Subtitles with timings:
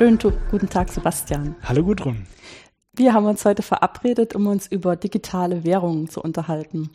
[0.00, 0.18] Schönen
[0.50, 1.56] guten Tag, Sebastian.
[1.62, 2.24] Hallo Gudrun.
[2.96, 6.88] Wir haben uns heute verabredet, um uns über digitale Währungen zu unterhalten.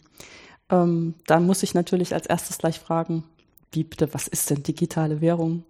[0.72, 3.24] Ähm, da muss ich natürlich als erstes gleich fragen,
[3.72, 5.66] wie bitte, was ist denn digitale Währung?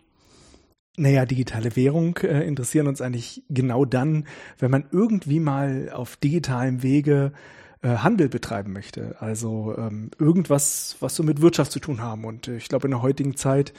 [0.95, 4.27] Naja, digitale Währung äh, interessieren uns eigentlich genau dann,
[4.57, 7.33] wenn man irgendwie mal auf digitalem Wege
[7.81, 9.17] äh, Handel betreiben möchte.
[9.19, 12.23] Also ähm, irgendwas, was so mit Wirtschaft zu tun haben.
[12.23, 13.73] Und äh, ich glaube, in der heutigen Zeit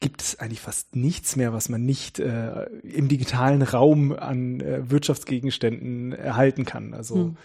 [0.00, 4.90] gibt es eigentlich fast nichts mehr, was man nicht äh, im digitalen Raum an äh,
[4.90, 6.94] Wirtschaftsgegenständen erhalten kann.
[6.94, 7.36] Also hm.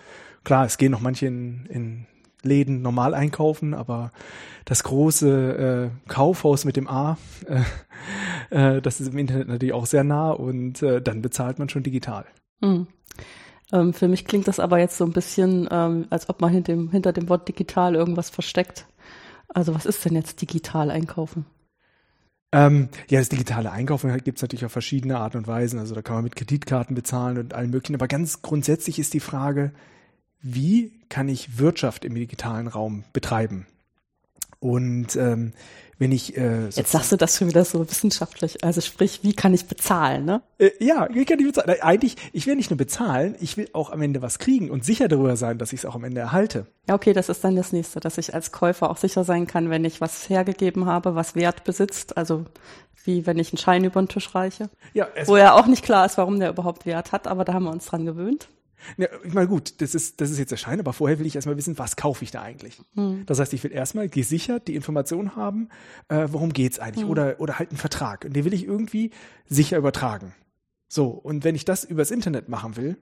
[0.44, 2.06] klar, es gehen noch manche in, in
[2.44, 4.12] Läden normal einkaufen, aber
[4.66, 7.18] das große äh, Kaufhaus mit dem A,
[7.48, 11.70] äh, äh, das ist im Internet natürlich auch sehr nah und äh, dann bezahlt man
[11.70, 12.26] schon digital.
[12.62, 12.88] Hm.
[13.72, 16.74] Ähm, für mich klingt das aber jetzt so ein bisschen, ähm, als ob man hinter
[16.74, 18.86] dem, hinter dem Wort digital irgendwas versteckt.
[19.48, 21.46] Also was ist denn jetzt digital einkaufen?
[22.54, 25.80] Ähm, ja, das digitale Einkaufen gibt es natürlich auf verschiedene Arten und Weisen.
[25.80, 27.96] Also da kann man mit Kreditkarten bezahlen und allen möglichen.
[27.96, 29.72] Aber ganz grundsätzlich ist die Frage,
[30.40, 33.66] wie kann ich Wirtschaft im digitalen Raum betreiben?
[34.60, 35.54] Und ähm,
[36.00, 39.54] wenn ich äh, jetzt sagst du das schon wieder so wissenschaftlich, also sprich, wie kann
[39.54, 40.42] ich bezahlen, ne?
[40.58, 41.82] Äh, ja, wie kann ich bezahlen?
[41.82, 45.08] Eigentlich, ich will nicht nur bezahlen, ich will auch am Ende was kriegen und sicher
[45.08, 46.66] darüber sein, dass ich es auch am Ende erhalte.
[46.88, 49.70] Ja, okay, das ist dann das nächste, dass ich als Käufer auch sicher sein kann,
[49.70, 52.46] wenn ich was hergegeben habe, was Wert besitzt, also
[53.06, 54.70] wie wenn ich einen Schein über den Tisch reiche.
[54.94, 57.66] Ja, wo ja auch nicht klar ist, warum der überhaupt Wert hat, aber da haben
[57.66, 58.50] wir uns dran gewöhnt.
[58.98, 61.36] Ja, ich meine, gut, das ist, das ist jetzt der Schein, aber vorher will ich
[61.36, 62.78] erstmal wissen, was kaufe ich da eigentlich?
[62.96, 63.26] Hm.
[63.26, 65.70] Das heißt, ich will erstmal gesichert die Information haben,
[66.10, 67.04] äh, worum geht's eigentlich?
[67.04, 67.12] Hm.
[67.12, 68.26] Oder, oder halt einen Vertrag.
[68.26, 69.12] Und den will ich irgendwie
[69.48, 70.34] sicher übertragen.
[70.88, 72.98] So, und wenn ich das übers Internet machen will,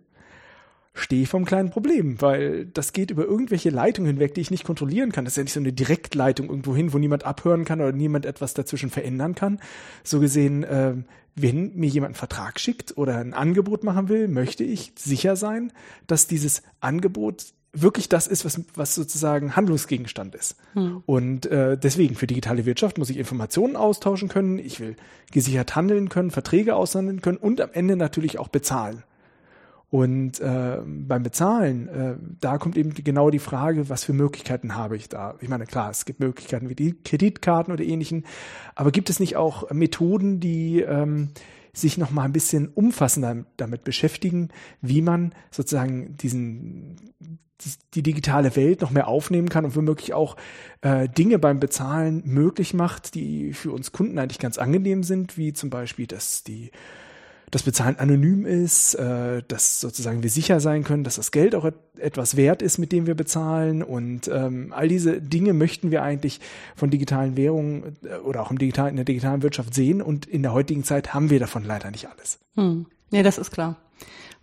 [0.93, 4.65] stehe ich vom kleinen Problem, weil das geht über irgendwelche Leitungen hinweg, die ich nicht
[4.65, 5.23] kontrollieren kann.
[5.23, 8.25] Das ist ja nicht so eine Direktleitung irgendwo hin, wo niemand abhören kann oder niemand
[8.25, 9.59] etwas dazwischen verändern kann.
[10.03, 10.95] So gesehen, äh,
[11.35, 15.71] wenn mir jemand einen Vertrag schickt oder ein Angebot machen will, möchte ich sicher sein,
[16.07, 20.57] dass dieses Angebot wirklich das ist, was, was sozusagen Handlungsgegenstand ist.
[20.73, 21.03] Hm.
[21.05, 24.95] Und äh, deswegen für digitale Wirtschaft muss ich Informationen austauschen können, ich will
[25.31, 29.03] gesichert handeln können, Verträge aushandeln können und am Ende natürlich auch bezahlen.
[29.91, 34.95] Und äh, beim Bezahlen, äh, da kommt eben genau die Frage, was für Möglichkeiten habe
[34.95, 35.35] ich da?
[35.41, 38.25] Ich meine, klar, es gibt Möglichkeiten wie die Kreditkarten oder ähnlichen,
[38.73, 41.31] aber gibt es nicht auch Methoden, die ähm,
[41.73, 44.47] sich noch mal ein bisschen umfassender damit beschäftigen,
[44.81, 46.95] wie man sozusagen diesen
[47.93, 50.37] die, digitale Welt noch mehr aufnehmen kann und womöglich auch
[50.81, 55.51] äh, Dinge beim Bezahlen möglich macht, die für uns Kunden eigentlich ganz angenehm sind, wie
[55.51, 56.71] zum Beispiel, dass die
[57.51, 61.65] das Bezahlen anonym ist, äh, dass sozusagen wir sicher sein können, dass das Geld auch
[61.65, 63.83] et etwas wert ist, mit dem wir bezahlen.
[63.83, 66.39] Und ähm, all diese Dinge möchten wir eigentlich
[66.75, 70.01] von digitalen Währungen äh, oder auch im digitalen, in der digitalen Wirtschaft sehen.
[70.01, 72.39] Und in der heutigen Zeit haben wir davon leider nicht alles.
[72.55, 72.87] Hm.
[73.11, 73.75] Nee, das ist klar.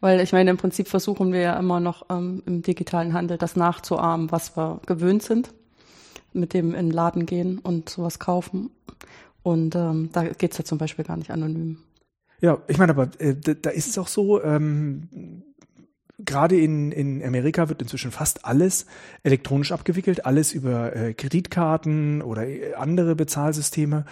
[0.01, 3.57] Weil ich meine, im Prinzip versuchen wir ja immer noch ähm, im digitalen Handel das
[3.57, 5.53] nachzuahmen, was wir gewöhnt sind,
[6.33, 8.71] mit dem in den Laden gehen und sowas kaufen.
[9.43, 11.79] Und ähm, da geht's ja zum Beispiel gar nicht anonym.
[12.41, 15.43] Ja, ich meine, aber äh, da ist es auch so, ähm,
[16.19, 18.87] gerade in, in Amerika wird inzwischen fast alles
[19.23, 24.05] elektronisch abgewickelt, alles über äh, Kreditkarten oder äh, andere Bezahlsysteme.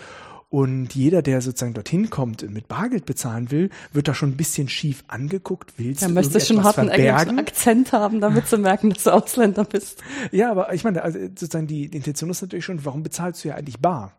[0.48, 4.36] Und jeder, der sozusagen dorthin kommt und mit Bargeld bezahlen will, wird da schon ein
[4.36, 5.74] bisschen schief angeguckt.
[5.76, 9.64] Willst ja, du möchtest schon harten englischen Akzent haben, damit zu merken, dass du Ausländer
[9.64, 10.02] bist.
[10.30, 13.48] Ja, aber ich meine, also sozusagen die, die Intention ist natürlich schon, warum bezahlst du
[13.48, 14.12] ja eigentlich bar?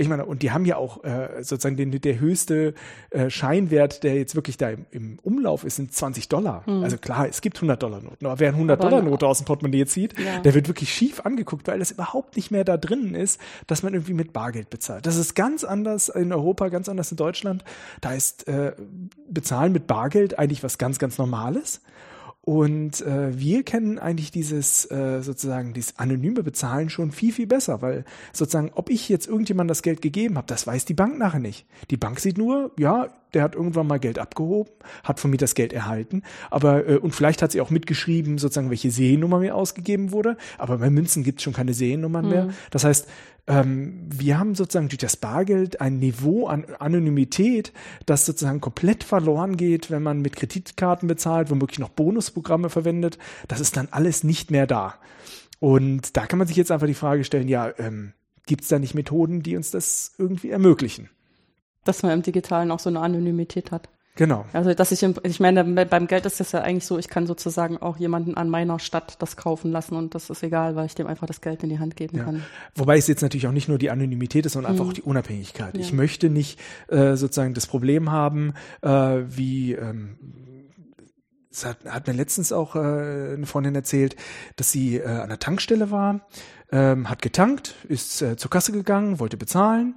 [0.00, 2.74] Ich meine, und die haben ja auch äh, sozusagen den, der höchste
[3.10, 6.62] äh, Scheinwert, der jetzt wirklich da im, im Umlauf ist, sind 20 Dollar.
[6.66, 6.84] Mhm.
[6.84, 9.46] Also klar, es gibt 100 Dollar Noten, aber wer eine 100 Dollar Note aus dem
[9.46, 10.38] Portemonnaie zieht, ja.
[10.38, 13.92] der wird wirklich schief angeguckt, weil das überhaupt nicht mehr da drinnen ist, dass man
[13.92, 15.04] irgendwie mit Bargeld bezahlt.
[15.04, 17.64] Das ist ganz anders in Europa, ganz anders in Deutschland.
[18.00, 18.76] Da ist äh,
[19.28, 21.80] Bezahlen mit Bargeld eigentlich was ganz, ganz Normales.
[22.48, 27.82] Und äh, wir kennen eigentlich dieses äh, sozusagen dieses anonyme Bezahlen schon viel viel besser,
[27.82, 31.40] weil sozusagen, ob ich jetzt irgendjemand das Geld gegeben habe, das weiß die Bank nachher
[31.40, 31.66] nicht.
[31.90, 34.70] Die Bank sieht nur, ja, der hat irgendwann mal Geld abgehoben,
[35.04, 38.70] hat von mir das Geld erhalten, aber äh, und vielleicht hat sie auch mitgeschrieben, sozusagen,
[38.70, 42.30] welche Seriennummer mir ausgegeben wurde, aber bei Münzen gibt es schon keine Seriennummern mhm.
[42.30, 42.48] mehr.
[42.70, 43.08] Das heißt,
[43.48, 47.72] ähm, wir haben sozusagen durch das Bargeld ein Niveau an Anonymität,
[48.04, 53.18] das sozusagen komplett verloren geht, wenn man mit Kreditkarten bezahlt, womöglich noch Bonusprogramme verwendet.
[53.48, 54.96] Das ist dann alles nicht mehr da.
[55.60, 58.12] Und da kann man sich jetzt einfach die Frage stellen, ja, ähm,
[58.46, 61.08] gibt es da nicht Methoden, die uns das irgendwie ermöglichen?
[61.88, 63.88] Dass man im Digitalen auch so eine Anonymität hat.
[64.14, 64.44] Genau.
[64.52, 67.26] Also, dass ich, im, ich meine, beim Geld ist das ja eigentlich so, ich kann
[67.26, 70.94] sozusagen auch jemanden an meiner Stadt das kaufen lassen und das ist egal, weil ich
[70.94, 72.24] dem einfach das Geld in die Hand geben Ja.
[72.24, 72.42] kann.
[72.74, 75.74] Wobei es jetzt natürlich auch nicht nur die Anonymität ist, sondern einfach auch die Unabhängigkeit.
[75.74, 75.80] Ja.
[75.80, 78.52] Ich möchte nicht äh, sozusagen das Problem haben,
[78.82, 80.18] äh, wie ähm,
[81.50, 84.14] es hat, hat mir letztens auch äh, eine Freundin erzählt,
[84.56, 86.20] dass sie äh, an der Tankstelle war,
[86.70, 89.94] ähm, hat getankt, ist äh, zur Kasse gegangen, wollte bezahlen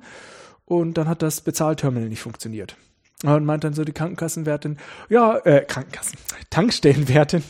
[0.71, 2.77] und dann hat das Bezahlterminal nicht funktioniert.
[3.23, 4.77] Und meint dann so die Krankenkassenwertin,
[5.09, 6.17] ja, äh, Krankenkassen,
[6.49, 7.43] Tankstellenwertin,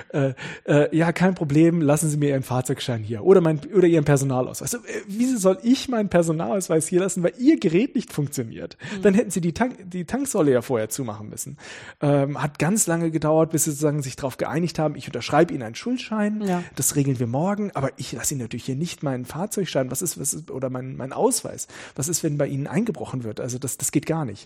[0.09, 0.33] äh,
[0.65, 4.73] äh, ja, kein Problem, lassen Sie mir Ihren Fahrzeugschein hier oder, mein, oder Ihren Personalausweis.
[4.75, 8.77] Also, äh, wieso soll ich meinen Personalausweis hier lassen, weil Ihr Gerät nicht funktioniert?
[9.01, 11.57] Dann hätten Sie die, Tank, die Tanksäule ja vorher zumachen müssen.
[12.01, 15.63] Ähm, hat ganz lange gedauert, bis Sie sozusagen sich darauf geeinigt haben, ich unterschreibe Ihnen
[15.63, 16.63] einen Schuldschein, Ja.
[16.75, 20.19] das regeln wir morgen, aber ich lasse Ihnen natürlich hier nicht meinen Fahrzeugschein, was ist,
[20.19, 21.67] was ist, oder mein, mein Ausweis.
[21.95, 23.39] Was ist, wenn bei Ihnen eingebrochen wird?
[23.39, 24.45] Also das, das geht gar nicht.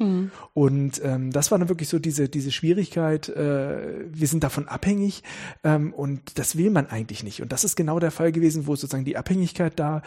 [0.53, 5.16] Und ähm, das war dann wirklich so diese, diese Schwierigkeit, äh, wir sind davon abhängig
[5.63, 7.41] ähm, und das will man eigentlich nicht.
[7.41, 10.01] Und das ist genau der Fall gewesen, wo sozusagen die Abhängigkeit da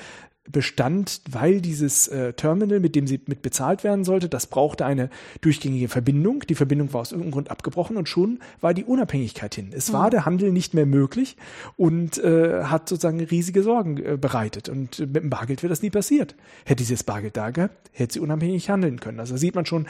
[0.50, 5.10] bestand, weil dieses äh, Terminal, mit dem sie mit bezahlt werden sollte, das brauchte eine
[5.40, 6.40] durchgängige Verbindung.
[6.48, 9.70] Die Verbindung war aus irgendeinem Grund abgebrochen und schon war die Unabhängigkeit hin.
[9.72, 11.36] Es war der Handel nicht mehr möglich
[11.76, 14.68] und äh, hat sozusagen riesige Sorgen äh, bereitet.
[14.68, 16.34] Und äh, mit dem Bargeld wäre das nie passiert.
[16.64, 19.20] Hätte sie das Bargeld da gehabt, hätte sie unabhängig handeln können.
[19.20, 19.86] Also da sieht man schon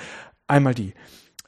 [0.47, 0.93] einmal die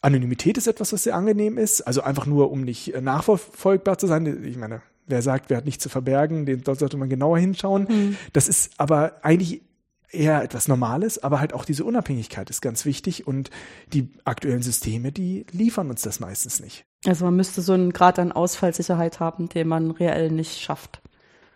[0.03, 1.81] Anonymität ist etwas, was sehr angenehm ist.
[1.83, 4.45] Also einfach nur, um nicht äh, nachverfolgbar zu sein.
[4.45, 8.17] Ich meine, wer sagt, wer hat nichts zu verbergen, den dort sollte man genauer hinschauen.
[8.33, 9.63] Das ist aber eigentlich
[10.11, 13.51] eher etwas Normales, aber halt auch diese Unabhängigkeit ist ganz wichtig und
[13.93, 16.85] die aktuellen Systeme, die liefern uns das meistens nicht.
[17.07, 21.01] Also man müsste so einen Grad an Ausfallsicherheit haben, den man reell nicht schafft.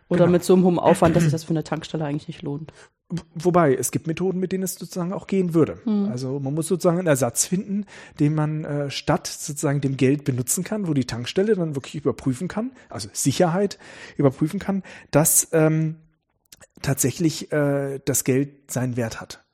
[0.09, 0.33] Oder Genau.
[0.33, 2.73] mit so einem hohen Aufwand, dass sich das für eine Tankstelle eigentlich nicht lohnt.
[3.35, 5.79] Wobei, es gibt Methoden, mit denen es sozusagen auch gehen würde.
[6.11, 7.87] Also man muss sozusagen einen Ersatz finden,
[8.19, 12.49] den man äh, statt sozusagen dem Geld benutzen kann, wo die Tankstelle dann wirklich überprüfen
[12.49, 13.79] kann, also Sicherheit
[14.17, 14.83] überprüfen kann,
[15.13, 15.97] dass ähm,
[16.83, 19.46] tatsächlich äh, das Geld seinen Wert hat.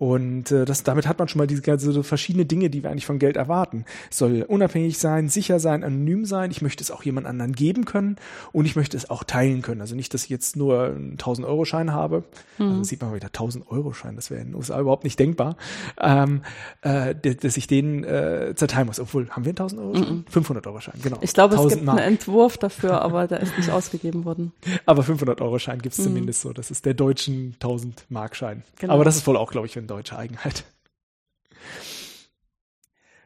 [0.00, 2.90] Und äh, das, damit hat man schon mal diese ganze so verschiedene Dinge, die wir
[2.90, 3.84] eigentlich von Geld erwarten.
[4.10, 6.50] Es soll unabhängig sein, sicher sein, anonym sein.
[6.50, 8.16] Ich möchte es auch jemand anderen geben können
[8.50, 9.82] und ich möchte es auch teilen können.
[9.82, 12.24] Also nicht, dass ich jetzt nur einen 1000-Euro-Schein habe.
[12.58, 15.56] Also sieht man wieder 1000-Euro-Schein, das wäre in den USA überhaupt nicht denkbar,
[16.00, 16.42] ähm,
[16.80, 19.00] äh, dass ich den äh, zerteilen muss.
[19.00, 20.24] Obwohl, haben wir einen 1000-Euro-Schein?
[20.32, 21.18] 500-Euro-Schein, genau.
[21.20, 21.98] Ich glaube, es 1000 gibt Mark.
[21.98, 24.52] einen Entwurf dafür, aber der ist nicht ausgegeben worden.
[24.86, 26.52] Aber 500-Euro-Schein gibt es zumindest so.
[26.52, 28.62] Das ist der deutschen 1000-Mark-Schein.
[28.78, 28.94] Genau.
[28.94, 30.64] Aber das ist wohl auch, glaube ich, eine deutsche Eigenheit.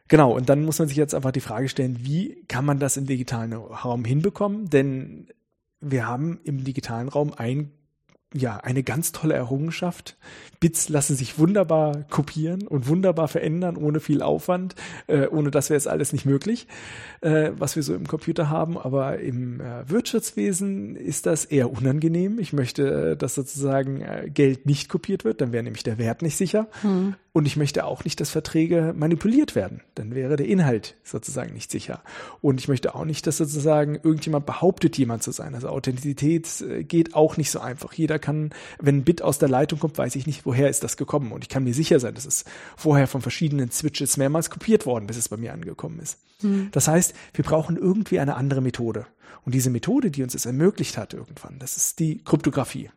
[0.07, 2.97] Genau, und dann muss man sich jetzt einfach die Frage stellen, wie kann man das
[2.97, 4.69] im digitalen Raum hinbekommen?
[4.69, 5.27] Denn
[5.79, 7.71] wir haben im digitalen Raum ein,
[8.33, 10.17] ja, eine ganz tolle Errungenschaft.
[10.59, 14.75] Bits lassen sich wunderbar kopieren und wunderbar verändern, ohne viel Aufwand.
[15.07, 16.67] Äh, ohne das wäre es alles nicht möglich,
[17.21, 18.77] äh, was wir so im Computer haben.
[18.77, 22.39] Aber im äh, Wirtschaftswesen ist das eher unangenehm.
[22.39, 26.21] Ich möchte, äh, dass sozusagen äh, Geld nicht kopiert wird, dann wäre nämlich der Wert
[26.21, 26.67] nicht sicher.
[27.35, 29.81] Und ich möchte auch nicht, dass Verträge manipuliert werden.
[29.95, 32.01] Dann wäre der Inhalt sozusagen nicht sicher.
[32.39, 35.53] Und ich möchte auch nicht, dass sozusagen irgendjemand behauptet, jemand zu sein.
[35.53, 37.91] Also Authentizität äh, geht auch nicht so einfach.
[37.91, 40.95] Jeder kann, wenn ein Bit aus der Leitung kommt, weiß ich nicht, woher ist das
[40.95, 41.33] gekommen.
[41.33, 42.45] Und ich kann mir sicher sein, dass es
[42.77, 46.19] vorher von verschiedenen Switches mehrmals kopiert worden, bis es bei mir angekommen ist.
[46.71, 49.07] Das heißt, wir brauchen irgendwie eine andere Methode.
[49.43, 52.91] Und diese Methode, die uns es ermöglicht hat irgendwann, das ist die Kryptographie.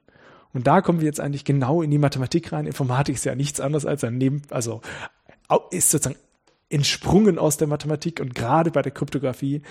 [0.53, 2.67] Und da kommen wir jetzt eigentlich genau in die Mathematik rein.
[2.67, 4.81] Informatik ist ja nichts anderes als ein Neben, also
[5.71, 6.19] ist sozusagen
[6.71, 9.62] entsprungen aus der Mathematik und gerade bei der Kryptographie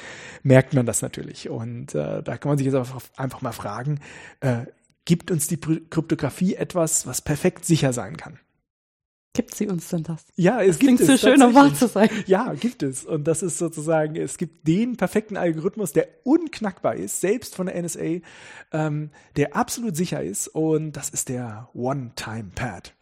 [0.44, 1.50] merkt man das natürlich.
[1.50, 4.00] Und äh, da kann man sich jetzt einfach, einfach mal fragen,
[4.40, 4.66] äh,
[5.06, 8.40] gibt uns die Kryptographie etwas, was perfekt sicher sein kann?
[9.38, 10.26] Gibt sie uns denn das?
[10.36, 11.22] Ja, es Klingt gibt so es.
[11.22, 12.10] schön, um wahr zu sein.
[12.26, 13.06] Ja, gibt es.
[13.06, 17.80] Und das ist sozusagen, es gibt den perfekten Algorithmus, der unknackbar ist, selbst von der
[17.84, 18.22] NSA,
[18.72, 20.48] ähm, der absolut sicher ist.
[20.48, 22.96] Und das ist der One-Time-Pad.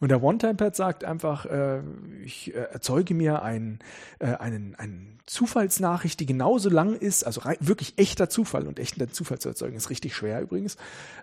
[0.00, 1.80] Und der One-Time-Pad sagt einfach, äh,
[2.26, 3.78] ich äh, erzeuge mir ein,
[4.18, 9.10] äh, einen, einen Zufallsnachricht, die genauso lang ist, also rei- wirklich echter Zufall und echten
[9.12, 10.76] Zufall zu erzeugen, ist richtig schwer übrigens.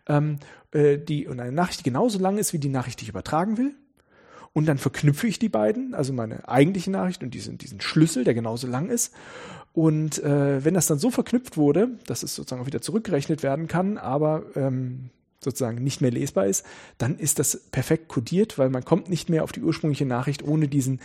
[0.08, 0.40] Ähm,
[0.72, 3.58] äh, die, und eine Nachricht, die genauso lang ist wie die Nachricht, die ich übertragen
[3.58, 3.76] will.
[4.54, 8.34] Und dann verknüpfe ich die beiden, also meine eigentliche Nachricht und diesen, diesen Schlüssel, der
[8.34, 9.14] genauso lang ist.
[9.74, 13.68] Und äh, wenn das dann so verknüpft wurde, dass es sozusagen auch wieder zurückgerechnet werden
[13.68, 16.66] kann, aber ähm, sozusagen nicht mehr lesbar ist,
[16.98, 20.68] dann ist das perfekt kodiert, weil man kommt nicht mehr auf die ursprüngliche Nachricht ohne
[20.68, 21.00] diesen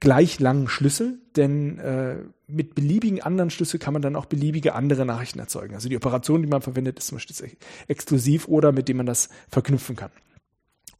[0.00, 2.16] gleich langen Schlüssel, denn äh,
[2.46, 5.74] mit beliebigen anderen Schlüssel kann man dann auch beliebige andere Nachrichten erzeugen.
[5.74, 7.50] Also die Operation, die man verwendet, ist zum Beispiel
[7.88, 10.10] exklusiv oder mit dem man das verknüpfen kann.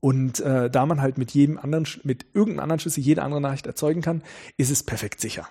[0.01, 3.67] Und äh, da man halt mit jedem anderen, mit irgendeinem anderen Schlüssel jede andere Nachricht
[3.67, 4.23] erzeugen kann,
[4.57, 5.49] ist es perfekt sicher.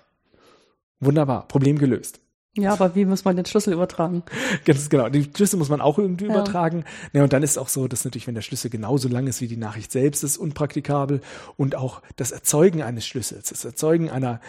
[0.99, 2.21] Wunderbar, Problem gelöst.
[2.57, 4.23] Ja, aber wie muss man den Schlüssel übertragen?
[4.65, 5.09] Ganz genau.
[5.09, 6.31] Den Schlüssel muss man auch irgendwie ja.
[6.31, 6.85] übertragen.
[7.13, 9.47] Ja, und dann ist auch so, dass natürlich, wenn der Schlüssel genauso lang ist wie
[9.47, 11.21] die Nachricht selbst, ist unpraktikabel.
[11.55, 14.41] Und auch das Erzeugen eines Schlüssels, das Erzeugen einer,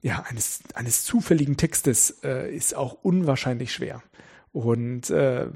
[0.00, 4.02] ja, eines, eines zufälligen Textes äh, ist auch unwahrscheinlich schwer.
[4.52, 5.46] Und äh,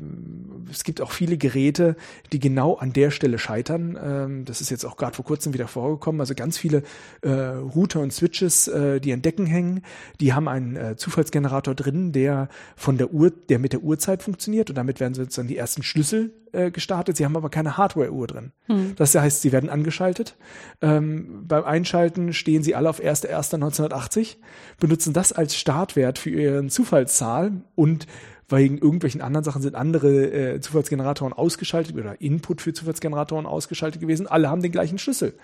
[0.71, 1.97] es gibt auch viele Geräte,
[2.33, 3.99] die genau an der Stelle scheitern.
[4.01, 6.21] Ähm, das ist jetzt auch gerade vor kurzem wieder vorgekommen.
[6.21, 6.85] Also ganz viele
[7.23, 9.83] äh, Router und Switches, äh, die an Decken hängen,
[10.21, 14.71] die haben einen äh, Zufallsgenerator drin, der von der Uhr, der mit der Uhrzeit funktioniert.
[14.71, 17.17] Und damit werden sozusagen die ersten Schlüssel äh, gestartet.
[17.17, 18.53] Sie haben aber keine Hardware-Uhr drin.
[18.67, 18.95] Hm.
[18.95, 20.37] Das heißt, sie werden angeschaltet.
[20.81, 24.37] Ähm, beim Einschalten stehen sie alle auf 1.1.1980,
[24.79, 28.07] benutzen das als Startwert für ihren Zufallszahl und
[28.49, 34.27] wegen irgendwelchen anderen Sachen sind andere äh, Zufallsgeneratoren ausgeschaltet oder Input für Zufallsgeneratoren ausgeschaltet gewesen.
[34.27, 35.35] Alle haben den gleichen Schlüssel.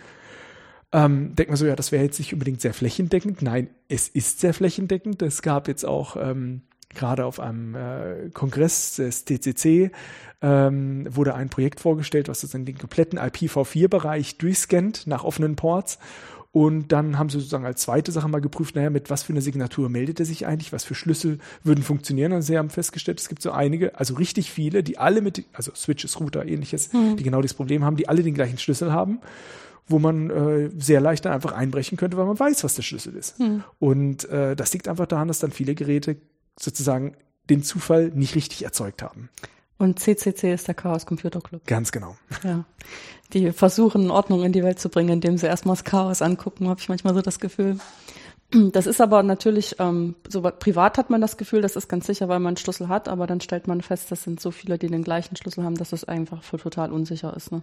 [0.92, 3.42] Ähm, denkt man so, ja, das wäre jetzt nicht unbedingt sehr flächendeckend.
[3.42, 5.22] Nein, es ist sehr flächendeckend.
[5.22, 6.62] Es gab jetzt auch ähm,
[6.94, 9.92] gerade auf einem äh, Kongress des TCC
[10.42, 15.98] ähm, wurde ein Projekt vorgestellt, was sozusagen den kompletten IPv4-Bereich durchscannt nach offenen Ports
[16.52, 19.40] und dann haben sie sozusagen als zweite Sache mal geprüft, naja, mit was für eine
[19.40, 22.32] Signatur meldet er sich eigentlich, was für Schlüssel würden funktionieren.
[22.32, 25.72] Und sie haben festgestellt, es gibt so einige, also richtig viele, die alle mit, also
[25.76, 27.16] Switches, Router, ähnliches, mhm.
[27.16, 29.20] die genau dieses Problem haben, die alle den gleichen Schlüssel haben
[29.86, 33.16] wo man äh, sehr leicht dann einfach einbrechen könnte, weil man weiß, was der Schlüssel
[33.16, 33.40] ist.
[33.40, 33.64] Mhm.
[33.80, 36.16] Und äh, das liegt einfach daran, dass dann viele Geräte
[36.56, 37.16] sozusagen
[37.48, 39.30] den Zufall nicht richtig erzeugt haben.
[39.78, 41.66] Und CCC ist der Chaos Computer Club.
[41.66, 42.16] Ganz genau.
[42.44, 42.64] Ja.
[43.32, 46.80] Die versuchen, Ordnung in die Welt zu bringen, indem sie erstmal das Chaos angucken, habe
[46.80, 47.78] ich manchmal so das Gefühl.
[48.72, 52.28] Das ist aber natürlich, ähm, so privat hat man das Gefühl, das ist ganz sicher,
[52.28, 54.88] weil man einen Schlüssel hat, aber dann stellt man fest, das sind so viele, die
[54.88, 57.52] den gleichen Schlüssel haben, dass es einfach voll total unsicher ist.
[57.52, 57.62] Ne?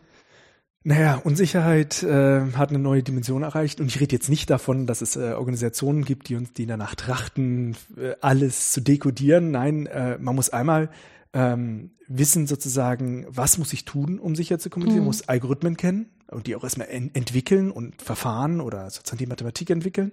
[0.84, 5.02] Naja, Unsicherheit äh, hat eine neue Dimension erreicht und ich rede jetzt nicht davon, dass
[5.02, 9.52] es äh, Organisationen gibt, die uns, die danach trachten, äh, alles zu dekodieren.
[9.52, 10.90] Nein, äh, man muss einmal
[11.34, 15.08] ähm, wissen sozusagen, was muss ich tun, um sicher zu kommunizieren, mhm.
[15.08, 19.70] muss Algorithmen kennen und die auch erstmal en entwickeln und Verfahren oder sozusagen die Mathematik
[19.70, 20.12] entwickeln.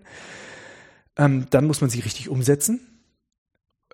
[1.16, 2.80] Ähm, dann muss man sie richtig umsetzen.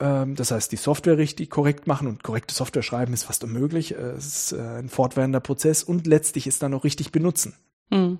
[0.00, 3.94] Ähm, das heißt, die Software richtig korrekt machen und korrekte Software schreiben ist fast unmöglich.
[3.94, 7.54] Äh, es ist äh, ein fortwährender Prozess und letztlich ist dann auch richtig benutzen.
[7.90, 8.18] Mhm.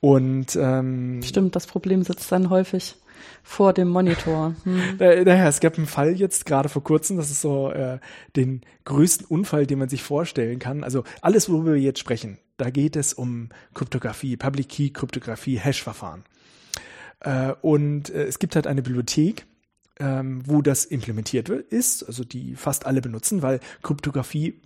[0.00, 2.96] Und ähm, stimmt, das Problem sitzt dann häufig
[3.42, 4.54] vor dem Monitor.
[4.64, 4.96] Hm.
[4.98, 7.98] Naja, es gab einen Fall jetzt gerade vor kurzem, das ist so äh,
[8.36, 10.84] den größten Unfall, den man sich vorstellen kann.
[10.84, 16.24] Also alles, worüber wir jetzt sprechen, da geht es um Kryptographie, Public Key Kryptographie, Hash-Verfahren.
[17.20, 19.46] Äh, und äh, es gibt halt eine Bibliothek,
[20.00, 24.60] ähm, wo das implementiert ist, also die fast alle benutzen, weil Kryptographie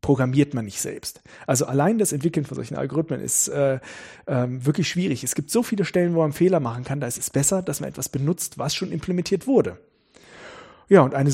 [0.00, 1.22] programmiert man nicht selbst.
[1.46, 3.80] Also allein das Entwickeln von solchen Algorithmen ist äh,
[4.26, 5.24] ähm, wirklich schwierig.
[5.24, 7.80] Es gibt so viele Stellen, wo man Fehler machen kann, da ist es besser, dass
[7.80, 9.78] man etwas benutzt, was schon implementiert wurde.
[10.88, 11.30] Ja, und eine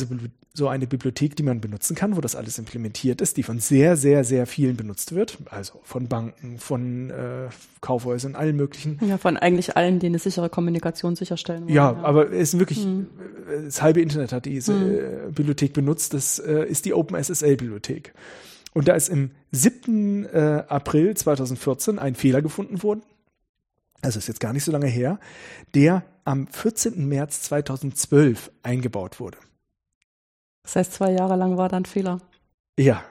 [0.57, 3.97] so eine Bibliothek, die man benutzen kann, wo das alles implementiert ist, die von sehr,
[3.97, 7.49] sehr, sehr vielen benutzt wird, also von Banken, von äh,
[7.81, 9.01] Kaufhäusern, allen möglichen.
[9.05, 11.75] Ja, von eigentlich allen, die eine sichere Kommunikation sicherstellen wollen.
[11.75, 11.99] Ja, ja.
[12.03, 13.09] aber es ist wirklich, hm.
[13.65, 15.35] das halbe Internet hat diese hm.
[15.35, 18.15] Bibliothek benutzt, das äh, ist die OpenSSL-Bibliothek.
[18.75, 20.27] Und da ist im 7.
[20.27, 23.03] Äh, April 2014 ein Fehler gefunden worden,
[24.03, 25.19] also ist jetzt gar nicht so lange her,
[25.75, 27.09] der am 14.
[27.09, 29.39] März 2012 eingebaut wurde.
[30.63, 32.21] Das heißt, zwei Jahre lang war da ein Fehler.
[32.79, 33.03] Ja,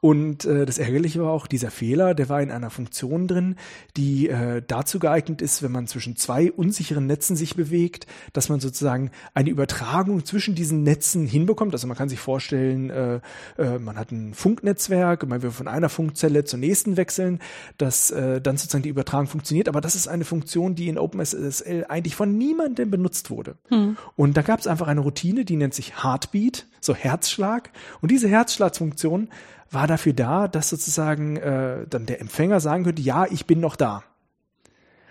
[0.00, 3.56] und äh, das Ärgerliche war auch, dieser Fehler, der war in einer Funktion drin,
[3.96, 8.60] die äh, dazu geeignet ist, wenn man zwischen zwei unsicheren Netzen sich bewegt, dass man
[8.60, 11.72] sozusagen eine Übertragung zwischen diesen Netzen hinbekommt.
[11.72, 13.20] Also man kann sich vorstellen, äh,
[13.56, 17.40] äh, man hat ein Funknetzwerk man will von einer Funkzelle zur nächsten wechseln,
[17.76, 19.68] dass äh, dann sozusagen die Übertragung funktioniert.
[19.68, 23.56] Aber das ist eine Funktion, die in OpenSSL eigentlich von niemandem benutzt wurde.
[23.68, 23.96] Hm.
[24.14, 27.70] Und da gab es einfach eine Routine, die nennt sich Heartbeat, so Herzschlag.
[28.00, 29.28] Und diese Herzschlagfunktion
[29.70, 33.76] war dafür da, dass sozusagen äh, dann der Empfänger sagen könnte, ja, ich bin noch
[33.76, 34.04] da.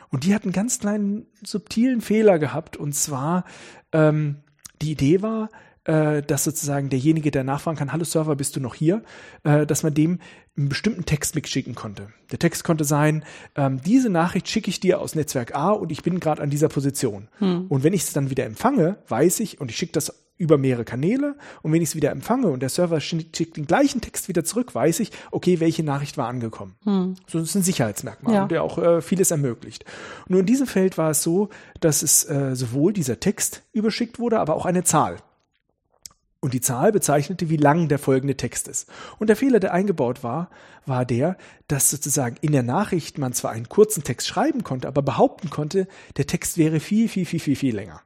[0.10, 2.78] Und die hat einen ganz kleinen subtilen Fehler gehabt.
[2.78, 3.44] Und zwar,
[3.92, 4.38] ähm,
[4.82, 5.50] die Idee war,
[5.84, 9.04] äh, dass sozusagen derjenige, der nachfragen kann, hallo Server, bist du noch hier,
[9.44, 10.20] äh, dass man dem
[10.58, 12.10] einen bestimmten Text mitschicken konnte.
[12.32, 13.24] Der Text konnte sein,
[13.56, 16.68] ähm, diese Nachricht schicke ich dir aus Netzwerk A und ich bin gerade an dieser
[16.68, 17.28] Position.
[17.40, 17.68] Hm.
[17.68, 20.86] Und wenn ich es dann wieder empfange, weiß ich, und ich schicke das über mehrere
[20.86, 24.44] Kanäle und wenn ich es wieder empfange und der Server schickt den gleichen Text wieder
[24.44, 26.76] zurück, weiß ich, okay, welche Nachricht war angekommen.
[26.84, 27.16] Hm.
[27.28, 28.46] So ist ein Sicherheitsmerkmal, ja.
[28.46, 29.86] der auch äh, vieles ermöglicht.
[30.28, 34.40] Nur in diesem Feld war es so, dass es äh, sowohl dieser Text überschickt wurde,
[34.40, 35.18] aber auch eine Zahl.
[36.40, 38.88] Und die Zahl bezeichnete, wie lang der folgende Text ist.
[39.18, 40.50] Und der Fehler, der eingebaut war,
[40.86, 41.36] war der,
[41.68, 45.88] dass sozusagen in der Nachricht man zwar einen kurzen Text schreiben konnte, aber behaupten konnte,
[46.16, 48.02] der Text wäre viel, viel, viel, viel, viel länger.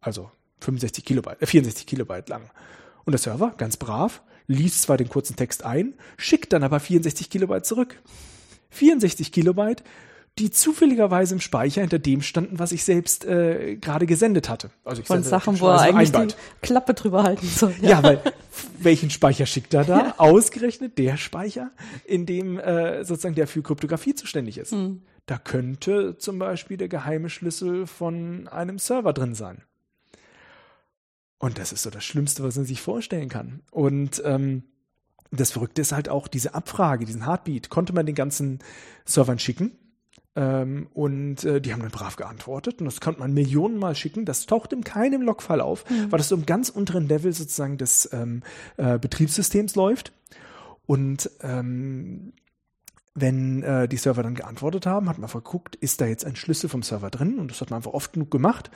[0.00, 0.30] Also
[0.64, 2.50] 65 Kilobyte, äh 64 Kilobyte lang.
[3.04, 7.30] Und der Server, ganz brav, liest zwar den kurzen Text ein, schickt dann aber 64
[7.30, 8.00] Kilobyte zurück.
[8.70, 9.84] 64 Kilobyte,
[10.38, 14.70] die zufälligerweise im Speicher hinter dem standen, was ich selbst äh, gerade gesendet hatte.
[14.84, 17.74] Also ich Von Sachen, wo er eigentlich die Klappe drüber halten soll.
[17.80, 18.20] Ja, ja weil
[18.78, 19.98] welchen Speicher schickt er da?
[19.98, 20.14] Ja.
[20.18, 21.70] Ausgerechnet der Speicher,
[22.04, 24.72] in dem äh, sozusagen der für Kryptographie zuständig ist.
[24.72, 25.02] Mhm.
[25.26, 29.62] Da könnte zum Beispiel der geheime Schlüssel von einem Server drin sein.
[31.38, 33.60] Und das ist so das Schlimmste, was man sich vorstellen kann.
[33.70, 34.64] Und ähm,
[35.30, 38.60] das Verrückte ist halt auch diese Abfrage, diesen Heartbeat, konnte man den ganzen
[39.04, 39.72] Servern schicken.
[40.36, 44.24] Ähm, und äh, die haben dann brav geantwortet und das konnte man Millionenmal schicken.
[44.24, 46.10] Das taucht in keinem Logfall auf, mhm.
[46.10, 48.42] weil das so im ganz unteren Level sozusagen des ähm,
[48.76, 50.12] äh, Betriebssystems läuft.
[50.86, 52.32] Und ähm,
[53.14, 56.68] wenn äh, die Server dann geantwortet haben, hat man geguckt, ist da jetzt ein Schlüssel
[56.68, 57.38] vom Server drin?
[57.38, 58.70] Und das hat man einfach oft genug gemacht.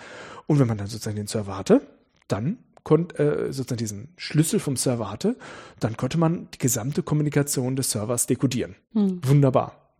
[0.47, 1.81] Und wenn man dann sozusagen den Server hatte,
[2.29, 5.37] dann konnte, äh, sozusagen diesen Schlüssel vom Server hatte,
[5.81, 8.77] dann konnte man die gesamte Kommunikation des Servers dekodieren.
[8.93, 9.21] Hm.
[9.25, 9.91] Wunderbar.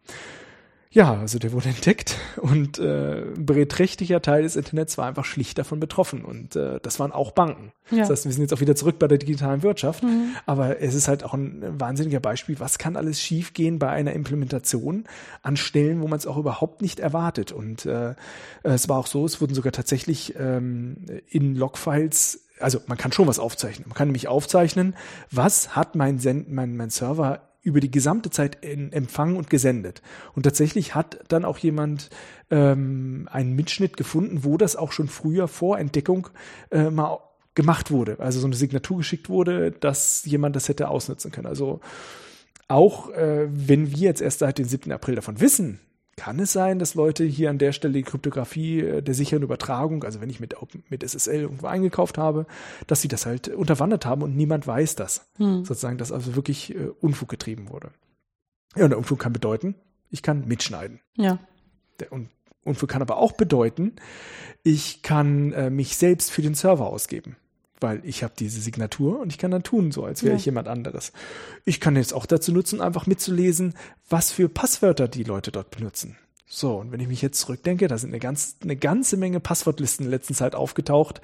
[0.91, 5.59] Ja, also der wurde entdeckt und äh, ein beträchtlicher Teil des Internets war einfach schlicht
[5.59, 7.73] davon betroffen und äh, das waren auch Banken.
[7.91, 7.99] Ja.
[7.99, 10.37] Das heißt, wir sind jetzt auch wieder zurück bei der digitalen Wirtschaft, mhm.
[10.47, 15.05] aber es ist halt auch ein wahnsinniger Beispiel, was kann alles schiefgehen bei einer Implementation
[15.43, 18.15] an Stellen, wo man es auch überhaupt nicht erwartet und äh,
[18.63, 20.97] es war auch so, es wurden sogar tatsächlich ähm,
[21.29, 23.87] in Logfiles also man kann schon was aufzeichnen.
[23.89, 24.97] Man kann nämlich aufzeichnen,
[25.31, 30.03] was hat mein, Send, mein, mein Server über die gesamte Zeit empfangen und gesendet.
[30.35, 32.11] Und tatsächlich hat dann auch jemand
[32.51, 36.29] ähm, einen Mitschnitt gefunden, wo das auch schon früher vor Entdeckung
[36.71, 37.19] äh, mal
[37.55, 38.19] gemacht wurde.
[38.21, 41.47] Also so eine Signatur geschickt wurde, dass jemand das hätte ausnutzen können.
[41.47, 41.81] Also
[42.69, 44.93] auch äh, wenn wir jetzt erst seit dem 7.
[44.93, 45.81] April davon wissen,
[46.19, 50.03] kann es sein, dass Leute hier an der Stelle die Kryptographie äh, der sicheren Übertragung,
[50.03, 50.57] also wenn ich mit,
[50.91, 52.47] mit SSL irgendwo eingekauft habe,
[52.89, 55.31] dass sie das halt unterwandert haben und niemand weiß das.
[55.37, 55.65] Hm.
[55.65, 57.93] Sozusagen, dass also wirklich äh, Unfug getrieben wurde.
[58.77, 59.77] Ja, und der Unfug kann bedeuten,
[60.11, 61.01] ich kann mitschneiden.
[61.17, 61.39] Ja.
[62.01, 62.29] Der Un
[62.65, 63.93] Unfug kann aber auch bedeuten,
[64.63, 67.37] ich kann äh, mich selbst für den Server ausgeben
[67.81, 70.39] weil ich habe diese Signatur und ich kann dann tun, so als wäre ja.
[70.39, 71.13] ich jemand anderes.
[71.65, 73.75] Ich kann jetzt auch dazu nutzen, einfach mitzulesen,
[74.09, 76.17] was für Passwörter die Leute dort benutzen.
[76.51, 80.07] So, und wenn ich mich jetzt zurückdenke, da sind eine, ganz, eine ganze Menge Passwortlisten
[80.07, 81.21] in letzter Zeit aufgetaucht.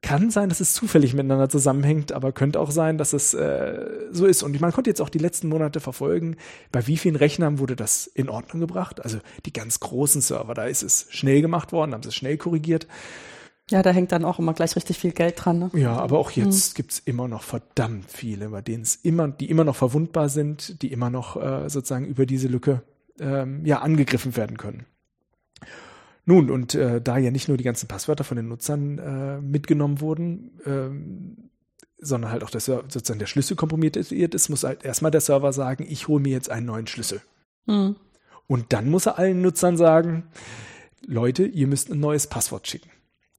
[0.00, 4.26] Kann sein, dass es zufällig miteinander zusammenhängt, aber könnte auch sein, dass es äh, so
[4.26, 4.42] ist.
[4.42, 6.36] Und man konnte jetzt auch die letzten Monate verfolgen,
[6.72, 9.02] bei wie vielen Rechnern wurde das in Ordnung gebracht.
[9.02, 12.36] Also die ganz großen Server, da ist es schnell gemacht worden, haben sie es schnell
[12.36, 12.86] korrigiert.
[13.70, 15.58] Ja, da hängt dann auch immer gleich richtig viel Geld dran.
[15.58, 15.70] Ne?
[15.74, 16.76] Ja, aber auch jetzt mhm.
[16.76, 20.92] gibt's immer noch verdammt viele, bei denen es immer, die immer noch verwundbar sind, die
[20.92, 22.82] immer noch äh, sozusagen über diese Lücke
[23.18, 24.84] ähm, ja angegriffen werden können.
[26.26, 30.00] Nun, und äh, da ja nicht nur die ganzen Passwörter von den Nutzern äh, mitgenommen
[30.00, 31.50] wurden, ähm,
[31.98, 35.86] sondern halt auch der, sozusagen der Schlüssel kompromittiert ist, muss halt erstmal der Server sagen,
[35.88, 37.20] ich hole mir jetzt einen neuen Schlüssel.
[37.66, 37.96] Mhm.
[38.46, 40.24] Und dann muss er allen Nutzern sagen,
[41.06, 42.90] Leute, ihr müsst ein neues Passwort schicken.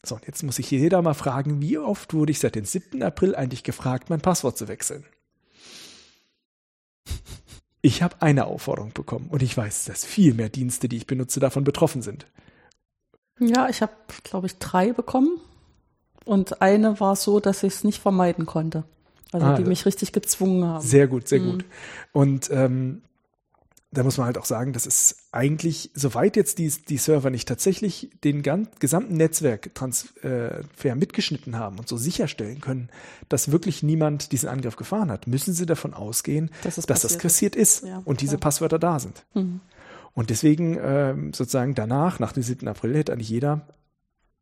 [0.05, 3.01] So, und jetzt muss ich jeder mal fragen, wie oft wurde ich seit dem 7.
[3.03, 5.05] April eigentlich gefragt, mein Passwort zu wechseln?
[7.81, 11.39] Ich habe eine Aufforderung bekommen und ich weiß, dass viel mehr Dienste, die ich benutze,
[11.39, 12.25] davon betroffen sind.
[13.39, 15.39] Ja, ich habe, glaube ich, drei bekommen.
[16.23, 18.85] Und eine war so, dass ich es nicht vermeiden konnte.
[19.31, 20.81] Also ah, die mich richtig gezwungen haben.
[20.81, 21.51] Sehr gut, sehr mhm.
[21.51, 21.65] gut.
[22.11, 23.01] Und ähm,
[23.95, 27.47] da muss man halt auch sagen, das ist eigentlich, soweit jetzt die, die Server nicht
[27.47, 32.89] tatsächlich den ganz, gesamten Netzwerktransfer mitgeschnitten haben und so sicherstellen können,
[33.29, 37.55] dass wirklich niemand diesen Angriff gefahren hat, müssen sie davon ausgehen, dass, dass das kassiert
[37.55, 39.25] ist, ja, und diese Passwörter da sind.
[39.33, 39.61] Mhm.
[40.13, 42.67] Und deswegen ähm, sozusagen danach, nach dem 7.
[42.67, 43.67] April, hätte eigentlich jeder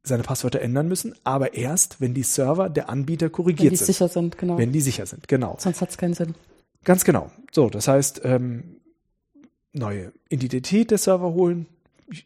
[0.03, 3.65] seine Passwörter ändern müssen, aber erst, wenn die Server der Anbieter korrigiert sind.
[3.65, 3.85] Wenn die sind.
[3.85, 4.57] sicher sind, genau.
[4.57, 5.55] Wenn die sicher sind, genau.
[5.59, 6.35] Sonst hat es keinen Sinn.
[6.83, 7.31] Ganz genau.
[7.51, 8.81] So, das heißt, ähm,
[9.73, 11.67] neue Identität des Server holen,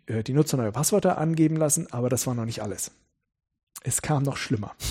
[0.05, 2.91] äh, die Nutzer neue Passwörter angeben lassen, aber das war noch nicht alles.
[3.83, 4.75] Es kam noch schlimmer.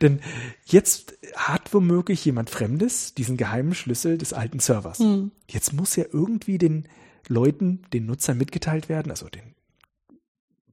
[0.00, 0.20] Denn
[0.64, 5.00] jetzt hat womöglich jemand Fremdes diesen geheimen Schlüssel des alten Servers.
[5.00, 5.32] Mhm.
[5.48, 6.88] Jetzt muss ja irgendwie den
[7.28, 9.54] Leuten, den Nutzern mitgeteilt werden, also den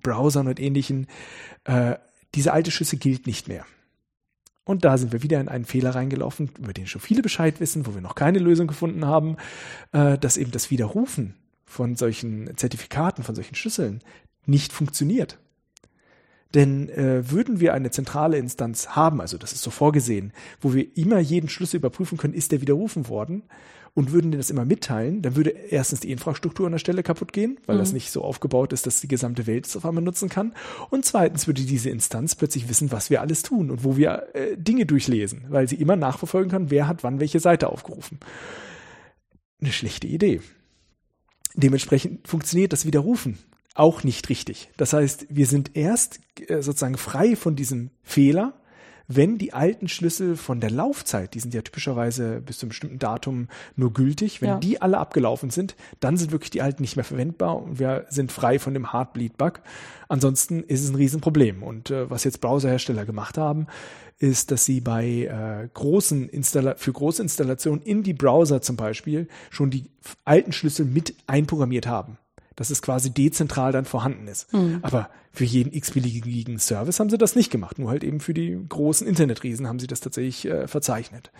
[0.02, 1.08] Browsern und ähnlichen,
[1.66, 1.96] äh,
[2.36, 3.66] diese alte Schlüssel gilt nicht mehr.
[4.70, 7.88] Und da sind wir wieder in einen Fehler reingelaufen, über den schon viele Bescheid wissen,
[7.88, 9.36] wo wir noch keine Lösung gefunden haben,
[9.94, 11.34] äh, dass eben das Widerrufen
[11.66, 14.04] von solchen Zertifikaten, von solchen Schlüsseln
[14.46, 15.40] nicht funktioniert.
[16.54, 20.96] Denn äh, würden wir eine zentrale Instanz haben, also das ist so vorgesehen, wo wir
[20.96, 23.42] immer jeden Schlüssel überprüfen können, ist der widerrufen worden,
[23.94, 27.60] und würden das immer mitteilen, dann würde erstens die Infrastruktur an der Stelle kaputt gehen,
[27.66, 27.80] weil mhm.
[27.80, 30.54] das nicht so aufgebaut ist, dass die gesamte Welt es auf einmal nutzen kann.
[30.90, 34.58] Und zweitens würde diese Instanz plötzlich wissen, was wir alles tun und wo wir äh,
[34.58, 38.20] Dinge durchlesen, weil sie immer nachverfolgen kann, wer hat wann welche Seite aufgerufen.
[39.62, 40.42] Eine schlechte Idee.
[41.56, 43.38] Dementsprechend funktioniert das Widerrufen
[43.80, 44.70] auch nicht richtig.
[44.78, 48.59] Das heißt, wir sind erst äh, sozusagen frei von diesem Fehler,
[49.12, 53.00] wenn die alten Schlüssel von der Laufzeit, die sind ja typischerweise bis zu einem bestimmten
[53.00, 54.58] Datum nur gültig, wenn ja.
[54.60, 58.32] die alle abgelaufen sind, dann sind wirklich die alten nicht mehr verwendbar und wir sind
[58.32, 59.62] frei von dem Heartbleed-Bug.
[60.10, 61.64] Ansonsten ist es ein Riesenproblem.
[61.64, 63.66] Und äh, was jetzt Browserhersteller gemacht haben,
[64.20, 69.28] ist, dass sie bei äh, großen Installa für große Installationen in die Browser zum Beispiel
[69.50, 69.86] schon die
[70.24, 72.20] alten Schlüssel mit einprogrammiert haben
[72.60, 74.52] dass es quasi dezentral dann vorhanden ist.
[74.54, 74.80] Mhm.
[74.82, 77.80] Aber für jeden x-beliebigen Service haben sie das nicht gemacht.
[77.80, 81.32] Nur halt eben für die großen Internetriesen haben sie das tatsächlich äh, verzeichnet.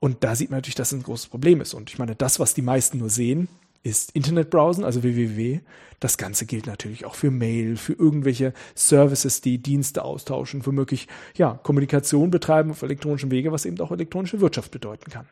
[0.00, 1.72] Und da sieht man natürlich, dass es ein großes Problem ist.
[1.72, 3.48] Und ich meine, das, was die meisten nur sehen,
[3.82, 5.60] ist Internetbrowsen, also www.
[5.98, 11.54] Das Ganze gilt natürlich auch für Mail, für irgendwelche Services, die Dienste austauschen, womöglich ja,
[11.54, 15.26] Kommunikation betreiben auf elektronischen Wege, was eben auch elektronische Wirtschaft bedeuten kann.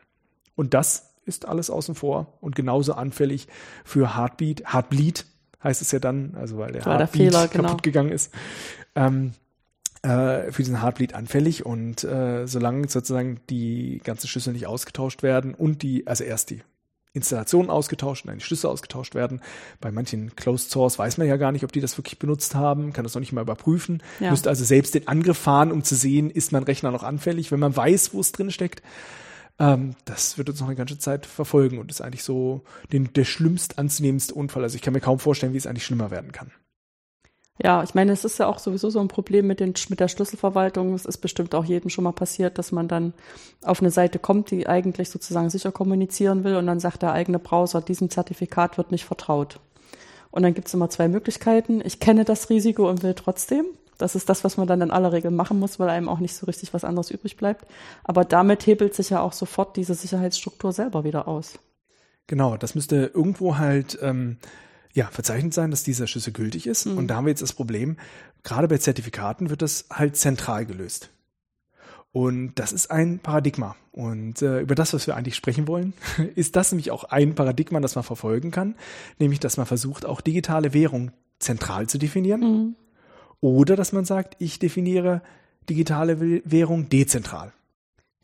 [0.55, 3.47] Und das ist alles außen vor und genauso anfällig
[3.85, 4.73] für Heartbeat.
[4.73, 5.25] Heartbleed
[5.63, 7.77] heißt es ja dann, also weil der weil Heartbeat der Fehler, kaputt genau.
[7.77, 8.33] gegangen ist.
[8.95, 9.33] Ähm,
[10.01, 15.53] äh, für diesen Heartbleed anfällig und äh, solange sozusagen die ganzen Schlüssel nicht ausgetauscht werden
[15.53, 16.61] und die, also erst die
[17.11, 19.41] Installationen ausgetauscht und dann die Schlüssel ausgetauscht werden.
[19.81, 22.93] Bei manchen Closed Source weiß man ja gar nicht, ob die das wirklich benutzt haben,
[22.93, 24.03] kann das noch nicht mal überprüfen.
[24.19, 24.29] Ja.
[24.31, 27.59] Müsste also selbst den Angriff fahren, um zu sehen, ist mein Rechner noch anfällig, wenn
[27.59, 28.83] man weiß, wo es drin steckt.
[29.59, 33.25] Ähm, das wird uns noch eine ganze Zeit verfolgen und ist eigentlich so den, der
[33.25, 34.63] schlimmst anzunehmendste Unfall.
[34.63, 36.51] Also ich kann mir kaum vorstellen, wie es eigentlich schlimmer werden kann.
[37.61, 40.07] Ja, ich meine, es ist ja auch sowieso so ein Problem mit, den, mit der
[40.07, 40.93] Schlüsselverwaltung.
[40.93, 43.13] Es ist bestimmt auch jedem schon mal passiert, dass man dann
[43.61, 47.37] auf eine Seite kommt, die eigentlich sozusagen sicher kommunizieren will und dann sagt der eigene
[47.37, 49.59] Browser, diesem Zertifikat wird nicht vertraut.
[50.31, 51.81] Und dann gibt es immer zwei Möglichkeiten.
[51.83, 53.65] Ich kenne das Risiko und will trotzdem.
[53.99, 56.33] Das ist das, was man dann in aller Regel machen muss, weil einem auch nicht
[56.33, 57.65] so richtig was anderes übrig bleibt.
[58.03, 61.59] Aber damit hebelt sich ja auch sofort diese Sicherheitsstruktur selber wieder aus.
[62.25, 64.37] Genau, das müsste irgendwo halt ähm,
[64.93, 66.85] ja verzeichnet sein, dass dieser Schlüssel gültig ist.
[66.85, 66.97] Mhm.
[66.97, 67.97] Und da haben wir jetzt das Problem,
[68.43, 71.09] gerade bei Zertifikaten wird das halt zentral gelöst.
[72.13, 73.75] Und das ist ein Paradigma.
[73.91, 75.93] Und äh, über das, was wir eigentlich sprechen wollen,
[76.35, 78.75] ist das nämlich auch ein Paradigma, das man verfolgen kann,
[79.19, 82.41] nämlich dass man versucht, auch digitale Währung zentral zu definieren.
[82.41, 82.75] Mhm.
[83.41, 85.21] Oder dass man sagt, ich definiere
[85.69, 87.53] digitale Währung dezentral.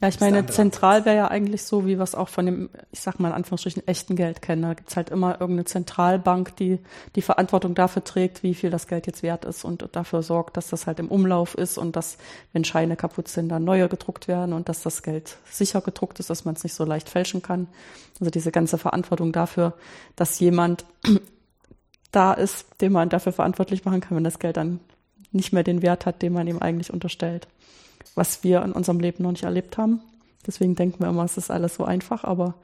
[0.01, 2.99] Ja, ich meine, zentral wäre ja eigentlich so, wie wir es auch von dem, ich
[2.99, 4.63] sag mal in Anführungsstrichen, echten Geld kennen.
[4.63, 6.79] Da gibt's halt immer irgendeine Zentralbank, die
[7.15, 10.67] die Verantwortung dafür trägt, wie viel das Geld jetzt wert ist und dafür sorgt, dass
[10.67, 12.17] das halt im Umlauf ist und dass,
[12.51, 16.29] wenn Scheine kaputt sind, dann neue gedruckt werden und dass das Geld sicher gedruckt ist,
[16.29, 17.67] dass man es nicht so leicht fälschen kann.
[18.19, 19.73] Also diese ganze Verantwortung dafür,
[20.17, 20.83] dass jemand
[22.11, 24.81] da ist, den man dafür verantwortlich machen kann, wenn das Geld dann
[25.35, 27.47] nicht mehr den Wert hat, den man ihm eigentlich unterstellt.
[28.15, 30.01] Was wir in unserem Leben noch nicht erlebt haben.
[30.47, 32.55] Deswegen denken wir immer, es ist alles so einfach, aber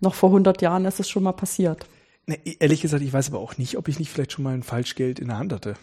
[0.00, 1.86] noch vor 100 Jahren ist es schon mal passiert.
[2.26, 4.62] Ne, ehrlich gesagt, ich weiß aber auch nicht, ob ich nicht vielleicht schon mal ein
[4.62, 5.74] Falschgeld in der Hand hatte.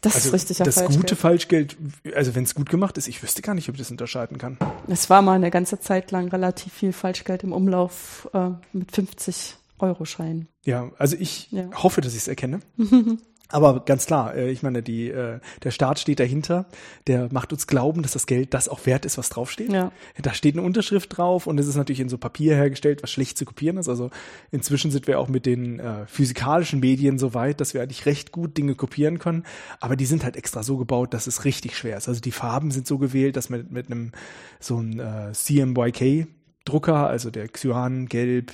[0.00, 0.58] Das also ist richtig.
[0.58, 1.00] Das Falschgeld.
[1.00, 1.76] gute Falschgeld,
[2.14, 4.58] also wenn es gut gemacht ist, ich wüsste gar nicht, ob ich das unterscheiden kann.
[4.88, 9.56] Es war mal eine ganze Zeit lang relativ viel Falschgeld im Umlauf äh, mit 50
[9.78, 10.48] Euro Scheinen.
[10.64, 11.68] Ja, also ich ja.
[11.74, 12.60] hoffe, dass ich es erkenne.
[13.52, 16.64] Aber ganz klar, äh, ich meine, die, äh, der Staat steht dahinter,
[17.06, 19.70] der macht uns glauben, dass das Geld das auch wert ist, was draufsteht.
[19.70, 19.92] Ja.
[20.20, 23.36] Da steht eine Unterschrift drauf und es ist natürlich in so Papier hergestellt, was schlecht
[23.36, 23.88] zu kopieren ist.
[23.88, 24.10] Also
[24.50, 28.32] inzwischen sind wir auch mit den äh, physikalischen Medien so weit, dass wir eigentlich recht
[28.32, 29.44] gut Dinge kopieren können.
[29.80, 32.08] Aber die sind halt extra so gebaut, dass es richtig schwer ist.
[32.08, 34.12] Also die Farben sind so gewählt, dass man mit einem
[34.58, 36.26] so ein äh, CMYK
[36.64, 38.52] Drucker, also der Cyan, Gelb,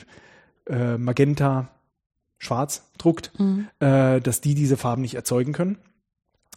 [0.66, 1.68] äh, Magenta,
[2.38, 3.68] schwarz druckt, mhm.
[3.80, 5.78] äh, dass die diese Farben nicht erzeugen können.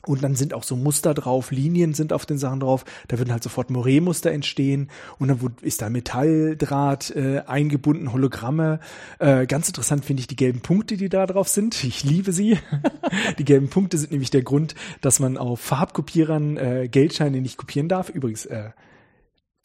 [0.06, 3.32] Und dann sind auch so Muster drauf, Linien sind auf den Sachen drauf, da würden
[3.32, 4.90] halt sofort Moret-Muster entstehen
[5.20, 8.80] und dann ist da Metalldraht äh, eingebunden, Hologramme.
[9.20, 11.84] Äh, ganz interessant finde ich die gelben Punkte, die da drauf sind.
[11.84, 12.58] Ich liebe sie.
[13.38, 17.88] die gelben Punkte sind nämlich der Grund, dass man auf Farbkopierern äh, Geldscheine nicht kopieren
[17.88, 18.10] darf.
[18.10, 18.72] Übrigens, äh,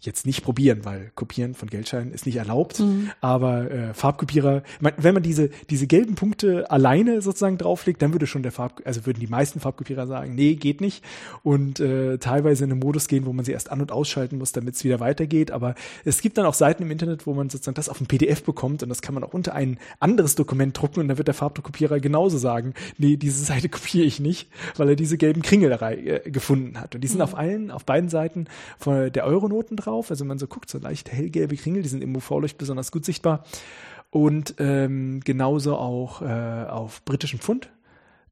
[0.01, 2.81] jetzt nicht probieren, weil Kopieren von Geldscheinen ist nicht erlaubt.
[2.81, 3.11] Mhm.
[3.21, 8.43] Aber äh, Farbkopierer, wenn man diese, diese gelben Punkte alleine sozusagen drauflegt, dann würde schon
[8.43, 11.03] der Farb, also würden die meisten Farbkopierer sagen, nee, geht nicht.
[11.43, 14.53] Und äh, teilweise in einen Modus gehen, wo man sie erst an- und ausschalten muss,
[14.53, 15.51] damit es wieder weitergeht.
[15.51, 18.43] Aber es gibt dann auch Seiten im Internet, wo man sozusagen das auf ein PDF
[18.43, 21.35] bekommt und das kann man auch unter ein anderes Dokument drucken und dann wird der
[21.35, 26.31] Farbdruckkopierer genauso sagen, nee, diese Seite kopiere ich nicht, weil er diese gelben Kringel äh,
[26.31, 26.95] gefunden hat.
[26.95, 27.25] Und die sind mhm.
[27.25, 28.47] auf allen, auf beiden Seiten
[28.79, 30.11] von der Euronoten drauf.
[30.11, 33.05] Also wenn man so guckt, so leicht hellgelbe Kringel, die sind im UV-Licht besonders gut
[33.05, 33.45] sichtbar.
[34.11, 37.71] Und ähm, genauso auch äh, auf britischen Pfund.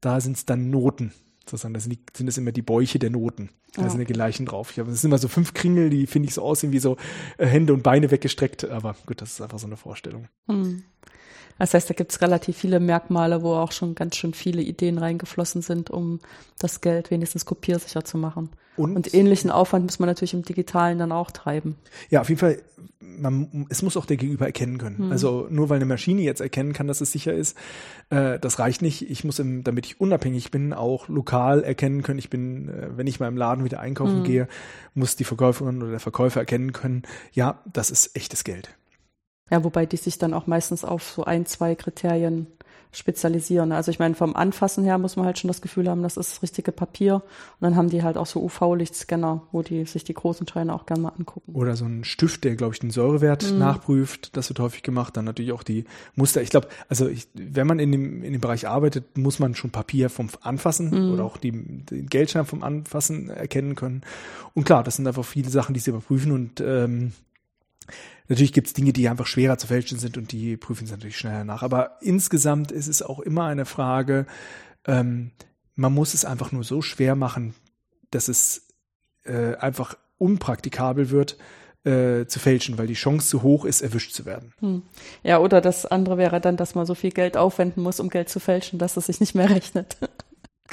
[0.01, 1.13] Da sind es dann Noten.
[1.45, 3.49] Sozusagen, da sind, die, sind das immer die Bäuche der Noten.
[3.73, 3.89] Da ja.
[3.89, 4.71] sind die gleichen drauf.
[4.71, 6.97] Ich habe, das sind immer so fünf Kringel, die finde ich so aussehen wie so
[7.37, 8.65] äh, Hände und Beine weggestreckt.
[8.65, 10.27] Aber gut, das ist einfach so eine Vorstellung.
[10.47, 10.83] Hm.
[11.57, 14.97] Das heißt, da gibt es relativ viele Merkmale, wo auch schon ganz schön viele Ideen
[14.97, 16.19] reingeflossen sind, um
[16.59, 18.49] das Geld wenigstens kopiersicher zu machen.
[18.77, 21.77] Und, und ähnlichen Aufwand muss man natürlich im Digitalen dann auch treiben.
[22.09, 22.61] Ja, auf jeden Fall,
[22.99, 24.97] man, es muss auch der Gegenüber erkennen können.
[24.97, 25.11] Hm.
[25.11, 27.57] Also nur weil eine Maschine jetzt erkennen kann, dass es sicher ist,
[28.09, 29.09] äh, das reicht nicht.
[29.09, 32.19] Ich muss, im, damit ich unabhängig bin, auch lokal erkennen können.
[32.19, 34.23] Ich bin, äh, wenn ich mal im Laden wieder einkaufen hm.
[34.23, 34.47] gehe,
[34.93, 38.69] muss die Verkäuferin oder der Verkäufer erkennen können, ja, das ist echtes Geld.
[39.51, 42.47] Ja, wobei die sich dann auch meistens auf so ein, zwei Kriterien
[42.95, 43.71] spezialisieren.
[43.71, 46.31] Also ich meine, vom Anfassen her muss man halt schon das Gefühl haben, das ist
[46.31, 47.15] das richtige Papier.
[47.15, 47.23] Und
[47.61, 51.03] dann haben die halt auch so UV-Lichtscanner, wo die sich die großen Scheine auch gerne
[51.03, 51.53] mal angucken.
[51.53, 53.59] Oder so ein Stift, der, glaube ich, den Säurewert mhm.
[53.59, 54.35] nachprüft.
[54.37, 55.17] Das wird häufig gemacht.
[55.17, 56.41] Dann natürlich auch die Muster.
[56.41, 59.71] Ich glaube, also ich, wenn man in dem, in dem Bereich arbeitet, muss man schon
[59.71, 61.13] Papier vom Anfassen mhm.
[61.13, 64.01] oder auch die, den Geldschein vom Anfassen erkennen können.
[64.53, 67.11] Und klar, das sind einfach viele Sachen, die sie überprüfen und ähm,
[68.27, 71.17] Natürlich gibt es Dinge, die einfach schwerer zu fälschen sind und die prüfen sie natürlich
[71.17, 71.63] schneller nach.
[71.63, 74.25] Aber insgesamt ist es auch immer eine Frage,
[74.85, 75.31] ähm,
[75.75, 77.53] man muss es einfach nur so schwer machen,
[78.11, 78.67] dass es
[79.25, 81.37] äh, einfach unpraktikabel wird,
[81.83, 84.53] äh, zu fälschen, weil die Chance zu hoch ist, erwischt zu werden.
[84.59, 84.81] Hm.
[85.23, 88.29] Ja, oder das andere wäre dann, dass man so viel Geld aufwenden muss, um Geld
[88.29, 89.97] zu fälschen, dass es sich nicht mehr rechnet.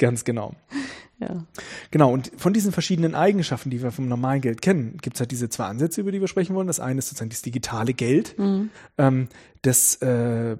[0.03, 0.53] Ganz genau.
[1.19, 1.45] Ja.
[1.89, 5.31] Genau, und von diesen verschiedenen Eigenschaften, die wir vom normalen Geld kennen, gibt es halt
[5.31, 6.67] diese zwei Ansätze, über die wir sprechen wollen.
[6.67, 8.37] Das eine ist sozusagen das digitale Geld.
[8.37, 8.71] Mhm.
[8.97, 9.29] Ähm,
[9.61, 10.57] das äh,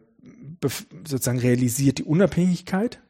[1.06, 3.02] sozusagen realisiert die Unabhängigkeit.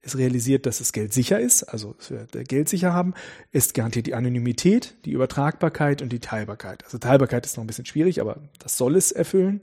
[0.00, 3.12] Es realisiert, dass das Geld sicher ist, also dass wir Geld sicher haben.
[3.52, 6.84] Es garantiert die Anonymität, die Übertragbarkeit und die Teilbarkeit.
[6.84, 9.60] Also Teilbarkeit ist noch ein bisschen schwierig, aber das soll es erfüllen.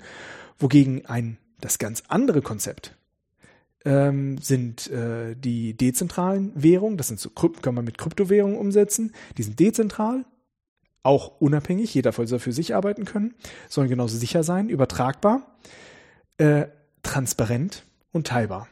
[0.59, 2.95] Wogegen ein das ganz andere Konzept,
[3.87, 6.97] ähm, sind äh, die dezentralen Währungen.
[6.97, 9.13] Das sind so, kann man mit Kryptowährungen umsetzen.
[9.37, 10.25] Die sind dezentral,
[11.03, 11.93] auch unabhängig.
[11.93, 13.33] Jeder soll für sich arbeiten können,
[13.69, 15.41] sollen genauso sicher sein, übertragbar,
[16.37, 16.65] äh,
[17.01, 18.67] transparent und teilbar.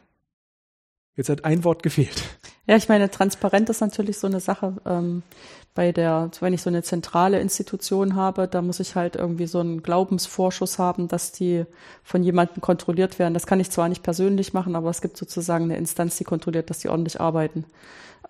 [1.15, 2.21] Jetzt hat ein Wort gefehlt.
[2.67, 4.73] Ja, ich meine, transparent ist natürlich so eine Sache.
[4.85, 5.23] Ähm,
[5.75, 9.59] bei der, wenn ich so eine zentrale Institution habe, da muss ich halt irgendwie so
[9.59, 11.65] einen Glaubensvorschuss haben, dass die
[12.01, 13.33] von jemandem kontrolliert werden.
[13.33, 16.69] Das kann ich zwar nicht persönlich machen, aber es gibt sozusagen eine Instanz, die kontrolliert,
[16.69, 17.65] dass die ordentlich arbeiten.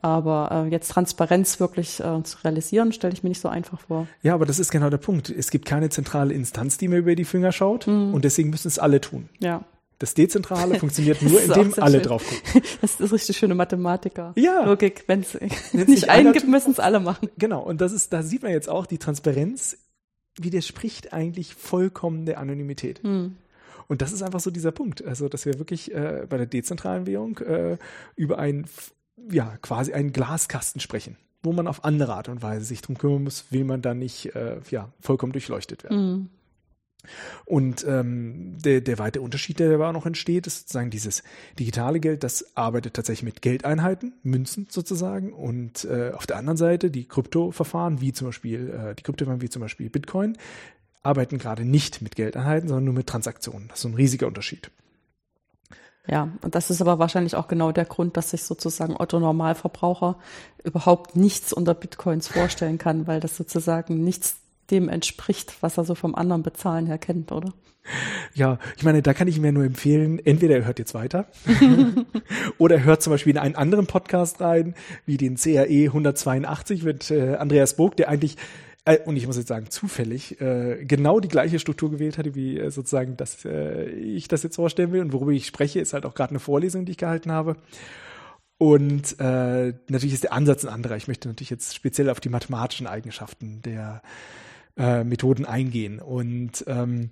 [0.01, 4.07] Aber äh, jetzt Transparenz wirklich äh, zu realisieren, stelle ich mir nicht so einfach vor.
[4.23, 5.29] Ja, aber das ist genau der Punkt.
[5.29, 8.13] Es gibt keine zentrale Instanz, die mir über die Finger schaut mhm.
[8.13, 9.29] und deswegen müssen es alle tun.
[9.39, 9.63] Ja.
[9.99, 12.03] Das Dezentrale funktioniert nur, indem alle schön.
[12.03, 12.61] drauf gucken.
[12.81, 14.33] Das ist richtig schöne Mathematiker.
[14.35, 14.65] Ja.
[14.65, 15.03] Logik.
[15.07, 15.39] Wenn es
[15.71, 17.29] nicht eingibt, müssen es alle machen.
[17.37, 17.61] Genau.
[17.61, 19.77] Und das ist, da sieht man jetzt auch, die Transparenz
[20.37, 23.01] widerspricht eigentlich vollkommen der Anonymität.
[23.03, 23.37] Hm.
[23.87, 25.05] Und das ist einfach so dieser Punkt.
[25.05, 27.77] Also, dass wir wirklich äh, bei der dezentralen Währung äh,
[28.15, 28.65] über ein,
[29.29, 33.23] ja, quasi einen Glaskasten sprechen, wo man auf andere Art und Weise sich drum kümmern
[33.23, 35.97] muss, will man da nicht, äh, ja, vollkommen durchleuchtet werden.
[35.97, 36.29] Hm.
[37.45, 41.23] Und ähm, der, der weitere Unterschied, der aber auch noch entsteht, ist sozusagen dieses
[41.59, 45.33] digitale Geld, das arbeitet tatsächlich mit Geldeinheiten, Münzen sozusagen.
[45.33, 49.49] Und äh, auf der anderen Seite die Kryptoverfahren, wie zum Beispiel äh, die Kryptowährungen, wie
[49.49, 50.37] zum Beispiel Bitcoin,
[51.03, 53.67] arbeiten gerade nicht mit Geldeinheiten, sondern nur mit Transaktionen.
[53.67, 54.71] Das ist so ein riesiger Unterschied.
[56.07, 60.17] Ja, und das ist aber wahrscheinlich auch genau der Grund, dass sich sozusagen Otto Normalverbraucher
[60.63, 64.37] überhaupt nichts unter Bitcoins vorstellen kann, weil das sozusagen nichts
[64.71, 67.53] dem entspricht, was er so vom anderen Bezahlen her kennt, oder?
[68.33, 71.27] Ja, ich meine, da kann ich mir nur empfehlen, entweder er hört jetzt weiter
[72.57, 74.73] oder er hört zum Beispiel in einen anderen Podcast rein,
[75.05, 78.37] wie den CRE 182 mit äh, Andreas Burg, der eigentlich
[78.85, 82.57] äh, und ich muss jetzt sagen, zufällig äh, genau die gleiche Struktur gewählt hatte, wie
[82.57, 85.01] äh, sozusagen, dass äh, ich das jetzt vorstellen will.
[85.01, 87.57] Und worüber ich spreche, ist halt auch gerade eine Vorlesung, die ich gehalten habe.
[88.57, 90.95] Und äh, natürlich ist der Ansatz ein anderer.
[90.95, 94.01] Ich möchte natürlich jetzt speziell auf die mathematischen Eigenschaften der
[94.77, 95.99] äh, Methoden eingehen.
[95.99, 97.11] Und ähm,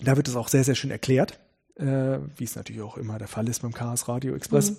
[0.00, 1.38] da wird es auch sehr, sehr schön erklärt,
[1.76, 4.70] äh, wie es natürlich auch immer der Fall ist beim Chaos Radio Express.
[4.70, 4.76] Mhm.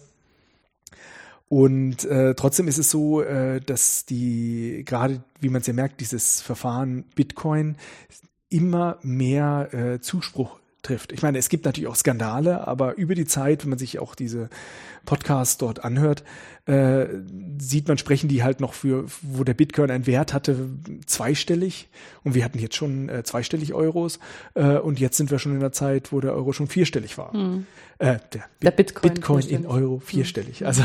[1.50, 6.00] Und äh, trotzdem ist es so, äh, dass die, gerade wie man es ja merkt,
[6.00, 7.76] dieses Verfahren Bitcoin
[8.50, 11.12] immer mehr äh, Zuspruch trifft.
[11.12, 14.16] Ich meine, es gibt natürlich auch Skandale, aber über die Zeit, wenn man sich auch
[14.16, 14.50] diese
[15.06, 16.24] Podcasts dort anhört,
[16.66, 17.08] äh,
[17.58, 20.70] sieht man, sprechen die halt noch für, wo der Bitcoin einen Wert hatte,
[21.06, 21.90] zweistellig.
[22.24, 24.20] Und wir hatten jetzt schon äh, zweistellig Euros.
[24.54, 27.36] Äh, und jetzt sind wir schon in der Zeit, wo der Euro schon vierstellig war.
[27.36, 27.66] Mhm.
[27.98, 30.02] Äh, der, der Bitcoin, Bitcoin in Euro hm.
[30.02, 30.62] vierstellig.
[30.62, 30.68] Mhm.
[30.68, 30.84] Also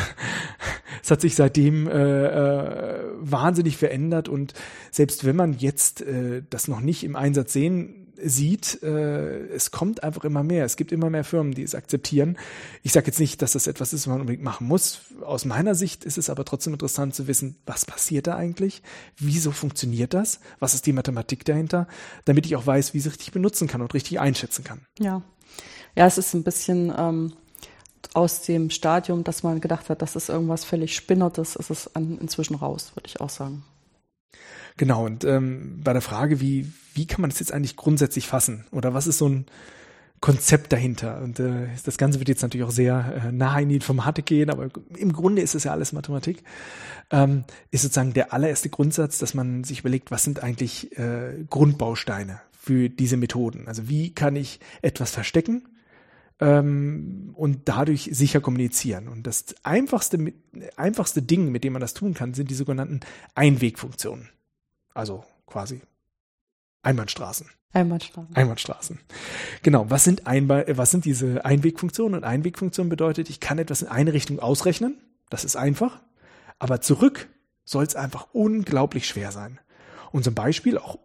[1.02, 4.28] es hat sich seitdem äh, äh, wahnsinnig verändert.
[4.28, 4.54] Und
[4.90, 10.02] selbst wenn man jetzt äh, das noch nicht im Einsatz sehen sieht, äh, es kommt
[10.02, 10.64] einfach immer mehr.
[10.64, 12.38] Es gibt immer mehr Firmen, die es akzeptieren.
[12.82, 15.00] Ich sage jetzt nicht, dass das etwas ist, was man unbedingt machen muss.
[15.22, 18.82] Aus meiner Sicht ist es aber trotzdem interessant zu wissen, was passiert da eigentlich?
[19.16, 20.40] Wieso funktioniert das?
[20.58, 21.88] Was ist die Mathematik dahinter?
[22.24, 24.86] Damit ich auch weiß, wie ich es richtig benutzen kann und richtig einschätzen kann.
[24.98, 25.22] Ja.
[25.96, 27.32] Ja, es ist ein bisschen ähm,
[28.14, 32.18] aus dem Stadium, dass man gedacht hat, das ist irgendwas völlig Spinnertes, ist es an,
[32.18, 33.64] inzwischen raus, würde ich auch sagen.
[34.76, 38.64] Genau, und ähm, bei der Frage, wie, wie kann man das jetzt eigentlich grundsätzlich fassen?
[38.72, 39.46] Oder was ist so ein
[40.20, 41.22] Konzept dahinter?
[41.22, 44.50] Und äh, das Ganze wird jetzt natürlich auch sehr äh, nah in die Informatik gehen,
[44.50, 46.42] aber im Grunde ist es ja alles Mathematik.
[47.10, 52.40] Ähm, ist sozusagen der allererste Grundsatz, dass man sich überlegt, was sind eigentlich äh, Grundbausteine
[52.50, 53.68] für diese Methoden?
[53.68, 55.68] Also wie kann ich etwas verstecken?
[56.40, 59.06] Ähm, und dadurch sicher kommunizieren.
[59.06, 60.32] Und das einfachste,
[60.74, 63.00] einfachste Ding, mit dem man das tun kann, sind die sogenannten
[63.36, 64.30] Einwegfunktionen.
[64.94, 65.82] Also quasi
[66.82, 67.50] Einbahnstraßen.
[67.72, 68.36] Einbahnstraßen.
[68.36, 69.00] Einbahnstraßen.
[69.62, 69.90] Genau.
[69.90, 72.18] Was sind, Einba was sind diese Einwegfunktionen?
[72.18, 74.96] Und Einwegfunktion bedeutet, ich kann etwas in eine Richtung ausrechnen.
[75.28, 76.00] Das ist einfach.
[76.58, 77.28] Aber zurück
[77.64, 79.58] soll es einfach unglaublich schwer sein.
[80.12, 80.98] Und zum Beispiel, auch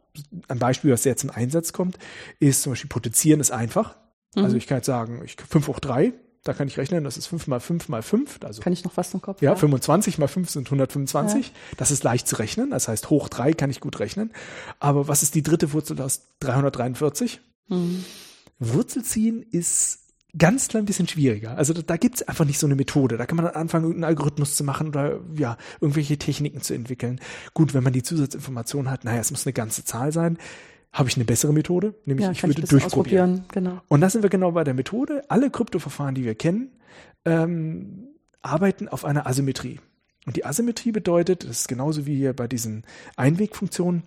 [0.47, 1.97] ein Beispiel, was jetzt zum Einsatz kommt,
[2.39, 3.97] ist zum Beispiel Potenzieren ist einfach.
[4.35, 4.43] Mhm.
[4.43, 7.27] Also ich kann jetzt sagen, ich 5 hoch 3 da kann ich rechnen, das ist
[7.27, 8.39] 5 mal 5 mal 5.
[8.43, 9.41] Also, kann ich noch was im Kopf?
[9.41, 11.47] Ja, 25 mal 5 sind 125.
[11.47, 11.53] Ja.
[11.77, 12.69] Das ist leicht zu rechnen.
[12.71, 14.31] Das heißt, hoch 3 kann ich gut rechnen.
[14.79, 17.41] Aber was ist die dritte Wurzel aus 343?
[17.67, 18.05] Mhm.
[18.59, 19.99] Wurzel ziehen ist
[20.37, 21.57] ganz klein bisschen schwieriger.
[21.57, 23.17] Also da, da gibt es einfach nicht so eine Methode.
[23.17, 27.19] Da kann man dann anfangen, irgendeinen Algorithmus zu machen oder ja, irgendwelche Techniken zu entwickeln.
[27.53, 30.37] Gut, wenn man die Zusatzinformation hat, naja, es muss eine ganze Zahl sein
[30.91, 33.45] habe ich eine bessere Methode, nämlich ja, ich würde ich durchprobieren.
[33.51, 33.81] Genau.
[33.87, 35.23] Und da sind wir genau bei der Methode.
[35.27, 36.71] Alle Kryptoverfahren, die wir kennen,
[37.25, 38.07] ähm,
[38.41, 39.79] arbeiten auf einer Asymmetrie.
[40.25, 44.03] Und die Asymmetrie bedeutet, das ist genauso wie hier bei diesen Einwegfunktionen,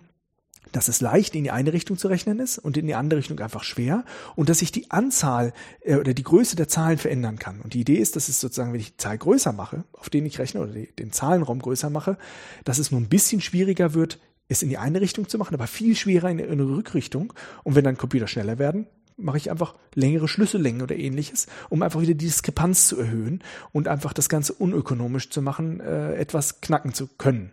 [0.71, 3.39] dass es leicht in die eine Richtung zu rechnen ist und in die andere Richtung
[3.39, 7.61] einfach schwer und dass sich die Anzahl äh, oder die Größe der Zahlen verändern kann.
[7.61, 10.25] Und die Idee ist, dass es sozusagen, wenn ich die Zahl größer mache, auf den
[10.25, 12.17] ich rechne oder die, den Zahlenraum größer mache,
[12.63, 15.67] dass es nur ein bisschen schwieriger wird, es in die eine Richtung zu machen, aber
[15.67, 17.33] viel schwerer in eine Rückrichtung.
[17.63, 22.01] Und wenn dann Computer schneller werden, mache ich einfach längere Schlüssellängen oder ähnliches, um einfach
[22.01, 26.93] wieder die Diskrepanz zu erhöhen und einfach das Ganze unökonomisch zu machen, äh, etwas knacken
[26.93, 27.51] zu können.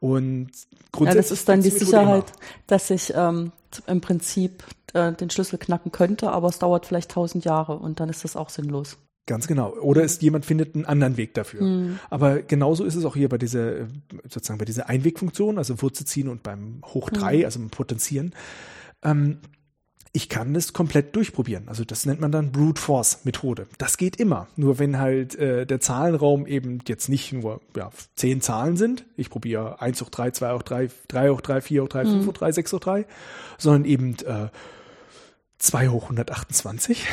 [0.00, 0.50] Und
[0.92, 1.06] grundsätzlich.
[1.06, 2.32] Ja, das ist dann die Sicherheit,
[2.66, 3.52] dass ich ähm,
[3.86, 8.08] im Prinzip äh, den Schlüssel knacken könnte, aber es dauert vielleicht tausend Jahre und dann
[8.08, 8.96] ist das auch sinnlos.
[9.28, 9.74] Ganz genau.
[9.74, 11.62] Oder ist jemand findet einen anderen Weg dafür.
[11.62, 11.98] Mhm.
[12.08, 13.86] Aber genauso ist es auch hier bei dieser,
[14.24, 17.44] sozusagen bei dieser Einwegfunktion, also Wurzel ziehen und beim Hoch 3, mhm.
[17.44, 18.32] also beim Potenzieren.
[19.02, 19.40] Ähm,
[20.12, 21.68] ich kann das komplett durchprobieren.
[21.68, 23.66] Also das nennt man dann Brute Force Methode.
[23.76, 24.48] Das geht immer.
[24.56, 29.28] Nur wenn halt äh, der Zahlenraum eben jetzt nicht nur ja, zehn Zahlen sind, ich
[29.28, 32.32] probiere 1 hoch 3, 2 hoch 3, 3 hoch 3, 4 hoch 3, 5 hoch
[32.32, 33.06] 3, 6 hoch 3,
[33.58, 34.48] sondern eben äh,
[35.58, 37.06] 2 hoch 128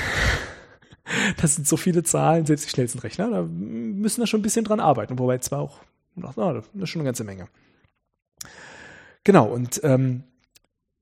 [1.42, 4.66] das sind so viele Zahlen, selbst die schnellsten Rechner, da müssen wir schon ein bisschen
[4.66, 5.80] dran arbeiten, wobei zwar auch,
[6.16, 7.48] na, das ist schon eine ganze Menge.
[9.24, 10.24] Genau, und ähm,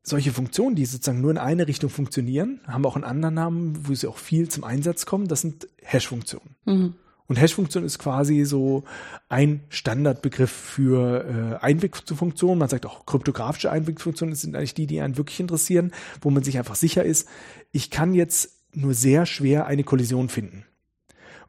[0.02, 3.94] solche Funktionen, die sozusagen nur in eine Richtung funktionieren, haben auch einen anderen Namen, wo
[3.94, 6.56] sie auch viel zum Einsatz kommen, das sind Hash-Funktionen.
[6.66, 6.94] Mhm.
[7.28, 8.84] Und Hash-Funktion ist quasi so
[9.30, 12.60] ein Standardbegriff für äh, Einwegfunktionen.
[12.60, 16.58] Man sagt auch kryptografische Einwegfunktionen sind eigentlich die, die einen wirklich interessieren, wo man sich
[16.58, 17.30] einfach sicher ist,
[17.72, 20.66] ich kann jetzt nur sehr schwer eine Kollision finden.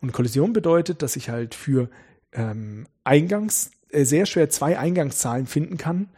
[0.00, 1.88] Und Kollision bedeutet, dass ich halt für
[2.32, 6.08] ähm, Eingangs, äh, sehr schwer zwei Eingangszahlen finden kann,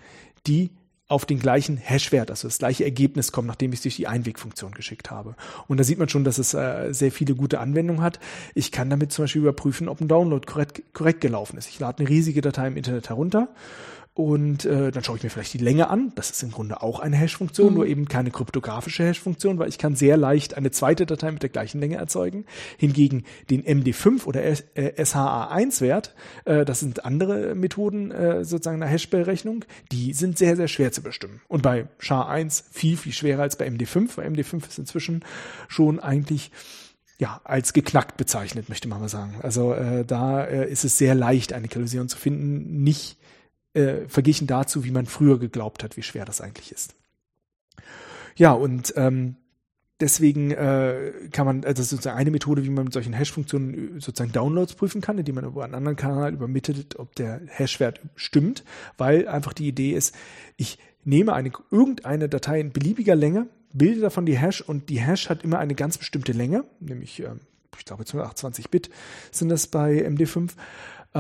[0.47, 0.71] die
[1.09, 4.73] auf den gleichen Hashwert, also das gleiche Ergebnis kommen, nachdem ich es durch die Einwegfunktion
[4.73, 5.37] geschickt habe.
[5.69, 8.19] Und da sieht man schon, dass es äh, sehr viele gute Anwendungen hat.
[8.55, 11.69] Ich kann damit zum Beispiel überprüfen, ob ein Download korrekt, korrekt gelaufen ist.
[11.69, 13.49] Ich lade eine riesige Datei im Internet herunter
[14.17, 16.11] und äh, dann schaue ich mir vielleicht die Länge an.
[16.15, 17.75] Das ist im Grunde auch eine Hash-Funktion, mhm.
[17.75, 21.51] nur eben keine kryptografische Hash-Funktion, weil ich kann sehr leicht eine zweite Datei mit der
[21.51, 22.47] gleichen Länge erzeugen.
[22.79, 26.15] Hingegen den MD5 oder SHA1-Wert,
[26.47, 31.03] äh, das sind andere Methoden äh, sozusagen einer Hash-Berechnung, die sind sehr, sehr schwer zu
[31.03, 31.43] bestimmen.
[31.47, 35.27] Und bei SHA1 viel, viel schwerer als bei MD5, weil MD5 ist inzwischen
[35.69, 36.53] schon eigentlich
[37.19, 39.35] ja, als geknackt bezeichnet, möchte man mal sagen.
[39.43, 43.19] Also äh, da äh, ist es sehr leicht, eine Kollision zu finden, nicht
[43.77, 46.95] äh, verglichen dazu, wie man früher geglaubt hat, wie schwer das eigentlich ist.
[48.37, 49.37] Ja, und ähm,
[50.01, 54.01] deswegen äh, kann man, also das ist sozusagen eine Methode, wie man mit solchen Hash-Funktionen
[54.01, 58.65] sozusagen Downloads prüfen kann, indem man über einen anderen Kanal übermittelt, ob der Hash-Wert stimmt,
[58.99, 60.15] weil einfach die Idee ist,
[60.57, 65.29] ich nehme eine, irgendeine Datei in beliebiger Länge, bilde davon die Hash und die Hash
[65.29, 67.31] hat immer eine ganz bestimmte Länge, nämlich, äh,
[67.79, 68.91] ich glaube, 228 Bit
[69.31, 70.53] sind das bei MD5 äh,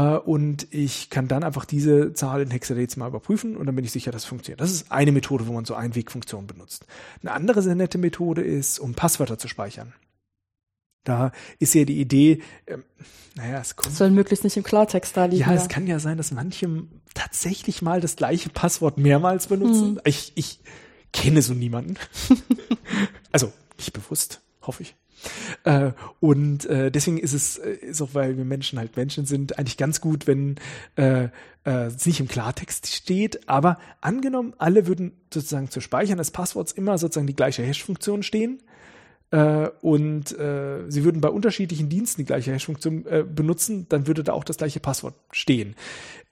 [0.00, 4.10] und ich kann dann einfach diese Zahl in Hexadecimal überprüfen und dann bin ich sicher,
[4.10, 4.60] dass es funktioniert.
[4.60, 6.86] Das ist eine Methode, wo man so Einwegfunktionen benutzt.
[7.22, 9.94] Eine andere sehr nette Methode ist, um Passwörter zu speichern.
[11.04, 11.30] Da
[11.60, 12.82] ist ja die Idee, ähm,
[13.36, 13.94] naja, es kommt.
[13.94, 15.48] Soll möglichst nicht im Klartext da liegen.
[15.48, 16.68] Ja, es kann ja sein, dass manche
[17.14, 19.96] tatsächlich mal das gleiche Passwort mehrmals benutzen.
[19.96, 20.00] Hm.
[20.04, 20.60] Ich, ich
[21.12, 21.94] kenne so niemanden.
[23.32, 24.96] also, nicht bewusst, hoffe ich.
[25.64, 29.58] Äh, und äh, deswegen ist es, äh, ist auch weil wir Menschen halt Menschen sind,
[29.58, 30.56] eigentlich ganz gut, wenn
[31.64, 36.96] es nicht im Klartext steht, aber angenommen, alle würden sozusagen zu Speichern des Passworts immer
[36.96, 38.60] sozusagen die gleiche Hash-Funktion stehen,
[39.80, 43.04] und sie würden bei unterschiedlichen Diensten die gleiche Hash-Funktion
[43.34, 45.74] benutzen, dann würde da auch das gleiche Passwort stehen.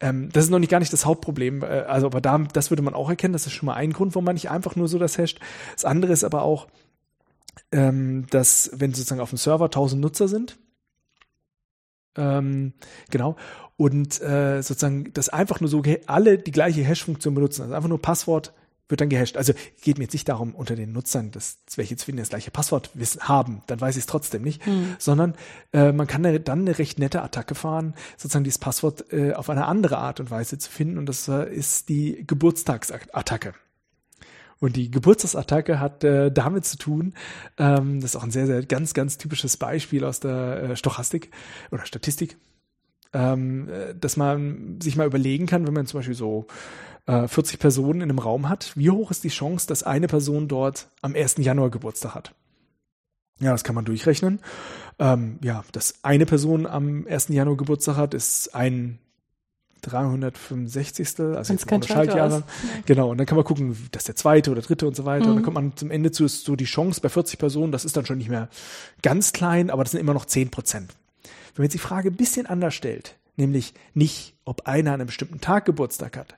[0.01, 1.63] Ähm, das ist noch nicht gar nicht das Hauptproblem.
[1.63, 3.33] Also, aber da, das würde man auch erkennen.
[3.33, 5.41] Das ist schon mal ein Grund, warum man nicht einfach nur so das hasht.
[5.75, 6.69] Das andere ist aber auch,
[7.73, 10.59] ähm, dass wenn sozusagen auf dem Server 1000 Nutzer sind,
[12.17, 12.75] ähm,
[13.11, 13.37] genau,
[13.77, 18.01] und äh, sozusagen, dass einfach nur so alle die gleiche Hash-Funktion benutzen, also einfach nur
[18.01, 18.53] Passwort
[18.89, 19.37] wird dann gehasht.
[19.37, 22.91] Also geht mir jetzt nicht darum, unter den Nutzern, dass welche Zwillinge das gleiche Passwort
[22.95, 24.97] wissen, haben, dann weiß ich es trotzdem nicht, mhm.
[24.99, 25.35] sondern
[25.73, 29.67] äh, man kann dann eine recht nette Attacke fahren, sozusagen dieses Passwort äh, auf eine
[29.67, 33.55] andere Art und Weise zu finden und das äh, ist die Geburtstagsattacke.
[34.65, 37.13] Und die Geburtstagsattacke hat äh, damit zu tun,
[37.59, 41.31] ähm, das ist auch ein sehr, sehr ganz, ganz typisches Beispiel aus der äh, Stochastik
[41.71, 42.39] oder Statistik,
[43.13, 46.47] ähm, äh, dass man sich mal überlegen kann, wenn man zum Beispiel so
[47.05, 50.49] äh, 40 Personen in einem Raum hat, wie hoch ist die Chance, dass eine Person
[50.49, 51.35] dort am 1.
[51.41, 52.35] Januar Geburtstag hat?
[53.41, 54.41] Ja, das kann man durchrechnen.
[54.99, 57.29] Ähm, ja, dass eine Person am 1.
[57.29, 58.99] Januar Geburtstag hat, ist ein
[59.91, 61.21] 365.
[61.21, 62.39] Also jetzt ohne Schaltjahre.
[62.39, 62.43] Ja.
[62.87, 65.27] Genau, und dann kann man gucken, dass der zweite oder dritte und so weiter.
[65.27, 65.31] Mhm.
[65.31, 67.85] Und dann kommt man zum Ende zu, ist so die Chance bei 40 Personen, das
[67.85, 68.49] ist dann schon nicht mehr
[69.03, 70.95] ganz klein, aber das sind immer noch 10 Prozent.
[71.23, 75.07] Wenn man jetzt die Frage ein bisschen anders stellt, nämlich nicht, ob einer an einem
[75.07, 76.37] bestimmten Tag Geburtstag hat,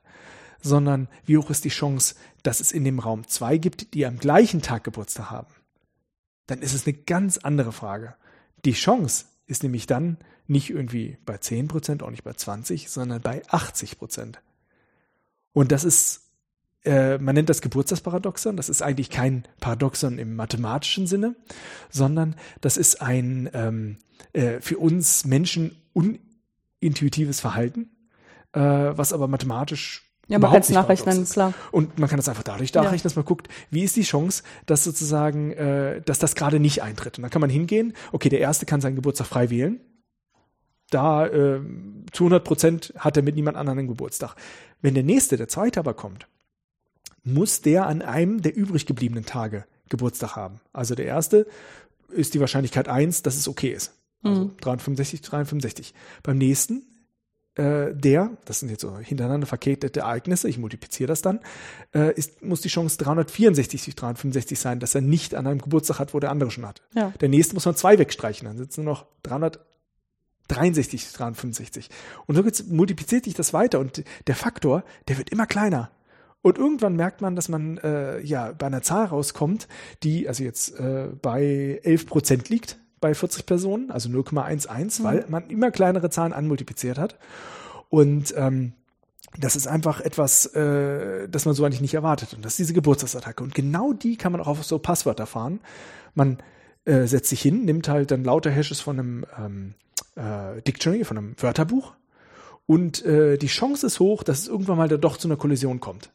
[0.61, 4.19] sondern wie hoch ist die Chance, dass es in dem Raum zwei gibt, die am
[4.19, 5.53] gleichen Tag Geburtstag haben,
[6.47, 8.15] dann ist es eine ganz andere Frage.
[8.65, 13.21] Die Chance ist nämlich dann nicht irgendwie bei 10 Prozent, auch nicht bei 20%, sondern
[13.21, 14.41] bei 80 Prozent.
[15.53, 16.23] Und das ist,
[16.85, 18.57] äh, man nennt das Geburtstagsparadoxon.
[18.57, 21.35] Das ist eigentlich kein Paradoxon im mathematischen Sinne,
[21.91, 23.99] sondern das ist ein ähm,
[24.33, 27.91] äh, für uns Menschen unintuitives Verhalten,
[28.53, 31.55] äh, was aber mathematisch ja, man kann es nachrechnen, klar.
[31.71, 33.03] Und man kann es einfach dadurch nachrechnen, ja.
[33.05, 37.17] dass man guckt, wie ist die Chance, dass sozusagen, äh, dass das gerade nicht eintritt.
[37.19, 39.81] Und dann kann man hingehen, okay, der Erste kann seinen Geburtstag frei wählen.
[40.97, 41.61] Da äh,
[42.11, 44.35] zu 100 Prozent hat er mit niemand anderem einen Geburtstag.
[44.81, 46.27] Wenn der Nächste, der Zweite aber kommt,
[47.23, 50.59] muss der an einem der übrig gebliebenen Tage Geburtstag haben.
[50.73, 51.47] Also der Erste
[52.09, 53.93] ist die Wahrscheinlichkeit eins, dass es okay ist.
[54.23, 54.57] Also mhm.
[54.57, 55.93] 365, 365.
[56.23, 56.87] Beim nächsten
[57.57, 61.41] äh, der, das sind jetzt so hintereinander verketete Ereignisse, ich multipliziere das dann,
[61.95, 65.99] äh, ist, muss die Chance 364 durch 365 sein, dass er nicht an einem Geburtstag
[65.99, 66.81] hat, wo der andere schon hat.
[66.95, 67.13] Ja.
[67.21, 69.07] Der nächste muss man zwei wegstreichen, dann sitzen nur noch
[70.49, 71.91] 363, 365.
[72.27, 75.91] Und so multipliziert sich das weiter und der Faktor, der wird immer kleiner.
[76.43, 79.67] Und irgendwann merkt man, dass man äh, ja bei einer Zahl rauskommt,
[80.05, 85.05] die also jetzt äh, bei 11 Prozent liegt bei 40 Personen, also 0,11, mhm.
[85.05, 87.17] weil man immer kleinere Zahlen anmultipliziert hat.
[87.89, 88.73] Und ähm,
[89.39, 92.35] das ist einfach etwas, äh, das man so eigentlich nicht erwartet.
[92.35, 93.43] Und das ist diese Geburtstagsattacke.
[93.43, 95.61] Und genau die kann man auch auf so Passwörter fahren.
[96.15, 96.39] Man
[96.85, 99.75] äh, setzt sich hin, nimmt halt dann lauter Hashes von einem ähm,
[100.17, 101.95] äh, Dictionary, von einem Wörterbuch.
[102.67, 105.81] Und äh, die Chance ist hoch, dass es irgendwann mal da doch zu einer Kollision
[105.81, 106.11] kommt.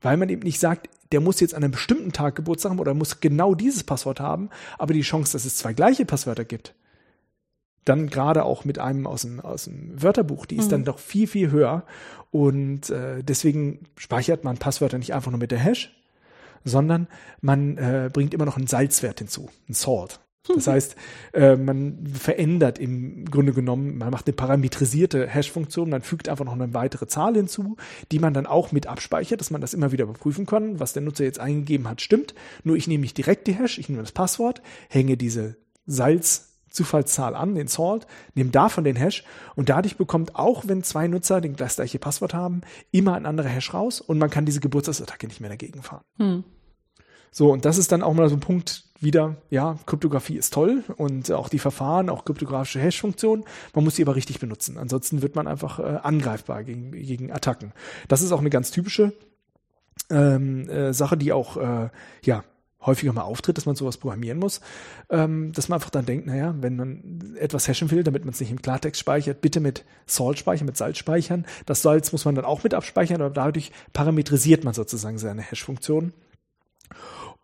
[0.00, 2.94] Weil man eben nicht sagt, der muss jetzt an einem bestimmten Tag Geburtstag haben oder
[2.94, 6.74] muss genau dieses Passwort haben, aber die Chance, dass es zwei gleiche Passwörter gibt,
[7.84, 10.70] dann gerade auch mit einem aus dem, aus dem Wörterbuch, die ist mhm.
[10.70, 11.84] dann doch viel, viel höher.
[12.30, 15.96] Und äh, deswegen speichert man Passwörter nicht einfach nur mit der Hash,
[16.64, 17.08] sondern
[17.40, 20.20] man äh, bringt immer noch einen Salzwert hinzu, einen Salt.
[20.54, 20.96] Das heißt,
[21.32, 26.54] äh, man verändert im Grunde genommen, man macht eine parametrisierte Hash-Funktion, man fügt einfach noch
[26.54, 27.76] eine weitere Zahl hinzu,
[28.12, 31.02] die man dann auch mit abspeichert, dass man das immer wieder überprüfen kann, was der
[31.02, 32.34] Nutzer jetzt eingegeben hat, stimmt.
[32.64, 37.34] Nur ich nehme nicht direkt die Hash, ich nehme das Passwort, hänge diese Salz Zufallszahl
[37.34, 39.24] an, den Salt, nehme davon den Hash
[39.56, 43.48] und dadurch bekommt auch, wenn zwei Nutzer den das gleiche Passwort haben, immer ein anderer
[43.48, 46.04] Hash raus und man kann diese Geburtstagsattacke nicht mehr dagegen fahren.
[46.18, 46.44] Hm.
[47.30, 50.82] So, und das ist dann auch mal so ein Punkt wieder, ja, Kryptographie ist toll
[50.96, 53.44] und auch die Verfahren, auch kryptografische Hash-Funktionen,
[53.74, 54.76] man muss sie aber richtig benutzen.
[54.76, 57.72] Ansonsten wird man einfach äh, angreifbar gegen, gegen Attacken.
[58.08, 59.12] Das ist auch eine ganz typische
[60.10, 61.90] ähm, äh, Sache, die auch, äh,
[62.24, 62.44] ja,
[62.80, 64.60] häufiger mal auftritt, dass man sowas programmieren muss,
[65.10, 68.40] ähm, dass man einfach dann denkt, naja, wenn man etwas hashen will, damit man es
[68.40, 71.44] nicht im Klartext speichert, bitte mit Salt speichern, mit Salz speichern.
[71.66, 76.12] Das Salz muss man dann auch mit abspeichern, aber dadurch parametrisiert man sozusagen seine Hash-Funktion.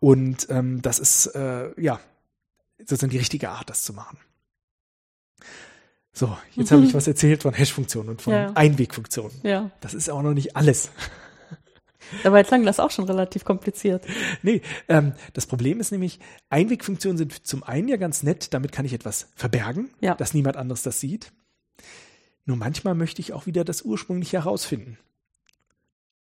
[0.05, 1.99] Und ähm, das ist äh, ja
[2.77, 4.19] sozusagen die richtige Art, das zu machen.
[6.13, 6.75] So, jetzt mhm.
[6.75, 8.51] habe ich was erzählt von Hash-Funktionen und von ja.
[8.53, 9.35] Einwegfunktionen.
[9.41, 9.71] Ja.
[9.81, 10.91] Das ist auch noch nicht alles.
[12.21, 14.05] Dabei klang das auch schon relativ kompliziert.
[14.43, 18.85] Nee, ähm, das Problem ist nämlich, Einwegfunktionen sind zum einen ja ganz nett, damit kann
[18.85, 20.13] ich etwas verbergen, ja.
[20.13, 21.31] dass niemand anderes das sieht.
[22.45, 24.99] Nur manchmal möchte ich auch wieder das ursprünglich herausfinden.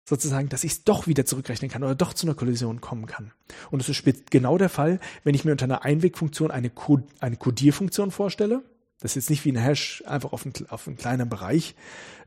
[0.07, 3.31] Sozusagen, dass ich es doch wieder zurückrechnen kann oder doch zu einer Kollision kommen kann.
[3.71, 7.37] Und es ist genau der Fall, wenn ich mir unter einer Einwegfunktion eine, Cod eine
[7.37, 8.61] Codierfunktion vorstelle.
[8.99, 11.75] Das ist jetzt nicht wie ein Hash einfach auf einen, auf einen kleinen Bereich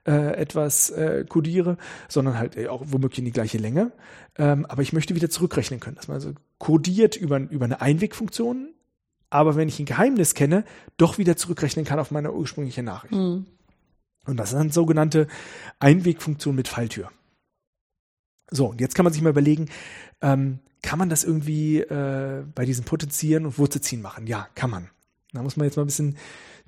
[0.07, 1.77] äh, etwas äh, codiere,
[2.09, 3.93] sondern halt äh, auch womöglich in die gleiche Länge.
[4.37, 8.75] Ähm, aber ich möchte wieder zurückrechnen können, dass man also codiert über, über eine Einwegfunktion,
[9.31, 10.65] aber wenn ich ein Geheimnis kenne,
[10.97, 13.15] doch wieder zurückrechnen kann auf meine ursprüngliche Nachricht.
[13.15, 13.47] Mhm.
[14.27, 15.27] Und das ist eine sogenannte
[15.79, 17.11] Einwegfunktion mit Falltür.
[18.51, 19.67] So, und jetzt kann man sich mal überlegen,
[20.23, 24.27] ähm, kann man das irgendwie äh, bei diesem Potenzieren und Wurzelziehen machen?
[24.27, 24.91] Ja, kann man.
[25.33, 26.17] Da muss man jetzt mal ein bisschen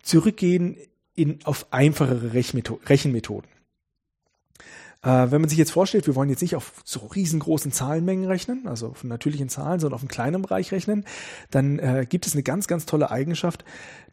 [0.02, 0.76] zurückgehen
[1.14, 3.50] in, auf einfachere Rechenmethoden.
[5.02, 8.66] Äh, wenn man sich jetzt vorstellt, wir wollen jetzt nicht auf so riesengroßen Zahlenmengen rechnen,
[8.66, 11.04] also von natürlichen Zahlen, sondern auf einen kleinen Bereich rechnen,
[11.50, 13.64] dann äh, gibt es eine ganz, ganz tolle Eigenschaft,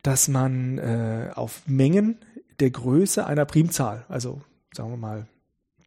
[0.03, 2.19] dass man äh, auf Mengen
[2.59, 4.41] der Größe einer Primzahl, also
[4.73, 5.27] sagen wir mal,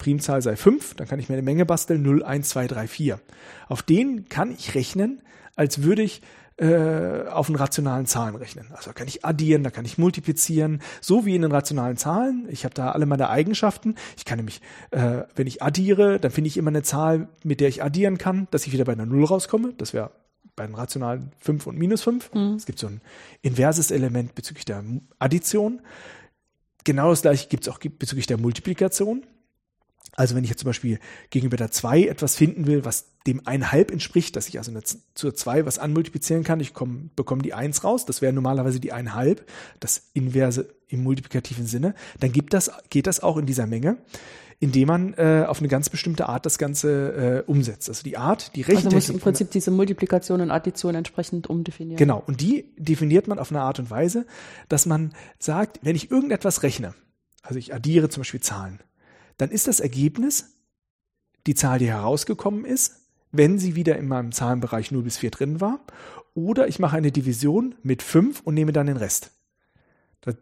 [0.01, 3.21] Primzahl sei 5, dann kann ich mir eine Menge basteln, 0, 1, 2, 3, 4.
[3.69, 5.23] Auf den kann ich rechnen,
[5.55, 6.23] als würde ich
[6.57, 8.67] äh, auf einen rationalen Zahlen rechnen.
[8.73, 12.47] Also da kann ich addieren, da kann ich multiplizieren, so wie in den rationalen Zahlen.
[12.51, 13.95] Ich habe da alle meine Eigenschaften.
[14.17, 17.69] Ich kann nämlich, äh, wenn ich addiere, dann finde ich immer eine Zahl, mit der
[17.69, 19.75] ich addieren kann, dass ich wieder bei einer Null rauskomme.
[19.77, 20.11] Das wäre
[20.57, 22.35] bei den rationalen 5 und minus 5.
[22.35, 22.55] Mhm.
[22.57, 23.01] Es gibt so ein
[23.43, 24.83] inverses Element bezüglich der
[25.19, 25.81] Addition.
[26.85, 29.25] Genau das gleiche gibt es auch bezüglich der Multiplikation.
[30.17, 30.99] Also wenn ich jetzt zum Beispiel
[31.31, 34.73] gegenüber der 2 etwas finden will, was dem 1,5 entspricht, dass ich also
[35.15, 38.93] zur 2 was anmultiplizieren kann, ich komm, bekomme die 1 raus, das wäre normalerweise die
[38.93, 39.39] 1,5,
[39.79, 43.99] das Inverse im multiplikativen Sinne, dann gibt das, geht das auch in dieser Menge,
[44.61, 47.89] indem man äh, auf eine ganz bestimmte Art das Ganze äh, umsetzt.
[47.89, 48.85] Also die Art, die Rechte.
[48.85, 51.97] Also muss im Prinzip diese Multiplikation und Addition entsprechend umdefinieren.
[51.97, 54.27] Genau, und die definiert man auf eine Art und Weise,
[54.69, 56.95] dass man sagt, wenn ich irgendetwas rechne,
[57.43, 58.81] also ich addiere zum Beispiel Zahlen,
[59.41, 60.57] dann ist das Ergebnis
[61.47, 65.61] die Zahl, die herausgekommen ist, wenn sie wieder in meinem Zahlenbereich 0 bis 4 drin
[65.61, 65.81] war.
[66.35, 69.31] Oder ich mache eine Division mit 5 und nehme dann den Rest.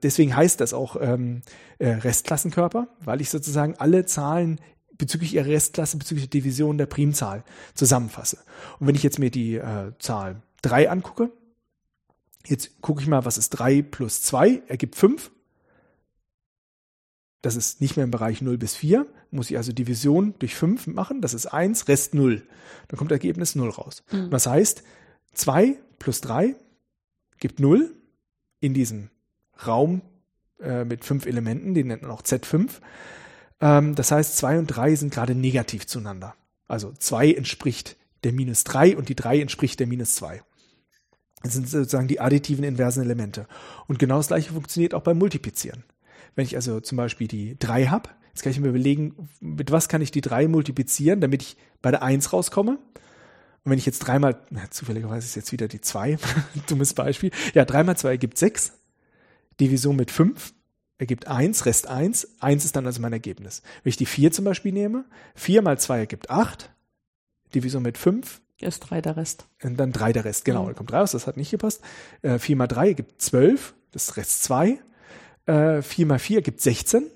[0.03, 1.43] Deswegen heißt das auch ähm,
[1.79, 4.61] äh, Restklassenkörper, weil ich sozusagen alle Zahlen
[4.93, 7.45] bezüglich ihrer Restklasse, bezüglich der Division der Primzahl
[7.75, 8.39] zusammenfasse.
[8.81, 11.31] Und wenn ich jetzt mir die äh, Zahl 3 angucke,
[12.47, 15.31] jetzt gucke ich mal, was ist 3 plus 2, ergibt 5
[17.43, 20.89] das ist nicht mehr im Bereich 0 bis 4, muss ich also Division durch 5
[20.89, 22.43] machen, das ist 1, Rest 0.
[22.89, 24.03] Dann kommt Ergebnis 0 raus.
[24.11, 24.31] Mhm.
[24.31, 24.83] Das heißt,
[25.35, 26.57] 2 plus 3
[27.39, 27.95] gibt 0
[28.61, 29.11] in diesem
[29.67, 30.03] Raum
[30.61, 32.69] äh, mit 5 Elementen, den nennt man auch Z5.
[33.61, 36.35] Ähm, das heißt, 2 und 3 sind gerade negativ zueinander.
[36.67, 40.43] Also 2 entspricht der minus 3 und die 3 entspricht der minus 2.
[41.43, 43.47] Das sind sozusagen die additiven inversen Elemente.
[43.87, 45.85] Und genau das gleiche funktioniert auch beim Multiplizieren.
[46.35, 49.89] Wenn ich also zum Beispiel die 3 habe, jetzt kann ich mir überlegen, mit was
[49.89, 52.79] kann ich die 3 multiplizieren, damit ich bei der 1 rauskomme.
[53.65, 56.19] Und wenn ich jetzt dreimal, na, zufälligerweise ist jetzt wieder die 2,
[56.69, 57.31] dummes Beispiel.
[57.55, 58.73] Ja, 3 mal 2 ergibt 6.
[59.61, 60.55] Division mit 5
[60.99, 62.41] ergibt 1, Rest 1.
[62.41, 63.63] 1 ist dann also mein Ergebnis.
[63.83, 65.05] Wenn ich die 4 zum Beispiel nehme,
[65.37, 66.71] 4 mal 2 ergibt 8.
[67.55, 68.41] Division mit 5.
[68.61, 69.47] Ist 3 der Rest.
[69.63, 70.65] Und dann 3 der Rest, genau.
[70.65, 70.69] Mhm.
[70.69, 71.83] Da kommt 3 raus, das hat nicht gepasst.
[72.23, 73.75] Äh, 4 mal 3 ergibt 12.
[73.93, 74.79] Das ist Rest 2.
[75.49, 77.07] Äh, 4 mal 4 gibt 16.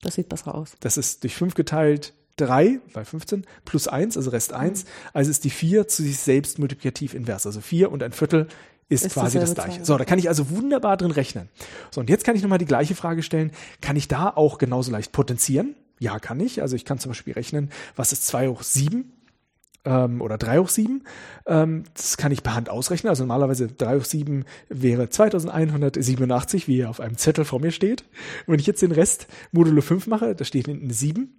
[0.00, 0.72] Das sieht besser aus.
[0.80, 4.84] Das ist durch 5 geteilt 3 bei 15 plus 1, also Rest 1.
[4.84, 4.88] Mhm.
[5.12, 7.46] Also ist die 4 zu sich selbst multiplikativ invers.
[7.46, 8.48] Also 4 und ein Viertel
[8.88, 9.78] ist, ist quasi das gleiche.
[9.78, 9.84] Zahl.
[9.84, 11.50] So, da kann ich also wunderbar drin rechnen.
[11.90, 13.52] So, und jetzt kann ich nochmal die gleiche Frage stellen.
[13.82, 15.74] Kann ich da auch genauso leicht potenzieren?
[15.98, 16.62] Ja, kann ich.
[16.62, 19.12] Also ich kann zum Beispiel rechnen, was ist 2 hoch 7?
[19.84, 21.02] Ähm, oder 3 hoch 7.
[21.46, 23.10] Ähm, das kann ich per Hand ausrechnen.
[23.10, 28.02] Also normalerweise 3 hoch 7 wäre 2187, wie er auf einem Zettel vor mir steht.
[28.46, 31.38] Und wenn ich jetzt den Rest modulo 5 mache, da steht hinten 7.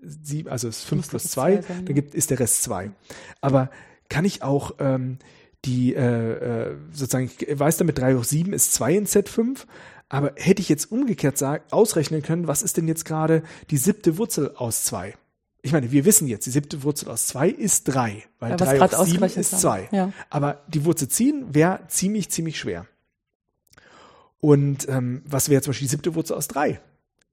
[0.00, 2.92] 7 also ist 5 plus 2, sein, dann gibt, ist der Rest 2.
[3.40, 3.70] Aber
[4.08, 5.18] kann ich auch ähm,
[5.64, 9.66] die, äh, äh, sozusagen, ich weiß damit 3 hoch 7 ist 2 in Z5,
[10.08, 14.18] aber hätte ich jetzt umgekehrt sag, ausrechnen können, was ist denn jetzt gerade die siebte
[14.18, 15.14] Wurzel aus 2?
[15.62, 18.98] Ich meine, wir wissen jetzt, die siebte Wurzel aus 2 ist 3, weil 3 ja,
[18.98, 19.88] hoch 7 ist 2.
[19.90, 20.12] Ja.
[20.30, 22.86] Aber die Wurzel ziehen wäre ziemlich, ziemlich schwer.
[24.40, 26.80] Und ähm, was wäre zum Beispiel die siebte Wurzel aus 3?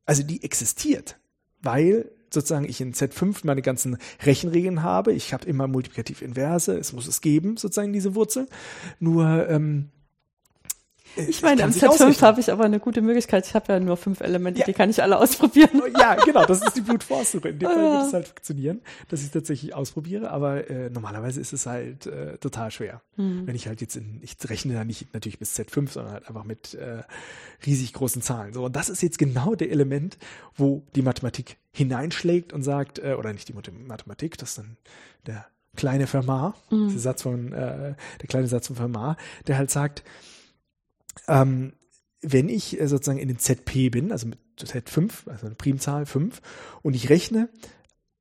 [0.06, 1.18] Also die existiert,
[1.62, 5.14] weil sozusagen ich in Z5 meine ganzen Rechenregeln habe.
[5.14, 8.48] Ich habe immer multiplikativ Inverse, es muss es geben, sozusagen diese Wurzel.
[9.00, 9.90] Nur ähm,
[11.16, 13.48] ich meine, am Z5 habe ich aber eine gute Möglichkeit.
[13.48, 14.66] Ich habe ja nur fünf Elemente, ja.
[14.66, 15.82] die kann ich alle ausprobieren.
[15.98, 17.50] Ja, genau, das ist die Brute Force Suche.
[17.50, 21.54] In dem Fall wird es halt funktionieren, dass ich tatsächlich ausprobiere, aber äh, normalerweise ist
[21.54, 23.02] es halt äh, total schwer.
[23.16, 23.48] Hm.
[23.48, 26.44] Wenn ich halt jetzt in, ich rechne da nicht natürlich bis Z5, sondern halt einfach
[26.44, 27.04] mit äh,
[27.66, 28.54] riesig großen Zahlen.
[28.54, 30.18] So, und das ist jetzt genau der Element,
[30.56, 34.78] wo die Mathematik hineinschlägt und sagt, äh, oder nicht die Mathematik, das ist dann
[35.28, 35.46] der
[35.76, 36.90] kleine Fermat, mhm.
[36.90, 40.04] der Satz von, äh, der kleine Satz von Fermat, der halt sagt,
[41.28, 41.74] ähm,
[42.22, 46.42] wenn ich äh, sozusagen in den ZP bin, also mit Z5, also eine Primzahl 5,
[46.82, 47.50] und ich rechne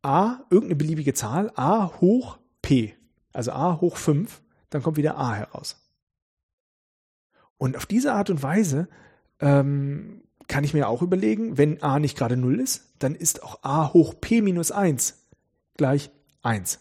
[0.02, 2.94] a, irgendeine beliebige Zahl, a hoch p,
[3.32, 5.80] also a hoch 5, dann kommt wieder a heraus.
[7.56, 8.88] Und auf diese Art und Weise
[9.40, 13.60] ähm, kann ich mir auch überlegen, wenn a nicht gerade 0 ist, dann ist auch
[13.62, 15.24] a hoch p minus 1
[15.76, 16.10] gleich
[16.42, 16.80] 1.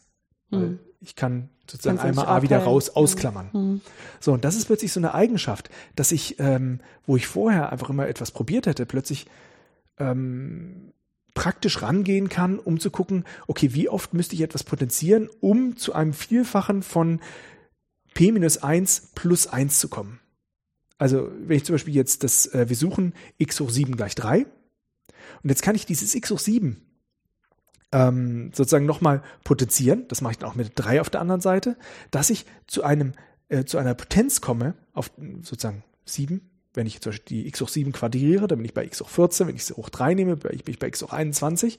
[0.49, 0.79] Hm.
[0.99, 3.49] ich kann sozusagen einmal A wieder raus ausklammern.
[3.53, 3.81] Mhm.
[4.19, 7.89] So, und das ist plötzlich so eine Eigenschaft, dass ich, ähm, wo ich vorher einfach
[7.89, 9.27] immer etwas probiert hätte, plötzlich
[9.97, 10.93] ähm,
[11.33, 15.93] praktisch rangehen kann, um zu gucken, okay, wie oft müsste ich etwas potenzieren, um zu
[15.93, 17.21] einem Vielfachen von
[18.13, 20.19] P minus 1 plus 1 zu kommen.
[20.97, 24.45] Also, wenn ich zum Beispiel jetzt das, äh, wir suchen x hoch 7 gleich 3.
[25.41, 26.81] Und jetzt kann ich dieses x hoch 7
[27.93, 31.77] ähm, sozusagen nochmal potenzieren, das mache ich dann auch mit drei auf der anderen Seite,
[32.11, 33.13] dass ich zu einem,
[33.49, 37.69] äh, zu einer Potenz komme, auf sozusagen sieben, wenn ich zum Beispiel die x hoch
[37.69, 40.35] 7 quadriere, dann bin ich bei x hoch 14, wenn ich sie hoch 3 nehme,
[40.37, 41.77] bin ich bei x hoch 21.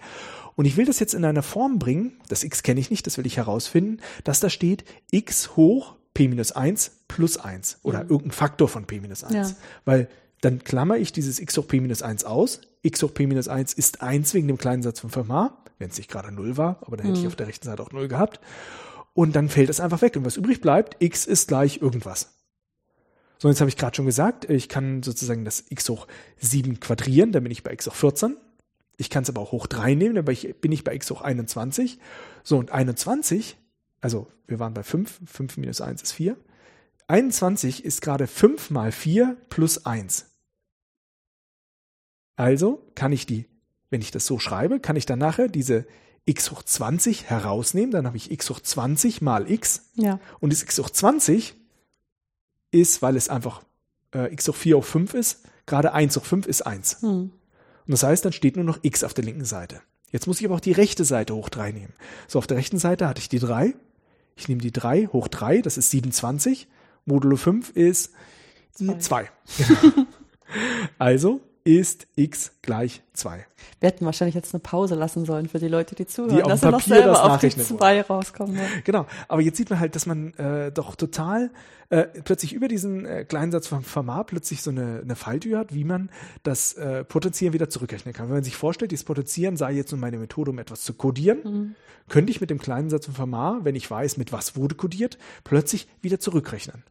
[0.55, 3.19] Und ich will das jetzt in eine Form bringen, das x kenne ich nicht, das
[3.19, 8.11] will ich herausfinden, dass da steht x hoch p minus 1 plus 1 oder mhm.
[8.11, 9.35] irgendein Faktor von p minus 1.
[9.35, 9.57] Ja.
[9.85, 10.09] Weil
[10.43, 12.61] dann klammer ich dieses x hoch p minus 1 aus.
[12.83, 15.97] x hoch p minus 1 ist 1 wegen dem kleinen Satz von Fermat wenn es
[15.97, 17.25] nicht gerade null war, aber dann hätte mhm.
[17.25, 18.41] ich auf der rechten Seite auch null gehabt.
[19.13, 20.17] Und dann fällt es einfach weg.
[20.17, 22.35] Und was übrig bleibt, x ist gleich irgendwas.
[23.39, 26.07] So, jetzt habe ich gerade schon gesagt, ich kann sozusagen das x hoch
[26.39, 28.37] 7 quadrieren, dann bin ich bei x hoch 14.
[28.97, 31.99] Ich kann es aber auch hoch 3 nehmen, dann bin ich bei x hoch 21.
[32.43, 33.57] So, und 21,
[34.01, 36.37] also wir waren bei 5, 5 minus 1 ist 4.
[37.07, 40.27] 21 ist gerade 5 mal 4 plus 1.
[42.37, 43.47] Also kann ich die
[43.95, 45.87] wenn ich das so schreibe, kann ich dann nachher diese
[46.25, 47.93] x hoch 20 herausnehmen.
[47.93, 49.83] Dann habe ich x hoch 20 mal x.
[49.95, 50.19] Ja.
[50.41, 51.55] Und das x hoch 20
[52.73, 53.63] ist, weil es einfach
[54.13, 57.03] äh, x hoch 4 hoch 5 ist, gerade 1 hoch 5 ist 1.
[57.03, 57.09] Hm.
[57.11, 57.31] Und
[57.87, 59.81] das heißt, dann steht nur noch x auf der linken Seite.
[60.11, 61.93] Jetzt muss ich aber auch die rechte Seite hoch 3 nehmen.
[62.27, 63.77] So, auf der rechten Seite hatte ich die 3.
[64.35, 66.67] Ich nehme die 3 hoch 3, das ist 27.
[67.05, 68.11] Modulo 5 ist
[68.73, 69.31] 2.
[69.57, 70.07] Genau.
[70.99, 73.47] also ist x gleich 2.
[73.81, 76.61] Wir hätten wahrscheinlich jetzt eine Pause lassen sollen für die Leute, die zuhören, die dass
[76.61, 78.57] sie noch selber das auf die 2 rauskommen.
[78.57, 78.63] Ja.
[78.85, 81.51] Genau, aber jetzt sieht man halt, dass man äh, doch total
[81.89, 85.75] äh, plötzlich über diesen äh, kleinen Satz von Fermat plötzlich so eine, eine Falltür hat,
[85.75, 86.11] wie man
[86.43, 88.27] das äh, Potenzieren wieder zurückrechnen kann.
[88.29, 91.39] Wenn man sich vorstellt, dieses Potenzieren sei jetzt nur meine Methode, um etwas zu codieren,
[91.45, 91.75] mhm.
[92.09, 95.17] könnte ich mit dem kleinen Satz von Fermat, wenn ich weiß, mit was wurde codiert,
[95.45, 96.85] plötzlich wieder zurückrechnen.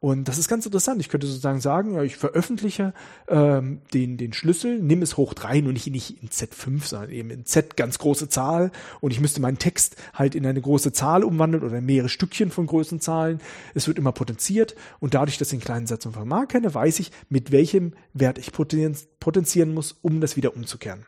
[0.00, 0.98] Und das ist ganz interessant.
[1.02, 2.94] Ich könnte sozusagen sagen, ja, ich veröffentliche
[3.28, 7.30] ähm, den, den Schlüssel, nimm es hoch drei, nur nicht, nicht in Z5, sondern eben
[7.30, 8.72] in Z ganz große Zahl.
[9.02, 12.66] Und ich müsste meinen Text halt in eine große Zahl umwandeln oder mehrere Stückchen von
[12.66, 13.40] großen Zahlen.
[13.74, 14.74] Es wird immer potenziert.
[15.00, 18.38] Und dadurch, dass ich den kleinen Satz von Fermat kenne, weiß ich, mit welchem Wert
[18.38, 21.04] ich potenzieren muss, um das wieder umzukehren.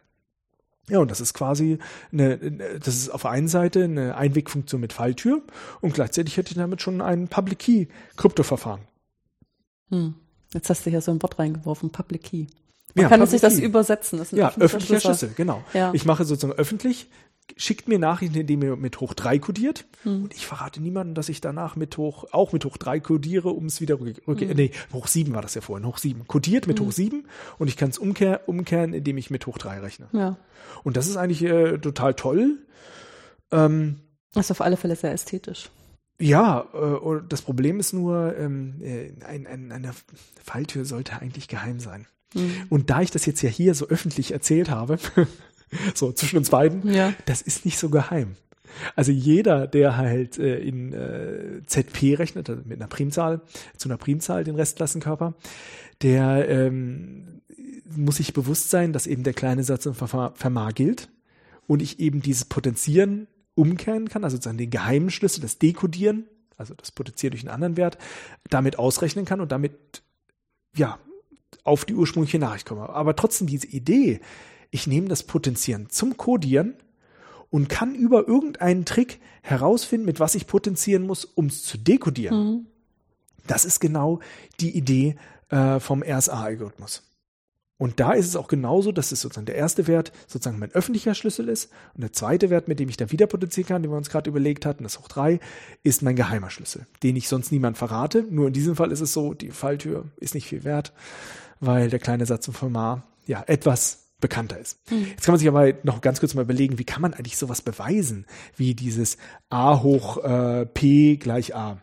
[0.89, 1.79] Ja, und das ist quasi
[2.13, 2.39] eine,
[2.79, 5.43] das ist auf der einen Seite eine Einwegfunktion mit Falltür
[5.81, 8.83] und gleichzeitig hätte ich damit schon ein Public Key Kryptoverfahren.
[9.91, 10.15] Hm.
[10.53, 12.47] Jetzt hast du hier so ein Wort reingeworfen, Public Key.
[12.95, 14.19] Man ja, kann sich das übersetzen.
[14.19, 15.65] Das ja, öffentlicher Schlüssel, Schlüssel genau.
[15.73, 15.95] Ja.
[15.95, 17.09] Ich mache sozusagen öffentlich,
[17.57, 19.85] schickt mir Nachrichten, indem ihr mit hoch 3 kodiert.
[20.03, 20.25] Hm.
[20.25, 23.67] Und ich verrate niemandem, dass ich danach mit hoch, auch mit hoch 3 codiere, um
[23.67, 24.51] es wieder rück, rück, hm.
[24.55, 26.27] nee, hoch 7 war das ja vorhin, hoch 7.
[26.27, 26.87] Kodiert mit hm.
[26.87, 27.25] hoch 7
[27.59, 30.09] und ich kann es umkehr, umkehren, indem ich mit hoch 3 rechne.
[30.13, 30.37] Ja.
[30.85, 32.59] Und das ist eigentlich äh, total toll.
[33.51, 34.01] Ähm,
[34.35, 35.71] Das ist auf alle Fälle sehr ästhetisch.
[36.19, 39.93] Ja, äh, das Problem ist nur, ähm, äh, ein, ein, eine
[40.45, 42.07] Falltür sollte eigentlich geheim sein.
[42.35, 42.67] Mhm.
[42.71, 44.99] Und da ich das jetzt ja hier so öffentlich erzählt habe,
[45.95, 47.15] so zwischen uns beiden, ja.
[47.27, 48.37] das ist nicht so geheim.
[48.97, 53.43] Also jeder, der halt äh, in äh, ZP rechnet, also mit einer Primzahl,
[53.77, 55.35] zu einer Primzahl den Restklassenkörper,
[56.01, 57.43] der ähm,
[57.97, 61.09] muss sich bewusst sein, dass eben der kleine Satz im Fermat gilt
[61.67, 66.75] und ich eben dieses Potenzieren umkehren kann, also sozusagen den geheimen Schlüssel, das Dekodieren, also
[66.75, 67.99] das Potenzieren durch einen anderen Wert,
[68.49, 70.03] damit ausrechnen kann und damit
[70.75, 70.99] ja
[71.65, 72.89] auf die ursprüngliche Nachricht komme.
[72.89, 74.21] Aber trotzdem diese Idee,
[74.73, 76.75] ich nehme das Potenzieren zum Codieren
[77.51, 82.37] und kann über irgendeinen Trick herausfinden, mit was ich potenzieren muss, um es zu dekodieren.
[82.37, 82.67] Mhm.
[83.47, 84.21] Das ist genau
[84.61, 85.17] die Idee
[85.51, 87.03] äh, vom RSA-Algorithmus.
[87.77, 91.15] Und da ist es auch genauso, dass es sozusagen der erste Wert sozusagen mein öffentlicher
[91.15, 93.99] Schlüssel ist und der zweite Wert, mit dem ich dann wieder potenzieren kann, den wir
[93.99, 95.41] uns gerade überlegt hatten, das auch drei,
[95.83, 98.25] ist mein geheimer Schlüssel, den ich sonst niemand verrate.
[98.31, 100.93] Nur in diesem Fall ist es so, die Falltür ist nicht viel wert,
[101.61, 104.79] weil der kleine Satz zum Formar ja etwas bekannter ist.
[104.91, 105.09] Mhm.
[105.11, 107.61] Jetzt kann man sich aber noch ganz kurz mal überlegen, wie kann man eigentlich sowas
[107.61, 108.25] beweisen,
[108.57, 109.19] wie dieses
[109.51, 111.83] a hoch äh, p gleich a.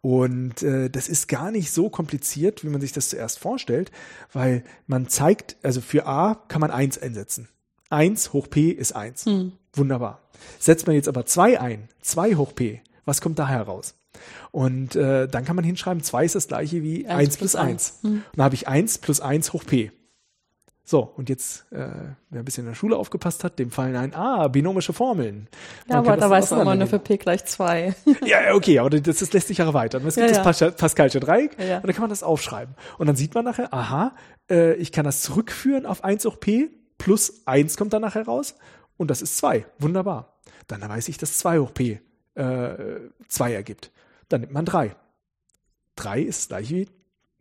[0.00, 3.90] Und äh, das ist gar nicht so kompliziert, wie man sich das zuerst vorstellt,
[4.32, 7.48] weil man zeigt, also für a kann man 1 einsetzen.
[7.90, 9.26] 1 hoch p ist 1.
[9.26, 9.52] Mhm.
[9.72, 10.20] Wunderbar.
[10.60, 13.94] Setzt man jetzt aber 2 ein, 2 hoch p, was kommt da heraus?
[14.52, 18.00] Und äh, dann kann man hinschreiben, 2 ist das gleiche wie 1 plus 1.
[18.02, 18.10] Mhm.
[18.10, 19.90] Und dann habe ich 1 plus 1 hoch p.
[20.88, 21.88] So, und jetzt, äh,
[22.30, 25.48] wer ein bisschen in der Schule aufgepasst hat, dem fallen ein, ah, binomische Formeln.
[25.88, 27.92] Man ja, aber da weiß man immer nur für P gleich 2.
[28.24, 30.06] ja, okay, aber das, das lässt sich ja erweitern.
[30.06, 30.70] Es gibt ja, das ja.
[30.70, 32.76] Pascalsche Dreieck ja, und dann kann man das aufschreiben.
[32.98, 34.14] Und dann sieht man nachher, aha,
[34.48, 38.54] äh, ich kann das zurückführen auf 1 hoch P, plus 1 kommt dann nachher raus
[38.96, 39.66] und das ist 2.
[39.80, 40.36] Wunderbar.
[40.68, 42.00] Dann weiß ich, dass 2 hoch P
[42.36, 42.74] äh,
[43.26, 43.90] 2 ergibt.
[44.28, 44.94] Dann nimmt man 3.
[45.96, 46.88] 3 ist gleich wie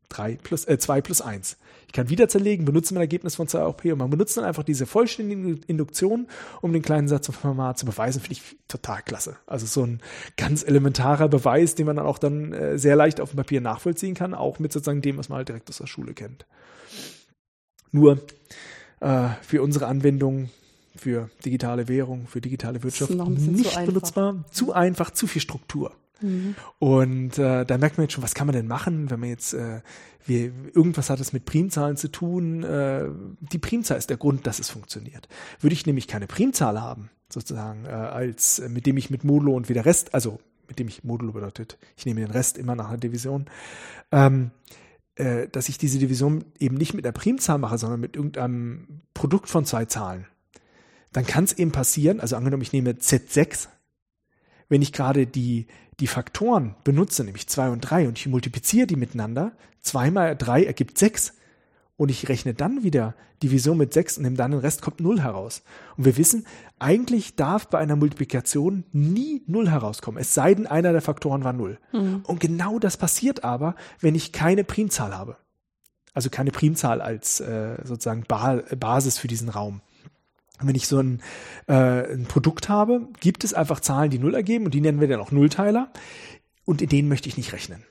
[0.10, 1.58] 3 plus, äh, 2 plus 1.
[1.88, 4.44] Ich kann wieder zerlegen, benutze mein Ergebnis von 2 auch P und man benutzt dann
[4.44, 6.28] einfach diese vollständige Induktion,
[6.62, 9.38] um den kleinen Satz vom Format zu beweisen, finde ich total klasse.
[9.48, 10.02] Also so ein
[10.38, 14.14] ganz elementarer Beweis, den man dann auch dann äh, sehr leicht auf dem Papier nachvollziehen
[14.14, 16.46] kann, auch mit sozusagen dem, was man halt direkt aus der Schule kennt.
[17.92, 18.20] Nur
[19.00, 20.50] äh, für unsere Anwendung
[20.96, 25.92] für digitale Währung, für digitale Wirtschaft nicht benutzbar, zu einfach, zu viel Struktur.
[26.22, 26.56] Mhm.
[26.80, 29.54] Und äh, da merkt man jetzt schon, was kann man denn machen, wenn man jetzt,
[29.54, 29.82] äh,
[30.26, 32.64] wir, irgendwas hat es mit Primzahlen zu tun.
[32.64, 33.06] Äh,
[33.40, 35.28] die Primzahl ist der Grund, dass es funktioniert.
[35.60, 39.56] Würde ich nämlich keine Primzahl haben, sozusagen, äh, als äh, mit dem ich mit Modulo
[39.56, 42.90] und wieder Rest, also mit dem ich Modulo bedeutet, ich nehme den Rest immer nach
[42.90, 43.46] einer Division,
[44.12, 44.52] ähm,
[45.16, 49.50] äh, dass ich diese Division eben nicht mit einer Primzahl mache, sondern mit irgendeinem Produkt
[49.50, 50.26] von zwei Zahlen.
[51.14, 53.70] Dann kann es eben passieren, also angenommen, ich nehme Z6,
[54.68, 55.68] wenn ich gerade die,
[56.00, 60.66] die Faktoren benutze, nämlich 2 und 3, und ich multipliziere die miteinander, 2 mal 3
[60.66, 61.34] ergibt 6,
[61.98, 65.22] und ich rechne dann wieder Division mit 6 und nehme dann den Rest, kommt 0
[65.22, 65.64] heraus.
[65.98, 66.46] Und wir wissen,
[66.78, 71.54] eigentlich darf bei einer Multiplikation nie 0 herauskommen, es sei denn, einer der Faktoren war
[71.54, 71.80] 0.
[71.94, 72.24] Mhm.
[72.26, 75.38] Und genau das passiert aber, wenn ich keine Primzahl habe.
[76.14, 79.82] Also keine Primzahl als äh, sozusagen ba Basis für diesen Raum
[80.62, 81.22] wenn ich so ein,
[81.68, 85.08] äh, ein Produkt habe, gibt es einfach Zahlen, die Null ergeben und die nennen wir
[85.08, 85.92] dann auch Nullteiler.
[86.64, 87.84] Und in denen möchte ich nicht rechnen.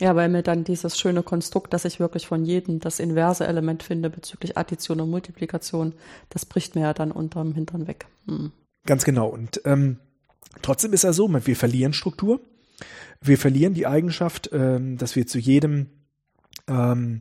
[0.00, 3.82] Ja, weil mir dann dieses schöne Konstrukt, dass ich wirklich von jedem das inverse Element
[3.82, 5.92] finde bezüglich Addition und Multiplikation,
[6.30, 8.06] das bricht mir ja dann unterm Hintern weg.
[8.26, 8.50] Hm.
[8.86, 9.28] Ganz genau.
[9.28, 9.98] Und ähm,
[10.62, 12.40] trotzdem ist ja so, wir verlieren Struktur.
[13.20, 15.88] Wir verlieren die Eigenschaft, ähm, dass wir zu jedem
[16.66, 17.20] ähm,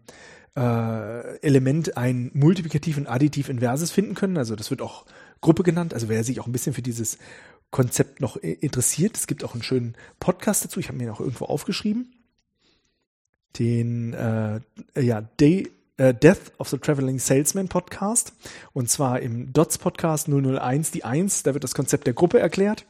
[0.56, 4.38] äh, Element ein Multiplikativ und Additiv Inverses finden können.
[4.38, 5.06] Also das wird auch
[5.42, 5.94] Gruppe genannt.
[5.94, 7.18] Also wer sich auch ein bisschen für dieses
[7.72, 10.80] Konzept noch interessiert, es gibt auch einen schönen Podcast dazu.
[10.80, 12.14] Ich habe mir noch irgendwo aufgeschrieben.
[13.58, 14.62] Den äh,
[15.00, 18.34] ja, Day, äh, Death of the Traveling Salesman Podcast.
[18.74, 21.44] Und zwar im DOTS Podcast 001, die 1.
[21.44, 22.86] Da wird das Konzept der Gruppe erklärt.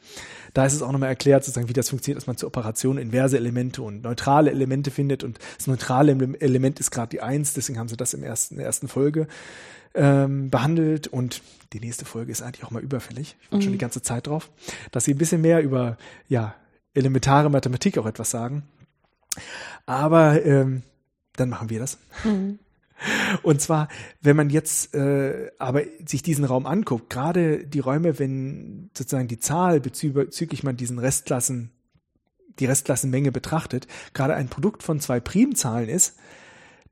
[0.54, 3.38] Da ist es auch nochmal erklärt, sozusagen, wie das funktioniert, dass man zur Operation inverse
[3.38, 5.24] Elemente und neutrale Elemente findet.
[5.24, 8.58] Und das neutrale Element ist gerade die Eins, deswegen haben sie das im ersten, in
[8.60, 9.28] der ersten Folge
[9.94, 11.08] ähm, behandelt.
[11.08, 11.42] Und
[11.74, 13.36] die nächste Folge ist eigentlich auch mal überfällig.
[13.42, 13.62] Ich warte mhm.
[13.62, 14.50] schon die ganze Zeit drauf,
[14.92, 15.98] dass sie ein bisschen mehr über
[16.28, 16.56] ja,
[16.94, 18.64] elementare Mathematik auch etwas sagen.
[19.86, 20.84] Aber ähm,
[21.36, 21.98] dann machen wir das.
[22.24, 22.60] Mhm.
[23.44, 23.88] Und zwar,
[24.22, 29.40] wenn man jetzt äh, aber sich diesen Raum anguckt, gerade die Räume, wenn sozusagen die
[29.40, 31.72] Zahl bezüglich man diesen Restklassen,
[32.60, 36.18] die Restklassenmenge betrachtet, gerade ein Produkt von zwei Primzahlen ist,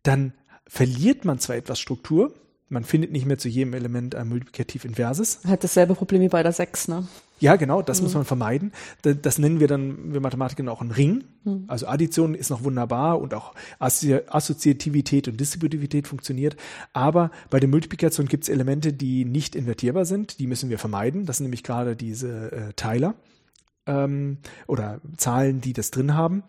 [0.04, 0.34] dann
[0.66, 2.34] verliert man zwar etwas Struktur,
[2.70, 5.40] man findet nicht mehr zu jedem Element ein Multiplikativ Inverses.
[5.46, 7.08] Hat dasselbe Problem wie bei der 6, ne?
[7.40, 8.06] Ja, genau, das mhm.
[8.06, 8.72] muss man vermeiden.
[9.02, 11.24] Das, nennen wir dann, wir Mathematiker auch einen Ring.
[11.44, 11.66] Mhm.
[11.68, 16.58] Also Addition ist noch wunderbar und auch Assozi Assoziativität und Distributivität funktioniert.
[16.94, 20.40] Aber bei der Multiplikation gibt es Elemente, die nicht invertierbar sind.
[20.40, 21.26] Die müssen wir vermeiden.
[21.26, 23.16] Das sind nämlich gerade diese äh, Teiler
[23.86, 26.44] ähm, oder Zahlen, die das drin haben.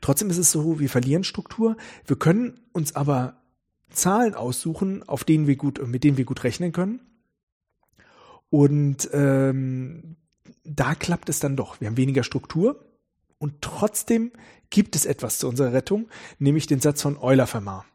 [0.00, 1.76] Trotzdem ist es so, wir verlieren Struktur.
[2.06, 3.36] Wir können uns aber
[3.90, 7.00] Zahlen aussuchen, auf denen wir gut, mit denen wir gut rechnen können.
[8.52, 10.16] Und ähm,
[10.62, 11.80] da klappt es dann doch.
[11.80, 12.84] Wir haben weniger Struktur
[13.38, 14.30] und trotzdem
[14.68, 17.86] gibt es etwas zu unserer Rettung, nämlich den Satz von Euler-Fermat.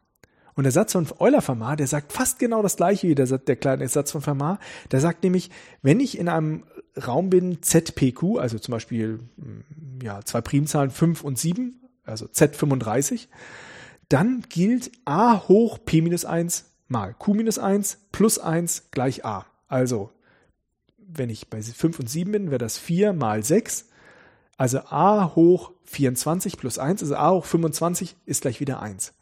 [0.56, 3.86] Und der Satz von Euler-Fermat, der sagt fast genau das gleiche wie der, der kleine
[3.86, 4.58] Satz von Fermat.
[4.90, 5.52] Der sagt nämlich,
[5.82, 6.64] wenn ich in einem
[7.06, 13.28] Raum bin ZPQ, also zum Beispiel mm, ja, zwei Primzahlen 5 und 7, also Z35,
[14.08, 19.46] dann gilt a hoch p minus 1 mal q minus 1 plus 1 gleich a.
[19.68, 20.10] Also
[21.08, 23.86] wenn ich bei 5 und 7 bin, wäre das 4 mal 6.
[24.56, 29.12] Also a hoch 24 plus 1, also a hoch 25 ist gleich wieder 1.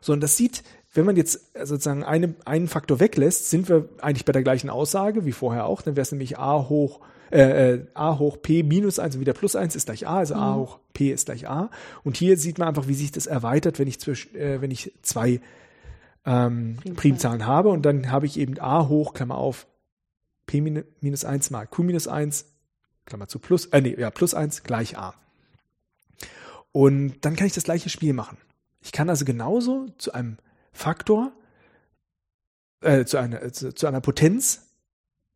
[0.00, 0.62] So, und das sieht,
[0.92, 5.24] wenn man jetzt sozusagen eine, einen Faktor weglässt, sind wir eigentlich bei der gleichen Aussage
[5.24, 5.82] wie vorher auch.
[5.82, 7.00] Dann wäre es nämlich a hoch
[7.30, 10.34] äh, äh, a hoch p minus 1 und wieder plus 1 ist gleich a, also
[10.34, 10.40] mhm.
[10.40, 11.70] a hoch p ist gleich a.
[12.02, 14.92] Und hier sieht man einfach, wie sich das erweitert, wenn ich, zwischen, äh, wenn ich
[15.02, 15.40] zwei
[16.26, 19.66] ähm, Primzahlen habe und dann habe ich eben a hoch, Klammer auf,
[20.50, 22.44] p minus 1 mal q minus 1,
[23.06, 25.14] Klammer zu plus, äh, nee, ja, plus 1 gleich a.
[26.72, 28.36] Und dann kann ich das gleiche Spiel machen.
[28.80, 30.38] Ich kann also genauso zu einem
[30.72, 31.32] Faktor,
[32.80, 34.66] äh, zu, einer, zu, zu einer Potenz,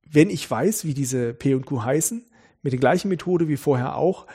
[0.05, 2.27] wenn ich weiß, wie diese P und Q heißen,
[2.63, 4.27] mit der gleichen Methode wie vorher auch,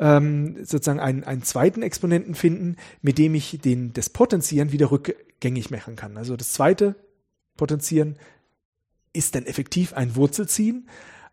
[0.00, 5.70] ähm, sozusagen einen, einen zweiten Exponenten finden, mit dem ich den, das Potenzieren wieder rückgängig
[5.70, 6.16] machen kann.
[6.16, 6.96] Also das zweite
[7.56, 8.18] Potenzieren
[9.14, 10.86] ist dann effektiv ein Wurzelziehen.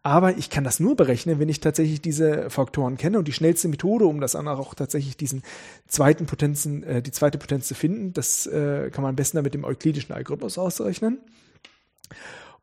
[0.04, 3.20] Aber ich kann das nur berechnen, wenn ich tatsächlich diese Faktoren kenne.
[3.20, 5.44] Und die schnellste Methode, um das auch tatsächlich diesen
[5.88, 9.44] zweiten Potenzen, äh, die zweite Potenz zu finden, das äh, kann man am besten dann
[9.44, 11.20] mit dem euklidischen Algorithmus ausrechnen.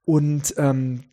[0.04, 1.04] Und ähm,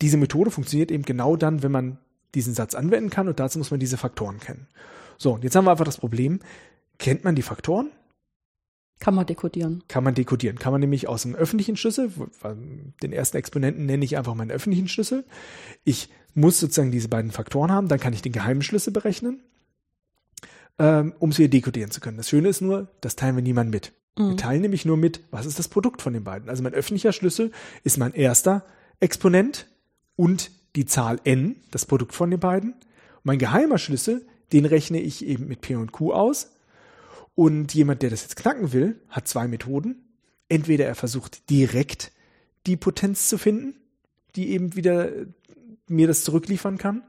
[0.00, 1.98] diese Methode funktioniert eben genau dann, wenn man
[2.34, 3.28] diesen Satz anwenden kann.
[3.28, 4.66] Und dazu muss man diese Faktoren kennen.
[5.18, 6.40] So, und jetzt haben wir einfach das Problem.
[6.98, 7.90] Kennt man die Faktoren?
[9.00, 9.84] Kann man dekodieren.
[9.88, 10.58] Kann man dekodieren.
[10.58, 12.10] Kann man nämlich aus dem öffentlichen Schlüssel,
[13.02, 15.24] den ersten Exponenten nenne ich einfach meinen öffentlichen Schlüssel.
[15.84, 19.40] Ich muss sozusagen diese beiden Faktoren haben, dann kann ich den geheimen Schlüssel berechnen,
[20.78, 22.16] ähm, um sie dekodieren zu können.
[22.16, 23.92] Das Schöne ist nur, das teilen wir niemand mit.
[24.16, 24.30] Mhm.
[24.30, 26.48] Wir teilen nämlich nur mit, was ist das Produkt von den beiden.
[26.48, 27.52] Also mein öffentlicher Schlüssel
[27.84, 28.64] ist mein erster
[29.00, 29.66] Exponent
[30.16, 32.72] und die Zahl n, das Produkt von den beiden.
[32.72, 36.50] Und mein geheimer Schlüssel, den rechne ich eben mit P und Q aus
[37.38, 39.94] und jemand, der das jetzt knacken will, hat zwei Methoden.
[40.48, 42.10] Entweder er versucht direkt
[42.66, 43.76] die Potenz zu finden,
[44.34, 45.12] die eben wieder
[45.86, 47.04] mir das zurückliefern kann.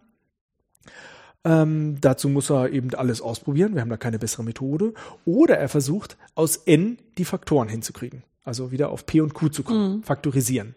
[1.43, 3.73] Ähm, dazu muss er eben alles ausprobieren.
[3.73, 4.93] Wir haben da keine bessere Methode.
[5.25, 8.21] Oder er versucht, aus n die Faktoren hinzukriegen.
[8.43, 10.03] Also wieder auf P und Q zu kommen, mhm.
[10.03, 10.75] faktorisieren.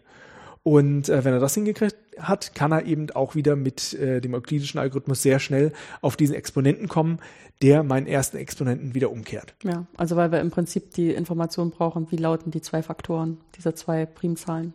[0.63, 4.33] Und äh, wenn er das hingekriegt hat, kann er eben auch wieder mit äh, dem
[4.33, 7.19] euklidischen Algorithmus sehr schnell auf diesen Exponenten kommen,
[7.61, 9.55] der meinen ersten Exponenten wieder umkehrt.
[9.63, 13.75] Ja, also weil wir im Prinzip die Information brauchen, wie lauten die zwei Faktoren dieser
[13.75, 14.73] zwei Primzahlen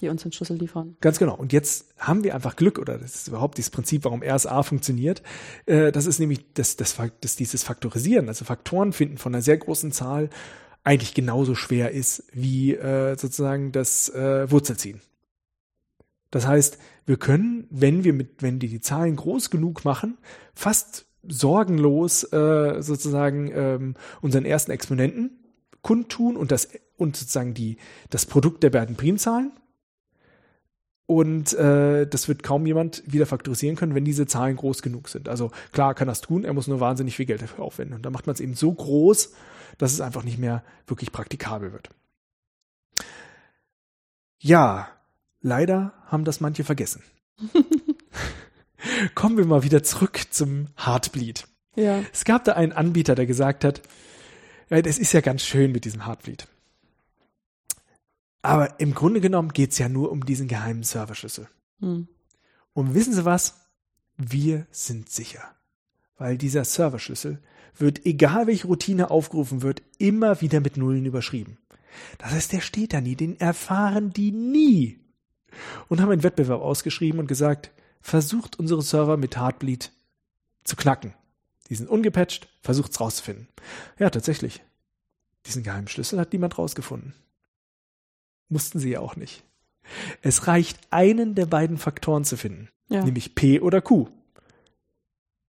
[0.00, 0.96] die uns den Schlüssel liefern.
[1.00, 1.34] Ganz genau.
[1.34, 5.22] Und jetzt haben wir einfach Glück, oder das ist überhaupt dieses Prinzip, warum RSA funktioniert.
[5.64, 9.56] Äh, das ist nämlich das, das, das, dieses Faktorisieren, also Faktoren finden von einer sehr
[9.56, 10.28] großen Zahl
[10.86, 15.00] eigentlich genauso schwer ist wie äh, sozusagen das äh, Wurzelziehen.
[16.30, 20.16] Das heißt, wir können, wenn wir mit, wenn die die Zahlen groß genug machen,
[20.54, 25.30] fast sorgenlos äh, sozusagen ähm, unseren ersten Exponenten
[25.82, 27.78] kundtun und das und sozusagen die
[28.10, 29.50] das Produkt der beiden Primzahlen.
[31.06, 35.28] Und äh, das wird kaum jemand wieder faktorisieren können, wenn diese Zahlen groß genug sind.
[35.28, 37.96] Also klar kann das tun, er muss nur wahnsinnig viel Geld dafür aufwenden.
[37.96, 39.32] Und da macht man es eben so groß,
[39.78, 41.90] dass es einfach nicht mehr wirklich praktikabel wird.
[44.40, 44.88] Ja,
[45.40, 47.02] leider haben das manche vergessen.
[49.14, 51.46] Kommen wir mal wieder zurück zum Heartbleed.
[51.76, 52.02] Ja.
[52.12, 53.82] Es gab da einen Anbieter, der gesagt hat,
[54.70, 56.48] ja, das ist ja ganz schön mit diesem Heartbleed.
[58.42, 61.48] Aber im Grunde genommen geht es ja nur um diesen geheimen Serverschlüssel.
[61.80, 62.08] Hm.
[62.72, 63.66] Und wissen Sie was?
[64.16, 65.42] Wir sind sicher.
[66.16, 67.42] Weil dieser Serverschlüssel
[67.76, 71.58] wird, egal welche Routine aufgerufen wird, immer wieder mit Nullen überschrieben.
[72.18, 75.00] Das heißt, der steht da nie, den erfahren die nie.
[75.88, 77.70] Und haben einen Wettbewerb ausgeschrieben und gesagt,
[78.00, 79.92] versucht unsere Server mit Heartbleed
[80.64, 81.14] zu knacken.
[81.68, 83.48] Die sind ungepatcht, versucht's rauszufinden.
[83.98, 84.62] Ja, tatsächlich.
[85.46, 87.14] Diesen geheimen Schlüssel hat niemand rausgefunden.
[88.48, 89.42] Mussten sie ja auch nicht.
[90.22, 93.04] Es reicht, einen der beiden Faktoren zu finden, Ja.
[93.04, 94.08] nämlich P oder Q.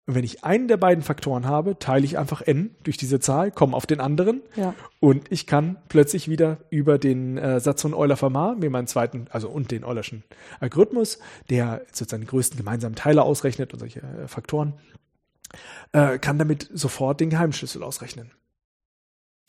[0.05, 3.51] Und wenn ich einen der beiden Faktoren habe, teile ich einfach n durch diese Zahl,
[3.51, 4.73] komme auf den anderen Ja.
[4.99, 9.49] und ich kann plötzlich wieder über den äh, Satz von Euler-Fermat mir meinen zweiten, also
[9.49, 10.23] und den Eulerschen
[10.59, 11.19] Algorithmus,
[11.49, 14.73] der sozusagen den größten gemeinsamen Teiler ausrechnet und solche äh, Faktoren,
[15.93, 18.31] äh, kann damit sofort den Geheimschlüssel ausrechnen.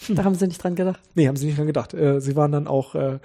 [0.09, 1.01] Da haben sie nicht dran gedacht.
[1.15, 1.95] Nee, haben sie nicht dran gedacht.
[1.95, 3.19] Äh, sie waren dann auch äh,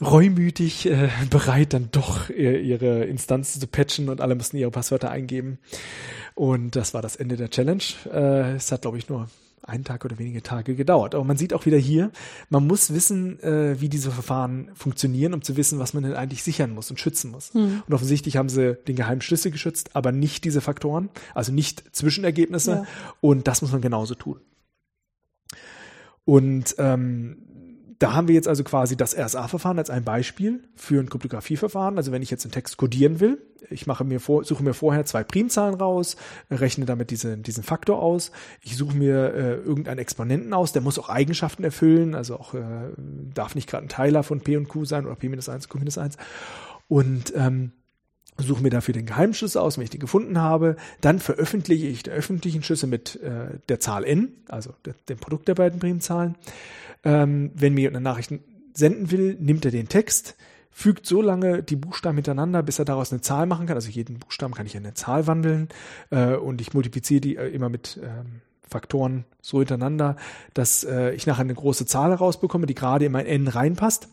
[0.00, 5.10] reumütig äh, bereit, dann doch äh, ihre Instanzen zu patchen und alle mussten ihre Passwörter
[5.10, 5.58] eingeben.
[6.34, 7.82] Und das war das Ende der Challenge.
[8.12, 9.28] Äh, es hat, glaube ich, nur
[9.62, 11.14] einen Tag oder wenige Tage gedauert.
[11.14, 12.10] Aber man sieht auch wieder hier,
[12.50, 16.42] man muss wissen, äh, wie diese Verfahren funktionieren, um zu wissen, was man denn eigentlich
[16.42, 17.50] sichern muss und schützen muss.
[17.50, 22.70] Und offensichtlich haben sie den geheimen Schlüssel geschützt, aber nicht diese Faktoren, also nicht Zwischenergebnisse.
[22.70, 22.86] Ja.
[23.22, 24.38] Und das muss man genauso tun.
[26.24, 27.36] Und ähm,
[27.98, 31.96] da haben wir jetzt also quasi das RSA-Verfahren als ein Beispiel für ein Kryptografieverfahren.
[31.96, 35.04] Also wenn ich jetzt einen Text codieren will, ich mache mir vor, suche mir vorher
[35.06, 36.16] zwei Primzahlen raus,
[36.50, 38.30] rechne damit diese, diesen Faktor aus.
[38.60, 42.90] Ich suche mir äh, irgendeinen Exponenten aus, der muss auch Eigenschaften erfüllen, also auch äh,
[43.32, 45.78] darf nicht gerade ein Teiler von P und Q sein oder P minus 1, Q
[45.78, 46.16] minus 1.
[46.88, 47.72] Und ähm,
[48.38, 50.76] suche mir dafür den Geheimschlüssel aus, wenn ich den gefunden habe.
[51.00, 55.48] Dann veröffentliche ich den öffentlichen Schlüssel mit äh, der Zahl n, also de, dem Produkt
[55.48, 56.34] der beiden Primzahlen.
[57.04, 58.32] Ähm, wenn mir eine Nachricht
[58.74, 60.36] senden will, nimmt er den Text,
[60.70, 63.76] fügt so lange die Buchstaben hintereinander, bis er daraus eine Zahl machen kann.
[63.76, 65.68] Also jeden Buchstaben kann ich in eine Zahl wandeln
[66.10, 70.16] äh, und ich multipliziere die äh, immer mit ähm, Faktoren so hintereinander,
[70.52, 74.08] dass äh, ich nachher eine große Zahl herausbekomme, die gerade in mein n reinpasst.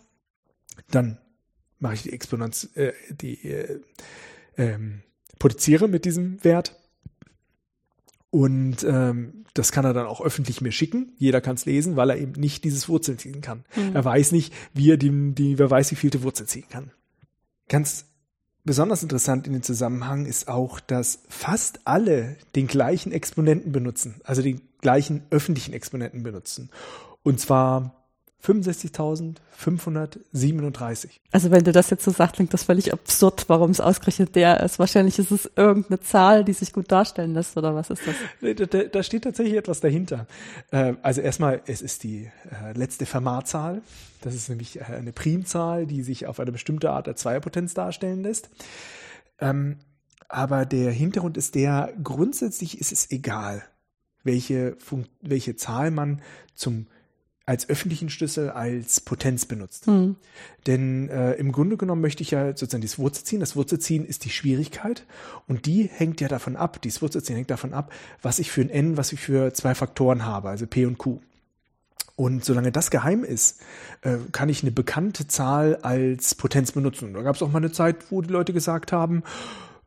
[0.91, 1.17] Dann
[1.81, 3.81] mache ich die Exponenz, äh, die äh,
[4.57, 5.01] ähm,
[5.39, 6.77] potenziere mit diesem Wert.
[8.29, 11.11] Und ähm, das kann er dann auch öffentlich mir schicken.
[11.17, 13.65] Jeder kann es lesen, weil er eben nicht dieses Wurzeln ziehen kann.
[13.93, 16.91] Er weiß nicht, wie er die, die, wer weiß, wie vielte Wurzel ziehen kann.
[17.67, 18.05] Ganz
[18.63, 24.41] besonders interessant in dem Zusammenhang ist auch, dass fast alle den gleichen Exponenten benutzen, also
[24.41, 26.69] den gleichen öffentlichen Exponenten benutzen.
[27.23, 28.00] Und zwar
[28.43, 31.09] 65.537.
[31.31, 34.59] Also wenn du das jetzt so sagst, klingt das völlig absurd, warum es ausgerechnet der
[34.61, 34.77] ist.
[34.79, 38.15] Wahrscheinlich ist es irgendeine Zahl, die sich gut darstellen lässt, oder was ist das?
[38.41, 40.27] Da, da, da steht tatsächlich etwas dahinter.
[40.71, 43.83] Äh, also erstmal, es ist die äh, letzte Fermat-Zahl.
[44.21, 48.23] Das ist nämlich äh, eine Primzahl, die sich auf eine bestimmte Art der Zweierpotenz darstellen
[48.23, 48.49] lässt.
[49.39, 49.77] Ähm,
[50.29, 53.63] aber der Hintergrund ist der, grundsätzlich ist es egal,
[54.23, 56.21] welche, Fun welche Zahl man
[56.55, 56.87] zum
[57.45, 59.87] als öffentlichen Schlüssel als Potenz benutzt.
[59.87, 60.15] Hm.
[60.67, 63.39] Denn äh, im Grunde genommen möchte ich ja sozusagen das Wurzelziehen.
[63.39, 65.05] Das Wurzelziehen ist die Schwierigkeit
[65.47, 68.69] und die hängt ja davon ab, dieses Wurzelziehen hängt davon ab, was ich für ein
[68.69, 71.19] n, was ich für zwei Faktoren habe, also p und q.
[72.15, 73.61] Und solange das geheim ist,
[74.01, 77.07] äh, kann ich eine bekannte Zahl als Potenz benutzen.
[77.07, 79.23] Und da gab es auch mal eine Zeit, wo die Leute gesagt haben,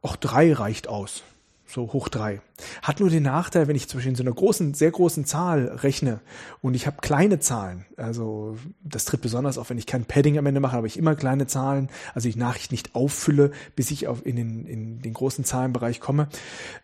[0.02, 1.22] auch drei reicht aus.
[1.66, 2.40] So hoch drei.
[2.82, 6.20] Hat nur den Nachteil, wenn ich in so einer großen, sehr großen Zahl rechne
[6.60, 10.46] und ich habe kleine Zahlen, also das tritt besonders auf, wenn ich kein Padding am
[10.46, 14.24] Ende mache, aber ich immer kleine Zahlen, also die Nachricht nicht auffülle, bis ich auf
[14.24, 16.28] in den, in den großen Zahlenbereich komme.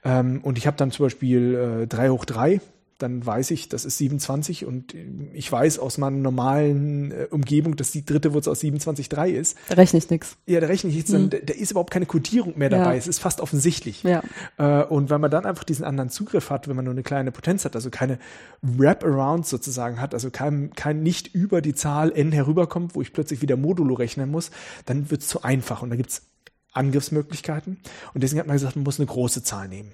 [0.03, 2.61] Ähm, und ich habe dann zum Beispiel äh, drei hoch drei
[3.03, 4.95] dann weiß ich, das ist 27 und
[5.33, 9.57] ich weiß aus meiner normalen äh, Umgebung, dass die dritte Wurzel aus 27,3 ist.
[9.69, 10.37] Da rechne ich nichts.
[10.47, 12.93] Ja, da rechne ich jetzt, dann, da, da ist überhaupt keine Kodierung mehr dabei.
[12.93, 12.99] Ja.
[12.99, 14.03] Es ist fast offensichtlich.
[14.03, 14.23] Ja.
[14.59, 17.33] Äh, und wenn man dann einfach diesen anderen Zugriff hat, wenn man nur eine kleine
[17.33, 18.19] Potenz hat, also keine
[18.63, 23.43] Wraparound sozusagen hat, also kein, kein nicht über die Zahl n herüberkommt, wo ich plötzlich
[23.43, 24.51] wieder Modulo rechnen muss,
[24.85, 26.30] dann wird es zu einfach und da gibt's
[26.73, 27.79] Angriffsmöglichkeiten.
[28.15, 29.93] Und deswegen hat man gesagt, man muss eine große Zahl nehmen.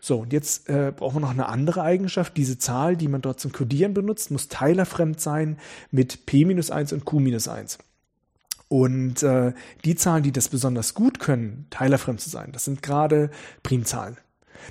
[0.00, 2.36] So, und jetzt äh, brauchen wir noch eine andere Eigenschaft.
[2.36, 5.58] Diese Zahl, die man dort zum Codieren benutzt, muss teilerfremd sein
[5.90, 7.78] mit p-1 und q-1.
[8.68, 9.52] Und äh,
[9.84, 13.30] die Zahlen, die das besonders gut können, teilerfremd zu sein, das sind gerade
[13.62, 14.18] Primzahlen.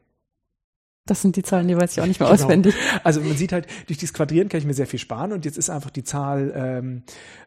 [1.08, 2.44] das sind die Zahlen, die weiß ich auch nicht mehr genau.
[2.44, 2.76] auswendig.
[3.04, 5.58] Also man sieht halt, durch dieses Quadrieren kann ich mir sehr viel sparen und jetzt
[5.58, 7.04] ist einfach die Zahl ähm,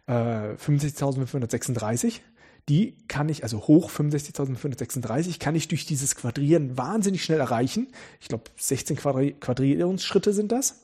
[0.06, 2.20] äh, 65.536.
[2.68, 7.88] Die kann ich, also hoch 65.536, kann ich durch dieses Quadrieren wahnsinnig schnell erreichen.
[8.20, 10.83] Ich glaube, 16 Quadri Quadrierungsschritte sind das.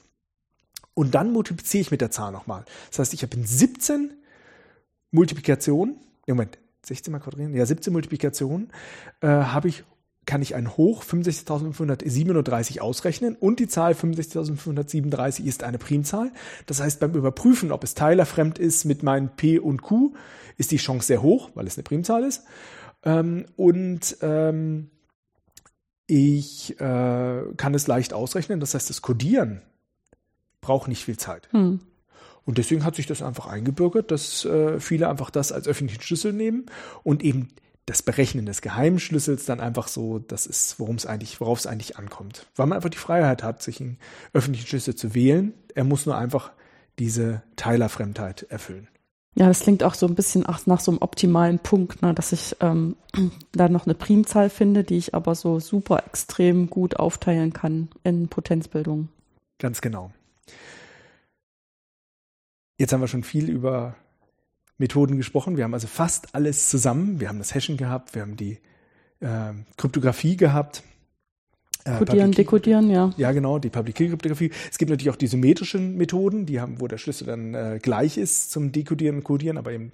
[0.94, 2.64] Und dann multipliziere ich mit der Zahl nochmal.
[2.90, 4.12] Das heißt, ich habe in 17
[5.12, 8.72] Multiplikationen, Moment, 16 mal quadrieren, ja, 17 Multiplikationen,
[9.20, 9.84] äh, habe ich
[10.26, 16.30] kann ich ein Hoch 65.537 ausrechnen und die Zahl 65.537 ist eine Primzahl.
[16.66, 20.14] Das heißt, beim Überprüfen, ob es teilerfremd ist mit meinen P und Q,
[20.56, 22.44] ist die Chance sehr hoch, weil es eine Primzahl ist.
[23.02, 24.90] Ähm, und ähm,
[26.06, 28.60] ich äh, kann es leicht ausrechnen.
[28.60, 29.62] Das heißt, das Codieren
[30.60, 31.48] braucht nicht viel Zeit.
[31.52, 31.80] Hm.
[32.44, 36.32] Und deswegen hat sich das einfach eingebürgert, dass äh, viele einfach das als öffentlichen Schlüssel
[36.32, 36.66] nehmen
[37.02, 37.48] und eben
[37.86, 41.98] das Berechnen des Geheimschlüssels dann einfach so, das ist, worum es eigentlich, worauf es eigentlich
[41.98, 42.46] ankommt.
[42.54, 43.98] Weil man einfach die Freiheit hat, sich einen
[44.32, 45.54] öffentlichen Schlüssel zu wählen.
[45.74, 46.52] Er muss nur einfach
[46.98, 48.88] diese Teilerfremdheit erfüllen.
[49.34, 52.56] Ja, das klingt auch so ein bisschen nach so einem optimalen Punkt, ne, dass ich
[52.60, 52.96] ähm,
[53.52, 58.28] da noch eine Primzahl finde, die ich aber so super extrem gut aufteilen kann in
[58.28, 59.08] Potenzbildung.
[59.58, 60.10] Ganz genau.
[62.78, 63.94] Jetzt haben wir schon viel über
[64.78, 65.56] Methoden gesprochen.
[65.56, 67.20] Wir haben also fast alles zusammen.
[67.20, 68.58] Wir haben das Hashen gehabt, wir haben die
[69.20, 70.82] äh, Kryptographie gehabt.
[71.84, 73.12] Äh, Codieren, dekodieren, ja.
[73.16, 74.50] Ja, genau, die Public Key Kryptographie.
[74.70, 78.18] Es gibt natürlich auch die symmetrischen Methoden, die haben, wo der Schlüssel dann äh, gleich
[78.18, 79.92] ist zum Dekodieren und Codieren, aber eben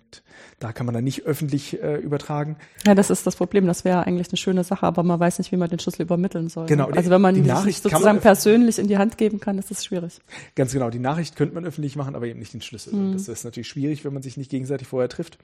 [0.58, 2.56] da kann man dann nicht öffentlich äh, übertragen.
[2.84, 3.66] Ja, das ist das Problem.
[3.66, 6.48] Das wäre eigentlich eine schöne Sache, aber man weiß nicht, wie man den Schlüssel übermitteln
[6.48, 6.66] soll.
[6.66, 6.88] Genau.
[6.88, 10.20] Also wenn man die Nachricht sozusagen persönlich in die Hand geben kann, ist das schwierig.
[10.54, 10.90] Ganz genau.
[10.90, 12.94] Die Nachricht könnte man öffentlich machen, aber eben nicht den Schlüssel.
[12.94, 13.12] Mhm.
[13.12, 15.38] Das ist natürlich schwierig, wenn man sich nicht gegenseitig vorher trifft.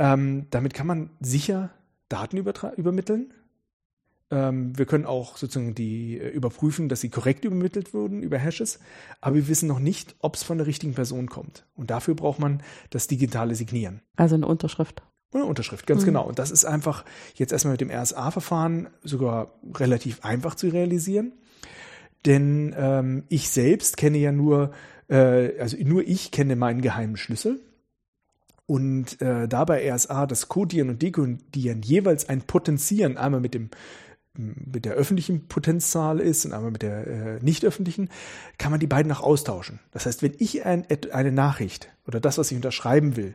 [0.00, 1.70] Ähm, damit kann man sicher
[2.08, 3.32] Daten übermitteln
[4.30, 8.78] wir können auch sozusagen die äh, überprüfen, dass sie korrekt übermittelt wurden über Hashes,
[9.20, 11.64] aber wir wissen noch nicht, ob es von der richtigen Person kommt.
[11.74, 14.02] Und dafür braucht man das digitale Signieren.
[14.16, 15.02] Also eine Unterschrift.
[15.32, 16.06] Eine Unterschrift, ganz mhm.
[16.06, 16.26] genau.
[16.26, 17.04] Und das ist einfach
[17.34, 21.32] jetzt erstmal mit dem RSA-Verfahren sogar relativ einfach zu realisieren.
[22.24, 24.72] Denn ähm, ich selbst kenne ja nur,
[25.08, 27.60] äh, also nur ich kenne meinen geheimen Schlüssel.
[28.66, 33.70] Und äh, dabei RSA das Codieren und Dekodieren jeweils ein Potenzieren, einmal mit dem
[34.38, 38.08] mit der öffentlichen Potenzzahl ist und einmal mit der äh, nicht öffentlichen,
[38.56, 39.80] kann man die beiden auch austauschen.
[39.90, 43.34] Das heißt, wenn ich ein, eine Nachricht oder das, was ich unterschreiben will,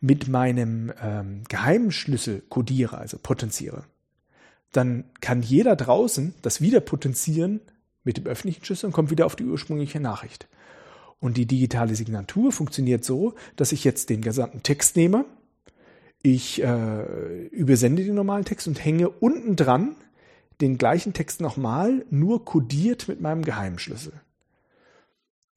[0.00, 3.84] mit meinem ähm, Geheimschlüssel codiere, also potenziere,
[4.72, 7.60] dann kann jeder draußen das wieder potenzieren
[8.04, 10.48] mit dem öffentlichen Schlüssel und kommt wieder auf die ursprüngliche Nachricht.
[11.18, 15.24] Und die digitale Signatur funktioniert so, dass ich jetzt den gesamten Text nehme,
[16.22, 19.96] ich äh, übersende den normalen Text und hänge unten dran
[20.60, 24.12] den gleichen Text nochmal, nur kodiert mit meinem Geheimschlüssel.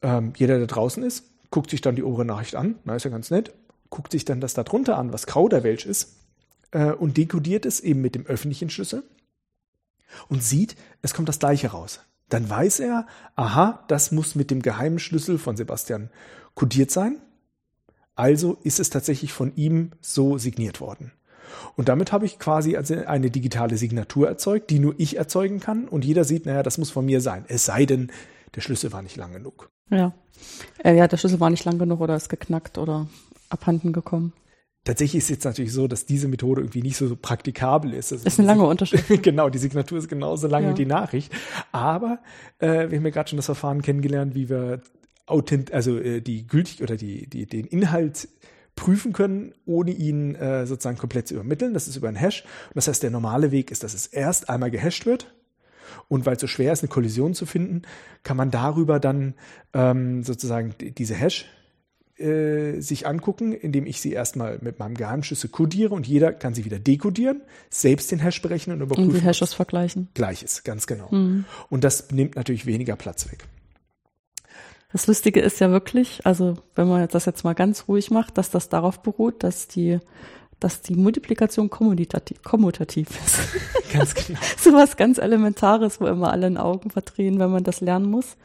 [0.01, 3.11] Ähm, jeder, der draußen ist, guckt sich dann die obere Nachricht an, na, ist ja
[3.11, 3.53] ganz nett,
[3.89, 6.15] guckt sich dann das da drunter an, was Kauderwelsch ist,
[6.71, 9.03] äh, und dekodiert es eben mit dem öffentlichen Schlüssel
[10.27, 12.01] und sieht, es kommt das gleiche raus.
[12.29, 16.09] Dann weiß er, aha, das muss mit dem geheimen Schlüssel von Sebastian
[16.55, 17.21] kodiert sein.
[18.15, 21.11] Also ist es tatsächlich von ihm so signiert worden.
[21.75, 25.87] Und damit habe ich quasi eine digitale Signatur erzeugt, die nur ich erzeugen kann.
[25.87, 27.45] Und jeder sieht, naja, das muss von mir sein.
[27.47, 28.11] Es sei denn,
[28.55, 29.69] der Schlüssel war nicht lang genug.
[29.89, 30.13] Ja.
[30.83, 33.07] Äh, ja, der Schlüssel war nicht lang genug oder ist geknackt oder
[33.49, 34.33] abhanden gekommen.
[34.85, 38.13] Tatsächlich ist es jetzt natürlich so, dass diese Methode irgendwie nicht so, so praktikabel ist.
[38.13, 39.03] Also ist ein langer Unterschied.
[39.23, 40.69] genau, die Signatur ist genauso lang ja.
[40.69, 41.33] wie die Nachricht.
[41.71, 42.19] Aber
[42.59, 44.81] äh, wir haben ja gerade schon das Verfahren kennengelernt, wie wir
[45.25, 48.27] authent also äh, die gültig oder die, die, den Inhalt
[48.75, 51.73] prüfen können, ohne ihn äh, sozusagen komplett zu übermitteln.
[51.73, 52.43] Das ist über einen Hash.
[52.43, 55.33] Und das heißt, der normale Weg ist, dass es erst einmal gehasht wird.
[56.07, 57.83] Und weil es so schwer ist, eine Kollision zu finden,
[58.23, 59.35] kann man darüber dann
[59.73, 61.45] ähm, sozusagen diese Hash
[62.17, 66.65] äh, sich angucken, indem ich sie erstmal mit meinem Geheimschlüssel kodiere und jeder kann sie
[66.65, 69.11] wieder dekodieren, selbst den Hash berechnen und überprüfen.
[69.11, 70.09] Und die Hashes vergleichen.
[70.13, 71.09] Gleiches, ganz genau.
[71.11, 71.45] Mhm.
[71.69, 73.45] Und das nimmt natürlich weniger Platz weg.
[74.91, 78.49] Das Lustige ist ja wirklich, also wenn man das jetzt mal ganz ruhig macht, dass
[78.49, 79.99] das darauf beruht, dass die
[80.61, 83.91] dass die Multiplikation kommutativ, kommutativ ist.
[83.93, 84.39] Ganz genau.
[84.57, 88.37] so was ganz Elementares, wo immer alle in Augen verdrehen, wenn man das lernen muss.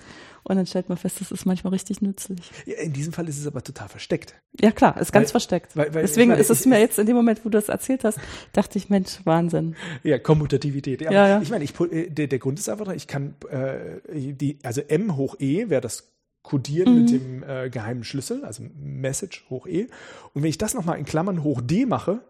[0.43, 2.51] Und dann stellt man fest, das ist manchmal richtig nützlich.
[2.67, 4.35] Ja, in diesem Fall ist es aber total versteckt.
[4.61, 5.77] Ja klar, ist ganz Weil- versteckt.
[5.77, 8.19] weil- weil- Deswegen ist es mir jetzt in dem Moment, wo du das erzählt hast,
[8.53, 9.77] dachte ich, Mensch, Wahnsinn.
[10.03, 11.03] Ja, Kommutativität.
[11.03, 11.41] Ja, Ja, ja.
[11.43, 15.17] Ich meine, ich, äh, der, der Grund ist einfach, ich kann äh, die, also M
[15.17, 16.11] hoch E wäre das
[16.43, 17.01] Codieren Mhm.
[17.01, 19.89] mit dem äh, geheimen Schlüssel, also Message hoch E.
[20.33, 22.23] Und wenn ich das nochmal in Klammern hoch D mache,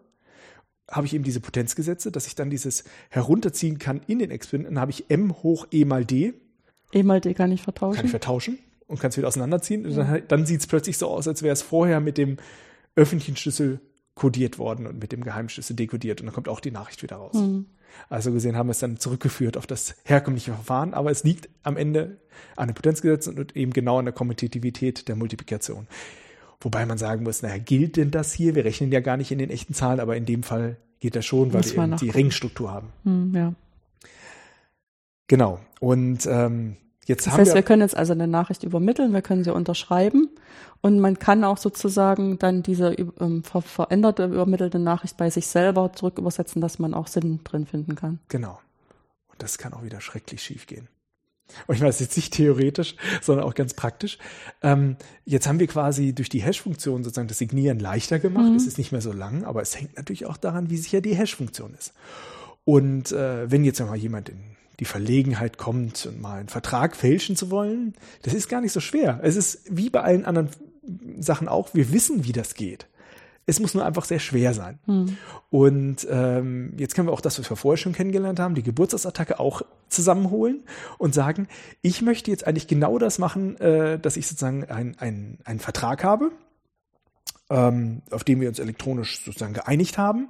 [0.89, 4.75] habe ich eben diese Potenzgesetze, dass ich dann dieses herunterziehen kann in den Exponenten.
[4.75, 6.33] Dann habe ich M hoch E mal D,
[6.91, 8.03] E mal D kann ich kann vertauschen.
[8.05, 8.57] ich vertauschen
[8.87, 9.85] und kann es wieder auseinanderziehen.
[9.85, 12.35] Und dann, dann sieht es plötzlich so aus, als wäre es vorher mit dem
[12.97, 13.79] öffentlichen Schlüssel
[14.15, 16.19] kodiert worden und mit dem geheimen Schlüssel dekodiert.
[16.19, 17.41] Und dann kommt auch die Nachricht wieder raus.
[18.09, 21.77] Also gesehen haben wir es dann zurückgeführt auf das herkömmliche Verfahren, aber es liegt am
[21.77, 22.17] Ende
[22.55, 25.87] an den Potenzgesetzen und eben genau an der Kommutativität der Multiplikation.
[26.59, 28.55] Wobei man sagen muss, naja, gilt denn das hier?
[28.55, 31.25] Wir rechnen ja gar nicht in den echten Zahlen, aber in dem Fall geht das
[31.25, 32.09] schon, weil Muss wir eben die.
[32.09, 32.89] Ringstruktur haben.
[33.03, 33.55] Hm, ja.
[35.27, 35.59] Genau.
[35.79, 39.43] Und ähm, jetzt Das heißt, wir, wir können jetzt also eine Nachricht übermitteln, wir können
[39.43, 40.29] sie unterschreiben
[40.81, 45.93] und man kann auch sozusagen dann diese ähm, ver veränderte, übermittelte Nachricht bei sich selber
[45.93, 48.19] zurück übersetzen, dass man auch Sinn drin finden kann.
[48.29, 48.59] Genau.
[49.27, 50.87] Und das kann auch wieder schrecklich schief gehen.
[51.67, 54.17] Und ich meine, das ist jetzt nicht theoretisch, sondern auch ganz praktisch.
[54.61, 54.95] Ähm,
[55.25, 58.53] jetzt haben wir quasi durch die Hash-Funktion sozusagen das Signieren leichter gemacht.
[58.55, 61.15] Es ist nicht mehr so lang, aber es hängt natürlich auch daran, wie sicher die
[61.15, 61.93] Hash-Funktion ist.
[62.63, 64.39] Und äh, wenn jetzt noch mal jemand in
[64.81, 67.93] die Verlegenheit kommt mal einen Vertrag fälschen zu wollen,
[68.23, 69.19] das ist gar nicht so schwer.
[69.21, 70.49] Es ist wie bei allen anderen
[71.19, 72.87] Sachen auch, wir wissen, wie das geht.
[73.45, 74.79] Es muss nur einfach sehr schwer sein.
[75.51, 79.39] Und ähm, jetzt können wir auch das, was wir vorher schon kennengelernt haben, die Geburtstagsattacke
[79.39, 80.63] auch zusammenholen
[80.97, 81.47] und sagen,
[81.83, 86.03] ich möchte jetzt eigentlich genau das machen, äh, dass ich sozusagen ein- ein- einen Vertrag
[86.03, 86.31] habe,
[87.51, 90.29] ähm, auf den wir uns elektronisch sozusagen geeinigt haben.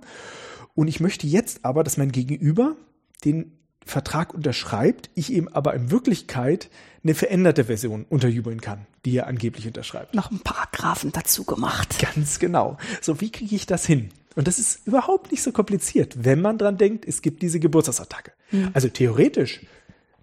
[0.76, 2.76] Und ich möchte jetzt aber, dass mein Gegenüber
[3.24, 6.70] den Vertrag unterschreibt, ich ihm aber in Wirklichkeit
[7.04, 10.14] eine veränderte Version unterjubeln kann, die er angeblich unterschreibt.
[10.14, 11.98] Noch ein Paragraphen dazu gemacht.
[12.00, 12.78] Ganz genau.
[13.02, 14.10] So, wie kriege ich das hin?
[14.36, 18.32] Und das ist überhaupt nicht so kompliziert, wenn man dran denkt, es gibt diese Geburtstagsattacke.
[18.74, 19.62] Also theoretisch,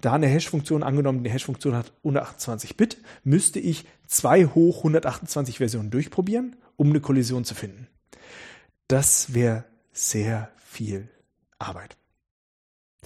[0.01, 5.91] da eine Hash-Funktion angenommen, die Hash-Funktion hat 128 Bit, müsste ich zwei hoch 128 Versionen
[5.91, 7.89] durchprobieren, um eine Kollision zu finden.
[8.87, 11.09] Das wäre sehr viel
[11.59, 11.98] Arbeit.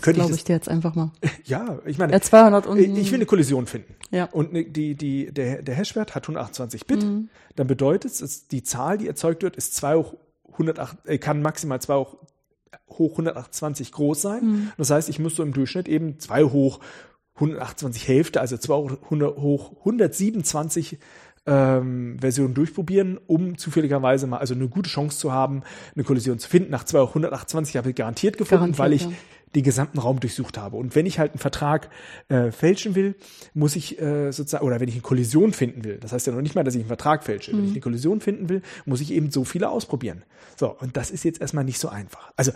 [0.01, 1.13] Könnte Glaube ich ich dir jetzt einfach mal.
[1.45, 3.95] ja, ich meine, Ja, 200 und ich will eine Kollision finden.
[4.11, 4.25] ja.
[4.33, 7.03] Und ne- die, die, der, der Hashwert hat 128 Bit.
[7.05, 7.29] Mhm.
[7.57, 10.15] Dann bedeutet es, dass die Zahl, die erzeugt wird, ist 2 hoch
[10.53, 12.17] 108, äh, kann maximal 2 hoch,
[12.89, 14.45] hoch 128 groß sein.
[14.45, 14.73] Mhm.
[14.79, 16.81] Das heißt, ich muss so im Durchschnitt eben 2 hoch
[17.35, 20.99] 128 Hälfte, also 2 hoch 100 hoch 127
[21.47, 25.63] ähm, Versionen durchprobieren, um zufälligerweise mal, also eine gute Chance zu haben,
[25.95, 26.71] eine Kollision zu finden.
[26.71, 29.13] Nach 2 hoch 128 habe ich garantiert gefunden, Garantiert, weil ich ja.
[29.55, 30.77] Den gesamten Raum durchsucht habe.
[30.77, 31.91] Und wenn ich halt einen Vertrag
[32.29, 33.15] äh, fälschen will,
[33.55, 36.43] muss ich äh, sozusagen, oder wenn ich eine Kollision finden will, das heißt ja noch
[36.43, 39.13] nicht mal, dass ich einen Vertrag fälsche, wenn ich eine Kollision finden will, muss ich
[39.13, 40.23] eben so viele ausprobieren.
[40.57, 42.33] So, und das ist jetzt erstmal nicht so einfach.
[42.37, 42.53] Also,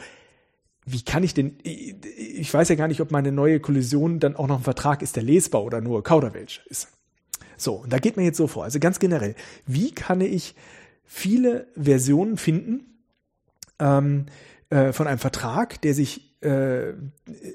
[0.87, 4.37] wie kann ich denn, ich ich weiß ja gar nicht, ob meine neue Kollision dann
[4.37, 6.89] auch noch ein Vertrag ist, der lesbar oder nur Kauderwelsch ist.
[7.57, 8.65] So, und da geht man jetzt so vor.
[8.65, 9.35] Also ganz generell,
[9.67, 10.55] wie kann ich
[11.05, 12.99] viele Versionen finden
[13.79, 14.27] ähm,
[14.71, 16.95] äh, von einem Vertrag, der sich, äh,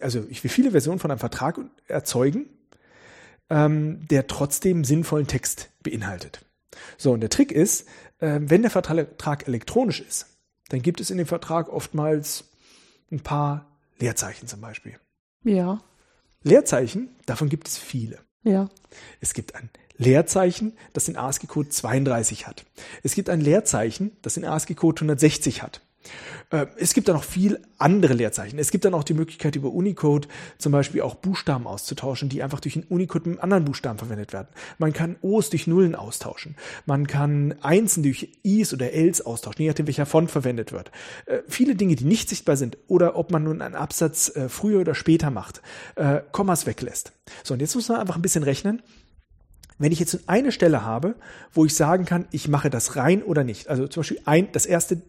[0.02, 2.46] also ich will viele Versionen von einem Vertrag erzeugen,
[3.50, 6.46] ähm, der trotzdem sinnvollen Text beinhaltet.
[6.98, 7.88] So, und der Trick ist,
[8.20, 10.28] äh, wenn der Vertrag elektronisch ist,
[10.70, 12.46] dann gibt es in dem Vertrag oftmals
[13.12, 13.68] ein paar
[14.00, 14.98] Leerzeichen zum Beispiel.
[15.44, 15.82] Ja,
[16.44, 18.20] Leerzeichen, davon gibt es viele.
[18.44, 18.70] ja.
[19.20, 22.66] Es gibt ein Leerzeichen, das den ASCII-Code 32 hat.
[23.04, 25.82] Es gibt ein Leerzeichen, das den ASCII-Code 160 hat.
[26.50, 28.60] Äh, Es gibt da noch viel andere Leerzeichen.
[28.60, 32.60] Es gibt dann auch die Möglichkeit, über Unicode zum Beispiel auch Buchstaben auszutauschen, die einfach
[32.60, 34.48] durch den Unicode mit einem anderen Buchstaben verwendet werden.
[34.78, 36.56] Man kann O's durch Nullen austauschen.
[36.86, 40.92] Man kann Einsen durch I's oder L's austauschen, je nachdem, welcher Font verwendet wird.
[41.26, 44.82] Äh, viele Dinge, die nicht sichtbar sind oder ob man nun einen Absatz äh, früher
[44.82, 45.62] oder später macht,
[45.96, 47.14] äh, Kommas weglässt.
[47.44, 48.82] So, und jetzt muss man einfach ein bisschen rechnen
[49.82, 51.16] wenn ich jetzt eine Stelle habe,
[51.54, 53.68] wo ich sagen kann, ich mache das rein oder nicht.
[53.68, 55.02] Also zum Beispiel ein, das erste,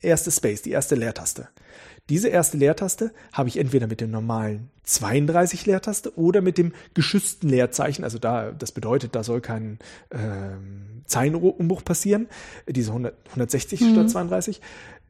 [0.00, 1.48] erste Space, die erste Leertaste.
[2.08, 7.48] Diese erste Leertaste habe ich entweder mit dem normalen 32 Leertaste oder mit dem geschützten
[7.48, 8.04] Leerzeichen.
[8.04, 9.80] Also da, das bedeutet, da soll kein
[10.12, 12.28] ähm, Zeilenumbruch passieren.
[12.68, 14.60] Diese 100, 160 statt 32.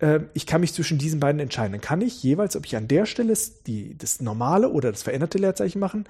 [0.01, 1.73] Ähm, ich kann mich zwischen diesen beiden entscheiden.
[1.73, 3.35] Dann kann ich jeweils, ob ich an der Stelle
[3.67, 6.07] die, das normale oder das veränderte Leerzeichen machen,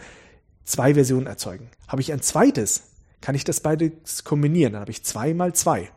[0.65, 1.69] zwei Versionen erzeugen.
[1.89, 2.85] Habe ich ein zweites,
[3.20, 4.74] kann ich das beides kombinieren.
[4.74, 5.90] Dann habe ich zwei mal zwei.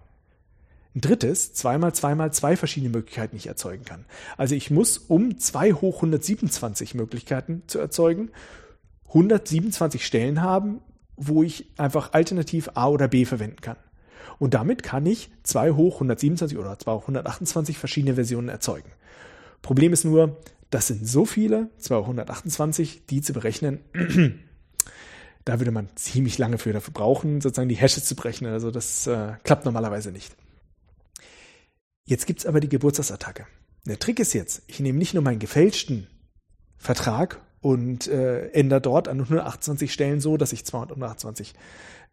[0.96, 4.06] Ein drittes, zweimal zweimal zwei verschiedene Möglichkeiten, ich erzeugen kann.
[4.38, 8.32] Also ich muss, um zwei hoch 127 Möglichkeiten zu erzeugen,
[9.10, 10.82] 127 Stellen haben,
[11.16, 13.78] wo ich einfach alternativ A oder B verwenden kann.
[14.40, 18.90] Und damit kann ich 2 hoch 127 oder 2 hoch 128 verschiedene Versionen erzeugen.
[19.62, 20.38] Problem ist nur,
[20.70, 23.80] das sind so viele, 228, die zu berechnen,
[25.46, 28.54] da würde man ziemlich lange für dafür brauchen, sozusagen die Hashes zu berechnen.
[28.54, 30.36] Also das äh, klappt normalerweise nicht.
[32.10, 33.46] Jetzt gibt es aber die Geburtstagsattacke.
[33.86, 36.08] Der Trick ist jetzt, ich nehme nicht nur meinen gefälschten
[36.76, 41.54] Vertrag und äh, ändere dort an 128 Stellen so, dass ich 228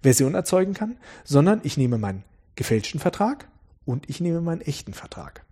[0.03, 2.25] Versionen erzeugen kann, sondern ich nehme meinen
[2.57, 3.49] gefälschten Vertrag
[3.87, 5.47] und ich nehme meinen echten Vertrag.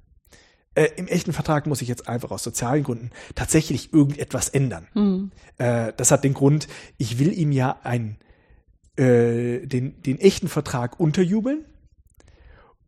[0.74, 4.88] Äh, Im echten Vertrag muss ich jetzt einfach aus sozialen Gründen tatsächlich irgendetwas ändern.
[4.92, 5.30] Mhm.
[5.56, 6.68] Äh, das hat den Grund,
[6.98, 8.18] ich will ihm ja einen,
[8.96, 11.64] äh, den, den echten Vertrag unterjubeln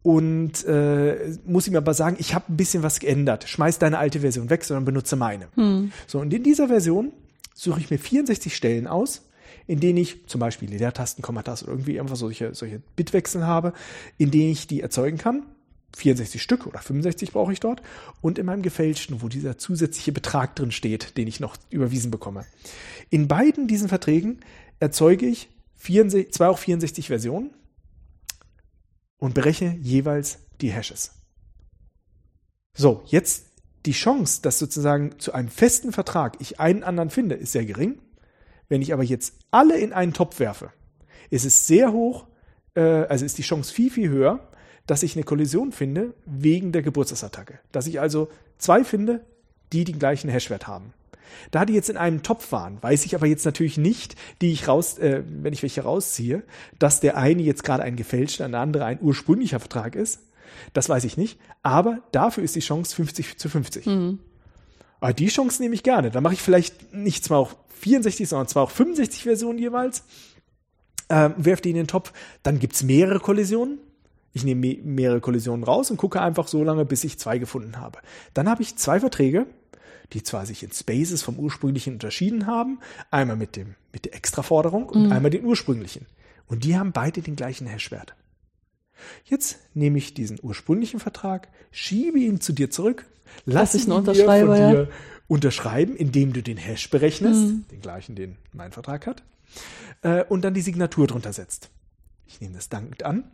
[0.07, 3.49] und äh, muss ihm aber sagen, ich habe ein bisschen was geändert.
[3.49, 5.49] Schmeiß deine alte Version weg, sondern benutze meine.
[5.57, 5.91] Mhm.
[6.07, 7.11] So, und in dieser Version
[7.55, 9.23] suche ich mir 64 Stellen aus,
[9.67, 13.73] in denen ich zum Beispiel Leertasten, Kommatasten oder irgendwie einfach solche, solche Bitwechsel habe,
[14.17, 15.43] in denen ich die erzeugen kann
[15.97, 17.83] 64 Stück oder 65 brauche ich dort
[18.21, 22.45] und in meinem gefälschten, wo dieser zusätzliche Betrag drin steht, den ich noch überwiesen bekomme.
[23.11, 24.39] In beiden diesen Verträgen
[24.79, 27.51] erzeuge ich 64, zwei auch 64 Versionen
[29.19, 31.13] und berechne jeweils die Hashes.
[32.75, 33.47] So, jetzt
[33.87, 38.01] die Chance, dass sozusagen zu einem festen Vertrag ich einen anderen finde, ist sehr gering.
[38.69, 40.73] Wenn ich aber jetzt alle in einen Topf werfe,
[41.31, 42.27] ist es sehr hoch,
[42.75, 44.51] äh, also ist die Chance viel, viel höher,
[44.87, 47.61] dass ich eine Kollision finde wegen der Geburtstagsattacke.
[47.73, 48.29] Dass ich also
[48.59, 49.25] zwei finde,
[49.73, 50.93] die den gleichen Hashwert haben.
[51.51, 54.69] Da die jetzt in einem Topf waren, weiß ich aber jetzt natürlich nicht, die ich
[54.69, 56.43] raus, äh, wenn ich welche rausziehe,
[56.79, 60.21] dass der eine jetzt gerade ein gefälschter, der andere ein ursprünglicher Vertrag ist.
[60.73, 61.39] Das weiß ich nicht.
[61.63, 63.87] Aber dafür ist die Chance 50 zu 50.
[63.87, 64.19] Mhm.
[65.01, 66.11] Aber die Chance nehme ich gerne.
[66.11, 70.05] Da mache ich vielleicht nicht zwar auch 64, sondern zwar auch 65 Versionen jeweils.
[71.09, 72.13] Ähm, werfe die in den Topf.
[72.43, 73.79] Dann gibt's mehrere Kollisionen.
[74.33, 78.01] Ich nehme mehrere Kollisionen raus und gucke einfach so lange, bis ich zwei gefunden habe.
[78.35, 79.47] Dann habe ich zwei Verträge,
[80.13, 82.81] die zwar sich in Spaces vom ursprünglichen unterschieden haben,
[83.11, 85.13] einmal mit dem mit der Extraforderung und mhm.
[85.13, 86.07] einmal den ursprünglichen.
[86.47, 88.15] Und die haben beide den gleichen Hashwert.
[89.25, 93.07] Jetzt nehme ich diesen ursprünglichen Vertrag, schiebe ihn zu dir zurück,
[93.45, 94.89] lasse ihn Unterschreiber, von dir ja.
[95.29, 97.65] unterschreiben, indem du den Hash berechnest, mhm.
[97.71, 99.23] den gleichen, den mein Vertrag hat,
[100.03, 101.71] äh, und dann die Signatur drunter setzt.
[102.27, 103.25] Ich nehme das dankend an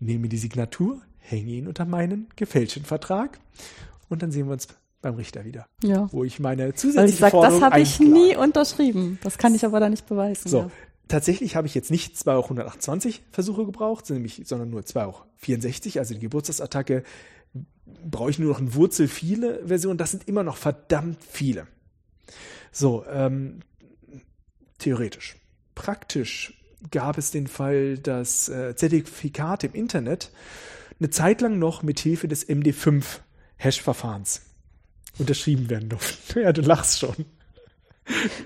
[0.00, 3.38] nehme die Signatur, hänge ihn unter meinen gefälschten Vertrag
[4.08, 4.68] und dann sehen wir uns
[5.02, 5.66] beim Richter wieder.
[5.82, 6.08] Ja.
[6.12, 9.18] Wo ich meine zusätzliche Weil ich sage, das habe ich nie unterschrieben.
[9.22, 10.48] Das kann ich aber da nicht beweisen.
[10.48, 10.58] So.
[10.58, 10.70] Ja.
[11.08, 16.00] Tatsächlich habe ich jetzt nicht 2 auch 128 Versuche gebraucht, sondern nur 2 auch 64,
[16.00, 17.04] also die Geburtstagsattacke
[18.04, 19.98] brauche ich nur noch eine Wurzel viele Versionen.
[19.98, 21.68] Das sind immer noch verdammt viele.
[22.72, 23.60] So, ähm,
[24.78, 25.36] theoretisch.
[25.74, 26.60] Praktisch
[26.90, 30.32] gab es den Fall, dass äh, Zertifikate im Internet
[30.98, 34.45] eine Zeit lang noch mit Hilfe des MD5-Hash-Verfahrens
[35.18, 36.40] unterschrieben werden durften.
[36.40, 37.14] Ja, du lachst schon.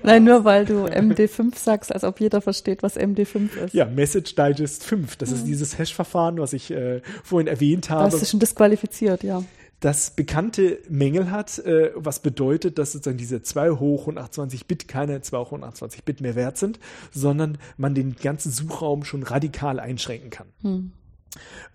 [0.03, 3.75] Nein, nur weil du MD5 sagst, als ob jeder versteht, was MD5 ist.
[3.75, 5.17] Ja, Message Digest 5.
[5.17, 5.37] Das ja.
[5.37, 8.11] ist dieses Hash-Verfahren, was ich äh, vorhin erwähnt habe.
[8.11, 9.43] Das ist schon disqualifiziert, ja
[9.81, 15.23] das bekannte Mängel hat, äh, was bedeutet, dass sozusagen diese 2 hoch 128 Bit keine
[15.23, 16.79] 2 hoch 128 Bit mehr wert sind,
[17.13, 20.47] sondern man den ganzen Suchraum schon radikal einschränken kann.
[20.61, 20.93] Hm.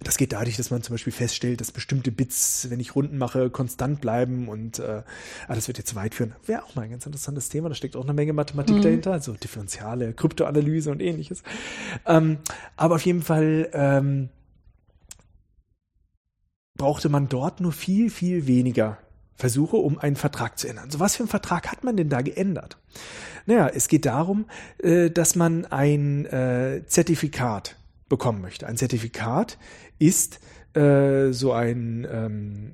[0.04, 3.50] Das geht dadurch, dass man zum Beispiel feststellt, dass bestimmte Bits, wenn ich Runden mache,
[3.50, 5.04] konstant bleiben und äh,
[5.48, 6.36] ah, das wird jetzt zu weit führen.
[6.46, 8.82] Wäre auch mal ein ganz interessantes Thema, da steckt auch eine Menge Mathematik mhm.
[8.82, 11.44] dahinter, also differenziale Kryptoanalyse und ähnliches.
[12.06, 12.40] Ähm,
[12.76, 14.30] aber auf jeden Fall ähm,
[16.76, 18.98] brauchte man dort nur viel, viel weniger
[19.38, 20.92] Versuche, um einen Vertrag zu ändern.
[20.92, 22.78] So was für einen Vertrag hat man denn da geändert?
[23.46, 24.46] Naja, es geht darum,
[24.80, 27.76] äh, dass man ein äh, Zertifikat
[28.10, 28.68] bekommen möchte.
[28.68, 29.58] Ein Zertifikat
[30.00, 30.40] ist
[30.74, 32.74] äh, so ein ähm,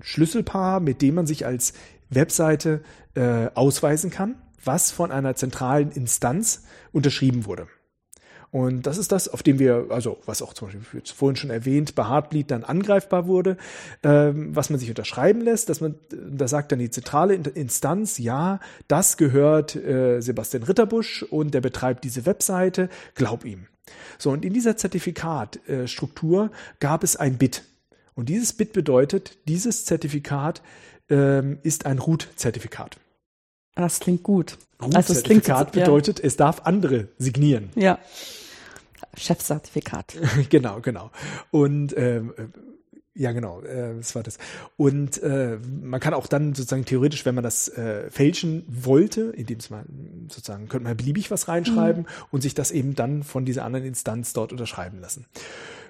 [0.00, 1.72] Schlüsselpaar, mit dem man sich als
[2.10, 2.82] Webseite
[3.54, 7.68] ausweisen kann, was von einer zentralen Instanz unterschrieben wurde.
[8.52, 11.94] Und das ist das, auf dem wir, also was auch zum Beispiel vorhin schon erwähnt,
[11.94, 13.56] bei Heartbleed dann angreifbar wurde,
[14.02, 18.60] ähm, was man sich unterschreiben lässt, dass man, da sagt dann die zentrale Instanz, ja,
[18.88, 23.68] das gehört äh, Sebastian Ritterbusch und der betreibt diese Webseite, glaub ihm.
[24.18, 26.48] So, und in dieser Zertifikatstruktur äh,
[26.80, 27.64] gab es ein Bit.
[28.14, 30.62] Und dieses Bit bedeutet, dieses Zertifikat
[31.08, 32.98] ähm, ist ein Root-Zertifikat.
[33.74, 34.58] Das klingt gut.
[34.82, 36.24] Root-Zertifikat also bedeutet, ja.
[36.26, 37.70] es darf andere signieren.
[37.74, 37.98] Ja.
[39.16, 40.16] Chefzertifikat.
[40.50, 41.10] genau, genau.
[41.50, 42.32] Und ähm,
[43.14, 44.38] Ja, genau, äh, das war das.
[44.76, 49.58] Und äh, man kann auch dann sozusagen theoretisch, wenn man das äh, fälschen wollte, indem
[49.58, 49.84] es mal
[50.28, 52.26] sozusagen, könnte man beliebig was reinschreiben mhm.
[52.30, 55.26] und sich das eben dann von dieser anderen Instanz dort unterschreiben lassen.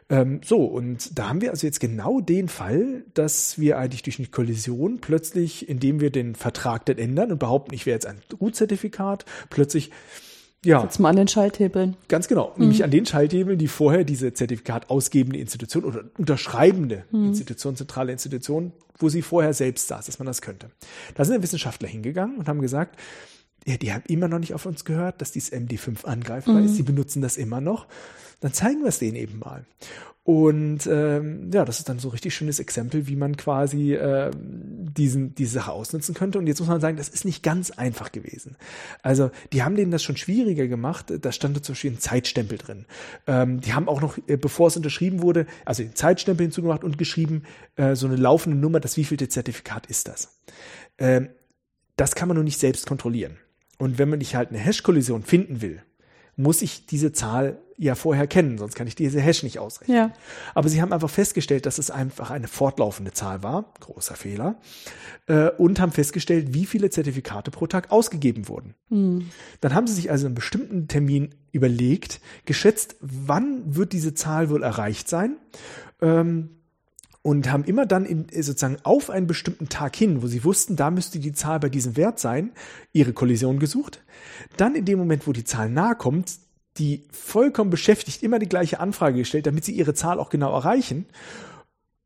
[0.08, 4.18] Ähm, so, und da haben wir also jetzt genau den Fall, dass wir eigentlich durch
[4.18, 8.20] eine Kollision plötzlich, indem wir den Vertrag dann ändern und behaupten, ich wäre jetzt ein
[8.40, 9.92] Root-Zertifikat, plötzlich
[10.64, 10.80] ja.
[10.82, 11.96] Sitzen wir an den Schalthebeln.
[12.08, 12.52] Ganz genau.
[12.54, 12.60] Mhm.
[12.60, 17.28] Nämlich an den Schalthebeln, die vorher diese Zertifikat ausgebende Institution oder unterschreibende mhm.
[17.28, 20.70] Institution, zentrale Institution, wo sie vorher selbst saß, dass man das könnte.
[21.14, 22.98] Da sind Wissenschaftler hingegangen und haben gesagt,
[23.66, 26.66] ja, die haben immer noch nicht auf uns gehört, dass dieses MD5 angreifbar mhm.
[26.66, 26.76] ist.
[26.76, 27.86] Sie benutzen das immer noch.
[28.40, 29.64] Dann zeigen wir es denen eben mal.
[30.24, 35.34] Und ähm, ja, das ist dann so richtig schönes Exempel, wie man quasi äh, diesen,
[35.34, 36.38] diese Sache ausnutzen könnte.
[36.38, 38.56] Und jetzt muss man sagen, das ist nicht ganz einfach gewesen.
[39.02, 41.12] Also die haben denen das schon schwieriger gemacht.
[41.20, 42.86] Da stand zum Beispiel ein Zeitstempel drin.
[43.26, 46.98] Ähm, die haben auch noch, äh, bevor es unterschrieben wurde, also den Zeitstempel hinzugemacht und
[46.98, 47.42] geschrieben,
[47.74, 50.38] äh, so eine laufende Nummer, das wievielte Zertifikat ist das.
[50.98, 51.30] Ähm,
[51.96, 53.38] das kann man nur nicht selbst kontrollieren.
[53.78, 55.82] Und wenn man nicht halt eine Hash-Kollision finden will,
[56.36, 59.96] muss ich diese Zahl ja vorher kennen, sonst kann ich diese Hash nicht ausrechnen.
[59.96, 60.12] Ja.
[60.54, 64.56] Aber sie haben einfach festgestellt, dass es einfach eine fortlaufende Zahl war, großer Fehler,
[65.26, 68.74] äh, und haben festgestellt, wie viele Zertifikate pro Tag ausgegeben wurden.
[68.88, 69.30] Mhm.
[69.60, 74.62] Dann haben sie sich also einen bestimmten Termin überlegt, geschätzt, wann wird diese Zahl wohl
[74.62, 75.36] erreicht sein.
[76.00, 76.50] Ähm,
[77.24, 80.90] und haben immer dann in, sozusagen auf einen bestimmten Tag hin, wo sie wussten, da
[80.90, 82.50] müsste die Zahl bei diesem Wert sein,
[82.92, 84.02] ihre Kollision gesucht.
[84.56, 86.32] Dann in dem Moment, wo die Zahl nahe kommt,
[86.78, 91.06] die vollkommen beschäftigt immer die gleiche Anfrage gestellt, damit sie ihre Zahl auch genau erreichen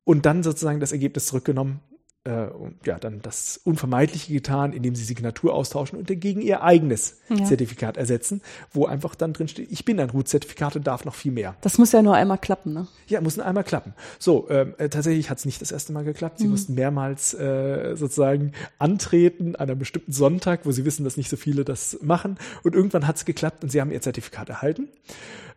[0.05, 1.81] und dann sozusagen das Ergebnis zurückgenommen
[2.27, 2.48] äh,
[2.85, 7.44] ja, dann das Unvermeidliche getan, indem sie Signatur austauschen und dagegen ihr eigenes ja.
[7.44, 8.43] Zertifikat ersetzen,
[8.73, 11.57] wo einfach dann drin steht, ich bin ein Root-Zertifikat und darf noch viel mehr.
[11.61, 12.89] Das muss ja nur einmal klappen, ne?
[13.07, 13.94] Ja, muss nur einmal klappen.
[14.19, 16.39] So, ähm, äh, tatsächlich hat es nicht das erste Mal geklappt.
[16.39, 16.51] Sie mhm.
[16.51, 21.36] mussten mehrmals äh, sozusagen antreten an einem bestimmten Sonntag, wo sie wissen, dass nicht so
[21.36, 22.39] viele das machen.
[22.65, 24.89] Und irgendwann hat es geklappt und sie haben ihr Zertifikat erhalten.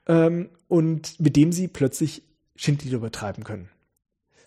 [0.08, 2.24] Ähm, und mit dem sie plötzlich
[2.56, 3.70] Schindlieder übertreiben können.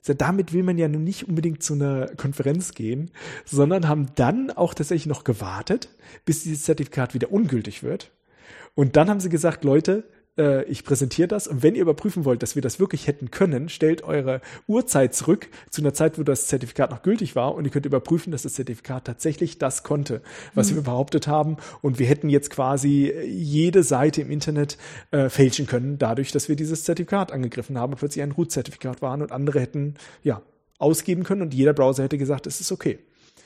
[0.04, 3.10] Damit will man ja nun nicht unbedingt zu einer Konferenz gehen,
[3.44, 5.88] sondern haben dann auch tatsächlich noch gewartet,
[6.24, 8.10] bis dieses Zertifikat wieder ungültig wird.
[8.74, 10.04] Und dann haben sie gesagt, Leute,
[10.38, 13.68] äh, ich präsentiere das und wenn ihr überprüfen wollt, dass wir das wirklich hätten können,
[13.68, 17.70] stellt eure Uhrzeit zurück zu einer Zeit, wo das Zertifikat noch gültig war und ihr
[17.70, 20.22] könnt überprüfen, dass das Zertifikat tatsächlich das konnte,
[20.54, 20.76] was mhm.
[20.76, 24.78] wir behauptet haben und wir hätten jetzt quasi jede Seite im Internet
[25.10, 29.22] äh, fälschen können, dadurch, dass wir dieses Zertifikat angegriffen haben und plötzlich ein Root-Zertifikat waren
[29.22, 30.42] und andere hätten ja
[30.78, 32.98] ausgeben können und jeder Browser hätte gesagt, es ist okay.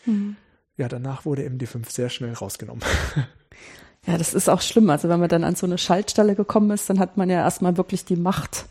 [0.06, 0.36] Mhm.
[0.76, 2.82] Ja, danach wurde MD5 sehr schnell rausgenommen.
[4.06, 4.88] Ja, das ist auch schlimm.
[4.90, 7.76] Also wenn man dann an so eine Schaltstelle gekommen ist, dann hat man ja erstmal
[7.76, 8.66] wirklich die Macht,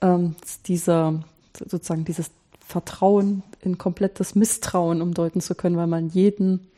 [0.00, 0.36] ähm,
[0.66, 1.24] dieser,
[1.58, 2.30] sozusagen dieses
[2.60, 6.68] Vertrauen in komplettes Misstrauen umdeuten zu können, weil man jeden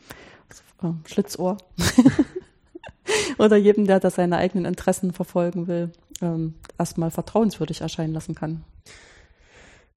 [0.81, 1.57] äh, Schlitzohr
[3.37, 5.91] oder jedem, der da seine eigenen Interessen verfolgen will,
[6.21, 8.63] ähm, erstmal vertrauenswürdig erscheinen lassen kann.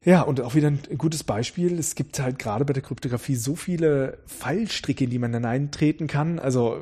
[0.04, 1.78] Ja, und auch wieder ein gutes Beispiel.
[1.78, 6.40] Es gibt halt gerade bei der Kryptographie so viele Fallstricke, in die man hineintreten kann.
[6.40, 6.78] Also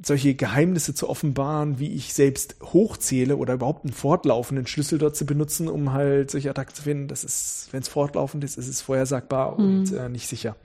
[0.00, 5.26] solche Geheimnisse zu offenbaren, wie ich selbst hochzähle oder überhaupt einen fortlaufenden Schlüssel dort zu
[5.26, 7.08] benutzen, um halt solche Attacken zu finden.
[7.08, 9.80] Das ist, wenn es fortlaufend ist, ist es vorhersagbar mhm.
[9.80, 10.56] und äh, nicht sicher.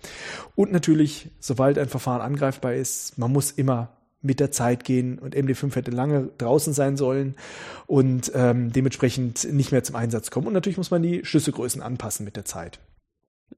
[0.56, 3.90] Und natürlich, sobald ein Verfahren angreifbar ist, man muss immer
[4.22, 7.36] mit der Zeit gehen und MD5 hätte lange draußen sein sollen
[7.86, 10.48] und ähm, dementsprechend nicht mehr zum Einsatz kommen.
[10.48, 12.80] Und natürlich muss man die Schlüsselgrößen anpassen mit der Zeit.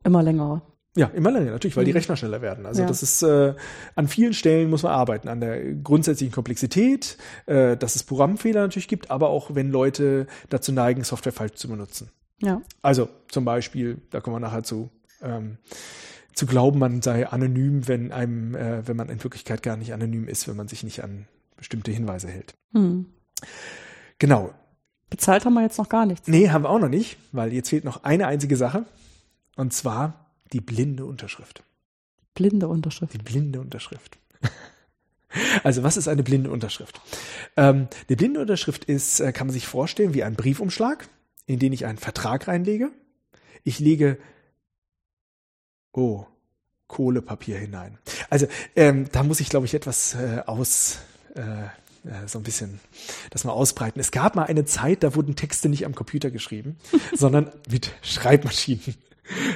[0.03, 0.61] Immer länger.
[0.99, 1.97] Ja, immer länger, natürlich, weil die mhm.
[1.97, 2.65] Rechner schneller werden.
[2.65, 2.87] Also ja.
[2.89, 3.53] das ist äh,
[3.95, 8.89] an vielen Stellen muss man arbeiten, an der grundsätzlichen Komplexität, äh, dass es Programmfehler natürlich
[8.89, 12.09] gibt, aber auch wenn Leute dazu neigen, Software falsch zu benutzen.
[12.41, 12.61] Ja.
[12.81, 14.89] Also zum Beispiel, da kommen wir nachher zu,
[15.21, 15.57] ähm,
[16.33, 20.27] zu glauben, man sei anonym, wenn einem, äh, wenn man in Wirklichkeit gar nicht anonym
[20.27, 22.55] ist, wenn man sich nicht an bestimmte Hinweise hält.
[22.73, 23.05] Hm.
[24.17, 24.53] Genau.
[25.09, 26.27] Bezahlt haben wir jetzt noch gar nichts.
[26.27, 28.83] Nee, haben wir auch noch nicht, weil jetzt fehlt noch eine einzige Sache.
[29.55, 31.63] Und zwar die blinde Unterschrift.
[32.33, 33.13] Blinde Unterschrift.
[33.13, 34.17] Die blinde Unterschrift.
[35.63, 37.01] Also was ist eine blinde Unterschrift?
[37.55, 41.07] Ähm, eine blinde Unterschrift ist, äh, kann man sich vorstellen, wie ein Briefumschlag,
[41.45, 42.89] in den ich einen Vertrag reinlege.
[43.63, 44.17] Ich lege,
[45.93, 46.25] oh,
[46.87, 47.99] Kohlepapier hinein.
[48.29, 50.99] Also ähm, da muss ich, glaube ich, etwas äh, aus,
[51.35, 52.79] äh, äh, so ein bisschen
[53.29, 53.99] das mal ausbreiten.
[53.99, 56.77] Es gab mal eine Zeit, da wurden Texte nicht am Computer geschrieben,
[57.15, 58.95] sondern mit Schreibmaschinen.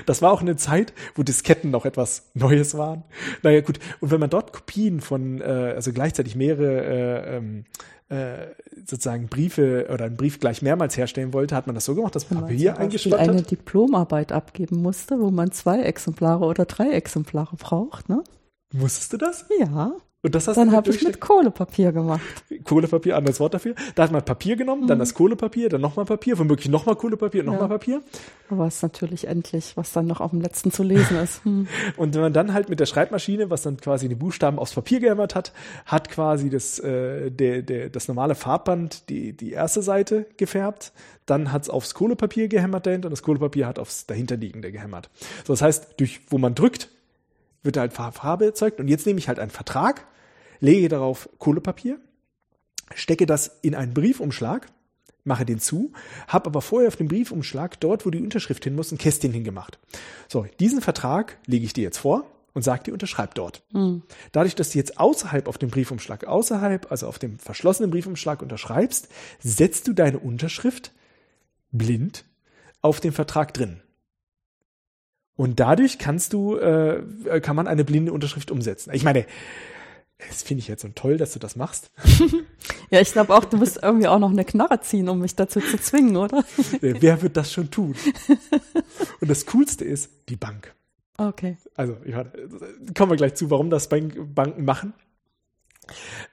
[0.06, 3.04] Das war auch eine Zeit, wo Disketten noch etwas Neues waren.
[3.42, 3.80] Naja, gut.
[4.00, 7.66] Und wenn man dort Kopien von, äh, also gleichzeitig mehrere äh, ähm,
[8.10, 8.48] äh,
[8.86, 12.30] sozusagen Briefe oder einen Brief gleich mehrmals herstellen wollte, hat man das so gemacht, dass
[12.30, 13.30] man Papier eingeschlossen hat.
[13.30, 18.24] eine Diplomarbeit abgeben musste, wo man zwei Exemplare oder drei Exemplare braucht, ne?
[18.74, 19.46] Musstest du das?
[19.60, 19.94] Ja.
[20.26, 22.22] Und das hast dann habe ich mit Kohlepapier gemacht.
[22.64, 23.76] Kohlepapier, anderes Wort dafür.
[23.96, 24.88] Da hat man Papier genommen, mhm.
[24.88, 27.68] dann das Kohlepapier, dann nochmal Papier, womöglich nochmal Kohlepapier und nochmal ja.
[27.68, 28.02] Papier.
[28.50, 31.44] Aber es ist natürlich endlich, was dann noch auf dem letzten zu lesen ist.
[31.44, 31.68] Hm.
[31.98, 35.02] Und wenn man dann halt mit der Schreibmaschine, was dann quasi die Buchstaben aufs Papier
[35.02, 35.52] gehämmert hat,
[35.86, 40.94] hat quasi das, äh, der, der, das normale Farbband die, die erste Seite gefärbt,
[41.26, 45.10] dann hat es aufs Kohlepapier gehämmert und das Kohlepapier hat aufs dahinterliegende gehämmert.
[45.46, 46.90] So, das heißt, durch wo man drückt,
[47.64, 48.80] wird halt Farbe erzeugt.
[48.80, 50.06] Und jetzt nehme ich halt einen Vertrag
[50.64, 52.00] lege darauf Kohlepapier,
[52.96, 54.68] stecke das in einen Briefumschlag,
[55.26, 55.92] mache den zu,
[56.28, 59.78] habe aber vorher auf dem Briefumschlag, dort wo die Unterschrift hin muss, ein Kästchen hingemacht.
[60.30, 63.62] So, diesen Vertrag lege ich dir jetzt vor und sage dir, unterschreib dort.
[63.74, 64.04] Mhm.
[64.32, 69.10] Dadurch, dass du jetzt außerhalb auf dem Briefumschlag, außerhalb, also auf dem verschlossenen Briefumschlag unterschreibst,
[69.40, 70.94] setzt du deine Unterschrift
[71.72, 72.24] blind
[72.82, 73.82] auf den Vertrag drin.
[75.36, 77.02] Und dadurch kannst du, äh,
[77.42, 78.92] kann man eine blinde Unterschrift umsetzen.
[78.94, 79.26] Ich meine,
[80.30, 81.92] das finde ich jetzt so toll, dass du das machst.
[82.90, 85.60] ja, ich glaube auch, du musst irgendwie auch noch eine Knarre ziehen, um mich dazu
[85.60, 86.44] zu zwingen, oder?
[86.82, 87.96] Wer wird das schon tun?
[89.22, 90.74] Und das Coolste ist die Bank.
[91.18, 91.58] Okay.
[91.76, 92.26] Also, ja,
[92.96, 94.94] kommen wir gleich zu, warum das Banken machen.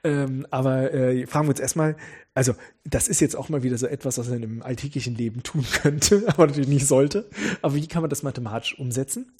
[0.03, 1.97] Ähm, aber äh, fragen wir uns erstmal,
[2.33, 2.53] also
[2.85, 6.23] das ist jetzt auch mal wieder so etwas, was man im alltäglichen Leben tun könnte,
[6.27, 7.29] aber natürlich nicht sollte.
[7.61, 9.33] Aber wie kann man das mathematisch umsetzen?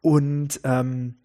[0.00, 1.16] Und ähm,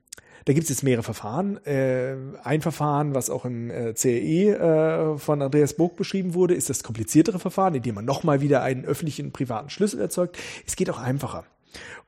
[0.46, 1.64] da gibt es jetzt mehrere Verfahren.
[1.66, 6.70] Äh, ein Verfahren, was auch im äh, CRE äh, von Andreas Burg beschrieben wurde, ist
[6.70, 10.38] das kompliziertere Verfahren, in dem man nochmal wieder einen öffentlichen privaten Schlüssel erzeugt.
[10.68, 11.46] Es geht auch einfacher.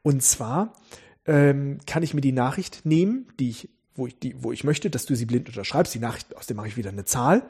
[0.03, 0.73] Und zwar
[1.25, 4.91] ähm, kann ich mir die Nachricht nehmen, die ich, wo ich, die, wo ich möchte,
[4.91, 5.95] dass du sie blind unterschreibst.
[5.95, 7.43] Die Nachricht, aus der mache ich wieder eine Zahl.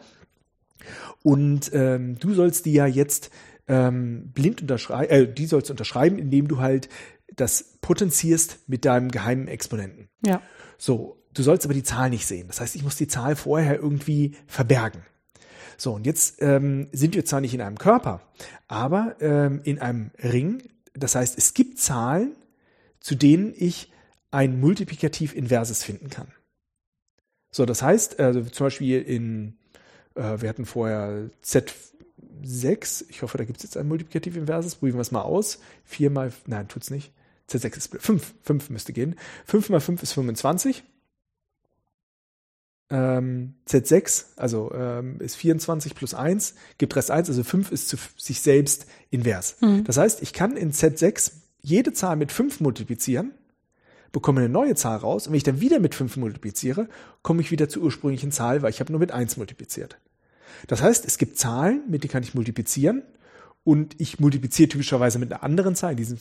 [1.22, 3.30] Und ähm, du sollst die ja jetzt
[3.68, 6.88] ähm, blind unterschreiben, äh, die sollst du unterschreiben, indem du halt
[7.36, 10.08] das potenzierst mit deinem geheimen Exponenten.
[10.26, 10.42] Ja.
[10.78, 12.48] So, du sollst aber die Zahl nicht sehen.
[12.48, 15.02] Das heißt, ich muss die Zahl vorher irgendwie verbergen.
[15.78, 18.22] So, und jetzt ähm, sind wir zwar nicht in einem Körper,
[18.68, 20.64] aber ähm, in einem Ring.
[20.94, 22.36] Das heißt, es gibt Zahlen,
[23.00, 23.92] zu denen ich
[24.32, 26.28] ein Multiplikativ Inverses finden kann.
[27.52, 29.58] So, das heißt, also zum Beispiel in,
[30.16, 34.98] äh, wir hatten vorher Z6, ich hoffe, da gibt es jetzt ein Multiplikativ Inverses, probieren
[34.98, 35.60] wir es mal aus.
[35.86, 37.14] Viermal, nein, tut's nicht.
[37.50, 38.34] Z6 ist 5.
[38.44, 39.16] 5 müsste gehen.
[39.46, 40.84] 5 mal 5 ist 25.
[42.90, 47.98] Ähm, Z6, also ähm, ist 24 plus 1, gibt Rest 1, also 5 ist zu
[48.16, 49.58] sich selbst invers.
[49.60, 49.84] Mhm.
[49.84, 53.32] Das heißt, ich kann in Z6 jede Zahl mit 5 multiplizieren,
[54.14, 56.88] bekomme eine neue Zahl raus und wenn ich dann wieder mit 5 multipliziere,
[57.24, 59.98] komme ich wieder zur ursprünglichen Zahl, weil ich habe nur mit 1 multipliziert.
[60.68, 63.04] Das heißt, es gibt Zahlen, mit denen kann ich multiplizieren
[63.66, 66.20] und ich multipliziere typischerweise mit einer anderen Zahl, in diesem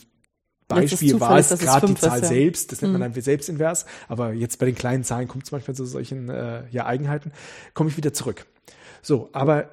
[0.68, 2.28] Beispiel war es gerade die Zahl ist, ja.
[2.28, 3.14] selbst, das nennt man mhm.
[3.14, 6.86] dann selbstinvers, aber jetzt bei den kleinen Zahlen kommt es manchmal zu solchen äh, ja,
[6.86, 7.32] Eigenheiten,
[7.74, 8.46] komme ich wieder zurück.
[9.02, 9.70] So, aber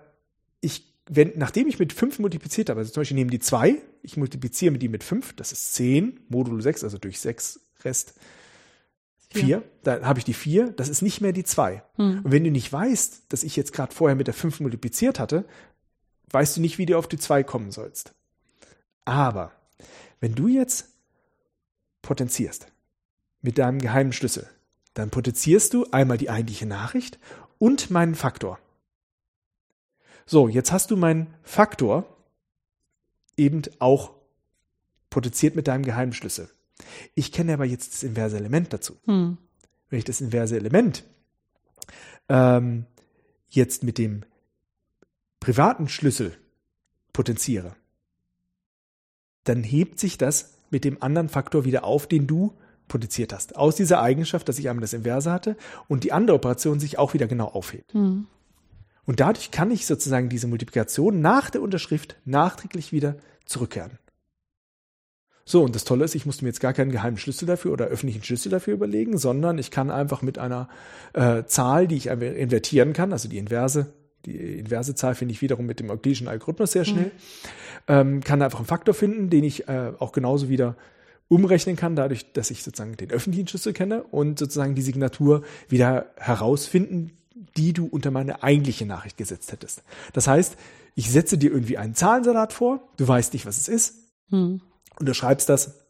[0.62, 4.18] ich, wenn, nachdem ich mit 5 multipliziert habe, also zum Beispiel nehmen die 2, ich
[4.18, 8.14] multipliziere mit die mit 5, das ist 10, Modulo 6, also durch 6 Rest
[9.32, 11.84] 4, dann habe ich die 4, das ist nicht mehr die 2.
[11.98, 12.22] Mhm.
[12.24, 15.46] Und wenn du nicht weißt, dass ich jetzt gerade vorher mit der 5 multipliziert hatte,
[16.30, 18.14] weißt du nicht, wie du auf die 2 kommen sollst.
[19.06, 19.52] Aber
[20.24, 20.88] wenn du jetzt
[22.02, 22.68] potenzierst
[23.42, 24.50] mit deinem geheimen Schlüssel,
[24.94, 27.20] dann potenzierst du einmal die eigentliche Nachricht
[27.58, 28.58] und meinen Faktor.
[30.26, 32.06] So, jetzt hast du meinen Faktor
[33.36, 34.14] eben auch
[35.10, 36.50] potenziert mit deinem geheimen Schlüssel.
[37.16, 38.96] Ich kenne aber jetzt das inverse Element dazu.
[39.04, 39.38] Hm.
[39.90, 41.04] Wenn ich das inverse Element
[42.30, 42.86] ähm,
[43.50, 44.24] jetzt mit dem
[45.42, 46.38] privaten Schlüssel
[47.12, 47.76] potenziere,
[49.44, 52.54] dann hebt sich das mit dem anderen Faktor wieder auf, den du
[52.88, 53.56] potenziert hast.
[53.56, 55.56] Aus dieser Eigenschaft, dass ich einmal das Inverse hatte
[55.88, 57.94] und die andere Operation sich auch wieder genau aufhebt.
[57.94, 58.28] Mhm.
[59.06, 63.16] Und dadurch kann ich sozusagen diese Multiplikation nach der Unterschrift nachträglich wieder
[63.46, 64.00] zurückkehren.
[65.46, 67.86] So, und das Tolle ist, ich musste mir jetzt gar keinen geheimen Schlüssel dafür oder
[67.86, 70.70] öffentlichen Schlüssel dafür überlegen, sondern ich kann einfach mit einer
[71.12, 73.94] äh, Zahl, die ich invertieren kann, also die Inverse
[74.26, 77.06] die inverse Zahl finde ich wiederum mit dem euklidischen Algorithmus sehr schnell.
[77.06, 77.12] Mhm.
[77.88, 80.76] Ähm, kann einfach einen Faktor finden, den ich äh, auch genauso wieder
[81.28, 86.08] umrechnen kann, dadurch, dass ich sozusagen den öffentlichen Schlüssel kenne und sozusagen die Signatur wieder
[86.18, 87.12] herausfinden,
[87.58, 89.84] die du unter meine eigentliche Nachricht gesetzt hättest.
[90.14, 90.56] Das heißt,
[90.96, 93.96] ich setze dir irgendwie einen Zahlensalat vor, du weißt nicht, was es ist,
[94.30, 94.62] mhm.
[95.00, 95.86] und du schreibst das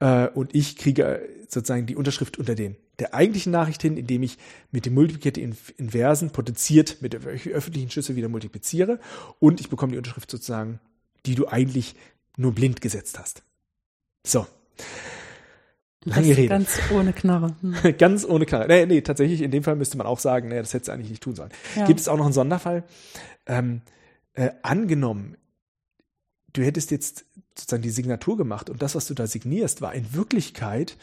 [0.00, 4.38] äh, und ich kriege sozusagen die Unterschrift unter den der eigentlichen Nachricht hin, indem ich
[4.70, 5.42] mit dem Multiplicator
[5.76, 9.00] Inversen potenziert mit der öffentlichen Schlüssel wieder multipliziere
[9.38, 10.78] und ich bekomme die Unterschrift sozusagen,
[11.26, 11.94] die du eigentlich
[12.36, 13.42] nur blind gesetzt hast.
[14.26, 14.46] So.
[16.04, 16.48] Lange Rede.
[16.48, 17.54] Ganz ohne Knarre.
[17.60, 17.96] Hm.
[17.96, 18.66] ganz ohne Knarre.
[18.66, 21.10] Nee, nee, tatsächlich, in dem Fall müsste man auch sagen, nee, das hättest du eigentlich
[21.10, 21.50] nicht tun sollen.
[21.76, 21.86] Ja.
[21.86, 22.84] Gibt es auch noch einen Sonderfall?
[23.46, 23.82] Ähm,
[24.34, 25.36] äh, angenommen,
[26.52, 27.24] du hättest jetzt
[27.56, 30.96] sozusagen die Signatur gemacht und das, was du da signierst, war in Wirklichkeit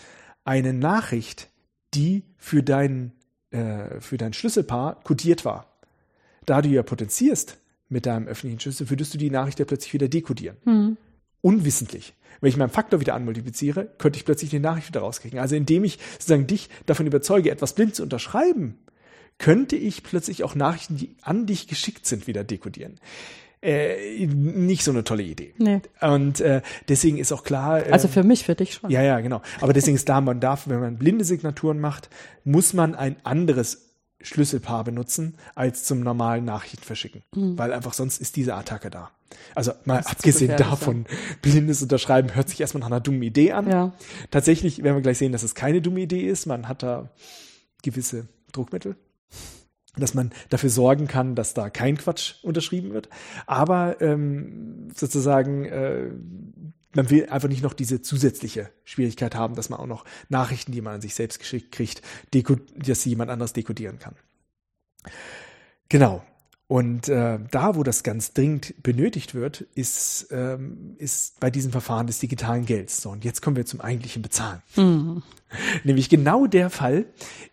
[0.43, 1.49] eine Nachricht,
[1.93, 3.13] die für dein,
[3.51, 5.67] äh, für dein Schlüsselpaar kodiert war.
[6.45, 7.57] Da du ja potenzierst
[7.90, 10.57] mit deinem öffentlichen Schlüssel, würdest du die Nachricht ja plötzlich wieder dekodieren.
[10.66, 10.98] Mhm.
[11.41, 12.14] Unwissentlich.
[12.41, 15.40] Wenn ich meinen Faktor wieder anmultipliziere, könnte ich plötzlich die Nachricht wieder rauskriegen.
[15.40, 18.78] Also indem ich sozusagen dich davon überzeuge, etwas blind zu unterschreiben,
[19.38, 22.99] könnte ich plötzlich auch Nachrichten, die an dich geschickt sind, wieder dekodieren
[23.61, 25.53] äh, nicht so eine tolle Idee.
[25.57, 25.82] Nee.
[26.02, 27.86] Und äh, deswegen ist auch klar.
[27.86, 28.90] Äh, also für mich, für dich schon.
[28.90, 29.41] Ja, ja, genau.
[29.60, 32.10] Aber deswegen ist da, man darf, wenn man blinde Signaturen macht,
[32.44, 33.89] muss man ein anderes
[34.21, 37.57] Schlüsselpaar benutzen als zum normalen Nachrichten verschicken, mhm.
[37.57, 39.11] weil einfach sonst ist diese Attacke da.
[39.55, 41.15] Also mal abgesehen davon, ja.
[41.41, 43.69] blindes Unterschreiben hört sich erstmal nach einer dummen Idee an.
[43.69, 43.93] Ja.
[44.31, 46.47] Tatsächlich werden wir gleich sehen, dass es keine dumme Idee ist.
[46.47, 47.09] Man hat da
[47.81, 48.95] gewisse Druckmittel
[49.99, 53.09] dass man dafür sorgen kann, dass da kein Quatsch unterschrieben wird.
[53.45, 56.09] Aber ähm, sozusagen, äh,
[56.94, 60.82] man will einfach nicht noch diese zusätzliche Schwierigkeit haben, dass man auch noch Nachrichten, die
[60.82, 62.02] man an sich selbst geschickt kriegt,
[62.76, 64.16] dass sie jemand anderes dekodieren kann.
[65.90, 66.24] Genau.
[66.68, 72.06] Und äh, da, wo das ganz dringend benötigt wird, ist, ähm, ist bei diesem Verfahren
[72.06, 73.02] des digitalen Gelds.
[73.02, 74.61] So, und jetzt kommen wir zum eigentlichen Bezahlen.
[74.76, 75.24] Mhm.
[75.84, 77.06] Nämlich genau der Fall,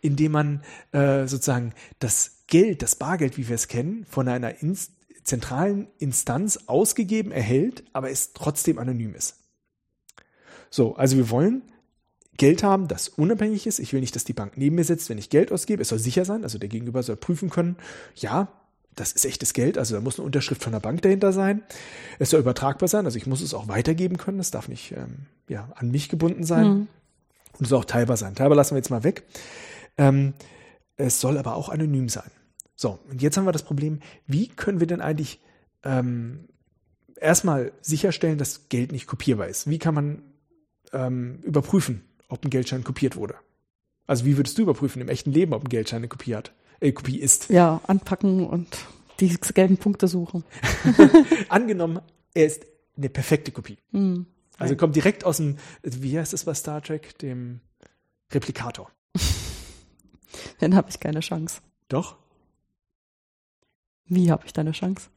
[0.03, 4.63] in dem man äh, sozusagen das Geld, das Bargeld, wie wir es kennen, von einer
[4.63, 4.93] Inst
[5.27, 9.37] zentralen Instanz ausgegeben erhält, aber es trotzdem anonym ist.
[10.71, 11.63] So, also wir wollen
[12.37, 13.79] Geld haben, das unabhängig ist.
[13.79, 15.83] Ich will nicht, dass die Bank neben mir sitzt, wenn ich Geld ausgebe.
[15.83, 17.77] Es soll sicher sein, also der Gegenüber soll prüfen können,
[18.15, 18.49] ja,
[18.95, 21.63] das ist echtes Geld, also da muss eine Unterschrift von der Bank dahinter sein.
[22.19, 25.27] Es soll übertragbar sein, also ich muss es auch weitergeben können, es darf nicht ähm,
[25.49, 26.67] ja, an mich gebunden sein.
[26.67, 26.89] Mhm.
[27.59, 28.35] Und es soll auch teilbar sein.
[28.35, 29.25] Teilbar lassen wir jetzt mal weg.
[29.99, 30.35] Ähm,
[30.97, 32.31] es soll aber auch anonym sein.
[32.77, 35.41] So, und jetzt haben wir das Problem, wie können wir denn eigentlich
[35.83, 36.49] ähm,
[37.19, 39.69] erstmal sicherstellen, dass Geld nicht kopierbar ist?
[39.69, 40.23] Wie kann man
[40.93, 43.35] ähm, überprüfen, ob ein Geldschein kopiert wurde?
[44.07, 46.53] Also wie würdest du überprüfen im echten Leben, ob ein Geldschein eine Kopie hat?
[46.81, 47.49] äh, Kopie ist.
[47.51, 48.79] Ja, anpacken und
[49.21, 50.45] die gelben Punkte suchen.
[51.49, 52.01] Angenommen,
[52.35, 52.67] er ist
[52.97, 53.79] eine perfekte Kopie.
[53.93, 54.27] Mhm.
[54.59, 57.61] Also kommt direkt aus dem, wie heißt das bei Star Trek, dem
[58.33, 58.91] Replikator.
[60.61, 61.61] Dann habe ich keine Chance.
[61.89, 62.17] Doch.
[64.09, 65.11] Wie habe ich da eine Chance?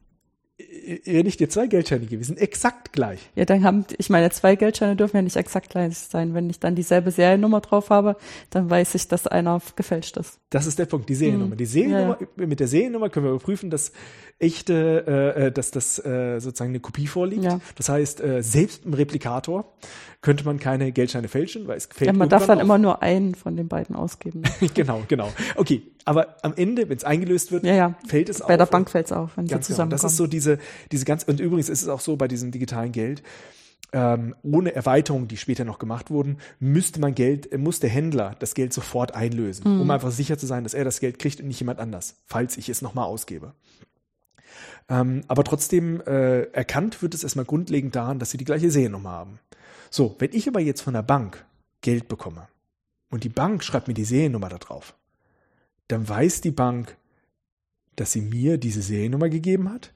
[1.06, 3.19] Wenn ich dir zwei Geldscheine gebe, sind exakt gleich.
[3.35, 6.34] Ja, dann haben, ich meine, zwei Geldscheine dürfen ja nicht exakt gleich sein.
[6.34, 8.15] Wenn ich dann dieselbe Seriennummer drauf habe,
[8.49, 10.39] dann weiß ich, dass einer gefälscht ist.
[10.49, 11.51] Das ist der Punkt, die Seriennummer.
[11.51, 11.57] Hm.
[11.57, 13.91] Die Seriennummer, ja, mit der Seriennummer können wir überprüfen, dass
[14.39, 17.43] echte, äh, äh, dass das äh, sozusagen eine Kopie vorliegt.
[17.43, 17.60] Ja.
[17.76, 19.73] Das heißt, äh, selbst im Replikator
[20.22, 22.64] könnte man keine Geldscheine fälschen, weil es fällt Ja, man darf dann auf.
[22.64, 24.43] immer nur einen von den beiden ausgeben.
[24.73, 25.31] genau, genau.
[25.56, 27.95] Okay, aber am Ende, wenn es eingelöst wird, ja, ja.
[28.07, 28.47] fällt es auf.
[28.47, 29.89] Bei der Bank fällt es auf, wenn sie zusammenkommen.
[29.89, 30.01] Genau.
[30.01, 30.57] Das ist so diese,
[30.91, 33.24] diese ganz, und übrigens ist es auch so bei diesem digitalen Geld,
[33.91, 38.36] ähm, ohne Erweiterungen, die später noch gemacht wurden, müsste man Geld, äh, muss der Händler
[38.40, 39.82] das Geld sofort einlösen, mhm.
[39.82, 42.58] um einfach sicher zu sein, dass er das Geld kriegt und nicht jemand anders, falls
[42.58, 43.54] ich es nochmal ausgebe.
[44.90, 49.12] Ähm, aber trotzdem äh, erkannt wird es erstmal grundlegend daran, dass sie die gleiche Seriennummer
[49.12, 49.40] haben.
[49.90, 51.46] So, wenn ich aber jetzt von der Bank
[51.82, 52.48] Geld bekomme
[53.10, 54.96] und die Bank schreibt mir die Seriennummer da drauf,
[55.88, 56.98] dann weiß die Bank,
[57.96, 59.94] dass sie mir diese Seriennummer gegeben hat.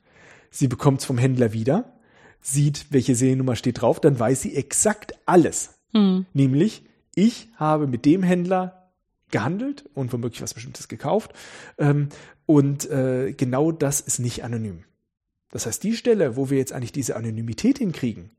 [0.53, 1.97] Sie bekommt es vom Händler wieder,
[2.39, 5.79] sieht, welche Seriennummer steht drauf, dann weiß sie exakt alles.
[5.93, 6.27] Mhm.
[6.33, 6.85] Nämlich,
[7.15, 8.91] ich habe mit dem Händler
[9.31, 11.33] gehandelt und womöglich was Bestimmtes gekauft.
[11.79, 12.09] Ähm,
[12.45, 14.83] und äh, genau das ist nicht anonym.
[15.49, 18.29] Das heißt, die Stelle, wo wir jetzt eigentlich diese Anonymität hinkriegen,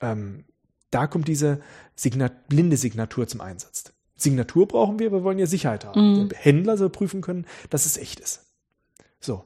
[0.00, 0.44] ähm,
[0.90, 1.60] da kommt diese
[1.94, 3.92] Signat blinde Signatur zum Einsatz.
[4.16, 6.24] Signatur brauchen wir, wir wollen ja Sicherheit haben.
[6.24, 6.28] Mhm.
[6.28, 8.46] Der Händler soll prüfen können, dass es echt ist.
[9.20, 9.44] So.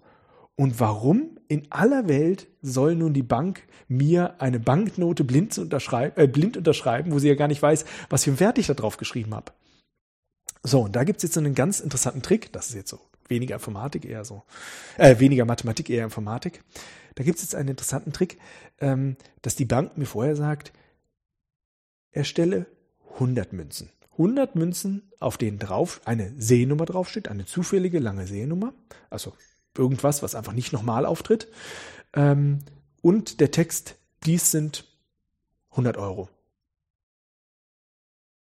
[0.56, 6.26] Und warum in aller Welt soll nun die Bank mir eine Banknote blind, unterschreiben, äh,
[6.26, 8.96] blind unterschreiben, wo sie ja gar nicht weiß, was für ein Wert ich da drauf
[8.96, 9.52] geschrieben habe?
[10.62, 12.98] So, und da gibt es jetzt so einen ganz interessanten Trick, das ist jetzt so
[13.28, 14.42] weniger Informatik, eher so,
[14.96, 16.62] äh, weniger Mathematik, eher Informatik.
[17.14, 18.38] Da gibt es jetzt einen interessanten Trick,
[18.80, 20.72] ähm, dass die Bank mir vorher sagt,
[22.10, 22.66] erstelle
[23.14, 23.90] 100 Münzen.
[24.12, 28.72] 100 Münzen, auf denen drauf eine Sehnummer draufsteht, eine zufällige lange Sehnummer,
[29.10, 29.34] also
[29.78, 31.48] irgendwas, was einfach nicht nochmal auftritt.
[32.14, 32.60] Ähm,
[33.02, 34.84] und der Text, dies sind
[35.70, 36.28] 100 Euro.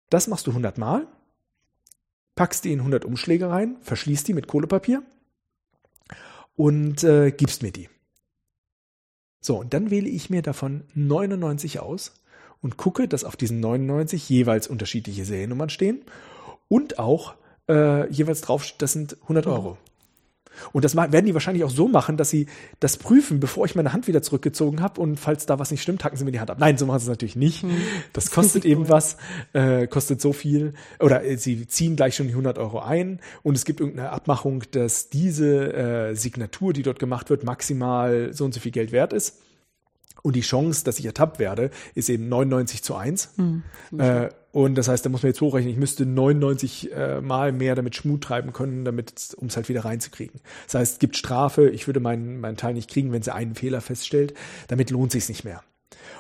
[0.10, 1.07] Das machst du 100 Mal,
[2.35, 5.01] packst die in 100 Umschläge rein, verschließt die mit Kohlepapier
[6.55, 7.89] und äh, gibst mir die.
[9.41, 12.14] So, und dann wähle ich mir davon 99 aus
[12.61, 16.01] und gucke, dass auf diesen 99 jeweils unterschiedliche Seriennummern stehen
[16.69, 17.35] und auch
[17.68, 19.77] äh, jeweils drauf, das sind 100 Euro.
[20.71, 22.47] Und das werden die wahrscheinlich auch so machen, dass sie
[22.80, 25.01] das prüfen, bevor ich meine Hand wieder zurückgezogen habe.
[25.01, 26.57] Und falls da was nicht stimmt, hacken sie mir die Hand ab.
[26.59, 27.63] Nein, so machen sie es natürlich nicht.
[27.63, 27.71] Hm.
[28.13, 29.17] Das kostet eben was,
[29.53, 30.73] äh, kostet so viel.
[30.99, 33.19] Oder äh, sie ziehen gleich schon die 100 Euro ein.
[33.41, 38.45] Und es gibt irgendeine Abmachung, dass diese äh, Signatur, die dort gemacht wird, maximal so
[38.45, 39.39] und so viel Geld wert ist.
[40.23, 43.33] Und die Chance, dass ich ertappt werde, ist eben 99 zu 1.
[43.37, 43.63] Mhm.
[43.97, 47.75] Äh, und das heißt, da muss man jetzt hochrechnen, ich müsste 99 äh, Mal mehr
[47.75, 50.39] damit Schmut treiben können, damit, um es halt wieder reinzukriegen.
[50.65, 53.55] Das heißt, es gibt Strafe, ich würde meinen, meinen Teil nicht kriegen, wenn sie einen
[53.55, 54.33] Fehler feststellt.
[54.69, 55.61] Damit lohnt sich nicht mehr.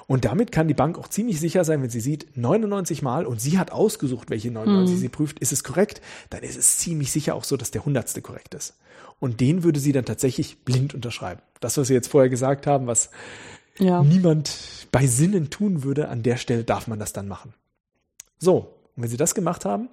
[0.07, 3.39] Und damit kann die Bank auch ziemlich sicher sein, wenn sie sieht, 99 Mal und
[3.39, 4.99] sie hat ausgesucht, welche 99 mhm.
[4.99, 8.21] sie prüft, ist es korrekt, dann ist es ziemlich sicher auch so, dass der hundertste
[8.21, 8.75] korrekt ist.
[9.19, 11.41] Und den würde sie dann tatsächlich blind unterschreiben.
[11.61, 13.09] Das, was wir jetzt vorher gesagt haben, was
[13.77, 14.03] ja.
[14.03, 17.53] niemand bei Sinnen tun würde, an der Stelle darf man das dann machen.
[18.37, 19.89] So, und wenn Sie das gemacht haben,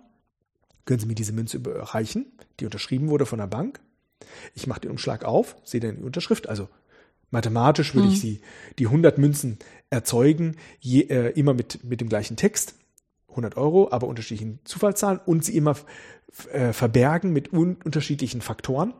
[0.84, 2.26] können Sie mir diese Münze überreichen,
[2.58, 3.80] die unterschrieben wurde von der Bank.
[4.54, 6.48] Ich mache den Umschlag auf, sehe dann die Unterschrift.
[6.48, 6.68] Also
[7.30, 8.14] mathematisch würde mhm.
[8.14, 8.40] ich sie
[8.78, 9.58] die 100 Münzen
[9.88, 12.74] erzeugen, je, äh, immer mit, mit dem gleichen Text,
[13.30, 15.76] 100 Euro, aber unterschiedlichen Zufallszahlen und sie immer
[16.52, 18.94] äh, verbergen mit un unterschiedlichen Faktoren.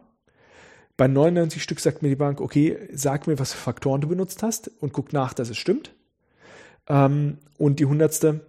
[1.01, 4.43] Bei 99 Stück sagt mir die Bank, okay, sag mir, was für Faktoren du benutzt
[4.43, 5.95] hast und guck nach, dass es stimmt.
[6.89, 8.41] Ähm, und die hundertste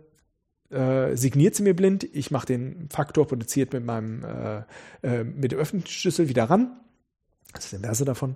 [0.69, 2.03] äh, signiert sie mir blind.
[2.11, 4.63] Ich mache den Faktor produziert mit meinem äh,
[5.01, 6.77] äh, mit dem Öffnungsschlüssel wieder ran.
[7.53, 8.35] Das ist der Verse davon.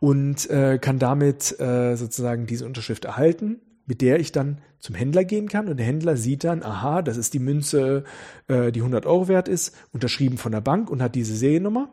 [0.00, 5.24] Und äh, kann damit äh, sozusagen diese Unterschrift erhalten, mit der ich dann zum Händler
[5.24, 5.68] gehen kann.
[5.68, 8.04] Und der Händler sieht dann, aha, das ist die Münze,
[8.48, 11.88] äh, die 100 Euro wert ist, unterschrieben von der Bank und hat diese Seriennummer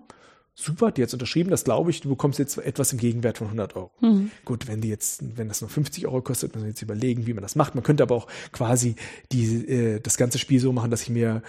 [0.55, 3.75] super, die hat unterschrieben, das glaube ich, du bekommst jetzt etwas im Gegenwert von 100
[3.75, 3.91] Euro.
[4.01, 4.31] Mhm.
[4.45, 7.34] Gut, wenn die jetzt, wenn das nur 50 Euro kostet, muss man jetzt überlegen, wie
[7.34, 7.75] man das macht.
[7.75, 8.95] Man könnte aber auch quasi
[9.31, 11.41] die, äh, das ganze Spiel so machen, dass ich mir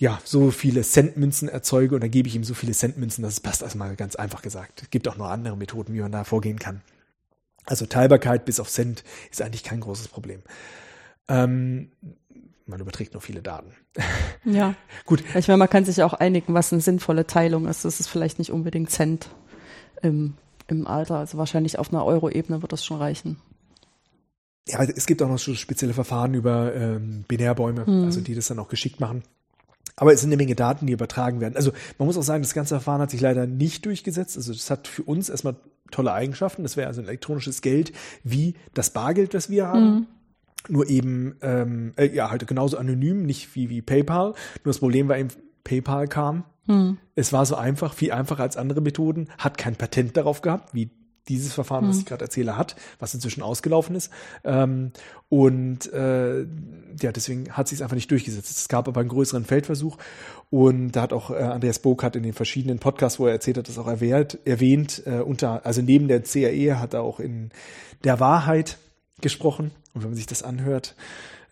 [0.00, 3.40] ja, so viele Centmünzen erzeuge und dann gebe ich ihm so viele Centmünzen, dass es
[3.40, 4.82] passt erstmal ganz einfach gesagt.
[4.82, 6.80] Es gibt auch noch andere Methoden, wie man da vorgehen kann.
[7.66, 10.40] Also Teilbarkeit bis auf Cent ist eigentlich kein großes Problem.
[11.28, 11.90] Ähm,
[12.70, 13.72] man überträgt nur viele Daten.
[14.44, 14.74] Ja.
[15.04, 15.22] Gut.
[15.34, 17.84] Ich meine, man kann sich auch einigen, was eine sinnvolle Teilung ist.
[17.84, 19.28] Das ist vielleicht nicht unbedingt Cent
[20.00, 20.32] im,
[20.66, 21.16] im Alter.
[21.16, 23.36] Also wahrscheinlich auf einer Euro-Ebene wird das schon reichen.
[24.66, 28.04] Ja, es gibt auch noch so spezielle Verfahren über ähm, Binärbäume, hm.
[28.04, 29.22] also die das dann auch geschickt machen.
[29.96, 31.56] Aber es sind eine Menge Daten, die übertragen werden.
[31.56, 34.38] Also man muss auch sagen, das ganze Verfahren hat sich leider nicht durchgesetzt.
[34.38, 35.56] Also das hat für uns erstmal
[35.90, 36.62] tolle Eigenschaften.
[36.62, 37.92] Das wäre also ein elektronisches Geld
[38.24, 39.90] wie das Bargeld, das wir haben.
[39.90, 40.06] Mhm
[40.68, 44.34] nur eben ähm, äh, ja halt genauso anonym, nicht wie wie PayPal.
[44.64, 45.30] Nur das Problem war eben
[45.64, 46.44] PayPal kam.
[46.66, 46.98] Hm.
[47.14, 50.90] Es war so einfach, viel einfacher als andere Methoden, hat kein Patent darauf gehabt, wie
[51.28, 51.90] dieses Verfahren, hm.
[51.90, 54.10] was ich gerade erzähle, hat, was inzwischen ausgelaufen ist.
[54.44, 54.92] Ähm,
[55.28, 58.50] und äh, ja, deswegen hat sich es einfach nicht durchgesetzt.
[58.50, 59.96] Es gab aber einen größeren Feldversuch
[60.50, 63.68] und da hat auch äh, Andreas Burkhardt in den verschiedenen Podcasts, wo er erzählt hat,
[63.68, 67.50] das auch erwähnt, erwähnt äh, unter, also neben der CAE hat er auch in
[68.04, 68.78] der Wahrheit
[69.22, 69.70] gesprochen.
[69.94, 70.94] Und wenn man sich das anhört,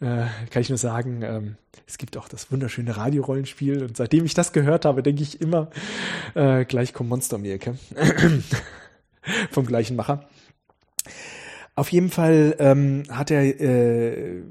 [0.01, 3.83] äh, kann ich nur sagen, ähm, es gibt auch das wunderschöne Radiorollenspiel.
[3.83, 5.71] Und seitdem ich das gehört habe, denke ich immer,
[6.35, 7.77] äh, gleich kommt Monster um die Ecke.
[9.51, 10.29] Vom gleichen Macher.
[11.75, 14.43] Auf jeden Fall ähm, hat er, äh,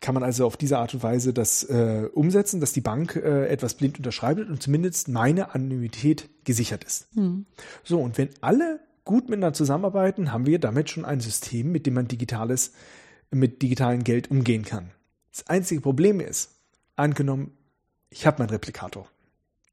[0.00, 3.46] kann man also auf diese Art und Weise das äh, umsetzen, dass die Bank äh,
[3.48, 7.14] etwas blind unterschreibt und zumindest meine Anonymität gesichert ist.
[7.16, 7.46] Mhm.
[7.82, 11.94] So, und wenn alle gut miteinander zusammenarbeiten, haben wir damit schon ein System, mit dem
[11.94, 12.72] man digitales,
[13.30, 14.90] mit digitalen Geld umgehen kann.
[15.32, 16.50] Das einzige Problem ist,
[16.96, 17.56] angenommen,
[18.10, 19.08] ich habe meinen Replikator.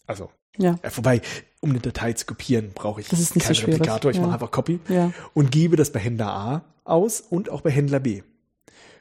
[0.08, 0.78] Also, ja.
[0.82, 1.22] Äh, vorbei,
[1.60, 4.12] um eine Datei zu kopieren, brauche ich keinen so Replikator.
[4.12, 4.24] Ich ja.
[4.24, 5.12] mache einfach Copy ja.
[5.34, 8.22] und gebe das bei Händler A aus und auch bei Händler B.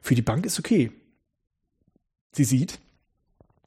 [0.00, 0.90] Für die Bank ist okay.
[2.32, 2.80] Sie sieht,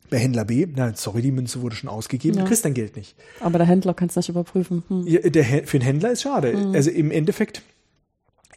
[0.10, 2.44] bei Händler B, na, sorry, die Münze wurde schon ausgegeben, ja.
[2.44, 3.16] du kriegst dein Geld nicht.
[3.40, 4.84] Aber der Händler kann es nicht überprüfen.
[4.88, 5.08] Hm.
[5.08, 6.54] Ja, der, für den Händler ist schade.
[6.54, 6.74] Hm.
[6.74, 7.62] Also im Endeffekt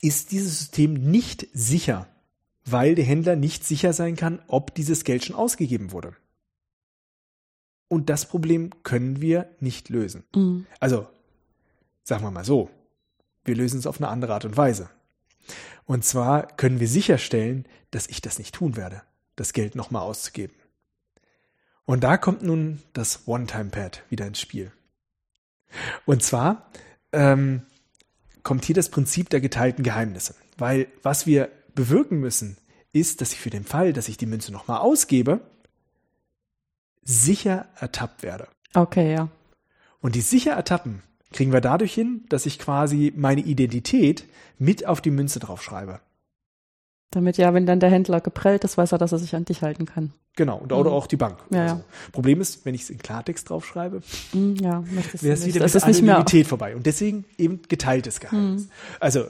[0.01, 2.07] ist dieses System nicht sicher,
[2.65, 6.15] weil der Händler nicht sicher sein kann, ob dieses Geld schon ausgegeben wurde.
[7.89, 10.25] Und das Problem können wir nicht lösen.
[10.35, 10.67] Hm.
[10.79, 11.07] Also,
[12.05, 12.69] sagen wir mal so,
[13.45, 14.91] wir lösen es auf eine andere Art und Weise.
[15.87, 19.03] Und zwar können wir sicherstellen, dass ich das nicht tun werde,
[19.37, 20.55] das Geld nochmal auszugeben.
[21.89, 24.71] Und da kommt nun das One-Time-Pad wieder ins Spiel.
[26.05, 26.71] Und zwar
[27.13, 27.63] ähm,
[28.43, 30.35] kommt hier das Prinzip der geteilten Geheimnisse.
[30.59, 32.59] Weil was wir bewirken müssen,
[32.93, 35.41] ist, dass ich für den Fall, dass ich die Münze nochmal ausgebe,
[37.05, 38.49] sicher ertappt werde.
[38.75, 39.31] Okay, ja.
[40.03, 41.03] Und die sicher ertappen
[41.33, 44.27] kriegen wir dadurch hin, dass ich quasi meine Identität
[44.59, 46.01] mit auf die Münze draufschreibe.
[47.11, 49.63] Damit ja, wenn dann der Händler geprellt ist, weiß er, dass er sich an dich
[49.63, 50.13] halten kann.
[50.37, 50.97] Genau, und, oder mhm.
[50.97, 51.39] auch die Bank.
[51.51, 51.75] Ja, also.
[51.77, 51.85] ja.
[52.13, 54.03] Problem ist, wenn ich es in Klartext draufschreibe,
[54.35, 56.77] mhm, ja, wäre es wieder mit Anonymität vorbei.
[56.77, 58.65] Und deswegen eben geteiltes Geheimnis.
[58.65, 58.71] Mhm.
[59.01, 59.25] Also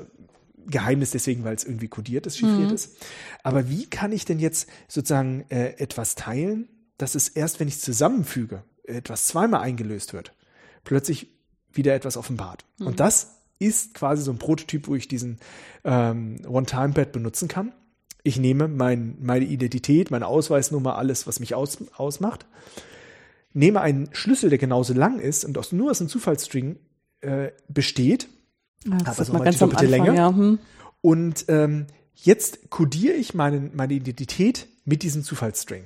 [0.66, 2.74] Geheimnis deswegen, weil es irgendwie kodiert ist, chiffriert mhm.
[2.74, 2.96] ist.
[3.42, 6.68] Aber wie kann ich denn jetzt sozusagen äh, etwas teilen,
[6.98, 10.34] dass es erst, wenn ich es zusammenfüge, etwas zweimal eingelöst wird,
[10.84, 11.28] plötzlich
[11.72, 12.64] wieder etwas offenbart.
[12.78, 12.88] Mhm.
[12.88, 15.38] Und das ist quasi so ein Prototyp, wo ich diesen
[15.84, 17.72] ähm, One-Time-Pad benutzen kann.
[18.22, 22.46] Ich nehme mein, meine Identität, meine Ausweisnummer, alles, was mich aus, ausmacht,
[23.52, 26.78] nehme einen Schlüssel, der genauso lang ist und aus, nur aus einem Zufallsstring
[27.20, 28.28] äh, besteht.
[28.84, 30.14] Ja, das also mal ganz am Anfang, Länge.
[30.14, 30.28] Ja.
[30.28, 30.58] Hm.
[31.00, 35.84] Und ähm, jetzt kodiere ich meine, meine Identität mit diesem Zufallsstring.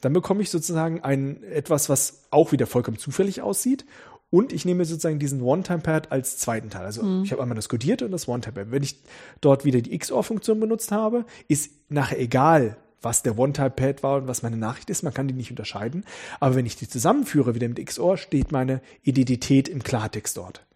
[0.00, 3.86] Dann bekomme ich sozusagen ein etwas, was auch wieder vollkommen zufällig aussieht
[4.34, 6.84] und ich nehme sozusagen diesen One-Time-Pad als zweiten Teil.
[6.84, 7.22] Also mhm.
[7.22, 8.72] ich habe einmal das Codierte und das One-Time-Pad.
[8.72, 8.96] Wenn ich
[9.40, 14.42] dort wieder die XOR-Funktion benutzt habe, ist nachher egal, was der One-Time-Pad war und was
[14.42, 15.04] meine Nachricht ist.
[15.04, 16.04] Man kann die nicht unterscheiden.
[16.40, 20.66] Aber wenn ich die zusammenführe wieder mit XOR, steht meine Identität im Klartext dort.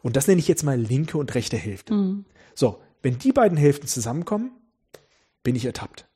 [0.00, 1.92] Und das nenne ich jetzt mal linke und rechte Hälfte.
[1.92, 2.24] Mhm.
[2.54, 4.52] So, wenn die beiden Hälften zusammenkommen,
[5.42, 6.08] bin ich ertappt.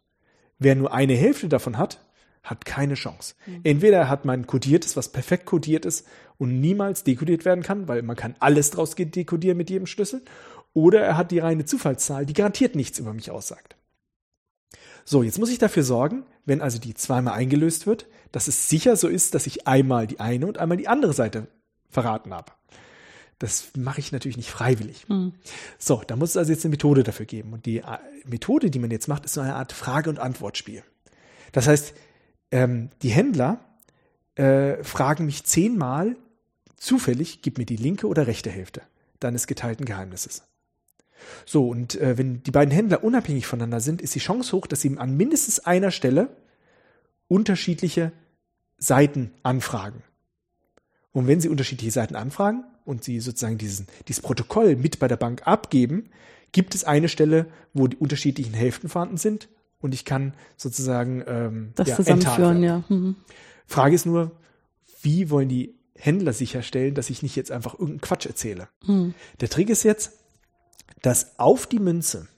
[0.59, 2.06] Wer nur eine Hälfte davon hat,
[2.47, 3.35] hat keine Chance.
[3.47, 3.61] Mhm.
[3.65, 6.07] Entweder er hat mein kodiertes, was perfekt kodiert ist
[6.39, 10.23] und niemals dekodiert werden kann, weil man kann alles draus dekodieren mit jedem Schlüssel,
[10.73, 13.77] oder er hat die reine Zufallszahl, die garantiert nichts über mich aussagt.
[15.07, 18.97] So, jetzt muss ich dafür sorgen, wenn also die zweimal eingelöst wird, dass es sicher
[18.97, 21.47] so ist, dass ich einmal die eine und einmal die andere Seite
[21.89, 22.53] verraten habe.
[23.39, 25.09] Das mache ich natürlich nicht freiwillig.
[25.09, 25.35] Mhm.
[25.79, 27.53] So, da muss es also jetzt eine Methode dafür geben.
[27.53, 30.83] Und die äh, Methode, die man jetzt macht, ist so eine Art Frage- und Antwortspiel.
[31.53, 31.95] Das heißt,
[32.51, 33.61] ähm, die Händler
[34.37, 36.17] äh, fragen mich zehnmal
[36.77, 38.83] zufällig, gib mir die linke oder rechte Hälfte
[39.21, 40.43] deines geteilten Geheimnisses.
[41.45, 44.83] So, und äh, wenn die beiden Händler unabhängig voneinander sind, ist die Chance hoch, dass
[44.83, 46.29] sie an mindestens einer Stelle
[47.29, 48.13] unterschiedliche
[48.79, 50.03] Seiten anfragen.
[51.13, 55.17] Und wenn sie unterschiedliche Seiten anfragen und sie sozusagen diesen, dieses Protokoll mit bei der
[55.17, 56.11] Bank abgeben,
[56.53, 59.49] gibt es eine Stelle, wo die unterschiedlichen Hälften vorhanden sind
[59.81, 62.85] und ich kann sozusagen ähm, das ja, zusammenführen, ja.
[62.89, 63.17] Mhm.
[63.67, 64.33] Frage ist nur,
[65.03, 68.69] wie wollen die Händler sicherstellen, dass ich nicht jetzt einfach irgendeinen Quatsch erzähle?
[68.87, 69.15] Mhm.
[69.41, 70.13] Der Trick ist jetzt,
[71.03, 72.29] dass auf die Münze,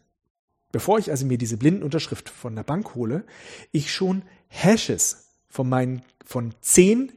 [0.72, 3.24] bevor ich also mir diese Blindenunterschrift von der Bank hole,
[3.72, 7.12] ich schon Hashes von meinen von zehn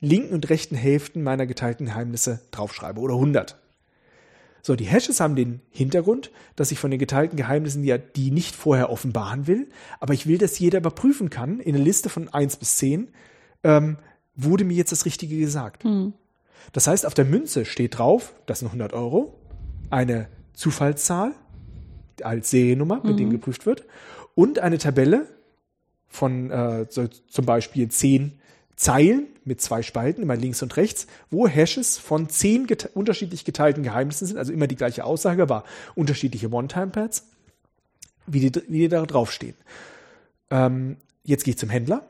[0.00, 3.56] linken und rechten Hälften meiner geteilten Geheimnisse draufschreibe oder 100.
[4.68, 8.54] So, die Hashes haben den Hintergrund, dass ich von den geteilten Geheimnissen ja die nicht
[8.54, 9.66] vorher offenbaren will,
[9.98, 13.08] aber ich will, dass jeder überprüfen kann, in einer Liste von 1 bis 10,
[13.64, 13.96] ähm,
[14.36, 15.86] wurde mir jetzt das Richtige gesagt.
[15.86, 16.12] Mhm.
[16.74, 19.38] Das heißt, auf der Münze steht drauf, das sind 100 Euro,
[19.88, 21.32] eine Zufallszahl
[22.20, 23.16] als Seriennummer, mit mhm.
[23.16, 23.86] dem geprüft wird,
[24.34, 25.28] und eine Tabelle
[26.08, 28.38] von äh, so zum Beispiel 10
[28.78, 33.82] Zeilen mit zwei Spalten, immer links und rechts, wo Hashes von zehn gete unterschiedlich geteilten
[33.82, 35.64] Geheimnissen sind, also immer die gleiche Aussage, aber
[35.96, 37.26] unterschiedliche One-Time-Pads,
[38.28, 39.56] wie die, wie die da draufstehen.
[40.52, 42.06] Ähm, jetzt gehe ich zum Händler,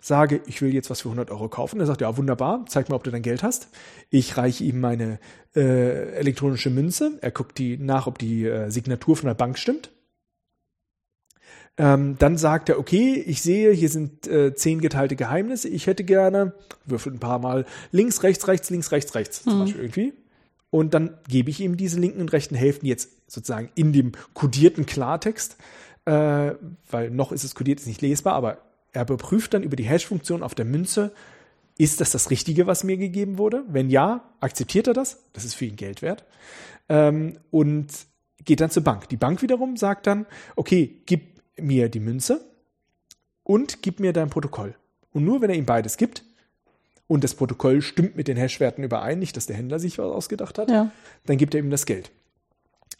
[0.00, 1.78] sage, ich will jetzt was für 100 Euro kaufen.
[1.78, 3.68] Er sagt, ja, wunderbar, zeig mir, ob du dein Geld hast.
[4.10, 5.20] Ich reiche ihm meine
[5.54, 7.16] äh, elektronische Münze.
[7.20, 9.92] Er guckt die nach, ob die äh, Signatur von der Bank stimmt.
[11.78, 15.68] Ähm, dann sagt er, okay, ich sehe, hier sind äh, zehn geteilte Geheimnisse.
[15.68, 16.52] Ich hätte gerne,
[16.84, 19.60] würfelt ein paar Mal links, rechts, rechts, links, rechts, rechts, zum mhm.
[19.60, 20.12] Beispiel irgendwie.
[20.70, 24.86] Und dann gebe ich ihm diese linken und rechten Hälften jetzt sozusagen in dem kodierten
[24.86, 25.56] Klartext,
[26.04, 26.52] äh,
[26.90, 28.58] weil noch ist es kodiert, ist nicht lesbar, aber
[28.92, 31.12] er überprüft dann über die Hash-Funktion auf der Münze,
[31.78, 33.64] ist das das Richtige, was mir gegeben wurde?
[33.68, 35.22] Wenn ja, akzeptiert er das.
[35.32, 36.24] Das ist für ihn Geld wert.
[36.88, 37.88] Ähm, und
[38.44, 39.08] geht dann zur Bank.
[39.08, 42.44] Die Bank wiederum sagt dann, okay, gib mir die Münze
[43.42, 44.74] und gib mir dein Protokoll.
[45.12, 46.24] Und nur wenn er ihm beides gibt
[47.06, 50.58] und das Protokoll stimmt mit den Hashwerten überein, nicht, dass der Händler sich was ausgedacht
[50.58, 50.90] hat, ja.
[51.26, 52.10] dann gibt er ihm das Geld.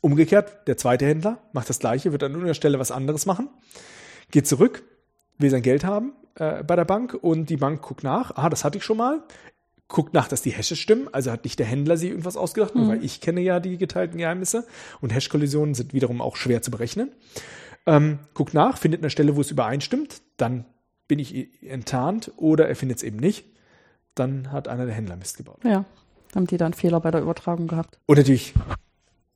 [0.00, 3.48] Umgekehrt, der zweite Händler macht das gleiche, wird an irgendeiner Stelle was anderes machen,
[4.30, 4.82] geht zurück,
[5.38, 8.64] will sein Geld haben äh, bei der Bank und die Bank guckt nach, ah, das
[8.64, 9.22] hatte ich schon mal,
[9.88, 12.80] guckt nach, dass die Hashes stimmen, also hat nicht der Händler sich irgendwas ausgedacht, mhm.
[12.80, 14.66] nur weil ich kenne ja die geteilten Geheimnisse
[15.00, 17.12] und Hash-Kollisionen sind wiederum auch schwer zu berechnen.
[17.86, 20.64] Ähm, guckt nach, findet eine Stelle, wo es übereinstimmt, dann
[21.08, 23.44] bin ich enttarnt oder er findet es eben nicht.
[24.14, 25.60] Dann hat einer der Händler Mist gebaut.
[25.64, 25.84] Ja,
[26.34, 27.98] haben die dann Fehler bei der Übertragung gehabt.
[28.06, 28.54] Und natürlich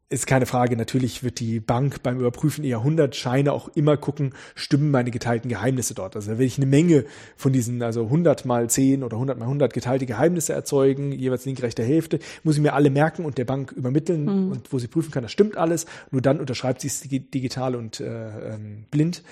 [0.08, 4.34] ist keine Frage, natürlich wird die Bank beim Überprüfen ihrer 100 Scheine auch immer gucken,
[4.54, 6.14] stimmen meine geteilten Geheimnisse dort.
[6.14, 7.04] Also da will ich eine Menge
[7.36, 11.64] von diesen, also 100 mal 10 oder 100 mal 100 geteilte Geheimnisse erzeugen, jeweils linke,
[11.64, 14.52] rechte Hälfte, muss ich mir alle merken und der Bank übermitteln mhm.
[14.52, 15.86] und wo sie prüfen kann, das stimmt alles.
[16.12, 19.24] Nur dann unterschreibt sie es digital und äh, ähm, blind.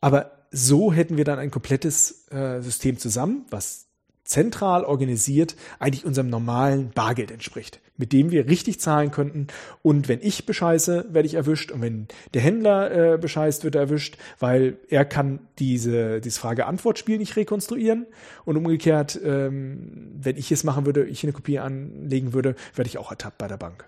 [0.00, 3.86] Aber so hätten wir dann ein komplettes äh, System zusammen, was
[4.24, 9.46] zentral organisiert eigentlich unserem normalen Bargeld entspricht, mit dem wir richtig zahlen könnten.
[9.82, 11.70] Und wenn ich bescheiße, werde ich erwischt.
[11.70, 17.18] Und wenn der Händler äh, bescheißt, wird er erwischt, weil er kann diese, dieses Frage-Antwort-Spiel
[17.18, 18.06] nicht rekonstruieren.
[18.44, 22.98] Und umgekehrt, ähm, wenn ich es machen würde, ich eine Kopie anlegen würde, werde ich
[22.98, 23.84] auch ertappt bei der Bank.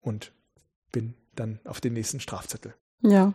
[0.00, 0.32] Und
[0.92, 2.74] bin dann auf den nächsten Strafzettel.
[3.02, 3.34] Ja.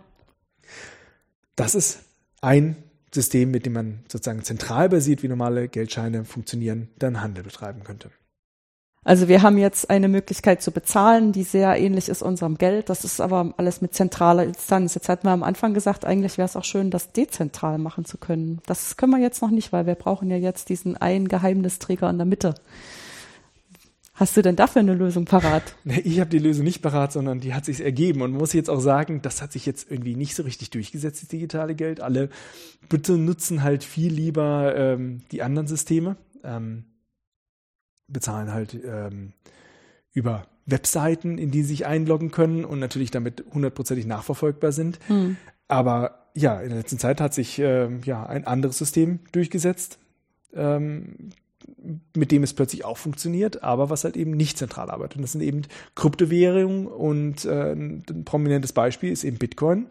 [1.56, 1.99] Das ist
[2.41, 2.77] ein
[3.14, 8.11] System, mit dem man sozusagen zentral basiert, wie normale Geldscheine funktionieren, dann Handel betreiben könnte.
[9.05, 12.89] Also wir haben jetzt eine Möglichkeit zu bezahlen, die sehr ähnlich ist unserem Geld.
[12.89, 14.93] Das ist aber alles mit zentraler Instanz.
[14.93, 18.17] Jetzt hatten wir am Anfang gesagt, eigentlich wäre es auch schön, das dezentral machen zu
[18.17, 18.61] können.
[18.65, 22.17] Das können wir jetzt noch nicht, weil wir brauchen ja jetzt diesen einen Geheimnisträger in
[22.17, 22.55] der Mitte.
[24.19, 25.63] Hast du denn dafür eine Lösung parat?
[25.85, 28.21] Nee, ich habe die Lösung nicht parat, sondern die hat sich ergeben.
[28.21, 31.30] Und muss jetzt auch sagen, das hat sich jetzt irgendwie nicht so richtig durchgesetzt, das
[31.30, 32.01] digitale Geld.
[32.01, 32.27] Alle
[32.89, 36.84] bitte nutzen halt viel lieber ähm, die anderen Systeme, ähm,
[38.10, 39.34] bezahlen halt ähm,
[40.14, 44.99] über Webseiten, in die sie sich einloggen können und natürlich damit hundertprozentig nachverfolgbar sind.
[45.07, 45.38] Hm.
[45.68, 49.99] Aber ja, in der letzten Zeit hat sich ähm, ja ein anderes System durchgesetzt,
[50.53, 51.31] ähm,
[52.15, 55.18] mit dem es plötzlich auch funktioniert, aber was halt eben nicht zentral arbeitet.
[55.18, 55.64] Und das sind eben
[55.95, 59.88] Kryptowährungen und äh, ein prominentes Beispiel ist eben Bitcoin.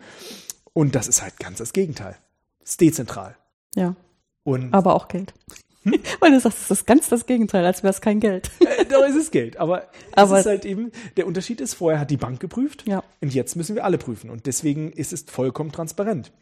[0.73, 2.17] Und das ist halt ganz das Gegenteil.
[2.63, 3.37] Es ist dezentral.
[3.75, 3.97] Ja.
[4.45, 5.35] Und aber auch Geld.
[6.21, 8.51] Weil du sagst, es ist ganz das Gegenteil, als wäre es kein Geld.
[8.61, 9.57] Äh, doch, es ist Geld.
[9.59, 13.03] Aber, aber es ist halt eben, der Unterschied ist, vorher hat die Bank geprüft ja.
[13.21, 14.31] und jetzt müssen wir alle prüfen.
[14.31, 16.33] Und deswegen ist es vollkommen transparent.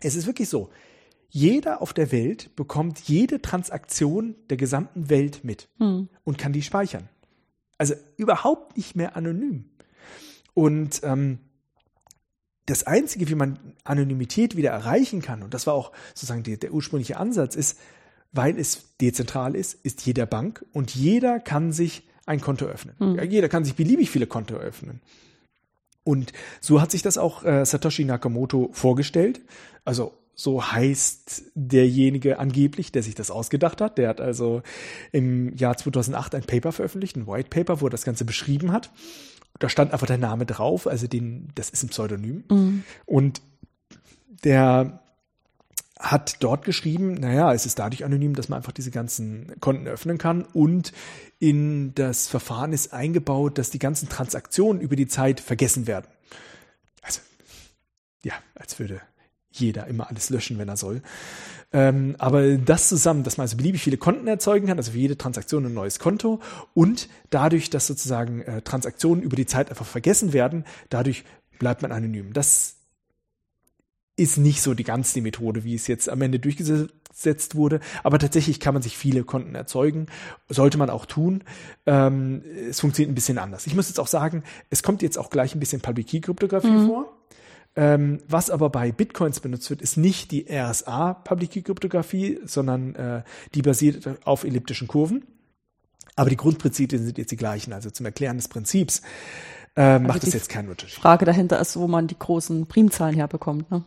[0.00, 0.70] Es ist wirklich so.
[1.28, 6.08] Jeder auf der Welt bekommt jede Transaktion der gesamten Welt mit hm.
[6.24, 7.08] und kann die speichern.
[7.78, 9.66] Also überhaupt nicht mehr anonym.
[10.54, 11.38] Und ähm,
[12.66, 16.72] das Einzige, wie man Anonymität wieder erreichen kann, und das war auch sozusagen die, der
[16.72, 17.78] ursprüngliche Ansatz, ist,
[18.32, 22.94] weil es dezentral ist, ist jeder Bank und jeder kann sich ein Konto öffnen.
[22.98, 23.30] Hm.
[23.30, 25.00] Jeder kann sich beliebig viele Konto öffnen.
[26.04, 29.40] Und so hat sich das auch äh, Satoshi Nakamoto vorgestellt.
[29.84, 33.98] Also so heißt derjenige angeblich, der sich das ausgedacht hat.
[33.98, 34.62] Der hat also
[35.12, 38.90] im Jahr 2008 ein Paper veröffentlicht, ein White Paper, wo er das Ganze beschrieben hat.
[39.58, 42.44] Da stand einfach der Name drauf, also den, das ist ein Pseudonym.
[42.50, 42.84] Mhm.
[43.04, 43.42] Und
[44.44, 45.02] der
[46.00, 50.18] hat dort geschrieben, naja, es ist dadurch anonym, dass man einfach diese ganzen Konten öffnen
[50.18, 50.92] kann und
[51.38, 56.06] in das Verfahren ist eingebaut, dass die ganzen Transaktionen über die Zeit vergessen werden.
[57.02, 57.20] Also,
[58.24, 59.00] ja, als würde
[59.52, 61.02] jeder immer alles löschen, wenn er soll.
[61.72, 65.18] Ähm, aber das zusammen, dass man also beliebig viele Konten erzeugen kann, also für jede
[65.18, 66.40] Transaktion ein neues Konto
[66.74, 71.24] und dadurch, dass sozusagen äh, Transaktionen über die Zeit einfach vergessen werden, dadurch
[71.58, 72.32] bleibt man anonym.
[72.32, 72.79] Das
[74.20, 78.18] ist nicht so die ganz die Methode, wie es jetzt am Ende durchgesetzt wurde, aber
[78.18, 80.06] tatsächlich kann man sich viele Konten erzeugen,
[80.48, 81.42] sollte man auch tun.
[81.86, 83.66] Ähm, es funktioniert ein bisschen anders.
[83.66, 86.68] Ich muss jetzt auch sagen, es kommt jetzt auch gleich ein bisschen Public Key Kryptographie
[86.68, 86.86] mhm.
[86.86, 87.16] vor.
[87.76, 92.94] Ähm, was aber bei Bitcoins benutzt wird, ist nicht die RSA Public Key Kryptographie, sondern
[92.96, 93.22] äh,
[93.54, 95.24] die basiert auf elliptischen Kurven.
[96.16, 97.72] Aber die Grundprinzipien sind jetzt die gleichen.
[97.72, 99.00] Also zum Erklären des Prinzips
[99.74, 101.00] äh, also macht es jetzt keinen Unterschied.
[101.00, 103.70] Frage dahinter ist, wo man die großen Primzahlen herbekommt.
[103.70, 103.84] Ne?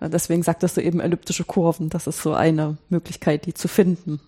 [0.00, 1.88] Deswegen sagtest du eben elliptische Kurven.
[1.88, 4.20] Das ist so eine Möglichkeit, die zu finden.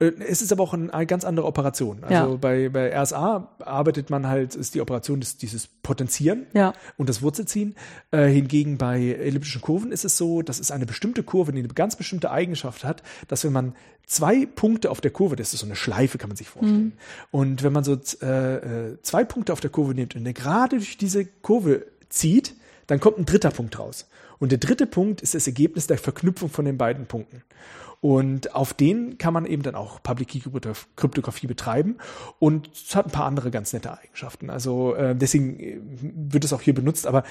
[0.00, 2.02] Äh, es ist aber auch eine ganz andere Operation.
[2.04, 2.36] Also ja.
[2.36, 6.72] bei, bei RSA arbeitet man halt, ist die Operation des, dieses Potenzieren ja.
[6.96, 7.74] und das Wurzelziehen.
[8.10, 11.68] Äh, hingegen bei elliptischen Kurven ist es so, dass es eine bestimmte Kurve, die eine
[11.68, 13.74] ganz bestimmte Eigenschaft hat, dass wenn man
[14.08, 16.84] zwei Punkte auf der Kurve, das ist so eine Schleife, kann man sich vorstellen.
[16.84, 16.92] Mhm.
[17.30, 20.96] Und wenn man so äh, äh, zwei Punkte auf der Kurve nimmt und gerade durch
[20.96, 22.54] diese Kurve zieht,
[22.86, 24.08] dann kommt ein dritter Punkt raus.
[24.38, 27.42] Und der dritte Punkt ist das Ergebnis der Verknüpfung von den beiden Punkten.
[28.00, 30.40] Und auf den kann man eben dann auch Public Key
[30.96, 31.98] Kryptographie betreiben.
[32.38, 34.50] Und es hat ein paar andere ganz nette Eigenschaften.
[34.50, 37.24] Also äh, deswegen äh, wird es auch hier benutzt, aber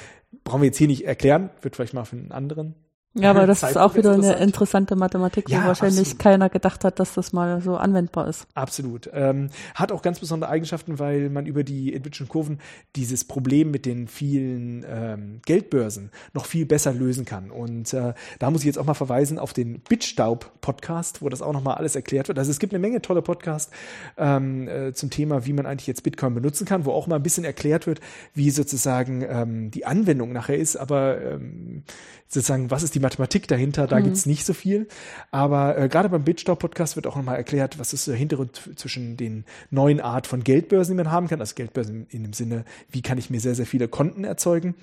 [0.44, 2.76] brauchen wir jetzt hier nicht erklären, wird vielleicht mal für einen anderen
[3.18, 6.20] Ja, aber das ist auch wieder eine interessante Mathematik, wo ja, wahrscheinlich absolut.
[6.20, 8.48] keiner gedacht hat, dass das mal so anwendbar ist.
[8.54, 9.10] Absolut.
[9.14, 12.60] Ähm, hat auch ganz besondere Eigenschaften, weil man über die Edwidge'schen Kurven
[12.96, 17.52] dieses Problem mit den vielen ähm, Geldbörsen noch viel besser lösen kann.
[17.52, 21.54] Und äh, da muss ich jetzt auch mal verweisen auf den Bitstaub-Podcast, wo das auch
[21.54, 22.38] nochmal alles erklärt wird.
[22.38, 23.72] Also es gibt eine Menge tolle Podcasts
[24.18, 27.24] ähm, äh, zum Thema, wie man eigentlich jetzt Bitcoin benutzen kann, wo auch mal ein
[27.24, 28.00] bisschen erklärt wird,
[28.34, 31.84] wie sozusagen ähm, die Anwendung nachher ist, aber ähm,
[32.28, 34.06] sozusagen, was ist die Mathematik dahinter, da mhm.
[34.06, 34.88] gibt's nicht so viel.
[35.32, 39.46] Aber äh, gerade beim Bitstau-Podcast wird auch nochmal erklärt, was ist der Hintergrund zwischen den
[39.72, 41.40] neuen Art von Geldbörsen, die man haben kann.
[41.40, 44.76] Also Geldbörsen in dem Sinne, wie kann ich mir sehr, sehr viele Konten erzeugen.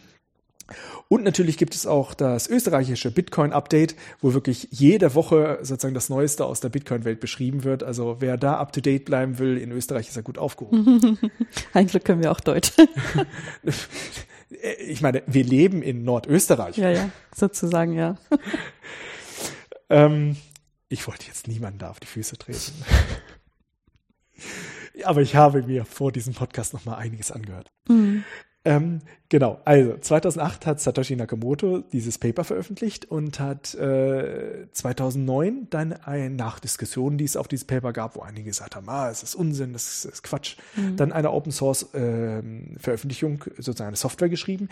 [1.09, 6.47] Und natürlich gibt es auch das österreichische Bitcoin-Update, wo wirklich jede Woche sozusagen das Neueste
[6.47, 7.83] aus der Bitcoin-Welt beschrieben wird.
[7.83, 11.19] Also wer da up-to-date bleiben will, in Österreich ist er gut aufgehoben.
[11.75, 12.73] Eigentlich können wir auch Deutsch.
[14.63, 16.77] Äh, ich meine, wir leben in Nordösterreich.
[16.77, 18.17] Ja, ja, sozusagen, ja.
[19.91, 20.37] ähm,
[20.89, 22.73] ich wollte jetzt niemanden da auf die Füße treten.
[25.05, 27.73] Aber ich habe mir vor diesem Podcast noch mal einiges angehört.
[27.89, 28.25] Mhm.
[28.67, 35.93] Ähm, genau, also 2008 hat Satoshi Nakamoto dieses Paper veröffentlicht und hat äh, 2009 dann
[35.93, 39.35] eine Nachdiskussion, die es auf dieses Paper gab, wo einige gesagt haben, ah, es ist
[39.35, 40.97] Unsinn, das ist, Quatsch, mhm.
[40.97, 42.43] dann eine Open Source äh,
[42.79, 44.71] Veröffentlichung, sozusagen eine Software geschrieben,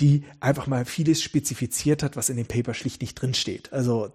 [0.00, 3.72] die einfach mal vieles spezifiziert hat, was in dem Paper schlicht nicht drinsteht.
[3.74, 4.10] Also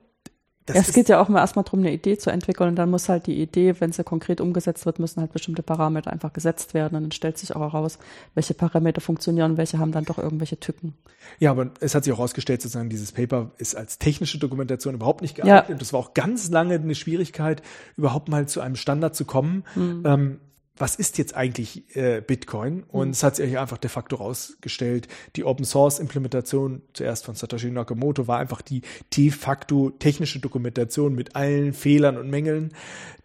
[0.74, 3.10] das es geht ja auch mal erstmal darum, eine Idee zu entwickeln und dann muss
[3.10, 6.96] halt die Idee, wenn sie konkret umgesetzt wird, müssen halt bestimmte Parameter einfach gesetzt werden
[6.96, 8.00] und dann stellt sich auch heraus,
[8.36, 10.94] welche Parameter funktionieren, welche haben dann doch irgendwelche Tücken.
[11.40, 15.22] Ja, aber es hat sich auch herausgestellt, sozusagen dieses Paper ist als technische Dokumentation überhaupt
[15.22, 15.70] nicht geeignet.
[15.70, 15.76] Ja.
[15.76, 17.62] Das war auch ganz lange eine Schwierigkeit,
[17.98, 19.64] überhaupt mal zu einem Standard zu kommen.
[19.76, 20.04] Mhm.
[20.06, 20.40] Ähm,
[20.80, 22.84] was ist jetzt eigentlich äh, Bitcoin?
[22.84, 23.12] Und mhm.
[23.12, 28.28] es hat sich einfach de facto rausgestellt, die Open Source Implementation zuerst von Satoshi Nakamoto
[28.28, 28.82] war einfach die
[29.16, 32.74] de facto technische Dokumentation mit allen Fehlern und Mängeln,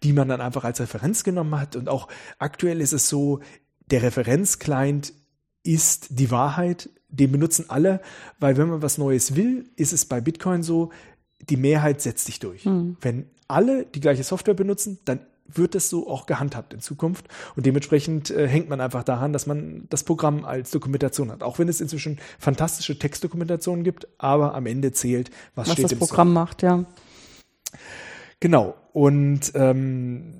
[0.03, 1.75] die man dann einfach als Referenz genommen hat.
[1.75, 3.39] Und auch aktuell ist es so,
[3.89, 5.13] der Referenzclient
[5.63, 8.01] ist die Wahrheit, den benutzen alle,
[8.39, 10.91] weil wenn man was Neues will, ist es bei Bitcoin so,
[11.49, 12.65] die Mehrheit setzt sich durch.
[12.65, 12.97] Mhm.
[12.99, 17.27] Wenn alle die gleiche Software benutzen, dann wird es so auch gehandhabt in Zukunft.
[17.55, 21.43] Und dementsprechend äh, hängt man einfach daran, dass man das Programm als Dokumentation hat.
[21.43, 25.91] Auch wenn es inzwischen fantastische Textdokumentationen gibt, aber am Ende zählt, was, was steht das
[25.93, 26.41] im Programm Software.
[26.43, 26.85] macht, ja.
[28.39, 28.75] Genau.
[28.93, 30.33] Und ähm,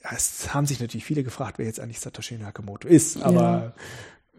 [0.00, 3.22] es haben sich natürlich viele gefragt, wer jetzt eigentlich Satoshi Nakamoto ist.
[3.22, 3.72] Aber ja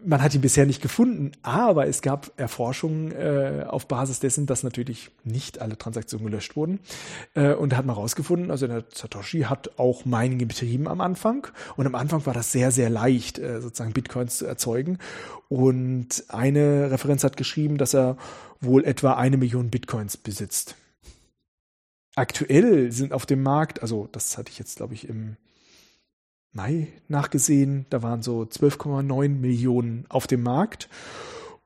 [0.04, 4.62] man hat ihn bisher nicht gefunden, aber es gab Erforschungen äh, auf Basis dessen, dass
[4.62, 6.80] natürlich nicht alle Transaktionen gelöscht wurden.
[7.34, 11.46] Äh, und da hat man rausgefunden, also der Satoshi hat auch Mining betrieben am Anfang.
[11.76, 14.98] Und am Anfang war das sehr, sehr leicht, äh, sozusagen Bitcoins zu erzeugen.
[15.48, 18.16] Und eine Referenz hat geschrieben, dass er
[18.60, 20.76] wohl etwa eine Million Bitcoins besitzt.
[22.14, 25.36] Aktuell sind auf dem Markt, also das hatte ich jetzt, glaube ich, im
[26.56, 30.88] Mai nachgesehen, da waren so 12,9 Millionen auf dem Markt.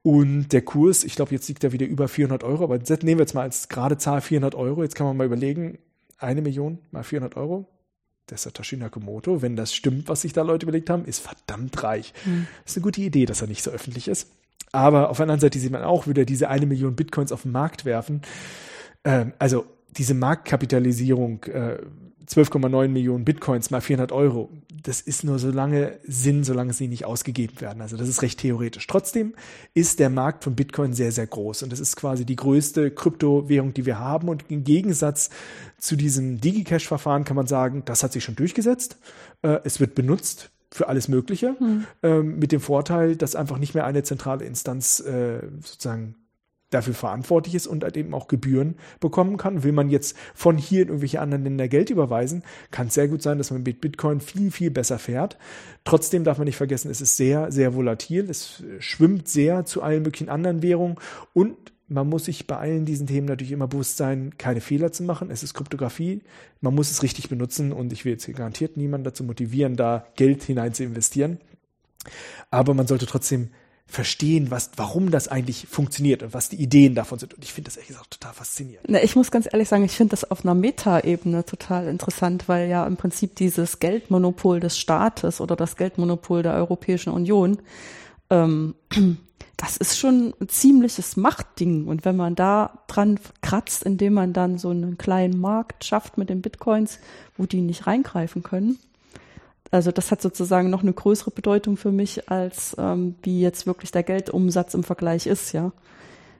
[0.02, 3.18] Und der Kurs, ich glaube, jetzt liegt er wieder über 400 Euro, aber jetzt nehmen
[3.18, 4.82] wir jetzt mal als gerade Zahl 400 Euro.
[4.82, 5.78] Jetzt kann man mal überlegen,
[6.18, 7.66] eine Million mal 400 Euro.
[8.28, 12.12] Der Satoshi Nakamoto, wenn das stimmt, was sich da Leute überlegt haben, ist verdammt reich.
[12.24, 12.46] Mhm.
[12.64, 14.30] ist eine gute Idee, dass er nicht so öffentlich ist.
[14.72, 17.52] Aber auf der anderen Seite sieht man auch wieder diese eine Million Bitcoins auf den
[17.52, 18.22] Markt werfen.
[19.04, 21.78] Ähm, also diese Marktkapitalisierung äh,
[22.30, 24.50] 12,9 Millionen Bitcoins mal 400 Euro,
[24.82, 27.82] das ist nur so lange Sinn, solange sie nicht ausgegeben werden.
[27.82, 28.86] Also das ist recht theoretisch.
[28.86, 29.34] Trotzdem
[29.74, 33.74] ist der Markt von Bitcoin sehr, sehr groß und das ist quasi die größte Kryptowährung,
[33.74, 34.28] die wir haben.
[34.28, 35.30] Und im Gegensatz
[35.78, 38.98] zu diesem DigiCash-Verfahren kann man sagen, das hat sich schon durchgesetzt.
[39.42, 42.38] Äh, es wird benutzt für alles Mögliche, hm.
[42.38, 46.14] mit dem Vorteil, dass einfach nicht mehr eine zentrale Instanz äh, sozusagen
[46.70, 49.62] dafür verantwortlich ist und halt eben auch Gebühren bekommen kann.
[49.62, 53.22] Will man jetzt von hier in irgendwelche anderen Länder Geld überweisen, kann es sehr gut
[53.22, 55.36] sein, dass man mit Bitcoin viel, viel besser fährt.
[55.84, 58.28] Trotzdem darf man nicht vergessen, es ist sehr, sehr volatil.
[58.30, 60.96] Es schwimmt sehr zu allen möglichen anderen Währungen
[61.32, 61.56] und
[61.92, 65.28] man muss sich bei allen diesen Themen natürlich immer bewusst sein, keine Fehler zu machen.
[65.28, 66.22] Es ist Kryptographie.
[66.60, 70.06] Man muss es richtig benutzen und ich will jetzt hier garantiert niemanden dazu motivieren, da
[70.14, 71.40] Geld hinein zu investieren.
[72.48, 73.48] Aber man sollte trotzdem
[73.90, 77.34] verstehen, was, warum das eigentlich funktioniert und was die Ideen davon sind.
[77.34, 78.86] Und ich finde das ehrlich gesagt total faszinierend.
[78.88, 82.68] Na, ich muss ganz ehrlich sagen, ich finde das auf einer Meta-Ebene total interessant, weil
[82.68, 87.58] ja im Prinzip dieses Geldmonopol des Staates oder das Geldmonopol der Europäischen Union,
[88.30, 88.74] ähm,
[89.56, 91.88] das ist schon ein ziemliches Machtding.
[91.88, 96.30] Und wenn man da dran kratzt, indem man dann so einen kleinen Markt schafft mit
[96.30, 97.00] den Bitcoins,
[97.36, 98.78] wo die nicht reingreifen können,
[99.70, 103.92] also das hat sozusagen noch eine größere Bedeutung für mich, als ähm, wie jetzt wirklich
[103.92, 105.72] der Geldumsatz im Vergleich ist, ja.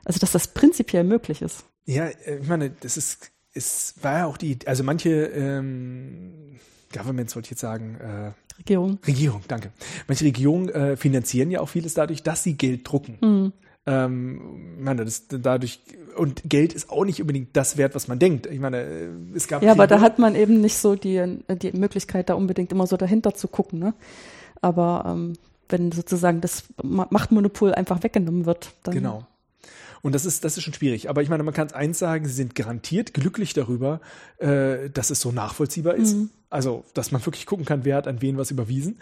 [0.05, 1.65] Also dass das prinzipiell möglich ist.
[1.85, 6.59] Ja, äh, ich meine, das ist, es war ja auch die, also manche ähm,
[6.93, 8.99] Governments wollte ich jetzt sagen, äh, Regierung.
[9.07, 9.73] Regierung, danke.
[10.09, 13.19] Manche Regierungen äh, finanzieren ja auch vieles dadurch, dass sie Geld drucken.
[13.21, 13.53] Mhm.
[13.87, 15.81] Ähm, meine, das dadurch
[16.17, 18.47] und Geld ist auch nicht unbedingt das wert, was man denkt.
[18.47, 21.73] Ich meine, äh, es gab ja, aber da hat man eben nicht so die die
[21.73, 23.79] Möglichkeit, da unbedingt immer so dahinter zu gucken.
[23.79, 23.95] Ne?
[24.61, 25.35] Aber ähm,
[25.69, 29.27] wenn sozusagen das Machtmonopol einfach weggenommen wird, dann genau.
[30.03, 31.09] Und das ist, das ist schon schwierig.
[31.09, 34.01] Aber ich meine, man kann eins sagen, sie sind garantiert glücklich darüber,
[34.39, 36.17] äh, dass es so nachvollziehbar ist.
[36.17, 36.31] Mhm.
[36.53, 38.99] Also, dass man wirklich gucken kann, wer hat an wen was überwiesen.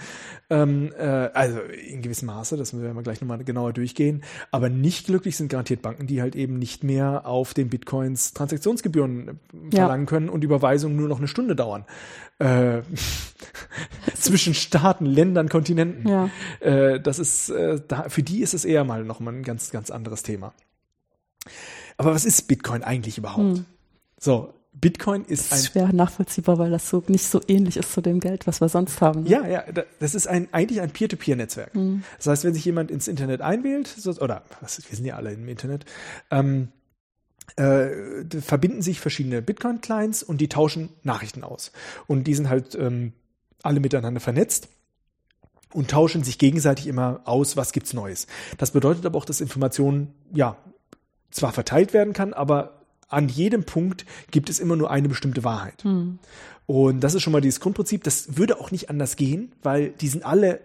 [0.50, 4.22] Ähm, äh, also in gewissem Maße, das werden wir gleich nochmal genauer durchgehen.
[4.50, 9.28] Aber nicht glücklich sind garantiert Banken, die halt eben nicht mehr auf den Bitcoins Transaktionsgebühren
[9.28, 10.10] äh, verlangen ja.
[10.10, 11.86] können und Überweisungen nur noch eine Stunde dauern.
[12.38, 12.82] Äh,
[14.14, 16.06] zwischen Staaten, Ländern, Kontinenten.
[16.06, 16.30] Ja.
[16.60, 19.90] Äh, das ist, äh, da, für die ist es eher mal nochmal ein ganz, ganz
[19.90, 20.52] anderes Thema.
[21.96, 23.58] Aber was ist Bitcoin eigentlich überhaupt?
[23.58, 23.64] Hm.
[24.18, 25.72] So, Bitcoin ist das ist ein.
[25.72, 29.00] schwer nachvollziehbar, weil das so nicht so ähnlich ist zu dem Geld, was wir sonst
[29.00, 29.24] haben.
[29.24, 29.30] Ne?
[29.30, 29.64] Ja, ja,
[29.98, 31.74] das ist ein, eigentlich ein Peer-to-Peer-Netzwerk.
[31.74, 32.04] Mhm.
[32.16, 35.48] Das heißt, wenn sich jemand ins Internet einwählt, oder was, wir sind ja alle im
[35.48, 35.84] Internet,
[36.30, 36.68] ähm,
[37.56, 37.88] äh,
[38.40, 41.72] verbinden sich verschiedene Bitcoin-Clients und die tauschen Nachrichten aus.
[42.06, 43.12] Und die sind halt ähm,
[43.62, 44.68] alle miteinander vernetzt
[45.72, 48.26] und tauschen sich gegenseitig immer aus, was gibt's Neues.
[48.58, 50.56] Das bedeutet aber auch, dass Informationen ja
[51.30, 55.82] zwar verteilt werden kann, aber an jedem Punkt gibt es immer nur eine bestimmte Wahrheit.
[55.82, 56.18] Hm.
[56.66, 58.04] Und das ist schon mal dieses Grundprinzip.
[58.04, 60.60] Das würde auch nicht anders gehen, weil die sind alle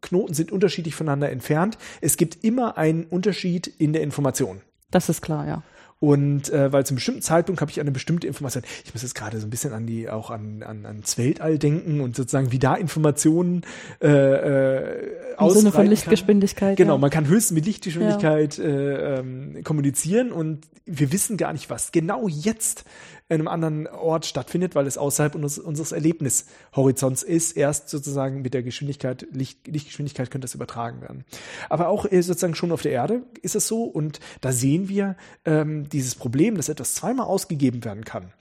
[0.00, 1.76] Knoten sind unterschiedlich voneinander entfernt.
[2.00, 4.60] Es gibt immer einen Unterschied in der Information.
[4.90, 5.62] Das ist klar, ja.
[5.98, 8.62] Und äh, weil zum bestimmten Zeitpunkt habe ich eine bestimmte Information.
[8.84, 12.00] Ich muss jetzt gerade so ein bisschen an die auch an, an ans Weltall denken
[12.00, 13.62] und sozusagen wie da Informationen
[14.02, 15.10] äh, äh,
[15.40, 16.76] Im Sinne von Lichtgeschwindigkeit.
[16.76, 16.98] Genau, ja.
[16.98, 18.64] man kann höchstens mit Lichtgeschwindigkeit ja.
[18.64, 22.84] äh, ähm, kommunizieren und wir wissen gar nicht, was genau jetzt
[23.28, 27.56] in einem anderen Ort stattfindet, weil es außerhalb unseres, unseres Erlebnishorizonts ist.
[27.56, 31.24] Erst sozusagen mit der Geschwindigkeit, Licht, Lichtgeschwindigkeit könnte das übertragen werden.
[31.68, 35.16] Aber auch äh, sozusagen schon auf der Erde ist es so und da sehen wir
[35.44, 38.32] ähm, dieses Problem, dass etwas zweimal ausgegeben werden kann,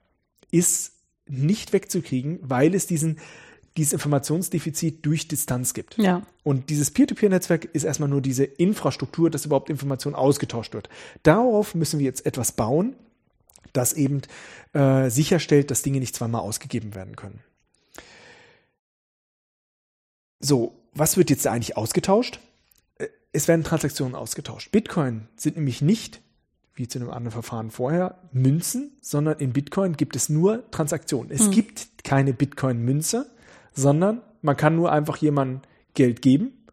[0.52, 0.94] ist
[1.28, 3.18] nicht wegzukriegen, weil es diesen
[3.78, 5.98] dieses Informationsdefizit durch Distanz gibt.
[5.98, 6.22] Ja.
[6.44, 10.88] Und dieses Peer-to-Peer-Netzwerk ist erstmal nur diese Infrastruktur, dass überhaupt Information ausgetauscht wird.
[11.24, 12.96] Darauf müssen wir jetzt etwas bauen,
[13.78, 14.22] das eben
[14.74, 17.42] äh, sicherstellt, dass Dinge nicht zweimal ausgegeben werden können.
[20.40, 22.40] So, was wird jetzt eigentlich ausgetauscht?
[22.98, 24.72] Äh, es werden Transaktionen ausgetauscht.
[24.72, 26.22] Bitcoin sind nämlich nicht,
[26.76, 31.32] wie zu einem anderen Verfahren vorher, Münzen, sondern in Bitcoin gibt es nur Transaktionen.
[31.32, 31.52] Es hm.
[31.52, 33.30] gibt keine Bitcoin-Münze,
[33.74, 35.62] sondern man kann nur einfach jemandem
[35.94, 36.66] Geld geben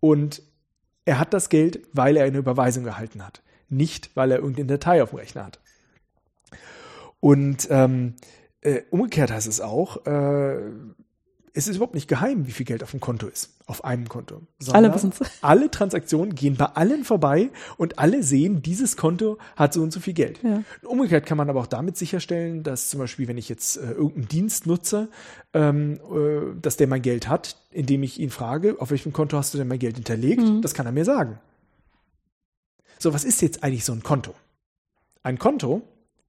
[0.00, 0.42] und
[1.04, 5.02] er hat das Geld, weil er eine Überweisung erhalten hat, nicht weil er irgendeine Datei
[5.02, 5.60] auf dem Rechner hat.
[7.24, 8.16] Und ähm,
[8.60, 10.58] äh, umgekehrt heißt es auch, äh,
[11.54, 14.42] es ist überhaupt nicht geheim, wie viel Geld auf dem Konto ist, auf einem Konto.
[14.70, 15.20] Alle wissen's.
[15.40, 17.48] Alle Transaktionen gehen bei allen vorbei
[17.78, 20.40] und alle sehen, dieses Konto hat so und so viel Geld.
[20.42, 20.64] Ja.
[20.82, 24.28] Umgekehrt kann man aber auch damit sicherstellen, dass zum Beispiel, wenn ich jetzt äh, irgendeinen
[24.28, 25.08] Dienst nutze,
[25.54, 29.54] ähm, äh, dass der mein Geld hat, indem ich ihn frage, auf welchem Konto hast
[29.54, 30.42] du denn mein Geld hinterlegt?
[30.42, 30.60] Mhm.
[30.60, 31.38] Das kann er mir sagen.
[32.98, 34.34] So, was ist jetzt eigentlich so ein Konto?
[35.22, 35.80] Ein Konto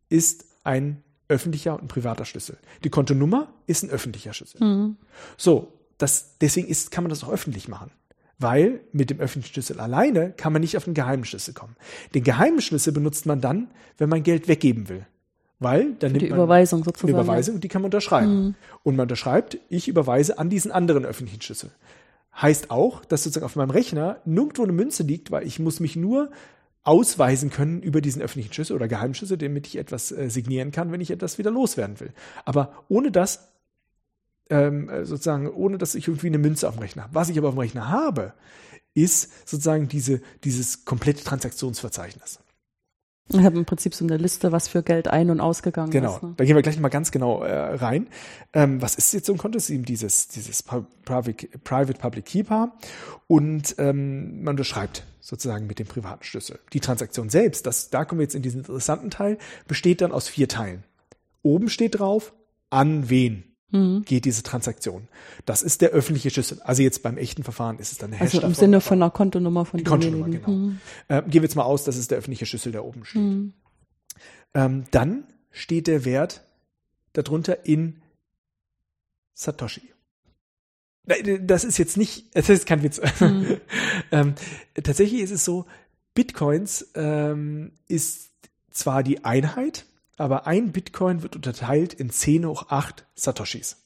[0.08, 2.58] ist ein öffentlicher und ein privater Schlüssel.
[2.84, 4.64] Die Kontonummer ist ein öffentlicher Schlüssel.
[4.64, 4.98] Mhm.
[5.38, 7.92] So, das, deswegen ist, kann man das auch öffentlich machen.
[8.38, 11.76] Weil mit dem öffentlichen Schlüssel alleine kann man nicht auf den geheimen Schlüssel kommen.
[12.14, 15.06] Den geheimen Schlüssel benutzt man dann, wenn man Geld weggeben will.
[15.60, 17.14] Weil dann Für nimmt die man Überweisung sozusagen.
[17.14, 18.36] Eine Überweisung, die kann man unterschreiben.
[18.36, 18.56] Mhm.
[18.84, 21.72] Und man unterschreibt, ich überweise an diesen anderen öffentlichen Schlüssel.
[22.40, 25.96] Heißt auch, dass sozusagen auf meinem Rechner nirgendwo eine Münze liegt, weil ich muss mich
[25.96, 26.30] nur
[26.86, 31.02] ausweisen können über diesen öffentlichen Schlüssel oder Geheimschlüssel, damit ich etwas äh, signieren kann, wenn
[31.02, 32.14] ich etwas wieder loswerden will.
[32.46, 33.50] Aber ohne das,
[34.50, 37.16] ähm, äh, sozusagen, ohne dass ich irgendwie eine Münze auf dem Rechner habe.
[37.16, 38.34] Was ich aber auf dem Rechner habe,
[38.94, 42.40] ist sozusagen diese, dieses komplette Transaktionsverzeichnis.
[43.28, 46.14] Ich habe im Prinzip so eine Liste, was für Geld ein- und ausgegangen genau.
[46.14, 46.20] ist.
[46.20, 46.36] Genau, ne?
[46.38, 48.08] da gehen wir gleich mal ganz genau äh, rein.
[48.54, 49.58] Ähm, was ist jetzt so ein Konto?
[49.58, 52.74] Es ist eben dieses, dieses Private, Private Public Keeper
[53.26, 56.60] und ähm, man beschreibt sozusagen mit dem privaten Schlüssel.
[56.74, 60.28] Die Transaktion selbst, das, da kommen wir jetzt in diesen interessanten Teil, besteht dann aus
[60.28, 60.84] vier Teilen.
[61.42, 62.34] Oben steht drauf,
[62.70, 64.04] an wen mhm.
[64.04, 65.08] geht diese Transaktion.
[65.46, 66.62] Das ist der öffentliche Schlüssel.
[66.64, 69.66] Also jetzt beim echten Verfahren ist es dann der Also im Sinne von einer Kontonummer
[69.66, 70.50] von die Kontonummer, genau.
[70.50, 70.80] Mhm.
[71.08, 73.22] Äh, gehen wir jetzt mal aus, das ist der öffentliche Schlüssel, der oben steht.
[73.22, 73.54] Mhm.
[74.54, 76.44] Ähm, dann steht der Wert
[77.14, 78.02] darunter in
[79.34, 79.92] Satoshi.
[81.42, 83.00] Das ist jetzt nicht, das ist kein Witz.
[83.20, 83.58] Mhm.
[84.12, 84.36] ähm,
[84.82, 85.66] tatsächlich ist es so,
[86.16, 88.32] Bitcoins ähm, ist
[88.72, 89.86] zwar die Einheit,
[90.18, 93.78] aber ein Bitcoin wird unterteilt in 10 hoch 8 Satoshis.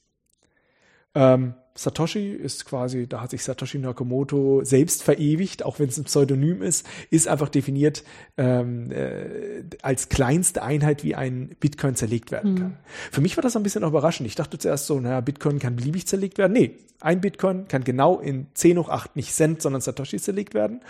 [1.16, 6.04] Ähm, Satoshi ist quasi, da hat sich Satoshi Nakamoto selbst verewigt, auch wenn es ein
[6.04, 8.04] Pseudonym ist, ist einfach definiert
[8.38, 12.68] ähm, äh, als kleinste Einheit, wie ein Bitcoin zerlegt werden kann.
[12.68, 12.78] Mhm.
[13.12, 14.28] Für mich war das ein bisschen überraschend.
[14.28, 16.52] Ich dachte zuerst so, naja, Bitcoin kann beliebig zerlegt werden.
[16.52, 20.82] Nee, ein Bitcoin kann genau in 10 hoch 8 nicht Cent, sondern Satoshi zerlegt werden.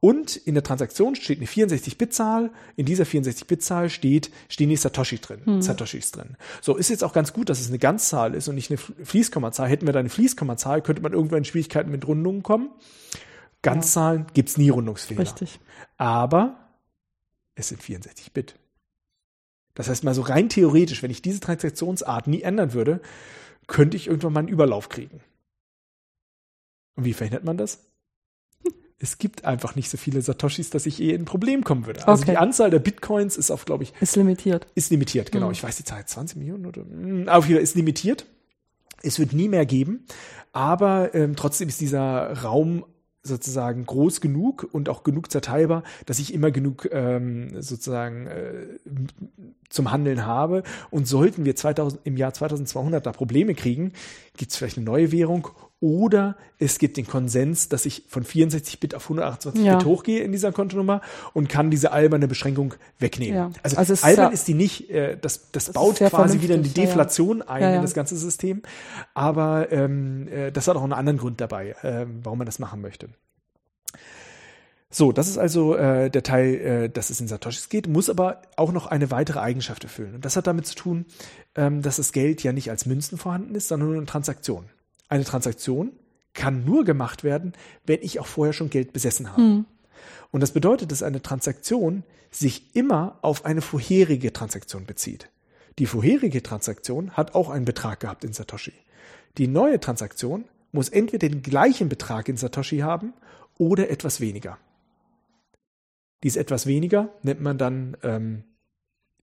[0.00, 2.50] Und in der Transaktion steht eine 64-Bit-Zahl.
[2.76, 5.62] In dieser 64-Bit-Zahl steht, stehen die Satoshi drin, hm.
[5.62, 6.36] Satoshis drin.
[6.60, 9.68] So ist jetzt auch ganz gut, dass es eine Ganzzahl ist und nicht eine Fließkommazahl.
[9.68, 12.70] Hätten wir da eine Fließkommazahl, könnte man irgendwann in Schwierigkeiten mit Rundungen kommen.
[13.62, 14.26] Ganzzahlen ja.
[14.34, 15.20] gibt's nie Rundungsfehler.
[15.20, 15.58] Richtig.
[15.96, 16.56] Aber
[17.54, 18.54] es sind 64 Bit.
[19.74, 23.00] Das heißt mal so rein theoretisch, wenn ich diese Transaktionsart nie ändern würde,
[23.66, 25.20] könnte ich irgendwann mal einen Überlauf kriegen.
[26.94, 27.84] Und wie verhindert man das?
[28.98, 32.06] Es gibt einfach nicht so viele Satoshis, dass ich eh in ein Problem kommen würde.
[32.08, 32.32] Also okay.
[32.32, 33.92] die Anzahl der Bitcoins ist auf, glaube ich.
[34.00, 34.66] Ist limitiert.
[34.74, 35.46] Ist limitiert, genau.
[35.46, 35.52] Mhm.
[35.52, 36.82] Ich weiß die Zahl, 20 Millionen oder.
[36.84, 38.26] Mh, auf jeden Fall ist limitiert.
[39.02, 40.06] Es wird nie mehr geben.
[40.52, 42.84] Aber ähm, trotzdem ist dieser Raum
[43.22, 48.66] sozusagen groß genug und auch genug zerteilbar, dass ich immer genug ähm, sozusagen äh,
[49.68, 50.62] zum Handeln habe.
[50.90, 53.92] Und sollten wir 2000, im Jahr 2200 da Probleme kriegen,
[54.36, 55.48] gibt es vielleicht eine neue Währung
[55.80, 59.76] oder es gibt den Konsens, dass ich von 64 Bit auf 128 ja.
[59.76, 61.02] Bit hochgehe in dieser Kontonummer
[61.34, 63.36] und kann diese alberne Beschränkung wegnehmen.
[63.36, 63.50] Ja.
[63.62, 66.62] Also, also albern ist, ist die nicht, äh, das, das, das baut quasi wieder in
[66.62, 68.62] die Deflation ja, ein in das ganze System.
[69.12, 72.80] Aber ähm, äh, das hat auch einen anderen Grund dabei, äh, warum man das machen
[72.80, 73.08] möchte.
[74.88, 78.40] So, das ist also äh, der Teil, äh, dass es in Satoshis geht, muss aber
[78.56, 80.14] auch noch eine weitere Eigenschaft erfüllen.
[80.14, 81.04] Und das hat damit zu tun,
[81.54, 84.70] ähm, dass das Geld ja nicht als Münzen vorhanden ist, sondern nur in Transaktionen.
[85.08, 85.92] Eine Transaktion
[86.34, 87.52] kann nur gemacht werden,
[87.84, 89.42] wenn ich auch vorher schon Geld besessen habe.
[89.42, 89.64] Hm.
[90.30, 95.30] Und das bedeutet, dass eine Transaktion sich immer auf eine vorherige Transaktion bezieht.
[95.78, 98.72] Die vorherige Transaktion hat auch einen Betrag gehabt in Satoshi.
[99.38, 103.12] Die neue Transaktion muss entweder den gleichen Betrag in Satoshi haben
[103.58, 104.58] oder etwas weniger.
[106.22, 108.44] Dies etwas weniger nennt man dann ähm,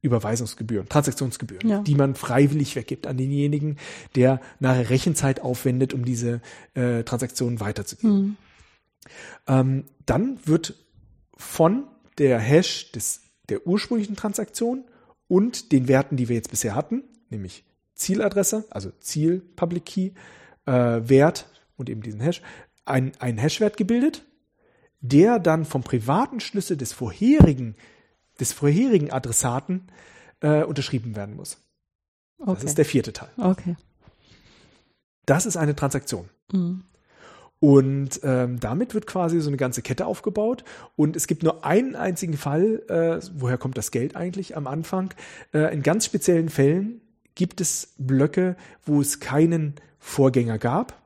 [0.03, 1.79] Überweisungsgebühren, Transaktionsgebühren, ja.
[1.79, 3.77] die man freiwillig weggibt an denjenigen,
[4.15, 6.41] der nachher Rechenzeit aufwendet, um diese
[6.75, 8.13] äh, Transaktionen weiterzugeben.
[8.13, 8.37] Mhm.
[9.47, 10.75] Ähm, dann wird
[11.35, 11.85] von
[12.17, 14.83] der Hash des, der ursprünglichen Transaktion
[15.27, 17.63] und den Werten, die wir jetzt bisher hatten, nämlich
[17.95, 20.11] Zieladresse, also Ziel Public Key,
[20.65, 21.47] äh, Wert
[21.77, 22.41] und eben diesen Hash,
[22.85, 24.25] ein, ein Hashwert gebildet,
[24.99, 27.75] der dann vom privaten Schlüssel des vorherigen
[28.39, 29.87] des vorherigen Adressaten
[30.41, 31.57] äh, unterschrieben werden muss.
[32.39, 32.53] Okay.
[32.55, 33.29] Das ist der vierte Teil.
[33.37, 33.75] Okay.
[35.25, 36.29] Das ist eine Transaktion.
[36.51, 36.83] Mhm.
[37.59, 40.65] Und ähm, damit wird quasi so eine ganze Kette aufgebaut.
[40.97, 45.13] Und es gibt nur einen einzigen Fall, äh, woher kommt das Geld eigentlich am Anfang?
[45.53, 46.99] Äh, in ganz speziellen Fällen
[47.35, 51.02] gibt es Blöcke, wo es keinen Vorgänger gab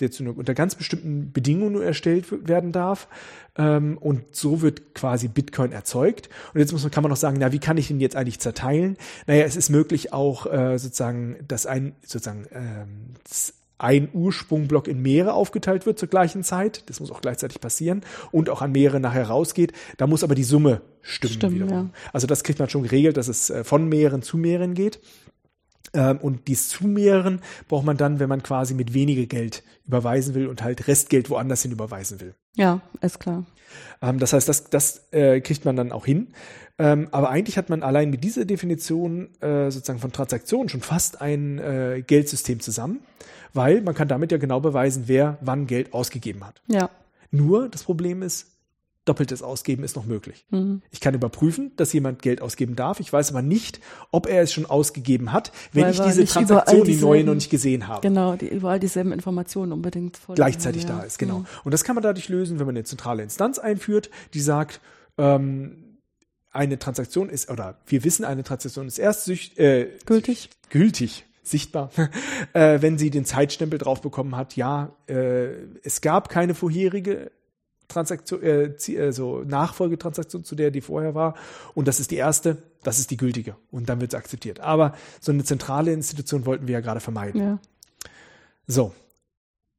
[0.00, 3.08] der zu, unter ganz bestimmten Bedingungen erstellt werden darf.
[3.56, 6.28] Ähm, und so wird quasi Bitcoin erzeugt.
[6.54, 8.40] Und jetzt muss man, kann man noch sagen, na, wie kann ich den jetzt eigentlich
[8.40, 8.96] zerteilen?
[9.26, 13.14] Naja, es ist möglich auch äh, sozusagen, dass ein sozusagen ähm,
[13.80, 16.88] ein Ursprungblock in mehrere aufgeteilt wird zur gleichen Zeit.
[16.90, 19.72] Das muss auch gleichzeitig passieren und auch an mehrere nachher rausgeht.
[19.96, 21.32] Da muss aber die Summe stimmen.
[21.34, 21.88] stimmen ja.
[22.12, 25.00] Also das kriegt man schon geregelt, dass es äh, von mehreren zu mehreren geht.
[25.92, 30.46] Ähm, und dies Zumehren braucht man dann, wenn man quasi mit weniger Geld überweisen will
[30.46, 32.34] und halt Restgeld woanders hin überweisen will.
[32.54, 33.44] Ja, ist klar.
[34.02, 36.28] Ähm, das heißt, das, das äh, kriegt man dann auch hin.
[36.78, 41.20] Ähm, aber eigentlich hat man allein mit dieser Definition äh, sozusagen von Transaktionen schon fast
[41.20, 43.00] ein äh, Geldsystem zusammen,
[43.52, 46.62] weil man kann damit ja genau beweisen, wer wann Geld ausgegeben hat.
[46.68, 46.88] Ja.
[47.30, 48.49] Nur das Problem ist,
[49.10, 50.44] doppeltes Ausgeben ist noch möglich.
[50.50, 50.82] Mhm.
[50.92, 53.00] Ich kann überprüfen, dass jemand Geld ausgeben darf.
[53.00, 53.80] Ich weiß aber nicht,
[54.12, 57.50] ob er es schon ausgegeben hat, wenn Weil ich diese Transaktion, die neue, noch nicht
[57.50, 58.02] gesehen habe.
[58.02, 60.98] Genau, die überall dieselben Informationen unbedingt gleichzeitig haben, ja.
[60.98, 61.18] da ist.
[61.18, 61.40] Genau.
[61.40, 61.46] Mhm.
[61.64, 64.80] Und das kann man dadurch lösen, wenn man eine zentrale Instanz einführt, die sagt,
[65.18, 65.98] ähm,
[66.52, 70.50] eine Transaktion ist, oder wir wissen, eine Transaktion ist erst sücht, äh, gültig.
[70.68, 71.90] Gültig, sichtbar,
[72.52, 75.48] äh, wenn sie den Zeitstempel drauf bekommen hat, ja, äh,
[75.82, 77.32] es gab keine vorherige
[77.90, 81.34] Transaktion, äh, äh, so Nachfolgetransaktion zu der, die vorher war.
[81.74, 83.56] Und das ist die erste, das ist die gültige.
[83.70, 84.60] Und dann wird es akzeptiert.
[84.60, 87.40] Aber so eine zentrale Institution wollten wir ja gerade vermeiden.
[87.40, 87.58] Ja.
[88.66, 88.94] So.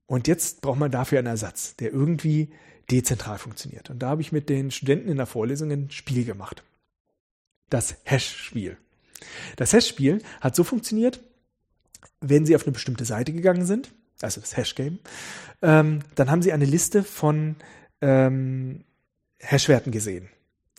[0.06, 2.52] Und jetzt braucht man dafür einen Ersatz, der irgendwie
[2.92, 3.90] dezentral funktioniert.
[3.90, 6.64] Und da habe ich mit den Studenten in der Vorlesung ein Spiel gemacht.
[7.70, 8.78] Das Hash-Spiel.
[9.56, 11.22] Das Hash-Spiel hat so funktioniert,
[12.20, 15.00] wenn Sie auf eine bestimmte Seite gegangen sind, also das Hash-Game,
[15.62, 17.56] ähm, dann haben Sie eine Liste von
[18.02, 18.84] ähm,
[19.40, 20.30] Hashwerten gesehen.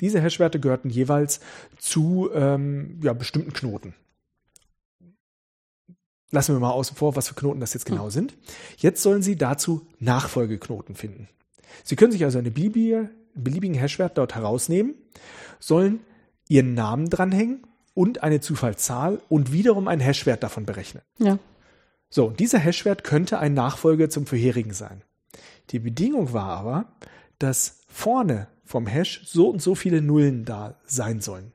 [0.01, 1.41] Diese Hashwerte gehörten jeweils
[1.79, 3.95] zu ähm, ja, bestimmten Knoten.
[6.31, 8.11] Lassen wir mal außen vor, was für Knoten das jetzt genau hm.
[8.11, 8.35] sind.
[8.79, 11.29] Jetzt sollen Sie dazu Nachfolgeknoten finden.
[11.85, 14.95] Sie können sich also eine beliebige, beliebigen Hashwert dort herausnehmen,
[15.61, 16.01] sollen
[16.49, 21.03] Ihren Namen dranhängen und eine Zufallszahl und wiederum einen Hashwert davon berechnen.
[21.19, 21.39] Ja.
[22.09, 25.03] So, dieser Hashwert könnte ein Nachfolger zum vorherigen sein.
[25.73, 26.93] Die Bedingung war aber,
[27.39, 31.53] dass vorne vom Hash so und so viele Nullen da sein sollen.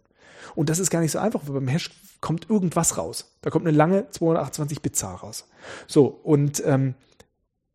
[0.56, 3.38] Und das ist gar nicht so einfach, weil beim Hash kommt irgendwas raus.
[3.42, 5.48] Da kommt eine lange 228-Bit-Zahl raus.
[5.88, 6.96] So, und ähm,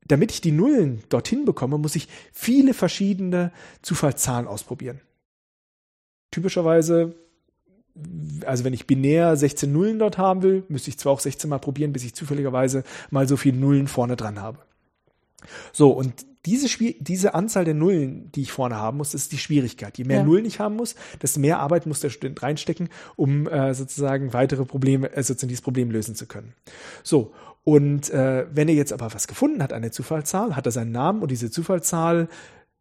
[0.06, 3.52] damit ich die Nullen dorthin bekomme, muss ich viele verschiedene
[3.82, 5.00] Zufallszahlen ausprobieren.
[6.32, 7.14] Typischerweise,
[8.46, 11.58] also wenn ich binär 16 Nullen dort haben will, müsste ich zwar auch 16 mal
[11.58, 14.58] probieren, bis ich zufälligerweise mal so viele Nullen vorne dran habe.
[15.72, 19.38] So, und diese, Spiel diese Anzahl der Nullen, die ich vorne haben muss, ist die
[19.38, 19.96] Schwierigkeit.
[19.96, 20.24] Je mehr ja.
[20.24, 24.64] Nullen ich haben muss, desto mehr Arbeit muss der Student reinstecken, um äh, sozusagen weitere
[24.64, 26.54] Probleme, äh, sozusagen dieses Problem lösen zu können.
[27.02, 27.32] So,
[27.64, 31.22] und äh, wenn er jetzt aber was gefunden hat, eine Zufallszahl, hat er seinen Namen
[31.22, 32.28] und diese Zufallszahl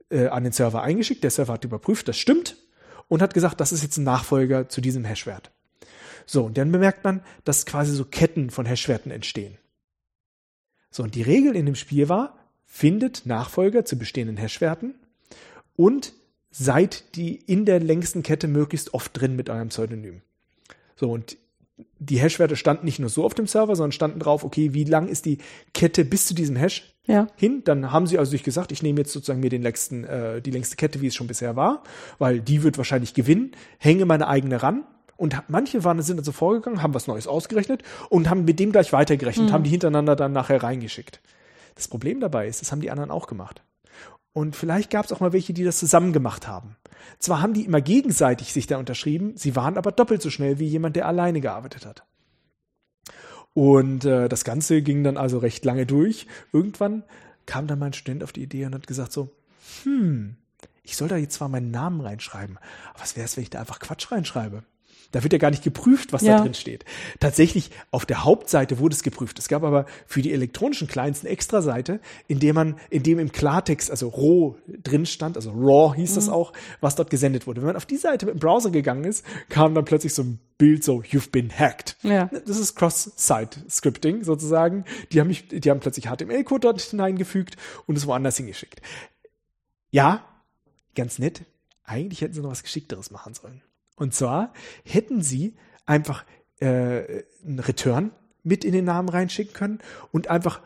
[0.10, 1.24] äh, an den Server eingeschickt.
[1.24, 2.58] Der Server hat überprüft, das stimmt
[3.08, 5.52] und hat gesagt, das ist jetzt ein Nachfolger zu diesem Hashwert.
[6.26, 9.58] So, und dann bemerkt man, dass quasi so Ketten von Hashwerten entstehen.
[10.90, 12.41] So, und die Regel in dem Spiel war,
[12.74, 14.96] findet Nachfolger zu bestehenden Hashwerten
[15.76, 16.14] und
[16.52, 20.22] seid die in der längsten Kette möglichst oft drin mit eurem Pseudonym.
[20.96, 21.38] So, und
[22.00, 25.10] die Hashwerte standen nicht nur so auf dem Server, sondern standen drauf, okay, wie lang
[25.10, 25.40] ist die
[25.74, 27.28] Kette bis zu diesem Hash ja.
[27.36, 27.62] hin?
[27.66, 30.52] Dann haben sie also sich gesagt, ich nehme jetzt sozusagen mir den längsten, äh, die
[30.52, 31.84] längste Kette, wie es schon bisher war,
[32.20, 34.86] weil die wird wahrscheinlich gewinnen, hänge meine eigene ran.
[35.18, 38.94] Und manche waren, sind also vorgegangen, haben was Neues ausgerechnet und haben mit dem gleich
[38.94, 39.52] weitergerechnet, mhm.
[39.52, 41.20] haben die hintereinander dann nachher reingeschickt.
[41.76, 43.62] Das Problem dabei ist, das haben die anderen auch gemacht.
[44.34, 46.78] Und vielleicht gab es auch mal welche, die das zusammen gemacht haben.
[47.20, 50.68] Zwar haben die immer gegenseitig sich da unterschrieben, sie waren aber doppelt so schnell wie
[50.68, 52.04] jemand, der alleine gearbeitet hat.
[53.54, 56.28] Und äh, das Ganze ging dann also recht lange durch.
[56.54, 57.04] Irgendwann
[57.46, 59.30] kam dann mein Student auf die Idee und hat gesagt so,
[59.84, 60.38] hm,
[60.84, 62.58] ich soll da jetzt zwar meinen Namen reinschreiben,
[62.94, 64.64] aber was wäre es, wenn ich da einfach Quatsch reinschreibe?
[65.12, 66.38] Da wird ja gar nicht geprüft, was ja.
[66.38, 66.86] da drin steht.
[67.20, 69.40] Tatsächlich auf der Hauptseite wurde es geprüft.
[69.40, 73.32] Es gab aber für die elektronischen Clients eine Extra-Seite, in dem man, in dem im
[73.32, 76.16] Klartext, also RAW drin stand, also RAW hieß mhm.
[76.16, 77.62] das auch, was dort gesendet wurde.
[77.62, 80.40] Wenn man auf die Seite mit dem Browser gegangen ist, kam dann plötzlich so ein
[80.58, 81.98] Bild so, you've been hacked.
[82.04, 82.30] Ja.
[82.46, 84.86] Das ist Cross-Site-Scripting sozusagen.
[85.12, 87.58] Die haben mich, die haben plötzlich HTML-Code dort hineingefügt
[87.88, 88.82] und es woanders hingeschickt.
[89.90, 90.24] Ja,
[90.96, 91.42] ganz nett.
[91.84, 93.62] Eigentlich hätten sie noch was Geschickteres machen sollen.
[94.02, 94.52] Und zwar
[94.84, 95.54] hätten sie
[95.86, 96.26] einfach
[96.60, 96.66] äh,
[97.46, 98.10] einen Return
[98.42, 99.80] mit in den Namen reinschicken können
[100.12, 100.60] und einfach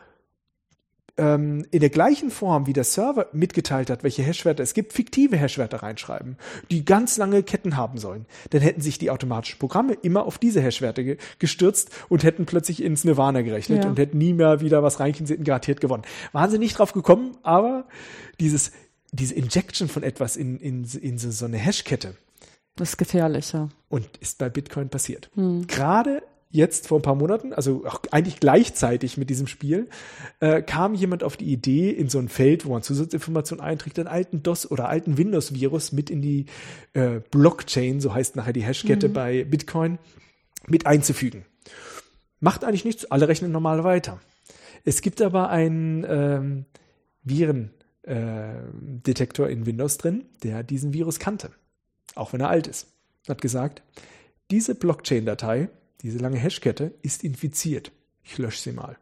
[1.18, 5.36] ähm, in der gleichen Form, wie der Server mitgeteilt hat, welche Hashwerte es gibt, fiktive
[5.36, 6.38] Hashwerte reinschreiben,
[6.70, 8.24] die ganz lange Ketten haben sollen.
[8.50, 12.82] Dann hätten sich die automatischen Programme immer auf diese Hashwerte ge gestürzt und hätten plötzlich
[12.82, 13.90] ins Nirvana gerechnet ja.
[13.90, 16.04] und hätten nie mehr wieder was reinchen, garantiert gewonnen.
[16.32, 17.86] Waren sie nicht drauf gekommen, aber
[18.40, 18.72] dieses,
[19.12, 22.14] diese Injection von etwas in, in, in so, so eine Hashkette,
[22.76, 23.70] das ist gefährlicher.
[23.88, 25.30] Und ist bei Bitcoin passiert.
[25.34, 25.66] Hm.
[25.66, 29.88] Gerade jetzt vor ein paar Monaten, also auch eigentlich gleichzeitig mit diesem Spiel,
[30.40, 34.08] äh, kam jemand auf die Idee, in so ein Feld, wo man Zusatzinformationen einträgt, einen
[34.08, 36.46] alten DOS oder alten Windows-Virus mit in die
[36.94, 39.12] äh, Blockchain, so heißt nachher die Hashkette mhm.
[39.12, 39.98] bei Bitcoin,
[40.66, 41.44] mit einzufügen.
[42.40, 44.20] Macht eigentlich nichts, alle rechnen normal weiter.
[44.84, 46.64] Es gibt aber einen ähm,
[47.22, 51.50] Virendetektor äh, in Windows drin, der diesen Virus kannte
[52.16, 52.88] auch wenn er alt ist.
[53.28, 53.82] Hat gesagt,
[54.50, 55.68] diese Blockchain-Datei,
[56.02, 57.92] diese lange Hashkette, ist infiziert.
[58.22, 58.96] Ich lösche sie mal.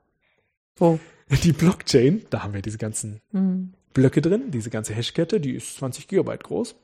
[0.80, 0.98] Oh.
[1.42, 3.74] Die Blockchain, da haben wir diese ganzen mhm.
[3.92, 6.74] Blöcke drin, diese ganze Hashkette, die ist 20 Gigabyte groß.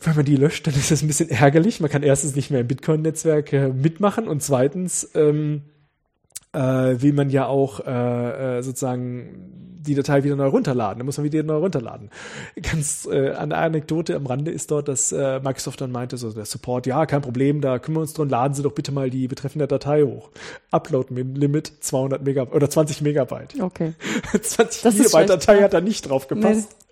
[0.00, 1.80] Wenn man die löscht, dann ist das ein bisschen ärgerlich.
[1.80, 5.62] Man kann erstens nicht mehr im Bitcoin-Netzwerk äh, mitmachen und zweitens ähm,
[6.58, 10.98] äh, will man ja auch äh, äh, sozusagen die Datei wieder neu runterladen.
[10.98, 12.10] Da muss man wieder neu runterladen.
[12.60, 16.44] Ganz äh, eine Anekdote am Rande ist dort, dass äh, Microsoft dann meinte, so der
[16.44, 19.28] Support, ja, kein Problem, da kümmern wir uns drum, laden Sie doch bitte mal die
[19.28, 20.30] betreffende Datei hoch.
[20.70, 23.60] Upload-Limit 200 Megabyte oder 20 Megabyte.
[23.60, 23.94] Okay.
[24.42, 26.68] 20 das Megabyte Datei hat da nicht drauf gepasst.
[26.70, 26.87] Nee.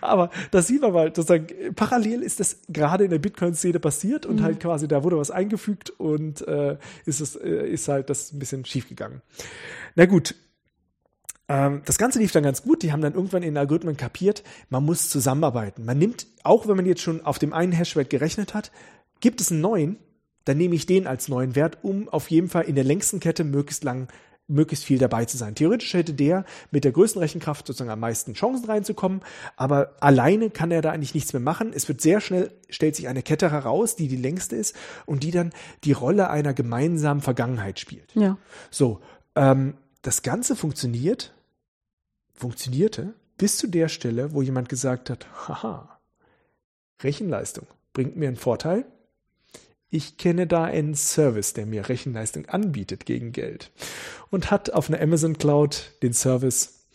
[0.00, 4.40] Aber das sieht man mal, sozusagen, parallel ist das gerade in der Bitcoin-Szene passiert und
[4.40, 4.44] mhm.
[4.44, 8.38] halt quasi, da wurde was eingefügt und äh, ist es, äh, ist halt das ein
[8.38, 9.22] bisschen schief gegangen.
[9.94, 10.34] Na gut.
[11.48, 12.82] Ähm, das Ganze lief dann ganz gut.
[12.82, 15.84] Die haben dann irgendwann in den Algorithmen kapiert, man muss zusammenarbeiten.
[15.84, 18.70] Man nimmt, auch wenn man jetzt schon auf dem einen Hashwert gerechnet hat,
[19.20, 19.96] gibt es einen neuen,
[20.44, 23.44] dann nehme ich den als neuen Wert, um auf jeden Fall in der längsten Kette
[23.44, 24.08] möglichst lang
[24.50, 25.54] möglichst viel dabei zu sein.
[25.54, 29.22] Theoretisch hätte der mit der größten Rechenkraft sozusagen am meisten Chancen reinzukommen,
[29.56, 31.72] aber alleine kann er da eigentlich nichts mehr machen.
[31.74, 35.30] Es wird sehr schnell, stellt sich eine Kette heraus, die die längste ist und die
[35.30, 35.52] dann
[35.84, 38.14] die Rolle einer gemeinsamen Vergangenheit spielt.
[38.14, 38.36] Ja.
[38.70, 39.00] So,
[39.36, 41.32] ähm, das Ganze funktioniert,
[42.32, 45.98] funktionierte bis zu der Stelle, wo jemand gesagt hat, haha,
[47.02, 48.84] Rechenleistung bringt mir einen Vorteil,
[49.90, 53.72] ich kenne da einen Service, der mir Rechenleistung anbietet gegen Geld
[54.30, 56.86] und hat auf einer Amazon Cloud den Service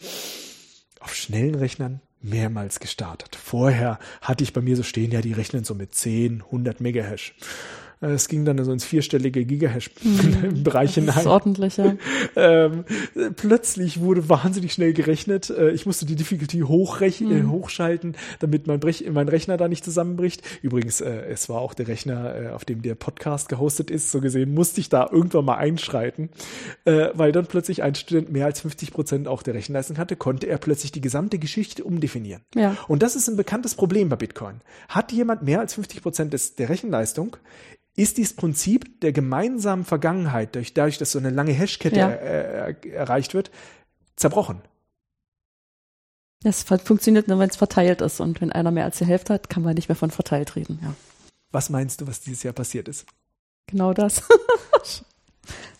[0.99, 3.35] auf schnellen Rechnern mehrmals gestartet.
[3.35, 7.35] Vorher hatte ich bei mir so stehen, ja, die rechnen so mit 10, 100 Megahash.
[8.01, 10.93] Äh, es ging dann so ins vierstellige Gigahash-Bereich mhm.
[11.01, 11.07] hinein.
[11.07, 11.95] Das ist ordentlich, ja.
[12.35, 12.85] ähm,
[13.35, 15.49] plötzlich wurde wahnsinnig schnell gerechnet.
[15.49, 17.49] Äh, ich musste die Difficulty hochrechnen, äh, mhm.
[17.49, 20.41] äh, hochschalten, damit mein, Brech mein Rechner da nicht zusammenbricht.
[20.61, 24.11] Übrigens, äh, es war auch der Rechner, äh, auf dem der Podcast gehostet ist.
[24.11, 26.29] So gesehen musste ich da irgendwann mal einschreiten,
[26.85, 30.57] weil dann plötzlich ein Student mehr als 50 Prozent auch der Rechenleistung hatte, konnte er
[30.57, 32.41] plötzlich die gesamte Geschichte umdefinieren.
[32.55, 32.77] Ja.
[32.87, 34.61] Und das ist ein bekanntes Problem bei Bitcoin.
[34.87, 37.37] Hat jemand mehr als 50 Prozent der Rechenleistung,
[37.95, 42.09] ist dieses Prinzip der gemeinsamen Vergangenheit, durch, dadurch, dass so eine lange Hashkette ja.
[42.09, 43.51] er, er, erreicht wird,
[44.15, 44.61] zerbrochen.
[46.41, 48.19] Das funktioniert nur, wenn es verteilt ist.
[48.19, 50.79] Und wenn einer mehr als die Hälfte hat, kann man nicht mehr von verteilt reden.
[50.83, 50.93] Ja.
[51.51, 53.05] Was meinst du, was dieses Jahr passiert ist?
[53.67, 54.21] Genau das.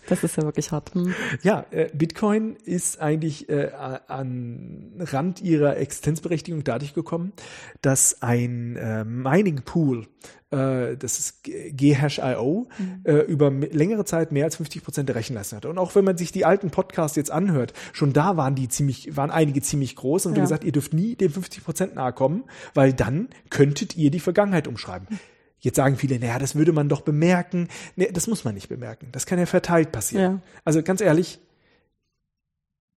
[0.08, 0.94] Das ist ja wirklich hart.
[0.94, 1.14] Hm.
[1.42, 3.72] Ja, äh, Bitcoin ist eigentlich äh,
[4.08, 7.34] an Rand ihrer Existenzberechtigung dadurch gekommen,
[7.82, 10.08] dass ein äh, Mining Pool,
[10.52, 13.02] äh, das ist Ghash.io, mhm.
[13.04, 15.70] äh, über längere Zeit mehr als 50 Prozent der Rechenleistung hatte.
[15.70, 19.18] Und auch wenn man sich die alten Podcasts jetzt anhört, schon da waren die ziemlich,
[19.18, 20.28] waren einige ziemlich groß.
[20.28, 20.44] Und wie ja.
[20.44, 22.44] gesagt, ihr dürft nie dem 50 Prozent nahe kommen,
[22.74, 25.08] weil dann könntet ihr die Vergangenheit umschreiben.
[25.10, 25.20] Mhm.
[25.60, 27.70] Jetzt sagen viele, naja, das würde man doch bemerken.
[27.96, 29.10] Nee, das muss man nicht bemerken.
[29.12, 30.34] Das kann ja verteilt passieren.
[30.34, 30.42] Ja.
[30.64, 31.40] Also ganz ehrlich,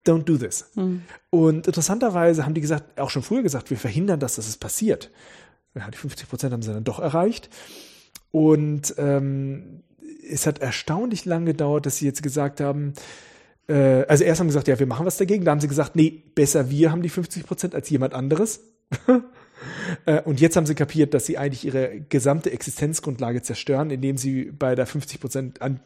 [0.07, 0.71] don't do this.
[0.75, 1.03] Mhm.
[1.31, 5.11] Und interessanterweise haben die gesagt, auch schon früher gesagt, wir verhindern das, dass es passiert.
[5.75, 7.51] Ja, die 50 Prozent haben sie dann doch erreicht.
[8.31, 9.83] Und ähm,
[10.29, 12.95] es hat erstaunlich lang gedauert, dass sie jetzt gesagt haben,
[13.69, 15.45] äh, also erst haben sie gesagt, ja, wir machen was dagegen.
[15.45, 18.61] Da haben sie gesagt, nee, besser wir haben die 50 Prozent als jemand anderes.
[20.05, 24.53] Äh, und jetzt haben sie kapiert, dass sie eigentlich ihre gesamte Existenzgrundlage zerstören, indem sie
[24.53, 25.81] bei der 50 Prozent an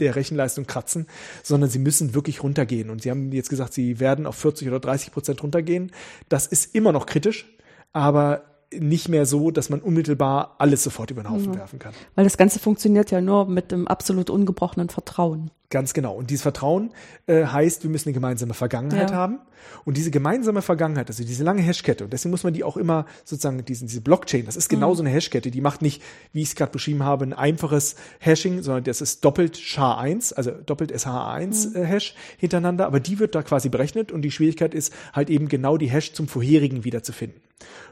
[0.00, 1.06] der Rechenleistung kratzen,
[1.42, 2.90] sondern sie müssen wirklich runtergehen.
[2.90, 5.92] Und sie haben jetzt gesagt, sie werden auf 40 oder 30 Prozent runtergehen.
[6.28, 7.46] Das ist immer noch kritisch,
[7.92, 11.56] aber nicht mehr so, dass man unmittelbar alles sofort über den Haufen mhm.
[11.56, 11.92] werfen kann.
[12.14, 15.50] Weil das Ganze funktioniert ja nur mit dem absolut ungebrochenen Vertrauen.
[15.70, 16.14] Ganz genau.
[16.14, 16.90] Und dieses Vertrauen
[17.26, 19.16] äh, heißt, wir müssen eine gemeinsame Vergangenheit ja.
[19.16, 19.38] haben.
[19.84, 23.06] Und diese gemeinsame Vergangenheit, also diese lange Hashkette, und deswegen muss man die auch immer
[23.24, 26.02] sozusagen, diesen, diese Blockchain, das ist genau so eine Hashkette, die macht nicht,
[26.32, 30.50] wie ich es gerade beschrieben habe, ein einfaches Hashing, sondern das ist doppelt SHA-1, also
[30.50, 31.76] doppelt SHA-1 mhm.
[31.76, 35.48] äh, Hash hintereinander, aber die wird da quasi berechnet und die Schwierigkeit ist halt eben
[35.48, 37.40] genau die Hash zum vorherigen wiederzufinden.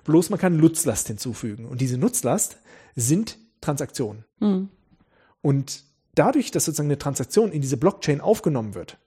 [0.05, 1.67] Bloß man kann Nutzlast hinzufügen.
[1.67, 2.59] Und diese Nutzlast
[2.95, 4.25] sind Transaktionen.
[4.41, 4.71] Mhm.
[5.43, 5.85] Und
[6.15, 8.99] dadurch, dass sozusagen eine Transaktion in diese Blockchain aufgenommen wird,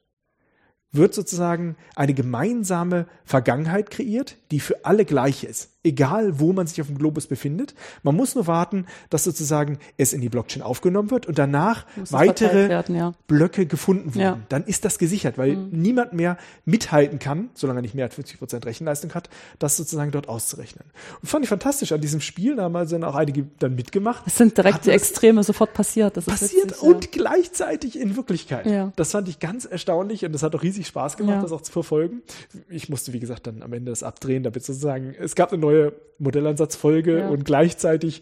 [0.91, 6.79] wird sozusagen eine gemeinsame Vergangenheit kreiert, die für alle gleich ist egal wo man sich
[6.81, 7.73] auf dem Globus befindet.
[8.03, 12.69] Man muss nur warten, dass sozusagen es in die Blockchain aufgenommen wird und danach weitere
[12.69, 13.13] werden, ja.
[13.27, 14.41] Blöcke gefunden werden.
[14.41, 14.45] Ja.
[14.49, 15.69] Dann ist das gesichert, weil mhm.
[15.71, 19.29] niemand mehr mithalten kann, solange er nicht mehr als 50 Prozent Rechenleistung hat,
[19.59, 20.85] das sozusagen dort auszurechnen.
[21.21, 24.23] Und fand ich fantastisch an diesem Spiel, da haben also dann auch einige dann mitgemacht.
[24.27, 26.15] Es sind direkt die Extreme sofort passiert.
[26.17, 27.09] Das passiert witzig, und ja.
[27.11, 28.91] gleichzeitig in Wirklichkeit.
[28.95, 31.71] Das fand ich ganz erstaunlich und das hat auch riesig Spaß gemacht, das auch zu
[31.71, 32.21] verfolgen.
[32.69, 35.70] Ich musste, wie gesagt, dann am Ende das abdrehen, damit sozusagen, es gab eine neue
[35.71, 37.27] neue Modellansatzfolge ja.
[37.29, 38.21] und gleichzeitig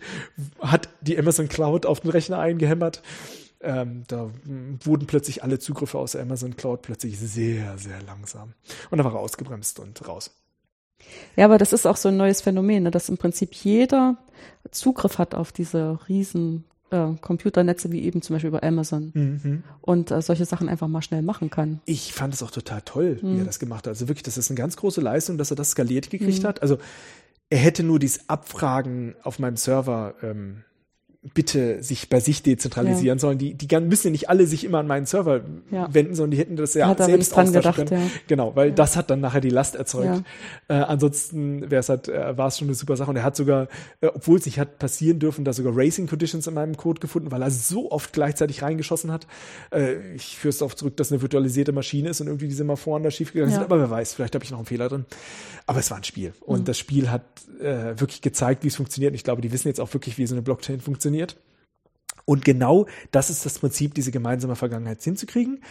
[0.59, 3.01] hat die Amazon Cloud auf den Rechner eingehämmert.
[3.61, 4.31] Ähm, da
[4.84, 8.53] wurden plötzlich alle Zugriffe aus der Amazon Cloud plötzlich sehr, sehr langsam.
[8.89, 10.31] Und da war er ausgebremst und raus.
[11.35, 14.17] Ja, aber das ist auch so ein neues Phänomen, ne, dass im Prinzip jeder
[14.71, 19.63] Zugriff hat auf diese riesen äh, Computernetze wie eben zum Beispiel über Amazon mhm.
[19.81, 21.81] und äh, solche Sachen einfach mal schnell machen kann.
[21.85, 23.27] Ich fand es auch total toll, mhm.
[23.27, 23.45] wie er mhm.
[23.45, 23.89] das gemacht hat.
[23.89, 26.47] Also wirklich, das ist eine ganz große Leistung, dass er das skaliert gekriegt mhm.
[26.47, 26.61] hat.
[26.61, 26.77] Also
[27.49, 30.63] er hätte nur dieses Abfragen auf meinem Server ähm,
[31.34, 33.19] bitte sich bei sich dezentralisieren ja.
[33.19, 33.38] sollen.
[33.38, 35.93] Die, die müssen ja nicht alle sich immer an meinen Server ja.
[35.93, 37.91] wenden, sondern die hätten das ja hat selbst dran gedacht, können.
[37.91, 38.09] Ja.
[38.27, 40.23] Genau, weil das hat dann nachher die Last erzeugt.
[40.69, 43.09] Äh, ansonsten wäre es halt, äh, war es schon eine super Sache.
[43.09, 43.67] Und er hat sogar,
[43.99, 47.31] äh, obwohl es nicht hat passieren dürfen, da sogar Racing Conditions in meinem Code gefunden,
[47.31, 49.27] weil er so oft gleichzeitig reingeschossen hat.
[49.73, 53.03] Äh, ich führe es darauf zurück, dass eine virtualisierte Maschine ist und irgendwie diese Maforen
[53.03, 53.63] da schiefgegangen sind.
[53.63, 55.05] Aber wer weiß, vielleicht habe ich noch einen Fehler drin.
[55.69, 56.33] Aber es war ein Spiel.
[56.39, 56.65] Und mhm.
[56.65, 57.21] das Spiel hat
[57.59, 59.11] äh, wirklich gezeigt, wie es funktioniert.
[59.11, 61.37] Und ich glaube, die wissen jetzt auch wirklich, wie so eine Blockchain funktioniert.
[62.25, 65.61] Und genau das ist das Prinzip, diese gemeinsame Vergangenheit hinzukriegen.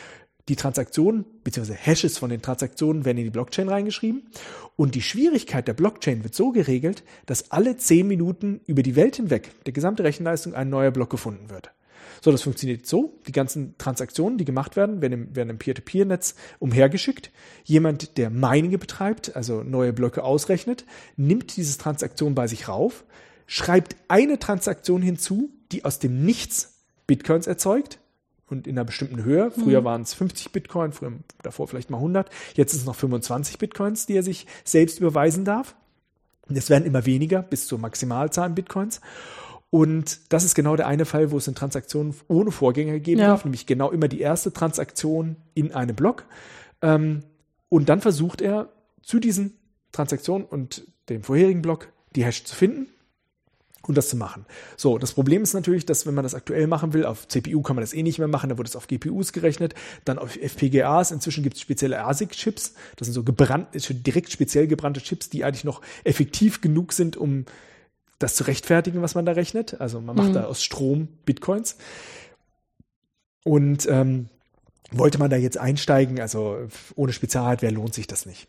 [0.49, 1.75] die Transaktionen bzw.
[1.75, 4.29] Hashes von den Transaktionen werden in die Blockchain reingeschrieben
[4.77, 9.17] und die Schwierigkeit der Blockchain wird so geregelt, dass alle zehn Minuten über die Welt
[9.17, 11.73] hinweg der gesamte Rechenleistung ein neuer Block gefunden wird.
[12.21, 13.19] So, das funktioniert so.
[13.27, 17.31] Die ganzen Transaktionen, die gemacht werden, werden im, werden im Peer-to-Peer-Netz umhergeschickt.
[17.65, 20.85] Jemand, der Mining betreibt, also neue Blöcke ausrechnet,
[21.17, 23.05] nimmt diese Transaktion bei sich rauf,
[23.47, 27.99] schreibt eine Transaktion hinzu, die aus dem Nichts Bitcoins erzeugt
[28.51, 29.51] und in einer bestimmten Höhe.
[29.51, 29.85] Früher mhm.
[29.85, 31.13] waren es 50 Bitcoin, früher,
[31.43, 32.31] davor vielleicht mal 100.
[32.55, 35.75] Jetzt ist es noch 25 Bitcoins, die er sich selbst überweisen darf.
[36.49, 39.01] es werden immer weniger bis zur Maximalzahl an Bitcoins.
[39.71, 43.29] Und das ist genau der eine Fall, wo es eine Transaktion ohne Vorgänger geben ja.
[43.29, 46.25] darf, nämlich genau immer die erste Transaktion in einem Block.
[46.81, 47.23] Ähm,
[47.69, 48.71] und dann versucht er
[49.03, 49.59] zu diesen
[49.93, 52.87] Transaktionen und dem vorherigen Block die Hash zu finden
[53.83, 54.47] und das zu machen.
[54.77, 57.77] So, das Problem ist natürlich, dass wenn man das aktuell machen will, auf CPU kann
[57.77, 59.75] man das eh nicht mehr machen, da wird es auf GPUs gerechnet,
[60.05, 65.01] dann auf FPGAs, inzwischen gibt es spezielle ASIC-Chips, das sind so gebrannt, direkt speziell gebrannte
[65.01, 67.45] Chips, die eigentlich noch effektiv genug sind, um
[68.19, 69.81] das zu rechtfertigen, was man da rechnet.
[69.81, 70.35] Also man macht mhm.
[70.35, 71.77] da aus Strom Bitcoins.
[73.45, 74.29] Und ähm,
[74.91, 78.49] wollte man da jetzt einsteigen, also ohne Spezialhardware lohnt sich das nicht.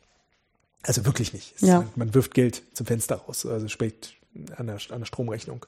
[0.83, 1.61] Also wirklich nicht.
[1.61, 1.85] Ja.
[1.95, 4.13] Man wirft Geld zum Fenster raus, also spät
[4.55, 5.65] an der, an der Stromrechnung.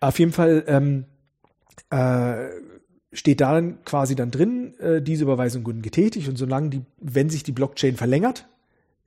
[0.00, 1.04] Auf jeden Fall ähm,
[1.90, 2.48] äh,
[3.12, 7.30] steht da dann quasi dann drin, äh, diese Überweisung wurden getätigt und solange die, wenn
[7.30, 8.46] sich die Blockchain verlängert,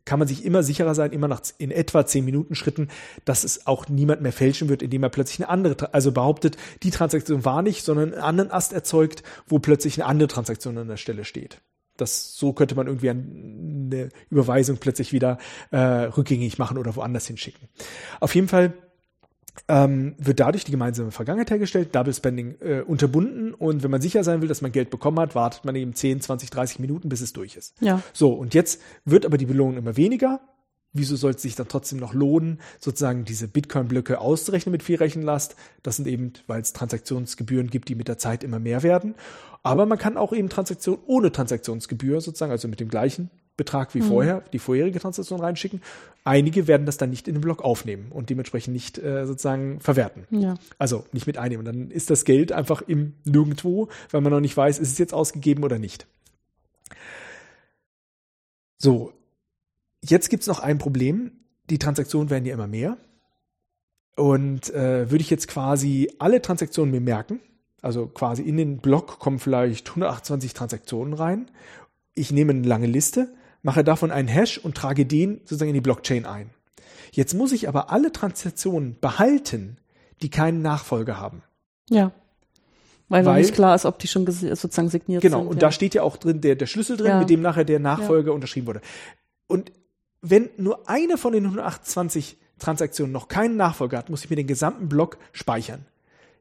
[0.06, 2.90] kann man sich immer sicherer sein, immer nach in etwa zehn Minuten Schritten,
[3.26, 6.91] dass es auch niemand mehr fälschen wird, indem er plötzlich eine andere, also behauptet, die
[6.91, 10.98] Transaktion war nicht, sondern einen anderen Ast erzeugt, wo plötzlich eine andere Transaktion an der
[10.98, 11.61] Stelle steht.
[11.98, 15.38] Das, so könnte man irgendwie eine Überweisung plötzlich wieder
[15.72, 17.68] äh, rückgängig machen oder woanders hinschicken.
[18.19, 18.73] Auf jeden Fall
[19.68, 24.23] ähm, wird dadurch die gemeinsame Vergangenheit hergestellt, Double Spending äh, unterbunden und wenn man sicher
[24.23, 27.22] sein will, dass man Geld bekommen hat, wartet man eben 10, 20, 30 Minuten, bis
[27.22, 27.76] es durch ist.
[27.82, 28.02] Ja.
[28.14, 30.41] So, und jetzt wird aber die Belohnung immer weniger.
[30.94, 35.56] Wieso soll es sich dann trotzdem noch lohnen, sozusagen diese Bitcoin-Blöcke auszurechnen mit viel Rechenlast?
[35.84, 39.15] Das sind eben, weil es Transaktionsgebühren gibt, die mit der Zeit immer mehr werden.
[39.64, 43.30] Aber man kann auch eben Transaktionen ohne Transaktionsgebühr sozusagen, also mit dem gleichen
[43.63, 44.07] Betrag wie mhm.
[44.07, 45.81] vorher, die vorherige Transaktion reinschicken.
[46.23, 50.25] Einige werden das dann nicht in den Block aufnehmen und dementsprechend nicht äh, sozusagen verwerten.
[50.31, 50.55] Ja.
[50.79, 51.65] Also nicht mit einnehmen.
[51.65, 55.13] Dann ist das Geld einfach im Nirgendwo, weil man noch nicht weiß, ist es jetzt
[55.13, 56.07] ausgegeben oder nicht.
[58.79, 59.13] So,
[60.03, 61.33] jetzt gibt es noch ein Problem.
[61.69, 62.97] Die Transaktionen werden ja immer mehr.
[64.15, 67.39] Und äh, würde ich jetzt quasi alle Transaktionen mir merken,
[67.81, 71.49] also quasi in den Block kommen vielleicht 128 Transaktionen rein.
[72.13, 73.33] Ich nehme eine lange Liste
[73.63, 76.49] mache davon einen Hash und trage den sozusagen in die Blockchain ein.
[77.11, 79.77] Jetzt muss ich aber alle Transaktionen behalten,
[80.21, 81.43] die keinen Nachfolger haben.
[81.89, 82.11] Ja.
[83.09, 85.43] Weil, Weil noch nicht klar ist, ob die schon sozusagen signiert genau, sind.
[85.43, 85.67] Genau, und ja.
[85.67, 87.19] da steht ja auch drin der, der Schlüssel drin, ja.
[87.19, 88.33] mit dem nachher der Nachfolger ja.
[88.33, 88.81] unterschrieben wurde.
[89.47, 89.73] Und
[90.21, 94.47] wenn nur eine von den 128 Transaktionen noch keinen Nachfolger hat, muss ich mir den
[94.47, 95.85] gesamten Block speichern.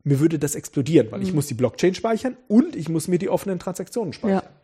[0.05, 1.26] Mir würde das explodieren, weil mhm.
[1.26, 4.42] ich muss die Blockchain speichern und ich muss mir die offenen Transaktionen speichern.
[4.44, 4.60] Ja.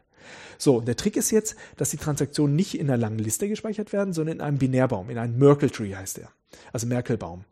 [0.59, 4.13] So, der Trick ist jetzt, dass die Transaktionen nicht in einer langen Liste gespeichert werden,
[4.13, 6.31] sondern in einem Binärbaum, in einem Merkle Tree heißt der.
[6.73, 7.45] Also Merkelbaum.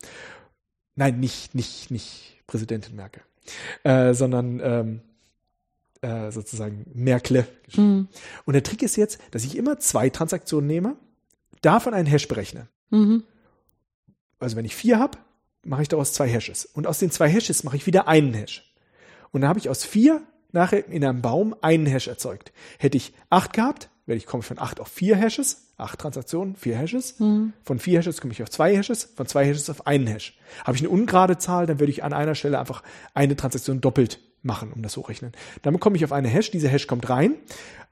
[0.96, 3.22] Nein, nicht, nicht, nicht Präsidentin Merkel,
[3.82, 5.00] äh, sondern ähm,
[6.02, 7.46] äh, sozusagen Merkle.
[7.76, 8.08] Mhm.
[8.44, 10.96] Und der Trick ist jetzt, dass ich immer zwei Transaktionen nehme,
[11.62, 12.68] davon einen Hash berechne.
[12.90, 13.24] Mhm.
[14.38, 15.18] Also wenn ich vier habe,
[15.64, 16.66] mache ich daraus zwei Hashes.
[16.66, 18.72] Und aus den zwei Hashes mache ich wieder einen Hash.
[19.32, 20.22] Und dann habe ich aus vier
[20.54, 22.52] nachher in einem Baum einen Hash erzeugt.
[22.78, 26.76] Hätte ich acht gehabt, werde ich komme von acht auf vier Hashes, acht Transaktionen, vier
[26.76, 27.18] Hashes.
[27.20, 27.52] Mhm.
[27.62, 30.38] Von vier Hashes komme ich auf zwei Hashes, von zwei Hashes auf einen Hash.
[30.64, 34.20] Habe ich eine ungerade Zahl, dann würde ich an einer Stelle einfach eine Transaktion doppelt
[34.42, 35.32] machen, um das hochrechnen.
[35.62, 37.34] Dann komme ich auf eine Hash, diese Hash kommt rein.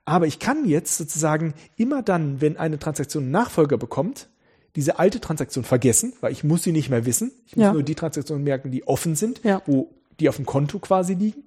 [0.04, 4.28] Aber ich kann jetzt sozusagen immer dann, wenn eine Transaktion einen Nachfolger bekommt,
[4.74, 7.32] diese alte Transaktion vergessen, weil ich muss sie nicht mehr wissen.
[7.46, 7.72] Ich muss ja.
[7.72, 9.62] nur die Transaktionen merken, die offen sind, ja.
[9.66, 11.44] wo die auf dem Konto quasi liegen.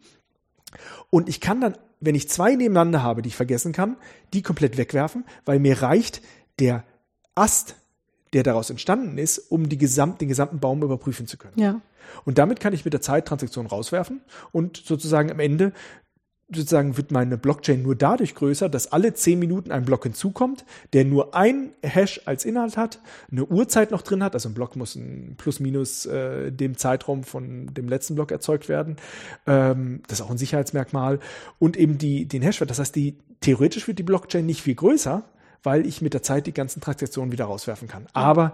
[1.10, 3.98] Und ich kann dann, wenn ich zwei nebeneinander habe, die ich vergessen kann,
[4.34, 6.22] die komplett wegwerfen, weil mir reicht
[6.60, 6.84] der
[7.36, 7.76] Ast,
[8.34, 11.60] der daraus entstanden ist, um die gesamt, den gesamten Baum überprüfen zu können.
[11.60, 11.82] Ja.
[12.24, 14.22] Und damit kann ich mit der Zeit Transaktionen rauswerfen
[14.52, 15.74] und sozusagen am Ende
[16.54, 21.04] sozusagen wird meine Blockchain nur dadurch größer, dass alle zehn Minuten ein Block hinzukommt, der
[21.04, 23.00] nur ein Hash als Inhalt hat,
[23.32, 27.24] eine Uhrzeit noch drin hat, also ein Block muss ein plus minus äh, dem Zeitraum
[27.24, 28.98] von dem letzten Block erzeugt werden.
[29.48, 31.20] Ähm, das ist auch ein Sicherheitsmerkmal
[31.58, 32.70] und eben die, den Hashwert.
[32.70, 35.24] Das heißt, die, theoretisch wird die Blockchain nicht viel größer,
[35.64, 38.06] weil ich mit der Zeit die ganzen Transaktionen wieder rauswerfen kann.
[38.14, 38.54] Aber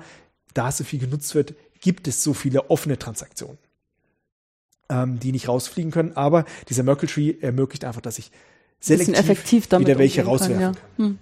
[0.53, 3.57] da es so viel genutzt wird, gibt es so viele offene Transaktionen
[4.91, 6.15] ähm, die nicht rausfliegen können.
[6.15, 8.31] Aber dieser Merkle Tree ermöglicht einfach, dass ich
[8.79, 11.05] selektiv wieder welche umgehen kann, rauswerfen ja.
[11.05, 11.17] Hm.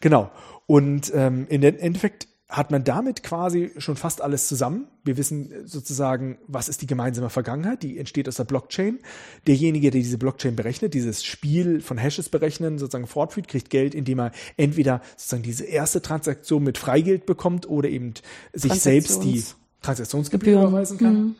[0.00, 0.30] Genau.
[0.66, 4.86] Und ähm, in den Endeffekt hat man damit quasi schon fast alles zusammen.
[5.02, 9.00] Wir wissen sozusagen, was ist die gemeinsame Vergangenheit, die entsteht aus der Blockchain.
[9.48, 14.20] Derjenige, der diese Blockchain berechnet, dieses Spiel von Hashes berechnen, sozusagen fortführt, kriegt Geld, indem
[14.20, 18.14] er entweder sozusagen diese erste Transaktion mit Freigeld bekommt oder eben
[18.52, 19.42] sich selbst die
[19.82, 21.14] Transaktionsgebühr überweisen kann.
[21.14, 21.34] Mhm.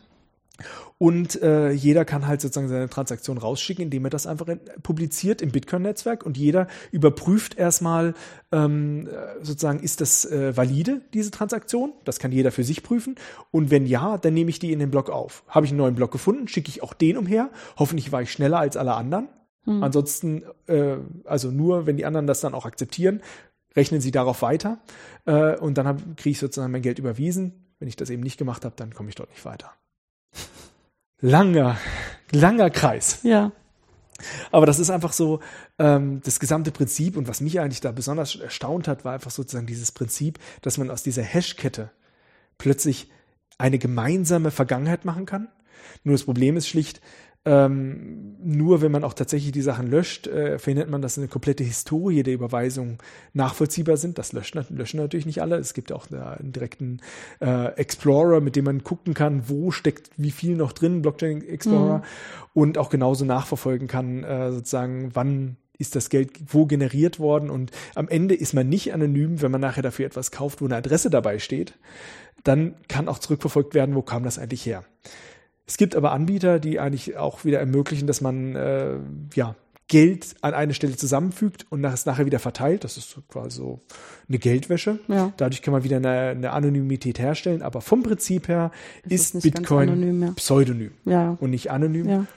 [0.97, 5.41] Und äh, jeder kann halt sozusagen seine Transaktion rausschicken, indem er das einfach in, publiziert
[5.41, 8.13] im Bitcoin-Netzwerk und jeder überprüft erstmal
[8.51, 11.93] ähm, äh, sozusagen, ist das äh, valide, diese Transaktion?
[12.03, 13.15] Das kann jeder für sich prüfen.
[13.51, 15.43] Und wenn ja, dann nehme ich die in den Block auf.
[15.47, 17.49] Habe ich einen neuen Block gefunden, schicke ich auch den umher.
[17.77, 19.29] Hoffentlich war ich schneller als alle anderen.
[19.81, 20.95] Ansonsten, äh,
[21.25, 23.21] also nur, wenn die anderen das dann auch akzeptieren,
[23.75, 24.79] rechnen sie darauf weiter.
[25.25, 27.65] Äh, und dann kriege ich sozusagen mein Geld überwiesen.
[27.79, 29.71] Wenn ich das eben nicht gemacht habe, dann komme ich dort nicht weiter.
[31.19, 31.77] Langer,
[32.31, 33.19] langer Kreis.
[33.23, 33.51] Ja.
[34.51, 35.39] Aber das ist einfach so
[35.79, 39.67] ähm, das gesamte Prinzip und was mich eigentlich da besonders erstaunt hat, war einfach sozusagen
[39.67, 41.91] dieses Prinzip, dass man aus dieser Hashkette
[42.57, 43.11] plötzlich
[43.57, 45.49] eine gemeinsame Vergangenheit machen kann.
[46.03, 47.01] Nur das Problem ist schlicht,
[47.47, 51.63] ähm, nur wenn man auch tatsächlich die Sachen löscht, äh, verhindert man, dass eine komplette
[51.63, 52.97] Historie der Überweisung
[53.33, 54.17] nachvollziehbar sind.
[54.17, 55.55] Das löscht, löschen natürlich nicht alle.
[55.55, 56.99] Es gibt auch einen direkten
[57.39, 62.01] äh, Explorer, mit dem man gucken kann, wo steckt wie viel noch drin, Blockchain Explorer,
[62.53, 67.71] und auch genauso nachverfolgen kann, äh, sozusagen, wann ist das Geld wo generiert worden und
[67.95, 71.09] am Ende ist man nicht anonym, wenn man nachher dafür etwas kauft, wo eine Adresse
[71.09, 71.75] dabei steht,
[72.43, 74.83] dann kann auch zurückverfolgt werden, wo kam das eigentlich her.
[75.67, 78.95] Es gibt aber Anbieter, die eigentlich auch wieder ermöglichen, dass man äh,
[79.35, 79.55] ja
[79.89, 82.83] Geld an eine Stelle zusammenfügt und es nachher wieder verteilt.
[82.83, 83.79] Das ist so quasi so
[84.27, 84.99] eine Geldwäsche.
[85.07, 85.31] Ja.
[85.37, 87.61] Dadurch kann man wieder eine, eine Anonymität herstellen.
[87.61, 88.71] Aber vom Prinzip her
[89.07, 90.31] ist, ist Bitcoin anonym, ja.
[90.31, 91.37] pseudonym Ja.
[91.39, 92.27] und nicht anonym.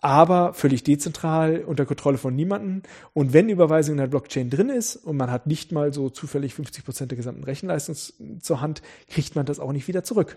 [0.00, 2.82] Aber völlig dezentral unter Kontrolle von niemandem.
[3.14, 6.54] Und wenn Überweisung in der Blockchain drin ist und man hat nicht mal so zufällig
[6.54, 7.96] 50 Prozent der gesamten Rechenleistung
[8.40, 10.36] zur Hand, kriegt man das auch nicht wieder zurück.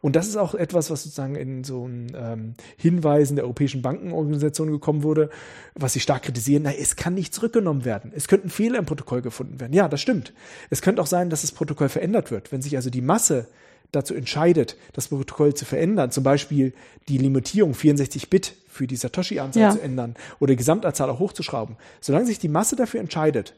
[0.00, 4.70] Und das ist auch etwas, was sozusagen in so einen ähm, Hinweisen der Europäischen Bankenorganisation
[4.70, 5.28] gekommen wurde,
[5.74, 6.62] was sie stark kritisieren.
[6.62, 8.12] Na, es kann nicht zurückgenommen werden.
[8.14, 9.74] Es könnten Fehler im Protokoll gefunden werden.
[9.74, 10.32] Ja, das stimmt.
[10.70, 12.52] Es könnte auch sein, dass das Protokoll verändert wird.
[12.52, 13.48] Wenn sich also die Masse
[13.92, 16.72] dazu entscheidet, das Protokoll zu verändern, zum Beispiel
[17.08, 19.70] die Limitierung 64 Bit für die Satoshi-Anzahl Ja.
[19.70, 23.54] zu ändern oder die Gesamtanzahl auch hochzuschrauben, solange sich die Masse dafür entscheidet,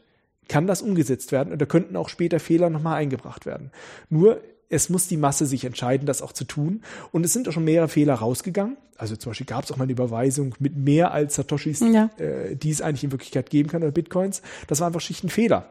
[0.47, 3.71] kann das umgesetzt werden und da könnten auch später Fehler nochmal eingebracht werden.
[4.09, 6.81] Nur es muss die Masse sich entscheiden, das auch zu tun.
[7.11, 8.77] Und es sind auch schon mehrere Fehler rausgegangen.
[8.95, 12.09] Also zum Beispiel gab es auch mal eine Überweisung mit mehr als Satoshis, Ja.
[12.17, 14.41] äh, die es eigentlich in Wirklichkeit geben kann oder Bitcoins.
[14.67, 15.67] Das war einfach schlicht ein Fehler.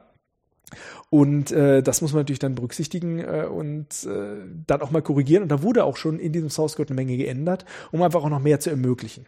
[1.10, 5.42] Und äh, das muss man natürlich dann berücksichtigen äh, und äh, dann auch mal korrigieren.
[5.42, 8.28] Und da wurde auch schon in diesem Source Code eine Menge geändert, um einfach auch
[8.28, 9.26] noch mehr zu ermöglichen.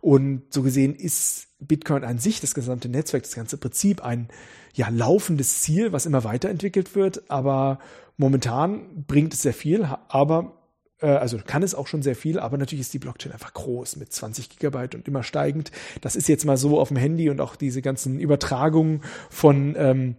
[0.00, 4.28] Und so gesehen ist Bitcoin an sich, das gesamte Netzwerk, das ganze Prinzip ein
[4.74, 7.30] ja, laufendes Ziel, was immer weiterentwickelt wird.
[7.30, 7.78] Aber
[8.16, 10.58] momentan bringt es sehr viel, aber
[11.00, 13.96] äh, also kann es auch schon sehr viel, aber natürlich ist die Blockchain einfach groß
[13.96, 15.70] mit 20 Gigabyte und immer steigend.
[16.00, 20.16] Das ist jetzt mal so auf dem Handy und auch diese ganzen Übertragungen von ähm,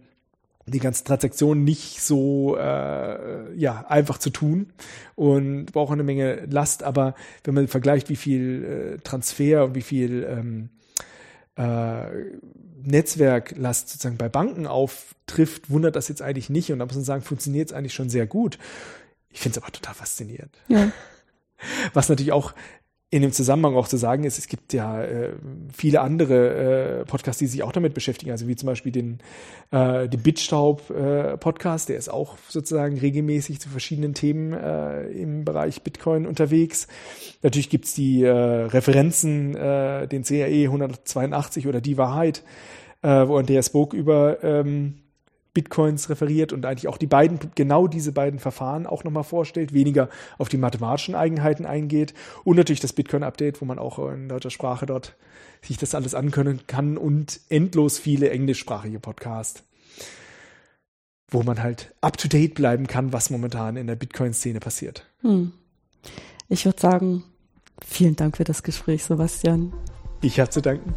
[0.66, 4.72] die ganzen Transaktionen nicht so äh, ja einfach zu tun
[5.14, 6.82] und braucht eine Menge Last.
[6.82, 7.14] Aber
[7.44, 10.70] wenn man vergleicht, wie viel äh, Transfer und wie viel ähm,
[11.56, 12.06] äh,
[12.82, 16.72] Netzwerklast sozusagen bei Banken auftrifft, wundert das jetzt eigentlich nicht.
[16.72, 18.58] Und da muss man sagen, funktioniert es eigentlich schon sehr gut.
[19.30, 20.56] Ich finde es aber total faszinierend.
[20.68, 20.90] Ja.
[21.94, 22.54] Was natürlich auch
[23.08, 25.32] in dem Zusammenhang auch zu sagen ist, es gibt ja äh,
[25.72, 29.20] viele andere äh, Podcasts, die sich auch damit beschäftigen, also wie zum Beispiel den,
[29.70, 35.82] äh, den Bitstaub äh, der ist auch sozusagen regelmäßig zu verschiedenen Themen äh, im Bereich
[35.82, 36.88] Bitcoin unterwegs.
[37.42, 42.42] Natürlich gibt's die äh, Referenzen, äh, den CRE 182 oder die Wahrheit,
[43.02, 45.05] äh, wo Andreas Bog über ähm,
[45.56, 50.10] Bitcoins referiert und eigentlich auch die beiden, genau diese beiden Verfahren auch nochmal vorstellt, weniger
[50.36, 52.12] auf die mathematischen Eigenheiten eingeht
[52.44, 55.16] und natürlich das Bitcoin-Update, wo man auch in deutscher Sprache dort
[55.62, 59.64] sich das alles ankönnen kann und endlos viele englischsprachige Podcasts,
[61.30, 65.06] wo man halt up-to-date bleiben kann, was momentan in der Bitcoin-Szene passiert.
[65.22, 65.54] Hm.
[66.50, 67.24] Ich würde sagen,
[67.82, 69.72] vielen Dank für das Gespräch, Sebastian.
[70.20, 70.94] Ich habe zu danken.